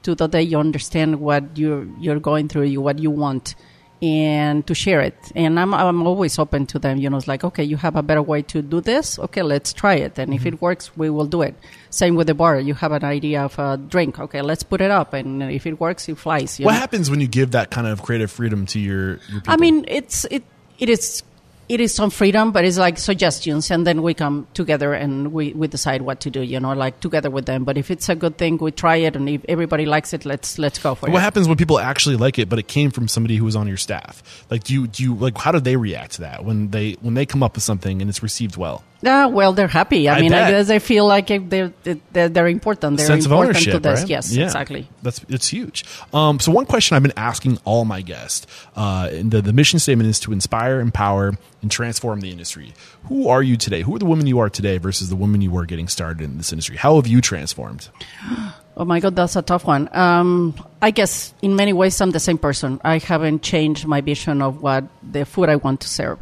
To 0.03 0.15
that 0.15 0.45
you 0.45 0.59
understand 0.59 1.21
what 1.21 1.57
you're 1.57 1.87
you're 1.99 2.21
going 2.21 2.49
through, 2.49 2.65
you 2.65 2.83
what 2.83 2.99
you 2.99 3.11
want, 3.11 3.55
and 4.03 4.67
to 4.67 4.75
share 4.75 5.01
it. 5.01 5.17
And 5.35 5.59
I'm 5.59 5.73
I'm 5.73 6.07
always 6.07 6.39
open 6.39 6.67
to 6.67 6.79
them. 6.79 6.99
You 6.99 7.09
know, 7.09 7.17
it's 7.17 7.27
like 7.27 7.43
okay, 7.43 7.65
you 7.65 7.79
have 7.79 7.97
a 7.97 8.03
better 8.03 8.21
way 8.21 8.43
to 8.43 8.61
do 8.61 8.83
this. 8.83 9.19
Okay, 9.19 9.41
let's 9.41 9.73
try 9.73 9.95
it. 9.95 10.19
And 10.19 10.35
if 10.35 10.41
mm-hmm. 10.41 10.49
it 10.49 10.61
works, 10.61 10.95
we 10.95 11.09
will 11.09 11.25
do 11.25 11.41
it. 11.41 11.55
Same 11.89 12.17
with 12.17 12.27
the 12.27 12.35
bar. 12.35 12.61
You 12.61 12.75
have 12.75 12.93
an 12.93 13.03
idea 13.03 13.45
of 13.45 13.59
a 13.59 13.79
drink. 13.79 14.21
Okay, 14.21 14.43
let's 14.43 14.63
put 14.63 14.83
it 14.83 14.91
up, 14.91 15.15
and 15.15 15.43
if 15.43 15.67
it 15.67 15.81
works, 15.81 16.07
it 16.07 16.19
flies. 16.19 16.59
What 16.59 16.73
know? 16.73 16.79
happens 16.79 17.09
when 17.09 17.23
you 17.23 17.27
give 17.27 17.53
that 17.53 17.71
kind 17.71 17.87
of 17.87 18.03
creative 18.03 18.31
freedom 18.31 18.67
to 18.67 18.79
your, 18.79 19.09
your 19.09 19.41
people? 19.41 19.55
I 19.55 19.57
mean, 19.57 19.87
it's 19.89 20.27
it 20.31 20.45
it 20.79 20.91
is 20.91 21.23
it 21.69 21.81
is 21.81 21.95
some 21.95 22.11
freedom, 22.11 22.53
but 22.53 22.65
it's 22.65 22.77
like 22.79 22.99
suggestions, 22.99 23.71
and 23.71 23.87
then 23.87 24.03
we 24.03 24.15
come 24.15 24.47
together 24.55 24.93
and 24.93 25.33
we, 25.33 25.53
we 25.53 25.67
decide 25.67 26.03
what 26.03 26.21
to 26.21 26.31
do. 26.31 26.43
You 26.43 26.61
know, 26.61 26.73
like 26.73 27.01
together 27.01 27.31
with 27.31 27.47
them. 27.47 27.65
But 27.65 27.79
if 27.79 27.91
it's 27.91 28.09
a 28.09 28.15
good 28.15 28.37
thing, 28.37 28.59
we 28.59 28.71
try 28.71 28.97
it, 28.97 29.17
and 29.17 29.29
if 29.29 29.45
everybody 29.49 29.87
likes 29.87 30.13
it, 30.13 30.25
let's 30.25 30.59
let's 30.59 30.79
go 30.79 30.95
for 30.95 31.03
what 31.03 31.09
it. 31.09 31.13
What 31.13 31.23
happens 31.23 31.49
when 31.49 31.57
people 31.57 31.79
actually 31.79 32.17
like 32.17 32.39
it, 32.39 32.49
but 32.49 32.59
it 32.59 32.69
came 32.69 32.91
from 32.91 33.09
somebody 33.09 33.37
who 33.37 33.45
was 33.45 33.57
on 33.57 33.67
your 33.67 33.77
staff? 33.77 34.45
Like, 34.51 34.65
do 34.65 34.75
you 34.75 34.87
do 34.87 35.03
you 35.03 35.15
like 35.15 35.39
how 35.39 35.53
do 35.53 35.61
they 35.61 35.77
react 35.77 36.13
to 36.13 36.21
that 36.23 36.45
when 36.45 36.71
they 36.71 36.93
when 37.01 37.15
they 37.15 37.27
come 37.27 37.43
up 37.43 37.55
with 37.55 37.65
something 37.65 38.01
and 38.01 38.11
it's 38.11 38.23
received 38.23 38.57
well? 38.57 38.85
Ah, 39.07 39.29
well, 39.29 39.53
they're 39.53 39.69
happy. 39.69 40.09
I, 40.09 40.17
I 40.17 40.21
mean, 40.21 40.33
I 40.33 40.51
guess 40.51 40.67
they 40.69 40.79
feel 40.79 41.07
like 41.07 41.27
they're 41.29 41.73
they're, 42.13 42.29
they're 42.29 42.49
important. 42.49 42.97
They're 42.97 43.07
sense 43.07 43.27
of 43.27 43.33
important 43.33 43.57
ownership, 43.57 43.73
to 43.75 43.79
this. 43.81 44.01
right? 44.01 44.09
Yes, 44.09 44.33
Yeah. 44.33 44.45
exactly. 44.45 44.89
That's 45.03 45.21
it's 45.29 45.49
huge. 45.49 45.85
Um, 46.13 46.41
so 46.41 46.53
one 46.53 46.67
question 46.67 46.97
I've 46.97 47.03
been 47.03 47.13
asking 47.17 47.59
all 47.65 47.85
my 47.85 48.01
guests, 48.03 48.47
uh, 48.77 49.09
and 49.13 49.31
the 49.31 49.43
the 49.43 49.53
mission 49.53 49.79
statement 49.79 50.09
is 50.09 50.19
to 50.21 50.33
inspire, 50.33 50.81
empower, 50.81 51.35
and 51.63 51.71
transform 51.71 52.21
the 52.21 52.31
industry. 52.31 52.73
Who 53.09 53.29
are 53.29 53.43
you 53.43 53.57
today? 53.57 53.83
Who 53.83 53.95
are 53.97 53.99
the 53.99 54.07
women 54.07 54.27
you 54.27 54.39
are 54.39 54.49
today 54.51 54.79
versus 54.79 55.09
the 55.11 55.17
women 55.17 55.41
you 55.43 55.51
were 55.51 55.67
getting 55.67 55.89
started 55.89 56.23
in 56.25 56.39
this 56.39 56.53
industry? 56.53 56.77
How 56.77 56.97
have 56.97 57.07
you 57.07 57.21
transformed? 57.21 57.89
Oh 58.77 58.85
my 58.85 58.99
God, 58.99 59.15
that's 59.15 59.37
a 59.37 59.43
tough 59.43 59.65
one. 59.65 59.89
Um, 59.97 60.53
I 60.83 60.91
guess 60.91 61.33
in 61.43 61.55
many 61.55 61.73
ways 61.73 62.01
I'm 62.01 62.11
the 62.11 62.19
same 62.19 62.39
person. 62.39 62.81
I 62.83 62.99
haven't 62.99 63.41
changed 63.41 63.87
my 63.87 64.01
vision 64.01 64.43
of 64.43 64.61
what 64.63 64.83
the 65.01 65.25
food 65.25 65.49
I 65.49 65.55
want 65.55 65.83
to 65.83 65.89
serve. 65.89 66.19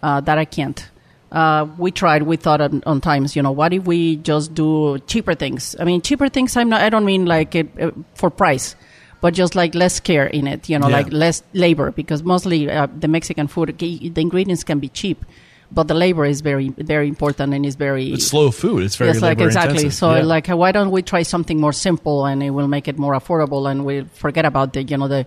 Uh, 0.00 0.20
that 0.20 0.38
I 0.38 0.44
can't. 0.44 0.88
Uh, 1.32 1.66
we 1.78 1.90
tried. 1.92 2.24
We 2.24 2.36
thought 2.36 2.60
on, 2.60 2.82
on 2.86 3.00
times, 3.00 3.36
you 3.36 3.42
know, 3.42 3.52
what 3.52 3.72
if 3.72 3.84
we 3.86 4.16
just 4.16 4.52
do 4.54 4.98
cheaper 5.06 5.34
things? 5.34 5.76
I 5.78 5.84
mean, 5.84 6.02
cheaper 6.02 6.28
things. 6.28 6.56
I'm 6.56 6.68
not. 6.68 6.80
I 6.80 6.90
don't 6.90 7.04
mean 7.04 7.24
like 7.26 7.54
it 7.54 7.68
uh, 7.80 7.92
for 8.14 8.30
price, 8.30 8.74
but 9.20 9.32
just 9.34 9.54
like 9.54 9.74
less 9.76 10.00
care 10.00 10.26
in 10.26 10.48
it. 10.48 10.68
You 10.68 10.78
know, 10.80 10.88
Yeah. 10.88 10.96
like 10.96 11.12
less 11.12 11.42
labor 11.52 11.92
because 11.92 12.24
mostly 12.24 12.68
uh, 12.68 12.88
the 12.98 13.06
Mexican 13.06 13.46
food, 13.46 13.78
the 13.78 14.10
ingredients 14.20 14.64
can 14.64 14.80
be 14.80 14.88
cheap, 14.88 15.24
but 15.70 15.86
the 15.86 15.94
labor 15.94 16.24
is 16.24 16.40
very 16.40 16.70
very 16.70 17.06
important 17.06 17.54
and 17.54 17.64
is 17.64 17.76
very 17.76 18.12
It's 18.12 18.26
slow 18.26 18.50
food. 18.50 18.82
It's 18.82 18.96
very 18.96 19.12
yes, 19.12 19.22
like 19.22 19.40
exactly. 19.40 19.76
intensive. 19.76 19.94
So, 19.94 20.16
Yeah. 20.16 20.22
like, 20.24 20.48
why 20.48 20.72
don't 20.72 20.90
we 20.90 21.02
try 21.02 21.22
something 21.22 21.60
more 21.60 21.72
simple 21.72 22.26
and 22.26 22.42
it 22.42 22.50
will 22.50 22.66
make 22.68 22.88
it 22.88 22.98
more 22.98 23.14
affordable, 23.14 23.70
and 23.70 23.84
we'll 23.84 24.06
forget 24.14 24.44
about 24.44 24.72
the, 24.72 24.82
you 24.82 24.96
know, 24.96 25.06
the 25.06 25.26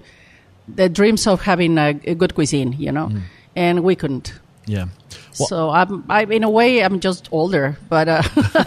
the 0.67 0.89
dreams 0.89 1.27
of 1.27 1.41
having 1.41 1.77
a, 1.77 1.95
a 2.07 2.15
good 2.15 2.35
cuisine, 2.35 2.73
you 2.77 2.91
know, 2.91 3.09
and 3.55 3.83
we 3.85 3.95
couldn't. 3.95 4.33
yeah. 4.65 4.87
Well, 5.39 5.47
so, 5.47 5.69
I'm, 5.69 6.03
I, 6.09 6.23
in 6.23 6.43
a 6.43 6.49
way, 6.49 6.83
I'm 6.83 6.99
just 6.99 7.29
older, 7.31 7.77
but 7.89 8.07
uh, 8.07 8.23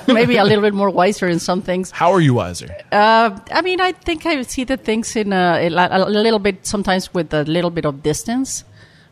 maybe 0.08 0.36
a 0.36 0.44
little 0.44 0.62
bit 0.62 0.74
more 0.74 0.90
wiser 0.90 1.28
in 1.28 1.38
some 1.38 1.62
things. 1.62 1.90
how 1.90 2.12
are 2.12 2.20
you 2.20 2.34
wiser? 2.34 2.74
Uh, 2.90 3.38
I 3.50 3.62
mean, 3.62 3.80
I 3.80 3.92
think 3.92 4.26
I 4.26 4.42
see 4.42 4.64
the 4.64 4.76
things 4.76 5.14
in 5.16 5.32
a, 5.32 5.68
a, 5.68 6.04
a 6.04 6.10
little 6.10 6.38
bit, 6.38 6.66
sometimes 6.66 7.12
with 7.14 7.32
a 7.32 7.44
little 7.44 7.70
bit 7.70 7.84
of 7.84 8.02
distance 8.02 8.64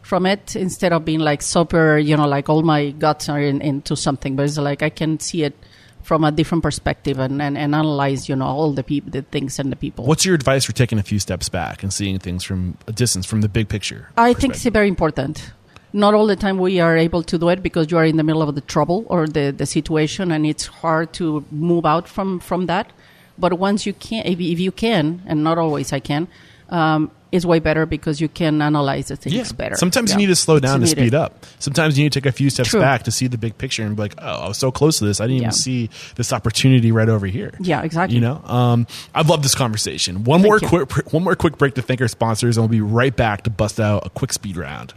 from 0.03 0.27
it, 0.27 0.57
instead 0.57 0.93
of 0.93 1.05
being 1.05 1.21
like 1.21 1.43
super, 1.43 1.99
you 1.99 2.17
know, 2.17 2.27
like 2.27 2.49
all 2.49 2.63
my 2.63 2.91
guts 2.91 3.29
are 3.29 3.41
in, 3.41 3.61
into 3.63 3.97
something. 3.97 4.37
But 4.37 4.45
it's 4.45 4.59
like 4.59 4.83
I 4.83 4.91
can 4.91 5.19
see 5.21 5.45
it 5.45 5.55
from 6.05 6.23
a 6.23 6.31
different 6.31 6.63
perspective 6.63 7.19
and, 7.19 7.41
and, 7.41 7.57
and 7.57 7.75
analyze, 7.75 8.29
you 8.29 8.37
know, 8.37 8.45
all 8.45 8.73
the 8.73 8.85
people, 8.85 9.11
the 9.11 9.23
things 9.23 9.59
and 9.59 9.73
the 9.73 9.77
people. 9.77 10.05
What's 10.05 10.25
your 10.25 10.35
advice 10.35 10.65
for 10.65 10.73
taking 10.73 10.99
a 10.99 11.03
few 11.03 11.19
steps 11.19 11.49
back 11.49 11.83
and 11.83 11.93
seeing 11.93 12.19
things 12.19 12.45
from 12.45 12.77
a 12.87 12.93
distance, 12.93 13.25
from 13.27 13.41
the 13.41 13.49
big 13.49 13.69
picture? 13.69 14.11
I 14.17 14.35
think 14.35 14.55
it's 14.55 14.65
very 14.65 14.89
important. 14.89 15.53
Not 15.97 16.13
all 16.13 16.27
the 16.27 16.35
time 16.35 16.59
we 16.59 16.81
are 16.81 16.97
able 16.97 17.23
to 17.23 17.39
do 17.39 17.49
it 17.51 17.63
because 17.63 17.91
you 17.91 17.97
are 17.99 18.05
in 18.05 18.17
the 18.17 18.25
middle 18.25 18.43
of 18.43 18.55
the 18.57 18.61
trouble 18.61 19.07
or 19.09 19.29
the, 19.29 19.53
the 19.53 19.65
situation, 19.65 20.33
and 20.33 20.45
it's 20.45 20.67
hard 20.67 21.13
to 21.15 21.45
move 21.53 21.87
out 21.87 22.09
from, 22.09 22.41
from 22.41 22.67
that. 22.67 22.93
But 23.39 23.53
once 23.55 23.87
you 23.87 23.93
can, 23.93 24.27
if, 24.27 24.41
if 24.41 24.59
you 24.59 24.73
can, 24.73 25.23
and 25.25 25.45
not 25.45 25.57
always 25.57 25.93
I 25.93 26.01
can, 26.01 26.27
um, 26.69 27.11
it's 27.31 27.45
way 27.45 27.59
better 27.61 27.87
because 27.87 28.21
you 28.21 28.29
can 28.29 28.61
analyze 28.61 29.07
the 29.09 29.17
things 29.17 29.53
better. 29.53 29.77
Sometimes 29.77 30.11
Yeah. 30.11 30.17
you 30.17 30.19
need 30.27 30.33
to 30.33 30.37
slow 30.37 30.57
It's 30.57 30.63
down 30.67 30.81
to 30.81 30.87
needed. 30.87 30.99
speed 30.99 31.15
up. 31.15 31.47
Sometimes 31.61 31.97
you 31.97 32.05
need 32.05 32.13
to 32.13 32.21
take 32.21 32.27
a 32.27 32.33
few 32.33 32.51
steps 32.51 32.71
True. 32.71 32.81
back 32.81 33.05
to 33.05 33.13
see 33.13 33.27
the 33.29 33.39
big 33.39 33.57
picture 33.59 33.85
and 33.85 33.95
be 33.97 34.03
like, 34.03 34.15
oh, 34.19 34.45
I 34.45 34.49
was 34.49 34.59
so 34.59 34.73
close 34.73 34.99
to 34.99 35.05
this. 35.05 35.21
I 35.21 35.25
didn't 35.27 35.43
Yeah. 35.43 35.49
even 35.49 35.53
see 35.53 35.91
this 36.17 36.33
opportunity 36.33 36.91
right 36.93 37.09
over 37.09 37.27
here. 37.27 37.53
Yeah, 37.61 37.83
exactly. 37.83 38.17
You 38.17 38.21
know, 38.21 38.41
um, 38.47 38.87
I've 39.15 39.29
loved 39.29 39.45
this 39.45 39.55
conversation. 39.55 40.25
One 40.25 40.41
Thank 40.43 40.49
more 40.51 40.59
you. 40.81 40.87
quick, 40.87 41.13
one 41.13 41.23
more 41.25 41.37
quick 41.37 41.59
break 41.59 41.75
to 41.75 41.83
thank 41.83 42.01
our 42.01 42.09
sponsors, 42.09 42.57
and 42.57 42.63
we'll 42.65 42.69
be 42.77 42.81
right 42.81 43.15
back 43.15 43.43
to 43.45 43.51
bust 43.51 43.79
out 43.79 44.07
a 44.07 44.11
quick 44.11 44.33
speed 44.33 44.57
round. 44.57 44.95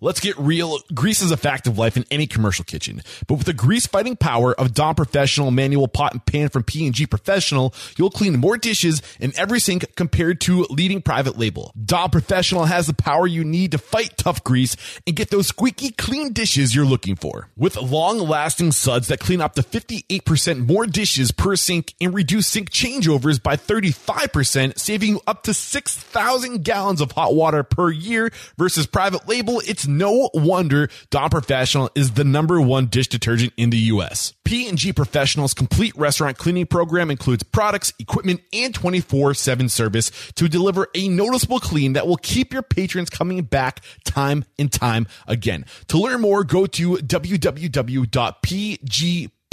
Let's 0.00 0.18
get 0.18 0.36
real. 0.36 0.80
Grease 0.92 1.22
is 1.22 1.30
a 1.30 1.36
fact 1.36 1.68
of 1.68 1.78
life 1.78 1.96
in 1.96 2.04
any 2.10 2.26
commercial 2.26 2.64
kitchen, 2.64 3.00
but 3.28 3.36
with 3.36 3.46
the 3.46 3.52
grease 3.52 3.86
fighting 3.86 4.16
power 4.16 4.52
of 4.52 4.74
Dawn 4.74 4.96
Professional 4.96 5.52
manual 5.52 5.86
pot 5.86 6.12
and 6.12 6.26
pan 6.26 6.48
from 6.48 6.64
P&G 6.64 7.06
Professional, 7.06 7.72
you'll 7.96 8.10
clean 8.10 8.36
more 8.38 8.58
dishes 8.58 9.02
in 9.20 9.32
every 9.36 9.60
sink 9.60 9.94
compared 9.94 10.40
to 10.42 10.66
leading 10.68 11.00
private 11.00 11.38
label. 11.38 11.72
Dawn 11.82 12.10
Professional 12.10 12.64
has 12.64 12.88
the 12.88 12.92
power 12.92 13.24
you 13.24 13.44
need 13.44 13.70
to 13.70 13.78
fight 13.78 14.16
tough 14.16 14.42
grease 14.42 14.76
and 15.06 15.14
get 15.14 15.30
those 15.30 15.46
squeaky 15.46 15.90
clean 15.90 16.32
dishes 16.32 16.74
you're 16.74 16.84
looking 16.84 17.14
for. 17.14 17.48
With 17.56 17.76
long 17.76 18.18
lasting 18.18 18.72
suds 18.72 19.06
that 19.08 19.20
clean 19.20 19.40
up 19.40 19.54
to 19.54 19.62
58% 19.62 20.66
more 20.66 20.86
dishes 20.86 21.30
per 21.30 21.54
sink 21.54 21.94
and 22.00 22.12
reduce 22.12 22.48
sink 22.48 22.70
changeovers 22.70 23.40
by 23.40 23.56
35%, 23.56 24.76
saving 24.76 25.10
you 25.10 25.20
up 25.28 25.44
to 25.44 25.54
6,000 25.54 26.64
gallons 26.64 27.00
of 27.00 27.12
hot 27.12 27.34
water 27.34 27.62
per 27.62 27.90
year 27.92 28.32
versus 28.58 28.86
private 28.88 29.28
label, 29.28 29.62
it's 29.66 29.83
no 29.88 30.30
wonder 30.34 30.88
Dawn 31.10 31.30
Professional 31.30 31.90
is 31.94 32.12
the 32.12 32.24
number 32.24 32.60
one 32.60 32.86
dish 32.86 33.08
detergent 33.08 33.52
in 33.56 33.70
the 33.70 33.78
US. 33.78 34.34
P&G 34.44 34.92
Professional's 34.92 35.54
complete 35.54 35.96
restaurant 35.96 36.38
cleaning 36.38 36.66
program 36.66 37.10
includes 37.10 37.42
products, 37.42 37.92
equipment, 37.98 38.40
and 38.52 38.74
24-7 38.74 39.70
service 39.70 40.10
to 40.34 40.48
deliver 40.48 40.88
a 40.94 41.08
noticeable 41.08 41.60
clean 41.60 41.94
that 41.94 42.06
will 42.06 42.16
keep 42.16 42.52
your 42.52 42.62
patrons 42.62 43.10
coming 43.10 43.42
back 43.42 43.82
time 44.04 44.44
and 44.58 44.70
time 44.72 45.06
again. 45.26 45.64
To 45.88 45.98
learn 45.98 46.20
more, 46.20 46.44
go 46.44 46.66
to 46.66 46.96
www.pg 46.96 48.10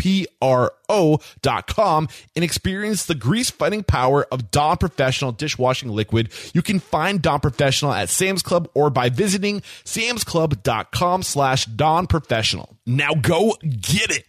pro.com 0.01 2.09
and 2.35 2.43
experience 2.43 3.05
the 3.05 3.15
grease 3.15 3.49
fighting 3.49 3.83
power 3.83 4.25
of 4.31 4.51
Dawn 4.51 4.77
Professional 4.77 5.31
dishwashing 5.31 5.89
liquid. 5.89 6.31
You 6.53 6.61
can 6.61 6.79
find 6.79 7.21
Dawn 7.21 7.39
Professional 7.39 7.93
at 7.93 8.09
Sam's 8.09 8.41
Club 8.41 8.69
or 8.73 8.89
by 8.89 9.09
visiting 9.09 9.61
samsclub.com 9.85 11.23
slash 11.23 11.65
Dawn 11.65 12.07
Professional. 12.07 12.77
Now 12.85 13.13
go 13.13 13.55
get 13.61 14.15
it. 14.15 14.25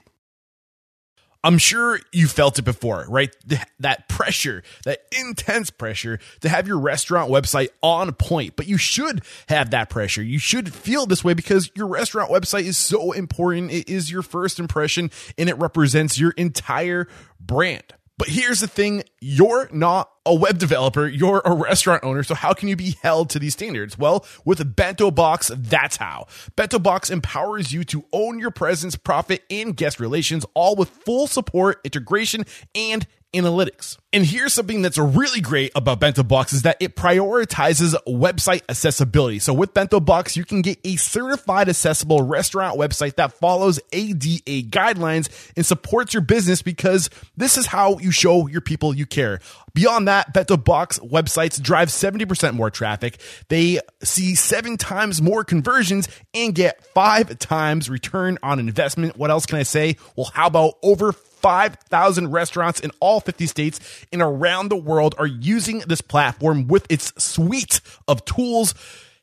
I'm 1.44 1.58
sure 1.58 1.98
you 2.12 2.28
felt 2.28 2.58
it 2.58 2.62
before, 2.62 3.04
right? 3.08 3.34
That 3.80 4.08
pressure, 4.08 4.62
that 4.84 5.02
intense 5.18 5.70
pressure 5.70 6.20
to 6.40 6.48
have 6.48 6.68
your 6.68 6.78
restaurant 6.78 7.30
website 7.30 7.68
on 7.82 8.12
point. 8.12 8.54
But 8.54 8.68
you 8.68 8.78
should 8.78 9.22
have 9.48 9.70
that 9.70 9.90
pressure. 9.90 10.22
You 10.22 10.38
should 10.38 10.72
feel 10.72 11.06
this 11.06 11.24
way 11.24 11.34
because 11.34 11.70
your 11.74 11.88
restaurant 11.88 12.30
website 12.30 12.64
is 12.64 12.76
so 12.76 13.12
important. 13.12 13.72
It 13.72 13.88
is 13.88 14.10
your 14.10 14.22
first 14.22 14.60
impression 14.60 15.10
and 15.36 15.48
it 15.48 15.58
represents 15.58 16.18
your 16.18 16.30
entire 16.32 17.08
brand. 17.40 17.92
But 18.22 18.28
here's 18.28 18.60
the 18.60 18.68
thing 18.68 19.02
you're 19.20 19.68
not 19.72 20.08
a 20.24 20.32
web 20.32 20.58
developer, 20.58 21.08
you're 21.08 21.42
a 21.44 21.52
restaurant 21.52 22.04
owner. 22.04 22.22
So, 22.22 22.36
how 22.36 22.52
can 22.52 22.68
you 22.68 22.76
be 22.76 22.94
held 23.02 23.30
to 23.30 23.40
these 23.40 23.54
standards? 23.54 23.98
Well, 23.98 24.24
with 24.44 24.76
Bento 24.76 25.10
Box, 25.10 25.50
that's 25.52 25.96
how. 25.96 26.28
Bento 26.54 26.78
Box 26.78 27.10
empowers 27.10 27.72
you 27.72 27.82
to 27.82 28.04
own 28.12 28.38
your 28.38 28.52
presence, 28.52 28.94
profit, 28.94 29.42
and 29.50 29.76
guest 29.76 29.98
relations, 29.98 30.46
all 30.54 30.76
with 30.76 30.88
full 30.88 31.26
support, 31.26 31.80
integration, 31.82 32.44
and 32.76 33.08
analytics. 33.34 33.98
And 34.12 34.26
here's 34.26 34.52
something 34.52 34.82
that's 34.82 34.98
really 34.98 35.40
great 35.40 35.72
about 35.74 35.98
Bento 35.98 36.22
Box 36.22 36.52
is 36.52 36.62
that 36.62 36.76
it 36.80 36.96
prioritizes 36.96 37.94
website 38.06 38.62
accessibility. 38.68 39.38
So 39.38 39.54
with 39.54 39.72
Bento 39.72 40.00
Box, 40.00 40.36
you 40.36 40.44
can 40.44 40.60
get 40.60 40.78
a 40.84 40.96
certified 40.96 41.70
accessible 41.70 42.20
restaurant 42.20 42.78
website 42.78 43.16
that 43.16 43.32
follows 43.32 43.80
ADA 43.92 44.68
guidelines 44.68 45.30
and 45.56 45.64
supports 45.64 46.12
your 46.12 46.20
business 46.20 46.60
because 46.60 47.08
this 47.36 47.56
is 47.56 47.64
how 47.64 47.98
you 47.98 48.10
show 48.10 48.48
your 48.48 48.60
people 48.60 48.94
you 48.94 49.06
care. 49.06 49.40
Beyond 49.72 50.08
that, 50.08 50.34
Bento 50.34 50.58
Box 50.58 50.98
websites 50.98 51.60
drive 51.60 51.88
70% 51.88 52.52
more 52.52 52.70
traffic. 52.70 53.18
They 53.48 53.80
see 54.02 54.34
seven 54.34 54.76
times 54.76 55.22
more 55.22 55.42
conversions 55.42 56.06
and 56.34 56.54
get 56.54 56.84
five 56.92 57.38
times 57.38 57.88
return 57.88 58.36
on 58.42 58.58
investment. 58.58 59.16
What 59.16 59.30
else 59.30 59.46
can 59.46 59.58
I 59.58 59.62
say? 59.62 59.96
Well, 60.16 60.30
how 60.34 60.48
about 60.48 60.74
over 60.82 61.14
5,000 61.42 62.30
restaurants 62.30 62.80
in 62.80 62.90
all 63.00 63.20
50 63.20 63.46
states 63.46 64.06
and 64.12 64.22
around 64.22 64.68
the 64.68 64.76
world 64.76 65.14
are 65.18 65.26
using 65.26 65.80
this 65.80 66.00
platform 66.00 66.68
with 66.68 66.86
its 66.90 67.12
suite 67.22 67.80
of 68.08 68.24
tools. 68.24 68.74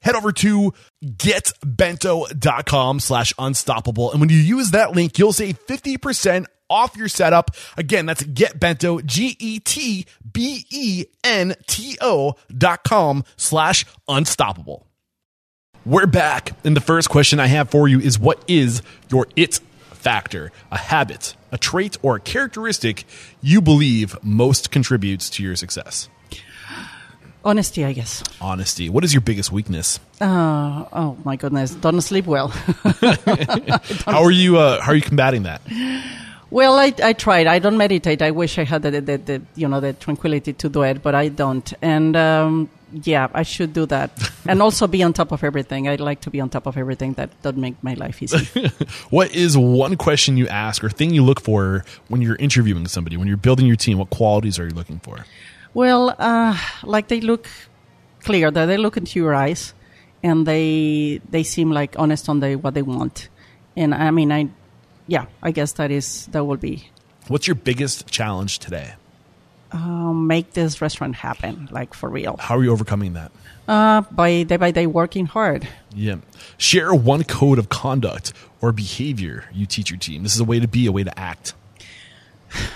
Head 0.02 0.16
over 0.16 0.32
to 0.32 0.74
getbento.com 1.04 3.00
slash 3.00 3.34
unstoppable. 3.38 4.12
And 4.12 4.20
when 4.22 4.30
you 4.30 4.38
use 4.38 4.72
that 4.72 4.94
link, 4.94 5.20
you'll 5.20 5.34
save 5.34 5.60
50% 5.66 6.46
off 6.70 6.96
your 6.96 7.10
setup. 7.10 7.52
Again, 7.78 8.06
that's 8.06 8.24
getbento, 8.24 9.04
G-E-T-B-E-N-T-O 9.06 10.06
dot 12.58 12.84
com 12.84 13.24
slash 13.36 13.86
unstoppable. 14.08 14.86
We're 15.86 16.08
back. 16.08 16.52
And 16.64 16.76
the 16.76 16.82
first 16.82 17.10
question 17.10 17.40
I 17.40 17.48
have 17.48 17.70
for 17.70 17.88
you 17.88 18.00
is 18.00 18.20
what 18.20 18.44
is 18.48 18.82
your 19.10 19.28
it 19.36 19.60
factor, 20.00 20.52
a 20.72 20.78
habit, 20.78 21.36
a 21.52 21.58
trait, 21.58 21.98
or 22.02 22.16
a 22.16 22.20
characteristic 22.20 23.06
you 23.42 23.62
believe 23.62 24.18
most 24.24 24.72
contributes 24.72 25.30
to 25.32 25.44
your 25.44 25.56
success? 25.56 26.10
Honesty, 27.44 27.86
I 27.86 27.94
guess. 27.94 28.24
Honesty. 28.42 28.90
What 28.90 29.04
is 29.04 29.14
your 29.14 29.22
biggest 29.22 29.52
weakness? 29.52 30.00
Uh, 30.20 30.86
oh 30.92 31.18
my 31.24 31.38
goodness, 31.38 31.74
don't 31.76 32.02
sleep 32.02 32.26
well. 32.26 32.48
how 34.06 34.24
are 34.24 34.32
you? 34.32 34.58
Uh, 34.58 34.82
how 34.82 34.92
are 34.92 34.96
you 34.96 35.02
combating 35.02 35.44
that? 35.44 35.62
Well, 36.52 36.74
I, 36.78 36.94
I 37.02 37.14
tried. 37.14 37.48
I 37.48 37.60
don't 37.60 37.78
meditate. 37.78 38.22
I 38.22 38.32
wish 38.32 38.58
I 38.58 38.64
had 38.64 38.82
the, 38.82 38.92
the, 38.92 39.18
the, 39.18 39.42
you 39.56 39.68
know 39.68 39.80
the 39.80 39.94
tranquility 39.94 40.52
to 40.54 40.70
do 40.70 40.82
it, 40.84 41.02
but 41.02 41.16
I 41.16 41.30
don't. 41.30 41.72
And 41.82 42.16
um, 42.18 42.70
yeah, 42.92 43.28
I 43.34 43.44
should 43.44 43.74
do 43.74 43.86
that. 43.88 44.12
and 44.48 44.62
also 44.62 44.88
be 44.88 45.04
on 45.04 45.14
top 45.14 45.32
of 45.32 45.44
everything. 45.44 45.88
I 45.88 45.96
like 45.96 46.22
to 46.22 46.30
be 46.30 46.40
on 46.40 46.50
top 46.50 46.66
of 46.66 46.78
everything. 46.78 47.14
That 47.14 47.30
does 47.42 47.56
make 47.56 47.82
my 47.84 47.94
life 47.94 48.22
easy. 48.22 48.70
what 49.10 49.34
is 49.34 49.58
one 49.58 49.96
question 49.98 50.38
you 50.38 50.48
ask 50.48 50.84
or 50.84 50.90
thing 50.90 51.14
you 51.14 51.24
look 51.24 51.40
for 51.40 51.86
when 52.08 52.22
you're 52.22 52.36
interviewing 52.38 52.88
somebody, 52.88 53.18
when 53.18 53.28
you're 53.28 53.38
building 53.38 53.66
your 53.66 53.76
team? 53.76 53.98
What 53.98 54.10
qualities 54.10 54.60
are 54.60 54.66
you 54.66 54.74
looking 54.74 55.00
for? 55.00 55.26
Well, 55.74 56.16
uh, 56.18 56.58
like 56.84 57.08
they 57.08 57.22
look 57.22 57.48
clear, 58.24 58.52
that 58.52 58.66
they 58.66 58.78
look 58.78 58.98
into 58.98 59.20
your 59.20 59.34
eyes 59.34 59.74
and 60.24 60.46
they 60.46 61.22
they 61.30 61.44
seem 61.44 61.72
like 61.72 61.96
honest 61.98 62.28
on 62.30 62.40
the, 62.40 62.56
what 62.56 62.74
they 62.74 62.82
want. 62.82 63.30
And 63.78 63.94
I 63.94 64.12
mean, 64.12 64.32
I, 64.32 64.50
yeah, 65.08 65.26
I 65.42 65.52
guess 65.52 65.74
that 65.74 65.92
is, 65.92 66.28
that 66.28 66.44
will 66.44 66.58
be. 66.58 66.90
What's 67.28 67.48
your 67.48 67.56
biggest 67.56 68.08
challenge 68.08 68.60
today? 68.60 68.94
Um, 69.72 70.28
make 70.28 70.54
this 70.54 70.82
restaurant 70.82 71.16
happen, 71.16 71.70
like 71.72 71.94
for 71.94 72.10
real. 72.10 72.38
How 72.40 72.58
are 72.58 72.64
you 72.64 72.72
overcoming 72.72 73.14
that? 73.14 73.32
Uh, 73.68 74.02
by 74.10 74.42
day 74.44 74.58
by 74.58 74.72
day 74.72 74.88
working 74.88 75.28
hard. 75.28 75.68
Yeah. 75.94 76.18
Share 76.58 76.92
one 76.94 77.24
code 77.24 77.60
of 77.60 77.70
conduct 77.70 78.34
or 78.62 78.72
behavior 78.72 79.46
you 79.54 79.68
teach 79.68 79.92
your 79.92 80.00
team. 80.00 80.24
This 80.24 80.34
is 80.34 80.40
a 80.40 80.44
way 80.44 80.60
to 80.60 80.68
be, 80.68 80.88
a 80.88 80.92
way 80.92 81.04
to 81.04 81.20
act. 81.20 81.54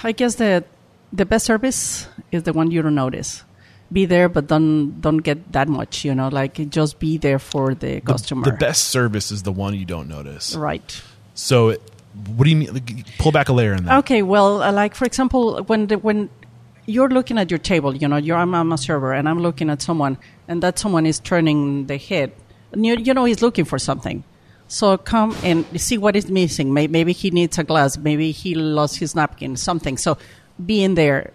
I 0.04 0.12
guess 0.12 0.36
that 0.36 0.68
the 1.12 1.26
best 1.26 1.46
service 1.46 2.08
is 2.32 2.44
the 2.44 2.54
one 2.54 2.70
you 2.70 2.84
don't 2.84 2.96
notice. 2.96 3.44
Be 3.91 4.06
there, 4.06 4.30
but 4.30 4.48
don't 4.48 5.02
don't 5.02 5.18
get 5.18 5.52
that 5.52 5.68
much. 5.68 6.06
You 6.06 6.16
know, 6.16 6.28
like 6.30 6.70
just 6.70 7.00
be 7.00 7.18
there 7.18 7.39
for 7.39 7.74
the, 7.74 7.96
the 7.96 8.02
customer. 8.02 8.44
The 8.44 8.54
best 8.54 8.86
service 8.86 9.32
is 9.32 9.44
the 9.44 9.52
one 9.52 9.76
you 9.76 9.86
don't 9.86 10.08
notice. 10.08 10.56
Right. 10.56 11.02
So, 11.36 11.76
what 12.36 12.44
do 12.44 12.50
you 12.50 12.56
mean? 12.56 12.74
Like, 12.74 13.18
Pull 13.18 13.32
back 13.32 13.50
a 13.50 13.54
layer 13.54 13.74
in 13.74 13.86
that. 13.86 14.00
Okay. 14.00 14.22
Well, 14.22 14.64
uh, 14.64 14.72
like 14.72 14.96
for 14.96 15.06
example, 15.06 15.64
when 15.64 15.88
the, 15.88 15.98
when 15.98 16.30
you're 16.86 17.09
looking 17.09 17.38
at 17.38 17.49
your 17.49 17.57
table, 17.57 17.95
you 17.95 18.07
know, 18.07 18.17
you're 18.17 18.38
I'm, 18.38 18.53
I'm, 18.53 18.71
a 18.71 18.77
server, 18.77 19.13
and 19.13 19.27
I'm 19.27 19.39
looking 19.39 19.69
at 19.69 19.81
someone, 19.81 20.17
and 20.47 20.61
that 20.63 20.79
someone 20.79 21.05
is 21.05 21.19
turning 21.19 21.88
the 21.88 21.97
head. 21.97 22.34
You, 22.75 22.95
you 22.95 23.13
know, 23.13 23.25
he's 23.25 23.41
looking 23.41 23.65
for 23.65 23.79
something. 23.79 24.23
So 24.67 24.97
come 24.97 25.36
and 25.43 25.65
see 25.79 25.97
what 25.97 26.15
is 26.15 26.29
missing. 26.29 26.73
Maybe, 26.73 26.91
maybe 26.91 27.13
he 27.13 27.29
needs 27.29 27.57
a 27.57 27.63
glass. 27.63 27.97
Maybe 27.97 28.31
he 28.31 28.55
lost 28.55 28.97
his 28.97 29.13
napkin. 29.13 29.55
Something. 29.55 29.97
So 29.97 30.17
be 30.65 30.84
in 30.84 30.95
there, 30.95 31.31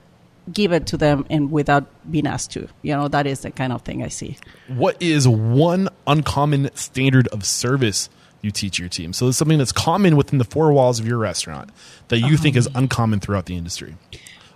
give 0.52 0.72
it 0.72 0.86
to 0.88 0.96
them, 0.96 1.24
and 1.30 1.52
without 1.52 1.86
being 2.10 2.26
asked 2.26 2.50
to. 2.52 2.68
You 2.82 2.96
know, 2.96 3.08
that 3.08 3.26
is 3.26 3.40
the 3.40 3.50
kind 3.50 3.72
of 3.72 3.82
thing 3.82 4.02
I 4.02 4.08
see. 4.08 4.36
What 4.66 5.00
is 5.00 5.28
one 5.28 5.88
uncommon 6.06 6.70
standard 6.74 7.28
of 7.28 7.44
service 7.44 8.10
you 8.42 8.50
teach 8.50 8.78
your 8.78 8.88
team? 8.88 9.12
So 9.12 9.28
it's 9.28 9.38
something 9.38 9.58
that's 9.58 9.72
common 9.72 10.16
within 10.16 10.38
the 10.38 10.44
four 10.44 10.72
walls 10.72 10.98
of 10.98 11.06
your 11.06 11.18
restaurant 11.18 11.70
that 12.08 12.18
you 12.18 12.34
um, 12.34 12.36
think 12.36 12.56
is 12.56 12.68
uncommon 12.74 13.20
throughout 13.20 13.46
the 13.46 13.56
industry 13.56 13.94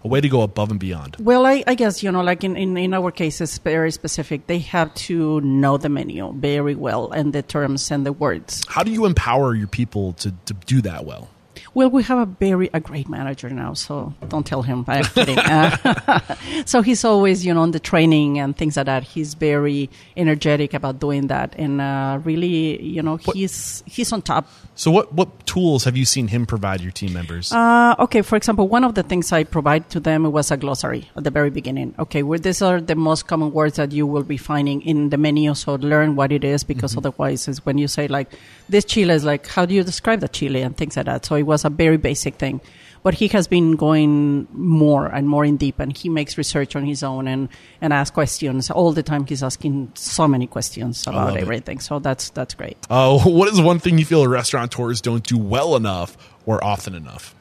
a 0.04 0.08
way 0.08 0.20
to 0.20 0.28
go 0.28 0.42
above 0.42 0.70
and 0.70 0.80
beyond. 0.80 1.16
Well, 1.20 1.46
I, 1.46 1.62
I 1.66 1.74
guess, 1.74 2.02
you 2.02 2.10
know, 2.10 2.22
like 2.22 2.44
in, 2.44 2.56
in, 2.56 2.76
in, 2.76 2.94
our 2.94 3.10
case, 3.10 3.40
it's 3.40 3.58
very 3.58 3.90
specific. 3.90 4.46
They 4.46 4.58
have 4.58 4.92
to 4.94 5.40
know 5.42 5.76
the 5.76 5.88
menu 5.88 6.32
very 6.34 6.74
well 6.74 7.10
and 7.12 7.32
the 7.32 7.42
terms 7.42 7.90
and 7.90 8.04
the 8.04 8.12
words. 8.12 8.64
How 8.68 8.82
do 8.82 8.90
you 8.90 9.04
empower 9.04 9.54
your 9.54 9.68
people 9.68 10.14
to, 10.14 10.32
to 10.46 10.54
do 10.54 10.80
that 10.82 11.04
well? 11.04 11.28
Well, 11.74 11.88
we 11.88 12.02
have 12.02 12.18
a 12.18 12.26
very 12.26 12.68
a 12.74 12.80
great 12.80 13.08
manager 13.08 13.48
now, 13.48 13.72
so 13.72 14.12
don't 14.28 14.46
tell 14.46 14.60
him. 14.60 14.84
I'm 14.88 15.04
kidding. 15.04 15.38
uh, 15.38 16.36
so 16.66 16.82
he's 16.82 17.04
always, 17.04 17.46
you 17.46 17.54
know, 17.54 17.62
on 17.62 17.70
the 17.70 17.80
training 17.80 18.38
and 18.38 18.56
things 18.56 18.76
like 18.76 18.86
that. 18.86 19.04
He's 19.04 19.32
very 19.34 19.88
energetic 20.16 20.74
about 20.74 20.98
doing 20.98 21.28
that, 21.28 21.54
and 21.56 21.80
uh, 21.80 22.20
really, 22.24 22.82
you 22.82 23.02
know, 23.02 23.16
what, 23.16 23.36
he's 23.36 23.82
he's 23.86 24.12
on 24.12 24.20
top. 24.20 24.48
So, 24.74 24.90
what 24.90 25.14
what 25.14 25.46
tools 25.46 25.84
have 25.84 25.96
you 25.96 26.04
seen 26.04 26.28
him 26.28 26.44
provide 26.44 26.82
your 26.82 26.92
team 26.92 27.14
members? 27.14 27.52
Uh, 27.52 27.94
okay, 27.98 28.20
for 28.20 28.36
example, 28.36 28.68
one 28.68 28.84
of 28.84 28.94
the 28.94 29.02
things 29.02 29.32
I 29.32 29.44
provide 29.44 29.88
to 29.90 30.00
them 30.00 30.30
was 30.30 30.50
a 30.50 30.58
glossary 30.58 31.10
at 31.16 31.24
the 31.24 31.30
very 31.30 31.50
beginning. 31.50 31.94
Okay, 31.98 32.22
where 32.22 32.38
these 32.38 32.60
are 32.60 32.80
the 32.80 32.94
most 32.94 33.26
common 33.26 33.52
words 33.52 33.76
that 33.76 33.92
you 33.92 34.06
will 34.06 34.24
be 34.24 34.36
finding 34.36 34.82
in 34.82 35.08
the 35.08 35.16
menu, 35.16 35.54
so 35.54 35.76
learn 35.76 36.16
what 36.16 36.32
it 36.32 36.44
is 36.44 36.64
because 36.64 36.92
mm-hmm. 36.92 37.06
otherwise, 37.06 37.48
is 37.48 37.64
when 37.64 37.78
you 37.78 37.88
say 37.88 38.08
like 38.08 38.32
this 38.72 38.84
chile 38.84 39.14
is 39.14 39.24
like, 39.24 39.46
how 39.46 39.64
do 39.64 39.74
you 39.74 39.84
describe 39.84 40.20
the 40.20 40.28
chile 40.28 40.62
and 40.62 40.76
things 40.76 40.96
like 40.96 41.06
that. 41.06 41.24
So 41.24 41.36
it 41.36 41.44
was 41.44 41.64
a 41.64 41.70
very 41.70 41.98
basic 41.98 42.34
thing. 42.34 42.60
But 43.04 43.14
he 43.14 43.26
has 43.28 43.48
been 43.48 43.74
going 43.74 44.46
more 44.52 45.06
and 45.06 45.28
more 45.28 45.44
in 45.44 45.56
deep, 45.56 45.80
and 45.80 45.96
he 45.96 46.08
makes 46.08 46.38
research 46.38 46.76
on 46.76 46.84
his 46.84 47.02
own 47.02 47.26
and, 47.26 47.48
and 47.80 47.92
asks 47.92 48.14
questions 48.14 48.70
all 48.70 48.92
the 48.92 49.02
time. 49.02 49.26
He's 49.26 49.42
asking 49.42 49.90
so 49.94 50.28
many 50.28 50.46
questions 50.46 51.04
about 51.08 51.36
everything. 51.36 51.78
It. 51.78 51.82
So 51.82 51.98
that's 51.98 52.30
that's 52.30 52.54
great. 52.54 52.76
Oh, 52.90 53.18
uh, 53.18 53.28
what 53.38 53.48
is 53.48 53.60
one 53.60 53.80
thing 53.80 53.98
you 53.98 54.04
feel 54.04 54.24
restaurateurs 54.28 55.00
don't 55.00 55.26
do 55.26 55.36
well 55.36 55.74
enough 55.74 56.16
or 56.46 56.62
often 56.62 56.94
enough? 56.94 57.34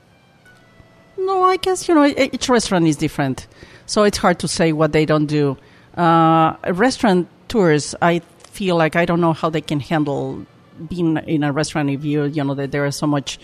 No, 1.20 1.44
I 1.44 1.58
guess 1.58 1.88
you 1.88 1.94
know 1.94 2.06
each 2.06 2.50
restaurant 2.50 2.88
is 2.88 2.96
different, 2.96 3.46
so 3.86 4.02
it's 4.02 4.18
hard 4.18 4.40
to 4.40 4.48
say 4.48 4.74
what 4.74 4.94
they 4.94 5.06
don't 5.06 5.28
do. 5.28 5.58
Uh, 5.96 6.56
restaurant 6.74 7.28
tours, 7.50 7.94
I 8.02 8.24
feel 8.40 8.78
like 8.78 8.96
I 8.96 9.06
don't 9.06 9.22
know 9.22 9.34
how 9.34 9.52
they 9.52 9.62
can 9.62 9.80
handle 9.80 10.44
being 10.90 11.18
in 11.18 11.44
a 11.44 11.52
restaurant 11.52 11.90
if 11.90 12.04
you 12.04 12.26
you 12.26 12.44
know 12.44 12.54
that 12.56 12.72
there 12.72 12.86
are 12.86 12.92
so 12.92 13.08
much 13.08 13.40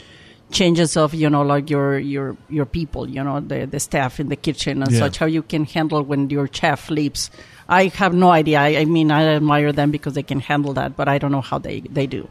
changes 0.51 0.95
of 0.95 1.13
you 1.13 1.29
know 1.29 1.41
like 1.41 1.69
your 1.69 1.99
your 1.99 2.37
your 2.49 2.65
people 2.65 3.09
you 3.09 3.23
know 3.23 3.39
the 3.39 3.65
the 3.65 3.79
staff 3.79 4.19
in 4.19 4.29
the 4.29 4.35
kitchen 4.35 4.81
and 4.81 4.91
yeah. 4.91 4.99
such 4.99 5.17
how 5.17 5.25
you 5.25 5.41
can 5.41 5.65
handle 5.65 6.01
when 6.01 6.29
your 6.29 6.47
chef 6.51 6.89
leaves. 6.89 7.29
I 7.69 7.87
have 7.99 8.13
no 8.13 8.31
idea. 8.31 8.59
I, 8.61 8.77
I, 8.77 8.85
mean 8.85 9.11
i 9.11 9.23
admire 9.35 9.73
them 9.73 9.91
because 9.91 10.13
they 10.13 10.23
can 10.23 10.39
handle 10.39 10.73
that 10.73 10.95
but 10.95 11.09
i 11.09 11.17
don't 11.17 11.31
know 11.31 11.41
how 11.41 11.59
they 11.59 11.81
they 11.81 12.07
do. 12.07 12.29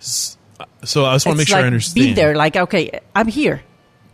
So 0.00 1.04
i 1.04 1.14
just 1.14 1.26
want 1.26 1.36
to 1.36 1.38
make 1.38 1.48
sure 1.48 1.56
like 1.56 1.64
i 1.64 1.66
understand. 1.66 2.06
be 2.06 2.12
there 2.14 2.34
like 2.34 2.56
okay 2.56 3.00
i'm 3.14 3.26
here 3.26 3.62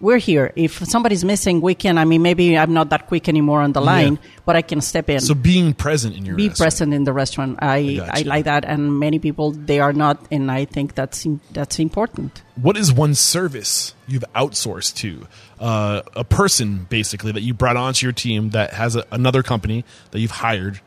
we're 0.01 0.19
here. 0.19 0.53
If 0.57 0.85
somebody's 0.85 1.25
missing, 1.25 1.61
we 1.61 1.75
can. 1.75 1.99
I 1.99 2.05
mean, 2.05 2.23
maybe 2.23 2.57
I'm 2.57 2.73
not 2.73 2.91
that 2.91 3.07
quick 3.07 3.29
anymore 3.29 3.63
on 3.63 3.73
the 3.73 3.81
line, 3.81 4.19
but 4.45 4.57
I 4.57 4.63
can 4.63 4.81
step 4.81 5.09
in. 5.09 5.21
So 5.21 5.35
being 5.35 5.73
present 5.75 6.17
in 6.17 6.25
your 6.25 6.37
be 6.37 6.49
restaurant. 6.49 6.59
present 6.59 6.95
in 6.95 7.05
the 7.05 7.13
restaurant. 7.13 7.59
I, 7.63 7.95
gotcha. 7.97 8.19
I 8.19 8.23
like 8.23 8.45
that, 8.45 8.65
and 8.65 8.99
many 8.99 9.19
people 9.19 9.53
they 9.53 9.81
are 9.81 9.93
not, 9.93 10.27
and 10.31 10.51
I 10.51 10.65
think 10.65 10.95
that's 10.95 11.27
that's 11.53 11.79
important. 11.79 12.43
What 12.57 12.77
is 12.77 12.93
one 12.93 13.15
service 13.15 13.95
you've 14.09 14.25
outsourced 14.35 14.95
to 14.97 15.27
uh, 15.61 16.03
a 16.15 16.25
person 16.25 16.87
basically 16.89 17.33
that 17.33 17.43
you 17.43 17.55
brought 17.55 17.77
onto 17.77 18.07
your 18.07 18.13
team 18.13 18.51
that 18.51 18.73
has 18.73 18.97
a, 18.97 19.05
another 19.11 19.43
company 19.43 19.85
that 20.11 20.21
you've 20.21 20.31
hired 20.31 20.81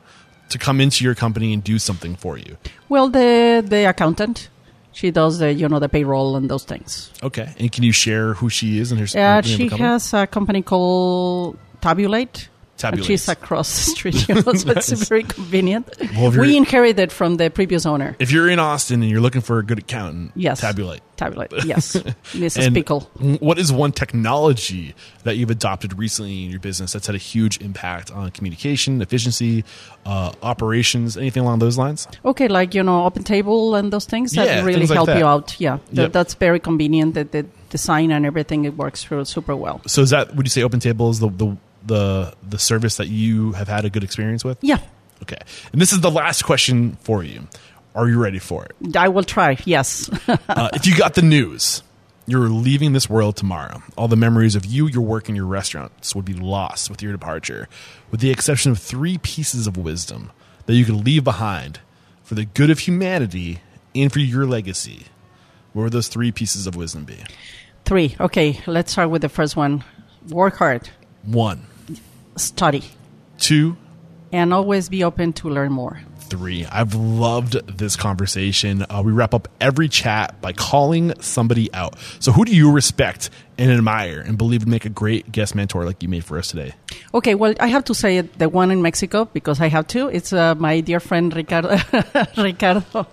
to 0.49 0.57
come 0.57 0.82
into 0.82 1.03
your 1.03 1.16
company 1.16 1.53
and 1.53 1.64
do 1.64 1.80
something 1.80 2.16
for 2.16 2.38
you? 2.38 2.57
Well, 2.89 3.10
the 3.10 3.64
the 3.66 3.89
accountant, 3.89 4.49
she 5.00 5.12
does 5.12 5.39
the 5.39 5.54
you 5.54 5.70
know 5.70 5.80
the 5.80 5.88
payroll 5.88 6.36
and 6.36 6.50
those 6.50 6.66
things. 6.66 7.12
Okay, 7.24 7.47
and 7.58 7.72
can 7.72 7.84
you 7.84 7.93
share 7.93 8.34
who 8.34 8.50
she 8.50 8.80
is 8.80 8.91
and 8.91 9.00
her? 9.00 9.08
Uh, 9.18 9.39
name 9.39 9.43
she 9.43 9.68
has 9.70 10.14
a 10.14 10.28
company 10.28 10.62
called 10.62 11.58
Tabulate. 11.80 12.50
Tabulate. 12.80 13.00
And 13.02 13.06
she's 13.08 13.28
across 13.28 13.68
the 13.86 13.92
street, 13.92 14.28
you 14.30 14.36
know, 14.36 14.42
so 14.54 14.72
Nice. 14.74 14.90
it's 14.92 15.08
very 15.10 15.24
convenient. 15.24 15.88
Well, 16.16 16.32
we 16.32 16.56
inherited 16.56 17.12
from 17.12 17.36
the 17.36 17.50
previous 17.52 17.86
owner. 17.86 18.16
If 18.20 18.32
you're 18.32 18.50
in 18.50 18.58
Austin 18.58 19.02
and 19.04 19.12
you're 19.12 19.20
looking 19.20 19.42
for 19.42 19.60
a 19.60 19.64
good 19.66 19.80
accountant, 19.80 20.32
Yes. 20.36 20.62
tabulate. 20.62 21.02
Tabulate, 21.18 21.52
yes. 21.66 21.98
Mrs. 22.32 22.66
And 22.68 22.74
Pickle. 22.76 23.02
What 23.42 23.60
is 23.60 23.72
one 23.74 23.92
technology 23.92 24.96
that 25.26 25.36
you've 25.36 25.50
adopted 25.52 26.00
recently 26.00 26.46
in 26.46 26.50
your 26.52 26.62
business 26.62 26.94
that's 26.94 27.08
had 27.08 27.16
a 27.16 27.20
huge 27.20 27.60
impact 27.60 28.12
on 28.12 28.32
communication, 28.32 29.02
efficiency, 29.02 29.66
uh, 30.06 30.32
operations, 30.42 31.18
anything 31.18 31.44
along 31.44 31.60
those 31.60 31.78
lines? 31.78 32.08
Okay, 32.24 32.48
like, 32.48 32.74
you 32.74 32.82
know, 32.84 33.10
OpenTable 33.10 33.78
and 33.78 33.92
those 33.92 34.06
things 34.06 34.32
that 34.32 34.46
Yeah, 34.48 34.62
really 34.64 34.80
things 34.80 34.90
like 34.92 34.96
help 34.96 35.08
that. 35.08 35.18
you 35.20 35.26
out. 35.26 35.60
Yeah, 35.60 35.80
Th- 35.88 35.98
Yep. 36.00 36.14
that's 36.14 36.34
very 36.36 36.60
convenient. 36.62 37.14
The, 37.16 37.26
the 37.26 37.46
design 37.70 38.12
and 38.12 38.26
everything, 38.26 38.64
it 38.64 38.78
works 38.78 39.06
super 39.26 39.56
well. 39.56 39.82
So 39.86 40.02
is 40.02 40.12
that 40.12 40.34
would 40.38 40.46
you 40.46 40.50
say 40.50 40.62
OpenTable 40.62 41.12
is 41.12 41.20
the 41.20 41.28
the 41.30 41.58
the, 41.86 42.34
the 42.48 42.60
service 42.60 42.98
that 42.98 43.08
you 43.08 43.54
have 43.54 43.68
had 43.68 43.86
a 43.86 43.90
good 43.90 44.04
experience 44.04 44.44
with? 44.44 44.58
Yeah, 44.62 44.80
Okay. 45.24 45.38
And 45.72 45.82
this 45.82 45.92
is 45.92 46.02
the 46.02 46.12
last 46.12 46.44
question 46.44 46.98
for 47.02 47.24
you. 47.24 47.48
Are 47.96 48.08
you 48.08 48.20
ready 48.22 48.40
for 48.40 48.66
it? 48.66 48.96
I 48.96 49.10
will 49.10 49.24
try, 49.24 49.58
yes. 49.66 50.10
Uh, 50.50 50.70
if 50.74 50.86
you 50.86 50.98
got 50.98 51.14
the 51.16 51.22
news, 51.22 51.84
you're 52.26 52.50
leaving 52.50 52.94
this 52.94 53.10
world 53.10 53.36
tomorrow. 53.36 53.82
All 53.98 54.08
the 54.08 54.16
memories 54.16 54.56
of 54.56 54.66
you, 54.66 54.88
your 54.88 55.02
work, 55.02 55.28
and 55.30 55.36
your 55.36 55.46
restaurants 55.46 56.16
would 56.16 56.26
be 56.26 56.34
lost 56.34 56.90
with 56.90 57.02
your 57.02 57.12
departure, 57.12 57.68
with 58.12 58.20
the 58.20 58.30
exception 58.30 58.72
of 58.72 58.80
three 58.80 59.18
pieces 59.18 59.68
of 59.68 59.78
wisdom 59.78 60.32
that 60.66 60.76
you 60.76 60.86
could 60.86 61.06
leave 61.06 61.24
behind 61.24 61.80
for 62.24 62.36
the 62.36 62.46
good 62.46 62.70
of 62.70 62.80
humanity 62.80 63.60
and 63.96 64.12
for 64.12 64.20
your 64.20 64.46
legacy. 64.46 65.06
What 65.74 65.84
would 65.84 65.92
those 65.94 66.08
three 66.08 66.32
pieces 66.32 66.68
of 66.68 66.76
wisdom 66.76 67.06
be? 67.06 67.24
Three. 67.86 68.16
Okay, 68.20 68.60
let's 68.68 68.92
start 68.92 69.10
with 69.10 69.22
the 69.22 69.30
first 69.30 69.56
one. 69.56 69.84
Work 70.30 70.58
hard, 70.58 70.90
One, 71.24 71.65
study, 72.38 72.84
two, 73.38 73.78
and 74.32 74.53
always 74.53 74.89
be 74.89 75.03
open 75.03 75.34
to 75.34 75.49
learn 75.49 75.72
more. 75.72 76.01
three. 76.30 76.65
I've 76.65 76.93
loved 76.93 77.53
this 77.78 77.95
conversation. 77.95 78.86
Uh, 78.88 79.01
we 79.03 79.11
wrap 79.11 79.34
up 79.34 79.47
every 79.59 79.89
chat 79.89 80.39
by 80.41 80.53
calling 80.53 81.20
somebody 81.22 81.74
out. 81.74 81.95
So, 82.20 82.32
who 82.32 82.45
do 82.45 82.55
you 82.55 82.72
respect 82.72 83.30
and 83.60 83.72
admire 83.72 84.20
and 84.26 84.38
believe 84.38 84.62
would 84.62 84.70
make 84.70 84.86
a 84.86 84.89
great 84.89 85.32
guest 85.32 85.53
mentor 85.53 85.84
like 85.86 86.01
you 86.01 86.10
made 86.10 86.24
for 86.26 86.38
us 86.39 86.47
today? 86.47 86.74
Okay, 87.14 87.36
well, 87.36 87.53
I 87.60 87.68
have 87.68 87.84
to 87.86 87.93
say 87.93 88.22
the 88.22 88.49
one 88.49 88.72
in 88.72 88.82
Mexico 88.82 89.26
because 89.26 89.62
I 89.62 89.68
have 89.68 89.86
to. 89.88 90.07
It's 90.07 90.32
uh, 90.34 90.55
my 90.55 90.80
dear 90.82 90.99
friend 90.99 91.36
Ricardo, 91.36 91.78
Ricardo 92.38 93.05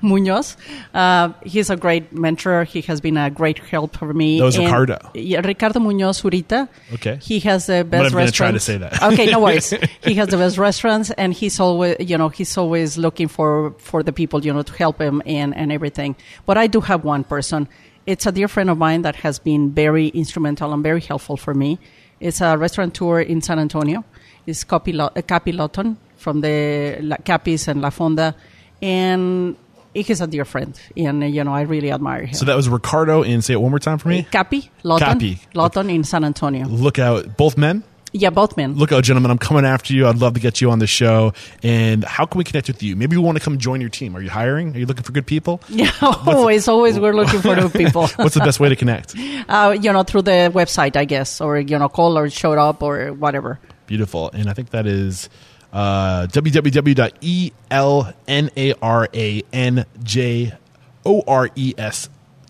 Munoz. 0.00 0.56
Uh, 0.94 1.32
he's 1.44 1.70
a 1.70 1.76
great 1.76 2.12
mentor. 2.12 2.64
He 2.64 2.80
has 2.82 3.00
been 3.00 3.16
a 3.16 3.30
great 3.30 3.58
help 3.58 3.96
for 3.96 4.12
me. 4.12 4.38
That 4.38 4.44
was 4.44 4.56
And- 4.56 4.64
Ricardo. 4.66 4.98
Yeah, 5.14 5.40
Ricardo 5.40 5.80
Munoz 5.80 6.22
Zurita. 6.22 6.68
Okay. 6.94 7.18
He 7.22 7.40
has 7.40 7.66
the 7.66 7.84
best 7.84 8.14
restaurants. 8.14 8.36
try 8.36 8.50
to 8.52 8.60
say 8.60 8.76
that. 8.78 9.02
okay, 9.12 9.26
no 9.26 9.40
worries. 9.40 9.72
He 10.04 10.14
has 10.14 10.28
the 10.28 10.36
best 10.36 10.58
restaurants, 10.58 11.10
and 11.12 11.32
he's 11.32 11.60
always, 11.60 11.96
you 12.00 12.18
know, 12.18 12.28
he's 12.28 12.56
always 12.56 12.98
looking 12.98 13.28
for 13.28 13.74
for 13.78 14.02
the 14.02 14.12
people, 14.12 14.44
you 14.44 14.52
know, 14.52 14.62
to 14.62 14.72
help 14.74 15.00
him 15.00 15.22
and 15.26 15.54
and 15.56 15.70
everything. 15.72 16.16
But 16.46 16.58
I 16.58 16.66
do 16.66 16.80
have 16.80 17.04
one 17.04 17.24
person. 17.24 17.68
It's 18.06 18.26
a 18.26 18.32
dear 18.32 18.48
friend 18.48 18.68
of 18.70 18.78
mine 18.78 19.02
that 19.02 19.16
has 19.16 19.38
been 19.38 19.70
very 19.72 20.08
instrumental 20.08 20.72
and 20.72 20.82
very 20.82 21.00
helpful 21.00 21.36
for 21.36 21.54
me. 21.54 21.78
It's 22.20 22.40
a 22.40 22.56
restaurateur 22.56 23.20
in 23.20 23.40
San 23.40 23.58
Antonio. 23.58 24.04
It's 24.46 24.64
Cappy, 24.64 24.92
Lo- 24.92 25.10
uh, 25.14 25.22
Cappy 25.22 25.52
Lawton 25.52 25.96
from 26.16 26.40
the 26.40 26.98
La, 27.00 27.16
Cappy's 27.16 27.68
and 27.68 27.80
La 27.80 27.90
Fonda, 27.90 28.34
and 28.80 29.56
he's 29.94 30.20
a 30.20 30.26
dear 30.26 30.44
friend, 30.44 30.78
and 30.96 31.22
you 31.34 31.44
know 31.44 31.54
I 31.54 31.62
really 31.62 31.92
admire 31.92 32.24
him. 32.26 32.34
So 32.34 32.44
that 32.46 32.56
was 32.56 32.68
Ricardo, 32.68 33.22
and 33.22 33.44
say 33.44 33.54
it 33.54 33.60
one 33.60 33.70
more 33.70 33.78
time 33.78 33.98
for 33.98 34.08
me. 34.08 34.26
Cappy 34.30 34.70
Lawton, 34.82 35.06
Cappy. 35.08 35.40
Lawton 35.54 35.90
in 35.90 36.04
San 36.04 36.24
Antonio. 36.24 36.66
Look 36.66 36.98
out, 36.98 37.36
both 37.36 37.56
men. 37.56 37.84
Yeah, 38.12 38.30
both 38.30 38.56
men. 38.56 38.74
Look 38.74 38.92
out, 38.92 39.04
gentlemen. 39.04 39.30
I'm 39.30 39.38
coming 39.38 39.64
after 39.64 39.94
you. 39.94 40.06
I'd 40.06 40.18
love 40.18 40.34
to 40.34 40.40
get 40.40 40.60
you 40.60 40.70
on 40.70 40.78
the 40.78 40.86
show. 40.86 41.32
And 41.62 42.04
how 42.04 42.26
can 42.26 42.38
we 42.38 42.44
connect 42.44 42.68
with 42.68 42.82
you? 42.82 42.94
Maybe 42.94 43.16
we 43.16 43.22
want 43.22 43.38
to 43.38 43.44
come 43.44 43.58
join 43.58 43.80
your 43.80 43.90
team. 43.90 44.14
Are 44.14 44.20
you 44.20 44.28
hiring? 44.28 44.76
Are 44.76 44.78
you 44.78 44.86
looking 44.86 45.02
for 45.02 45.12
good 45.12 45.26
people? 45.26 45.60
Yeah, 45.72 45.90
always, 46.02 46.68
always 46.68 47.00
we're 47.00 47.14
looking 47.14 47.40
for 47.40 47.56
new 47.56 47.70
people. 47.70 48.06
What's 48.16 48.34
the 48.34 48.40
best 48.40 48.60
way 48.60 48.68
to 48.68 48.76
connect? 48.76 49.16
uh, 49.48 49.74
you 49.80 49.90
know, 49.90 50.02
through 50.02 50.22
the 50.22 50.52
website, 50.54 50.96
I 50.96 51.06
guess, 51.06 51.40
or 51.40 51.58
you 51.58 51.78
know, 51.78 51.88
call 51.88 52.18
or 52.18 52.28
show 52.28 52.52
up 52.52 52.82
or 52.82 53.14
whatever. 53.14 53.58
Beautiful. 53.86 54.30
And 54.32 54.50
I 54.50 54.52
think 54.52 54.70
that 54.70 54.86
is 54.86 55.30
uh, 55.72 56.26
E 56.34 56.94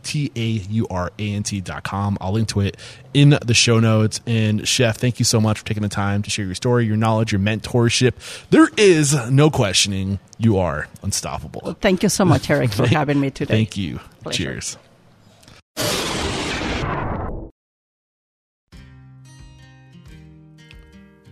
www.elnaranjorestauranT.com. 0.02 2.18
I'll 2.20 2.32
link 2.32 2.48
to 2.48 2.60
it 2.60 2.76
in 3.14 3.38
the 3.44 3.54
show 3.54 3.80
notes. 3.80 4.20
And 4.26 4.66
Chef, 4.66 4.96
thank 4.96 5.18
you 5.18 5.24
so 5.24 5.40
much 5.40 5.58
for 5.58 5.64
taking 5.64 5.82
the 5.82 5.88
time 5.88 6.22
to 6.22 6.30
share 6.30 6.44
your 6.44 6.54
story, 6.54 6.86
your 6.86 6.96
knowledge, 6.96 7.32
your 7.32 7.40
mentorship. 7.40 8.14
There 8.50 8.68
is 8.76 9.14
no 9.30 9.50
questioning 9.50 10.18
you 10.38 10.58
are 10.58 10.88
unstoppable. 11.02 11.76
Thank 11.80 12.02
you 12.02 12.08
so 12.08 12.24
much, 12.24 12.50
Eric, 12.50 12.72
for 12.72 12.86
having 12.92 13.20
me 13.20 13.30
today. 13.30 13.54
Thank 13.54 13.76
you. 13.76 14.00
Pleasure. 14.22 14.44
Cheers. 14.44 14.76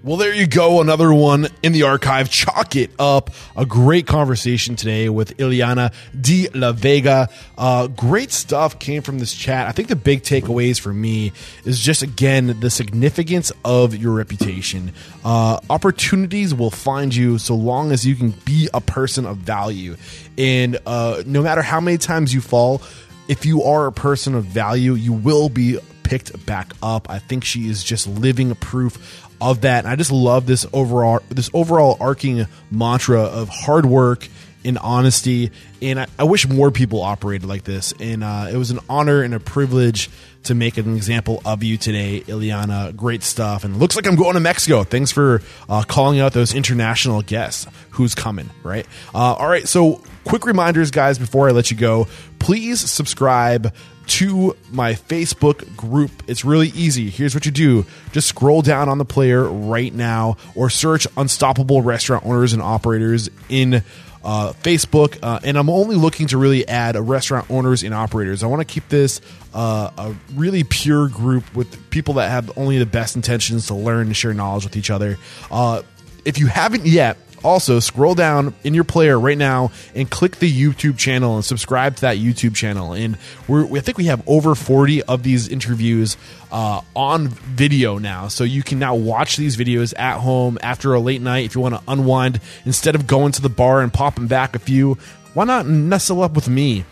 Well, 0.03 0.17
there 0.17 0.33
you 0.33 0.47
go. 0.47 0.81
Another 0.81 1.13
one 1.13 1.49
in 1.63 1.73
the 1.73 1.83
archive. 1.83 2.31
Chalk 2.31 2.75
it 2.75 2.91
up. 2.99 3.29
A 3.55 3.67
great 3.67 4.07
conversation 4.07 4.75
today 4.75 5.11
with 5.11 5.37
Iliana 5.37 5.93
de 6.19 6.49
la 6.55 6.73
Vega. 6.73 7.29
Uh, 7.59 7.87
great 7.87 8.33
stuff 8.33 8.79
came 8.79 9.03
from 9.03 9.19
this 9.19 9.35
chat. 9.35 9.69
I 9.69 9.73
think 9.73 9.89
the 9.89 9.97
big 9.97 10.23
takeaways 10.23 10.81
for 10.81 10.95
me 10.95 11.33
is 11.67 11.79
just, 11.79 12.01
again, 12.01 12.61
the 12.61 12.71
significance 12.71 13.53
of 13.63 13.95
your 13.95 14.15
reputation. 14.15 14.95
Uh, 15.23 15.61
opportunities 15.69 16.55
will 16.55 16.71
find 16.71 17.15
you 17.15 17.37
so 17.37 17.55
long 17.55 17.93
as 17.93 18.07
you 18.07 18.17
can 18.17 18.31
be 18.47 18.71
a 18.73 18.81
person 18.81 19.27
of 19.27 19.37
value. 19.37 19.97
And 20.39 20.79
uh, 20.87 21.25
no 21.27 21.43
matter 21.43 21.61
how 21.61 21.79
many 21.79 21.99
times 21.99 22.33
you 22.33 22.41
fall, 22.41 22.81
if 23.29 23.45
you 23.45 23.65
are 23.65 23.87
a 23.87 23.93
person 23.93 24.35
of 24.35 24.47
value, 24.47 24.95
you 24.95 25.13
will 25.13 25.51
be 25.51 25.79
picked 26.05 26.45
back 26.47 26.73
up. 26.83 27.09
I 27.11 27.19
think 27.19 27.45
she 27.45 27.69
is 27.69 27.85
just 27.85 28.07
living 28.09 28.55
proof 28.55 29.29
of 29.41 29.63
that. 29.63 29.85
And 29.85 29.89
I 29.89 29.97
just 29.97 30.13
love 30.13 30.47
this 30.47 30.67
overall 30.73 31.21
this 31.29 31.51
overall 31.55 31.97
arcing 32.01 32.47
mantra 32.71 33.23
of 33.23 33.49
hard 33.49 33.87
work 33.87 34.29
and 34.65 34.79
honesty. 34.79 35.51
And 35.81 36.01
I, 36.01 36.07
I 36.19 36.25
wish 36.25 36.47
more 36.49 36.71
people 36.71 37.03
operated 37.03 37.49
like 37.49 37.65
this. 37.65 37.95
And 37.99 38.23
uh, 38.23 38.49
it 38.53 38.57
was 38.57 38.71
an 38.71 38.81
honor 38.89 39.23
and 39.23 39.35
a 39.35 39.41
privilege 39.41 40.11
to 40.45 40.55
make 40.55 40.77
an 40.79 40.97
example 40.97 41.43
of 41.45 41.63
you 41.63 41.77
today, 41.77 42.23
Iliana. 42.23 42.95
Great 42.97 43.23
stuff. 43.23 43.65
And 43.65 43.79
looks 43.79 43.97
like 43.97 44.07
I'm 44.07 44.17
going 44.17 44.35
to 44.35 44.41
Mexico. 44.41 44.85
Thanks 44.85 45.13
for 45.13 45.43
uh, 45.69 45.83
calling 45.83 46.21
out 46.21 46.33
those 46.33 46.55
international 46.55 47.23
guests. 47.23 47.67
Who's 47.91 48.15
coming, 48.15 48.51
right? 48.63 48.87
Uh, 49.15 49.35
all 49.35 49.49
right. 49.49 49.67
So, 49.69 50.01
quick 50.25 50.47
reminders, 50.47 50.91
guys, 50.91 51.19
before 51.19 51.49
I 51.49 51.53
let 51.53 51.71
you 51.71 51.77
go. 51.77 52.07
Please 52.39 52.81
subscribe 52.81 53.75
to 54.11 54.57
my 54.73 54.95
Facebook 54.95 55.77
group. 55.77 56.11
It's 56.27 56.45
really 56.45 56.69
easy. 56.69 57.11
Here's 57.11 57.33
what 57.35 57.47
you 57.47 57.53
do 57.53 57.87
just 58.13 58.29
scroll 58.29 58.61
down 58.61 58.89
on 58.89 58.99
the 58.99 59.05
player 59.05 59.45
right 59.45 59.95
now 59.95 60.37
or 60.57 60.69
search 60.69 61.07
Unstoppable 61.17 61.83
Restaurant 61.83 62.27
Owners 62.27 62.53
and 62.53 62.61
Operators 62.61 63.31
in 63.49 63.85
uh, 64.25 64.53
Facebook. 64.63 65.17
Uh, 65.23 65.39
and 65.45 65.57
I'm 65.57 65.71
only 65.71 65.95
looking 65.95 66.27
to 66.29 66.39
really 66.39 66.67
add 66.67 66.97
restaurant 66.97 67.49
owners 67.51 67.85
and 67.85 67.95
operators. 67.95 68.43
I 68.43 68.47
want 68.49 68.61
to 68.61 68.73
keep 68.73 68.89
this 68.89 69.21
uh, 69.55 69.91
a 69.97 70.15
really 70.35 70.65
pure 70.65 71.09
group 71.09 71.55
with 71.55 71.91
people 71.91 72.15
that 72.15 72.31
have 72.31 72.57
only 72.59 72.79
the 72.79 72.87
best 72.87 73.15
intentions 73.15 73.69
to 73.69 73.75
learn 73.75 74.09
and 74.09 74.17
share 74.17 74.35
knowledge 74.35 74.65
with 74.65 74.77
each 74.77 74.91
other. 74.91 75.19
Uh, 75.51 75.83
if 76.25 76.39
you 76.39 76.49
haven't 76.49 76.85
yet, 76.85 77.17
also 77.43 77.81
scroll 77.81 78.15
down 78.15 78.55
in 78.65 78.75
your 78.75 78.85
player 78.85 79.19
right 79.19 79.39
now 79.39 79.73
and 79.95 80.11
click 80.11 80.37
the 80.37 80.51
YouTube 80.51 80.99
channel 80.99 81.37
and 81.37 81.45
subscribe 81.45 81.97
to 81.97 82.01
that 82.03 82.19
YouTube 82.19 82.55
channel. 82.55 82.93
And 82.93 83.19
we're, 83.49 83.65
I 83.77 83.81
think 83.81 83.99
we 83.99 84.07
have 84.07 84.23
over 84.27 84.55
40 84.55 85.03
of 85.05 85.23
these 85.23 85.49
interviews 85.49 86.17
uh, 86.53 86.81
on 86.95 87.29
video 87.29 87.99
now. 87.99 88.29
So 88.29 88.45
you 88.45 88.63
can 88.63 88.79
now 88.79 88.95
watch 88.95 89.37
these 89.37 89.57
videos 89.57 89.99
at 89.99 90.19
home 90.19 90.59
after 90.63 90.95
a 90.95 91.01
late 91.01 91.23
night 91.23 91.45
if 91.45 91.55
you 91.55 91.61
want 91.61 91.75
to 91.75 91.83
unwind 91.89 92.41
instead 92.65 92.95
of 92.95 93.07
going 93.07 93.33
to 93.33 93.43
the 93.43 93.49
bar 93.49 93.81
and 93.81 93.93
popping 93.93 94.27
back 94.27 94.55
a 94.55 94.59
few. 94.59 94.99
Why 95.35 95.45
not 95.45 95.67
nestle 95.67 96.23
up 96.23 96.35
with 96.35 96.49
me 96.49 96.85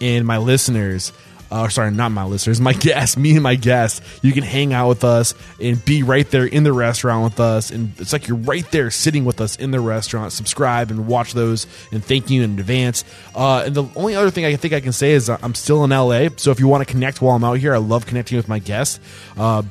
and 0.00 0.26
my 0.26 0.38
listeners? 0.38 1.12
Uh, 1.50 1.68
sorry, 1.68 1.90
not 1.90 2.12
my 2.12 2.24
listeners, 2.24 2.60
my 2.60 2.72
guests, 2.86 3.16
me 3.16 3.34
and 3.34 3.42
my 3.42 3.54
guests. 3.54 4.00
You 4.22 4.32
can 4.32 4.42
hang 4.42 4.72
out 4.72 4.88
with 4.88 5.04
us 5.04 5.34
and 5.60 5.82
be 5.84 6.02
right 6.02 6.28
there 6.30 6.46
in 6.46 6.64
the 6.64 6.72
restaurant 6.72 7.24
with 7.24 7.40
us. 7.40 7.70
And 7.70 7.92
it's 7.98 8.12
like 8.12 8.28
you're 8.28 8.38
right 8.38 8.68
there 8.70 8.90
sitting 8.90 9.24
with 9.24 9.40
us 9.40 9.56
in 9.56 9.70
the 9.70 9.80
restaurant. 9.80 10.32
Subscribe 10.32 10.90
and 10.90 11.06
watch 11.06 11.32
those 11.32 11.66
and 11.92 12.04
thank 12.04 12.30
you 12.30 12.42
in 12.42 12.58
advance. 12.58 13.04
Uh, 13.34 13.64
and 13.66 13.74
the 13.74 13.84
only 13.96 14.14
other 14.14 14.30
thing 14.30 14.44
I 14.44 14.56
think 14.56 14.74
I 14.74 14.80
can 14.80 14.92
say 14.92 15.12
is 15.12 15.28
I'm 15.28 15.54
still 15.54 15.84
in 15.84 15.90
LA. 15.90 16.28
So 16.36 16.50
if 16.50 16.60
you 16.60 16.68
want 16.68 16.86
to 16.86 16.90
connect 16.90 17.20
while 17.20 17.36
I'm 17.36 17.44
out 17.44 17.58
here, 17.58 17.74
I 17.74 17.78
love 17.78 18.06
connecting 18.06 18.36
with 18.36 18.48
my 18.48 18.58
guests. 18.58 19.00
Uh, 19.36 19.62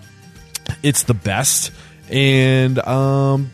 it's 0.84 1.04
the 1.04 1.14
best. 1.14 1.72
And 2.10 2.80
um, 2.80 3.52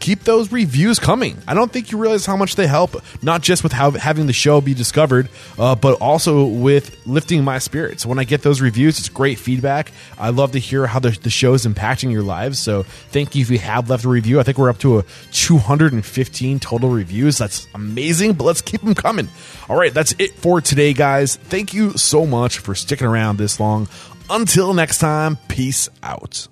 keep 0.00 0.24
those 0.24 0.50
reviews 0.50 0.98
coming. 0.98 1.36
I 1.46 1.54
don't 1.54 1.70
think 1.70 1.92
you 1.92 1.98
realize 1.98 2.26
how 2.26 2.36
much 2.36 2.56
they 2.56 2.66
help, 2.66 2.96
not 3.22 3.42
just 3.42 3.62
with 3.62 3.72
how, 3.72 3.92
having 3.92 4.26
the 4.26 4.32
show 4.32 4.60
be 4.60 4.74
discovered, 4.74 5.28
uh, 5.58 5.74
but 5.74 6.00
also 6.00 6.46
with 6.46 7.06
lifting 7.06 7.44
my 7.44 7.58
spirits. 7.58 8.04
When 8.04 8.18
I 8.18 8.24
get 8.24 8.42
those 8.42 8.60
reviews, 8.60 8.98
it's 8.98 9.08
great 9.08 9.38
feedback. 9.38 9.92
I 10.18 10.30
love 10.30 10.52
to 10.52 10.58
hear 10.58 10.86
how 10.86 10.98
the, 10.98 11.10
the 11.10 11.30
show 11.30 11.54
is 11.54 11.66
impacting 11.66 12.10
your 12.10 12.22
lives. 12.22 12.58
So 12.58 12.82
thank 12.82 13.34
you 13.34 13.42
if 13.42 13.50
you 13.50 13.58
have 13.58 13.88
left 13.88 14.04
a 14.04 14.08
review. 14.08 14.40
I 14.40 14.42
think 14.42 14.58
we're 14.58 14.70
up 14.70 14.78
to 14.78 14.98
a 14.98 15.04
215 15.32 16.58
total 16.60 16.88
reviews. 16.88 17.38
That's 17.38 17.68
amazing, 17.74 18.32
but 18.32 18.44
let's 18.44 18.62
keep 18.62 18.80
them 18.80 18.94
coming. 18.94 19.28
All 19.68 19.76
right, 19.76 19.92
that's 19.92 20.14
it 20.18 20.32
for 20.34 20.60
today, 20.60 20.92
guys. 20.94 21.36
Thank 21.36 21.74
you 21.74 21.92
so 21.96 22.26
much 22.26 22.58
for 22.58 22.74
sticking 22.74 23.06
around 23.06 23.36
this 23.36 23.60
long. 23.60 23.88
Until 24.30 24.74
next 24.74 24.98
time, 24.98 25.36
peace 25.48 25.88
out. 26.02 26.48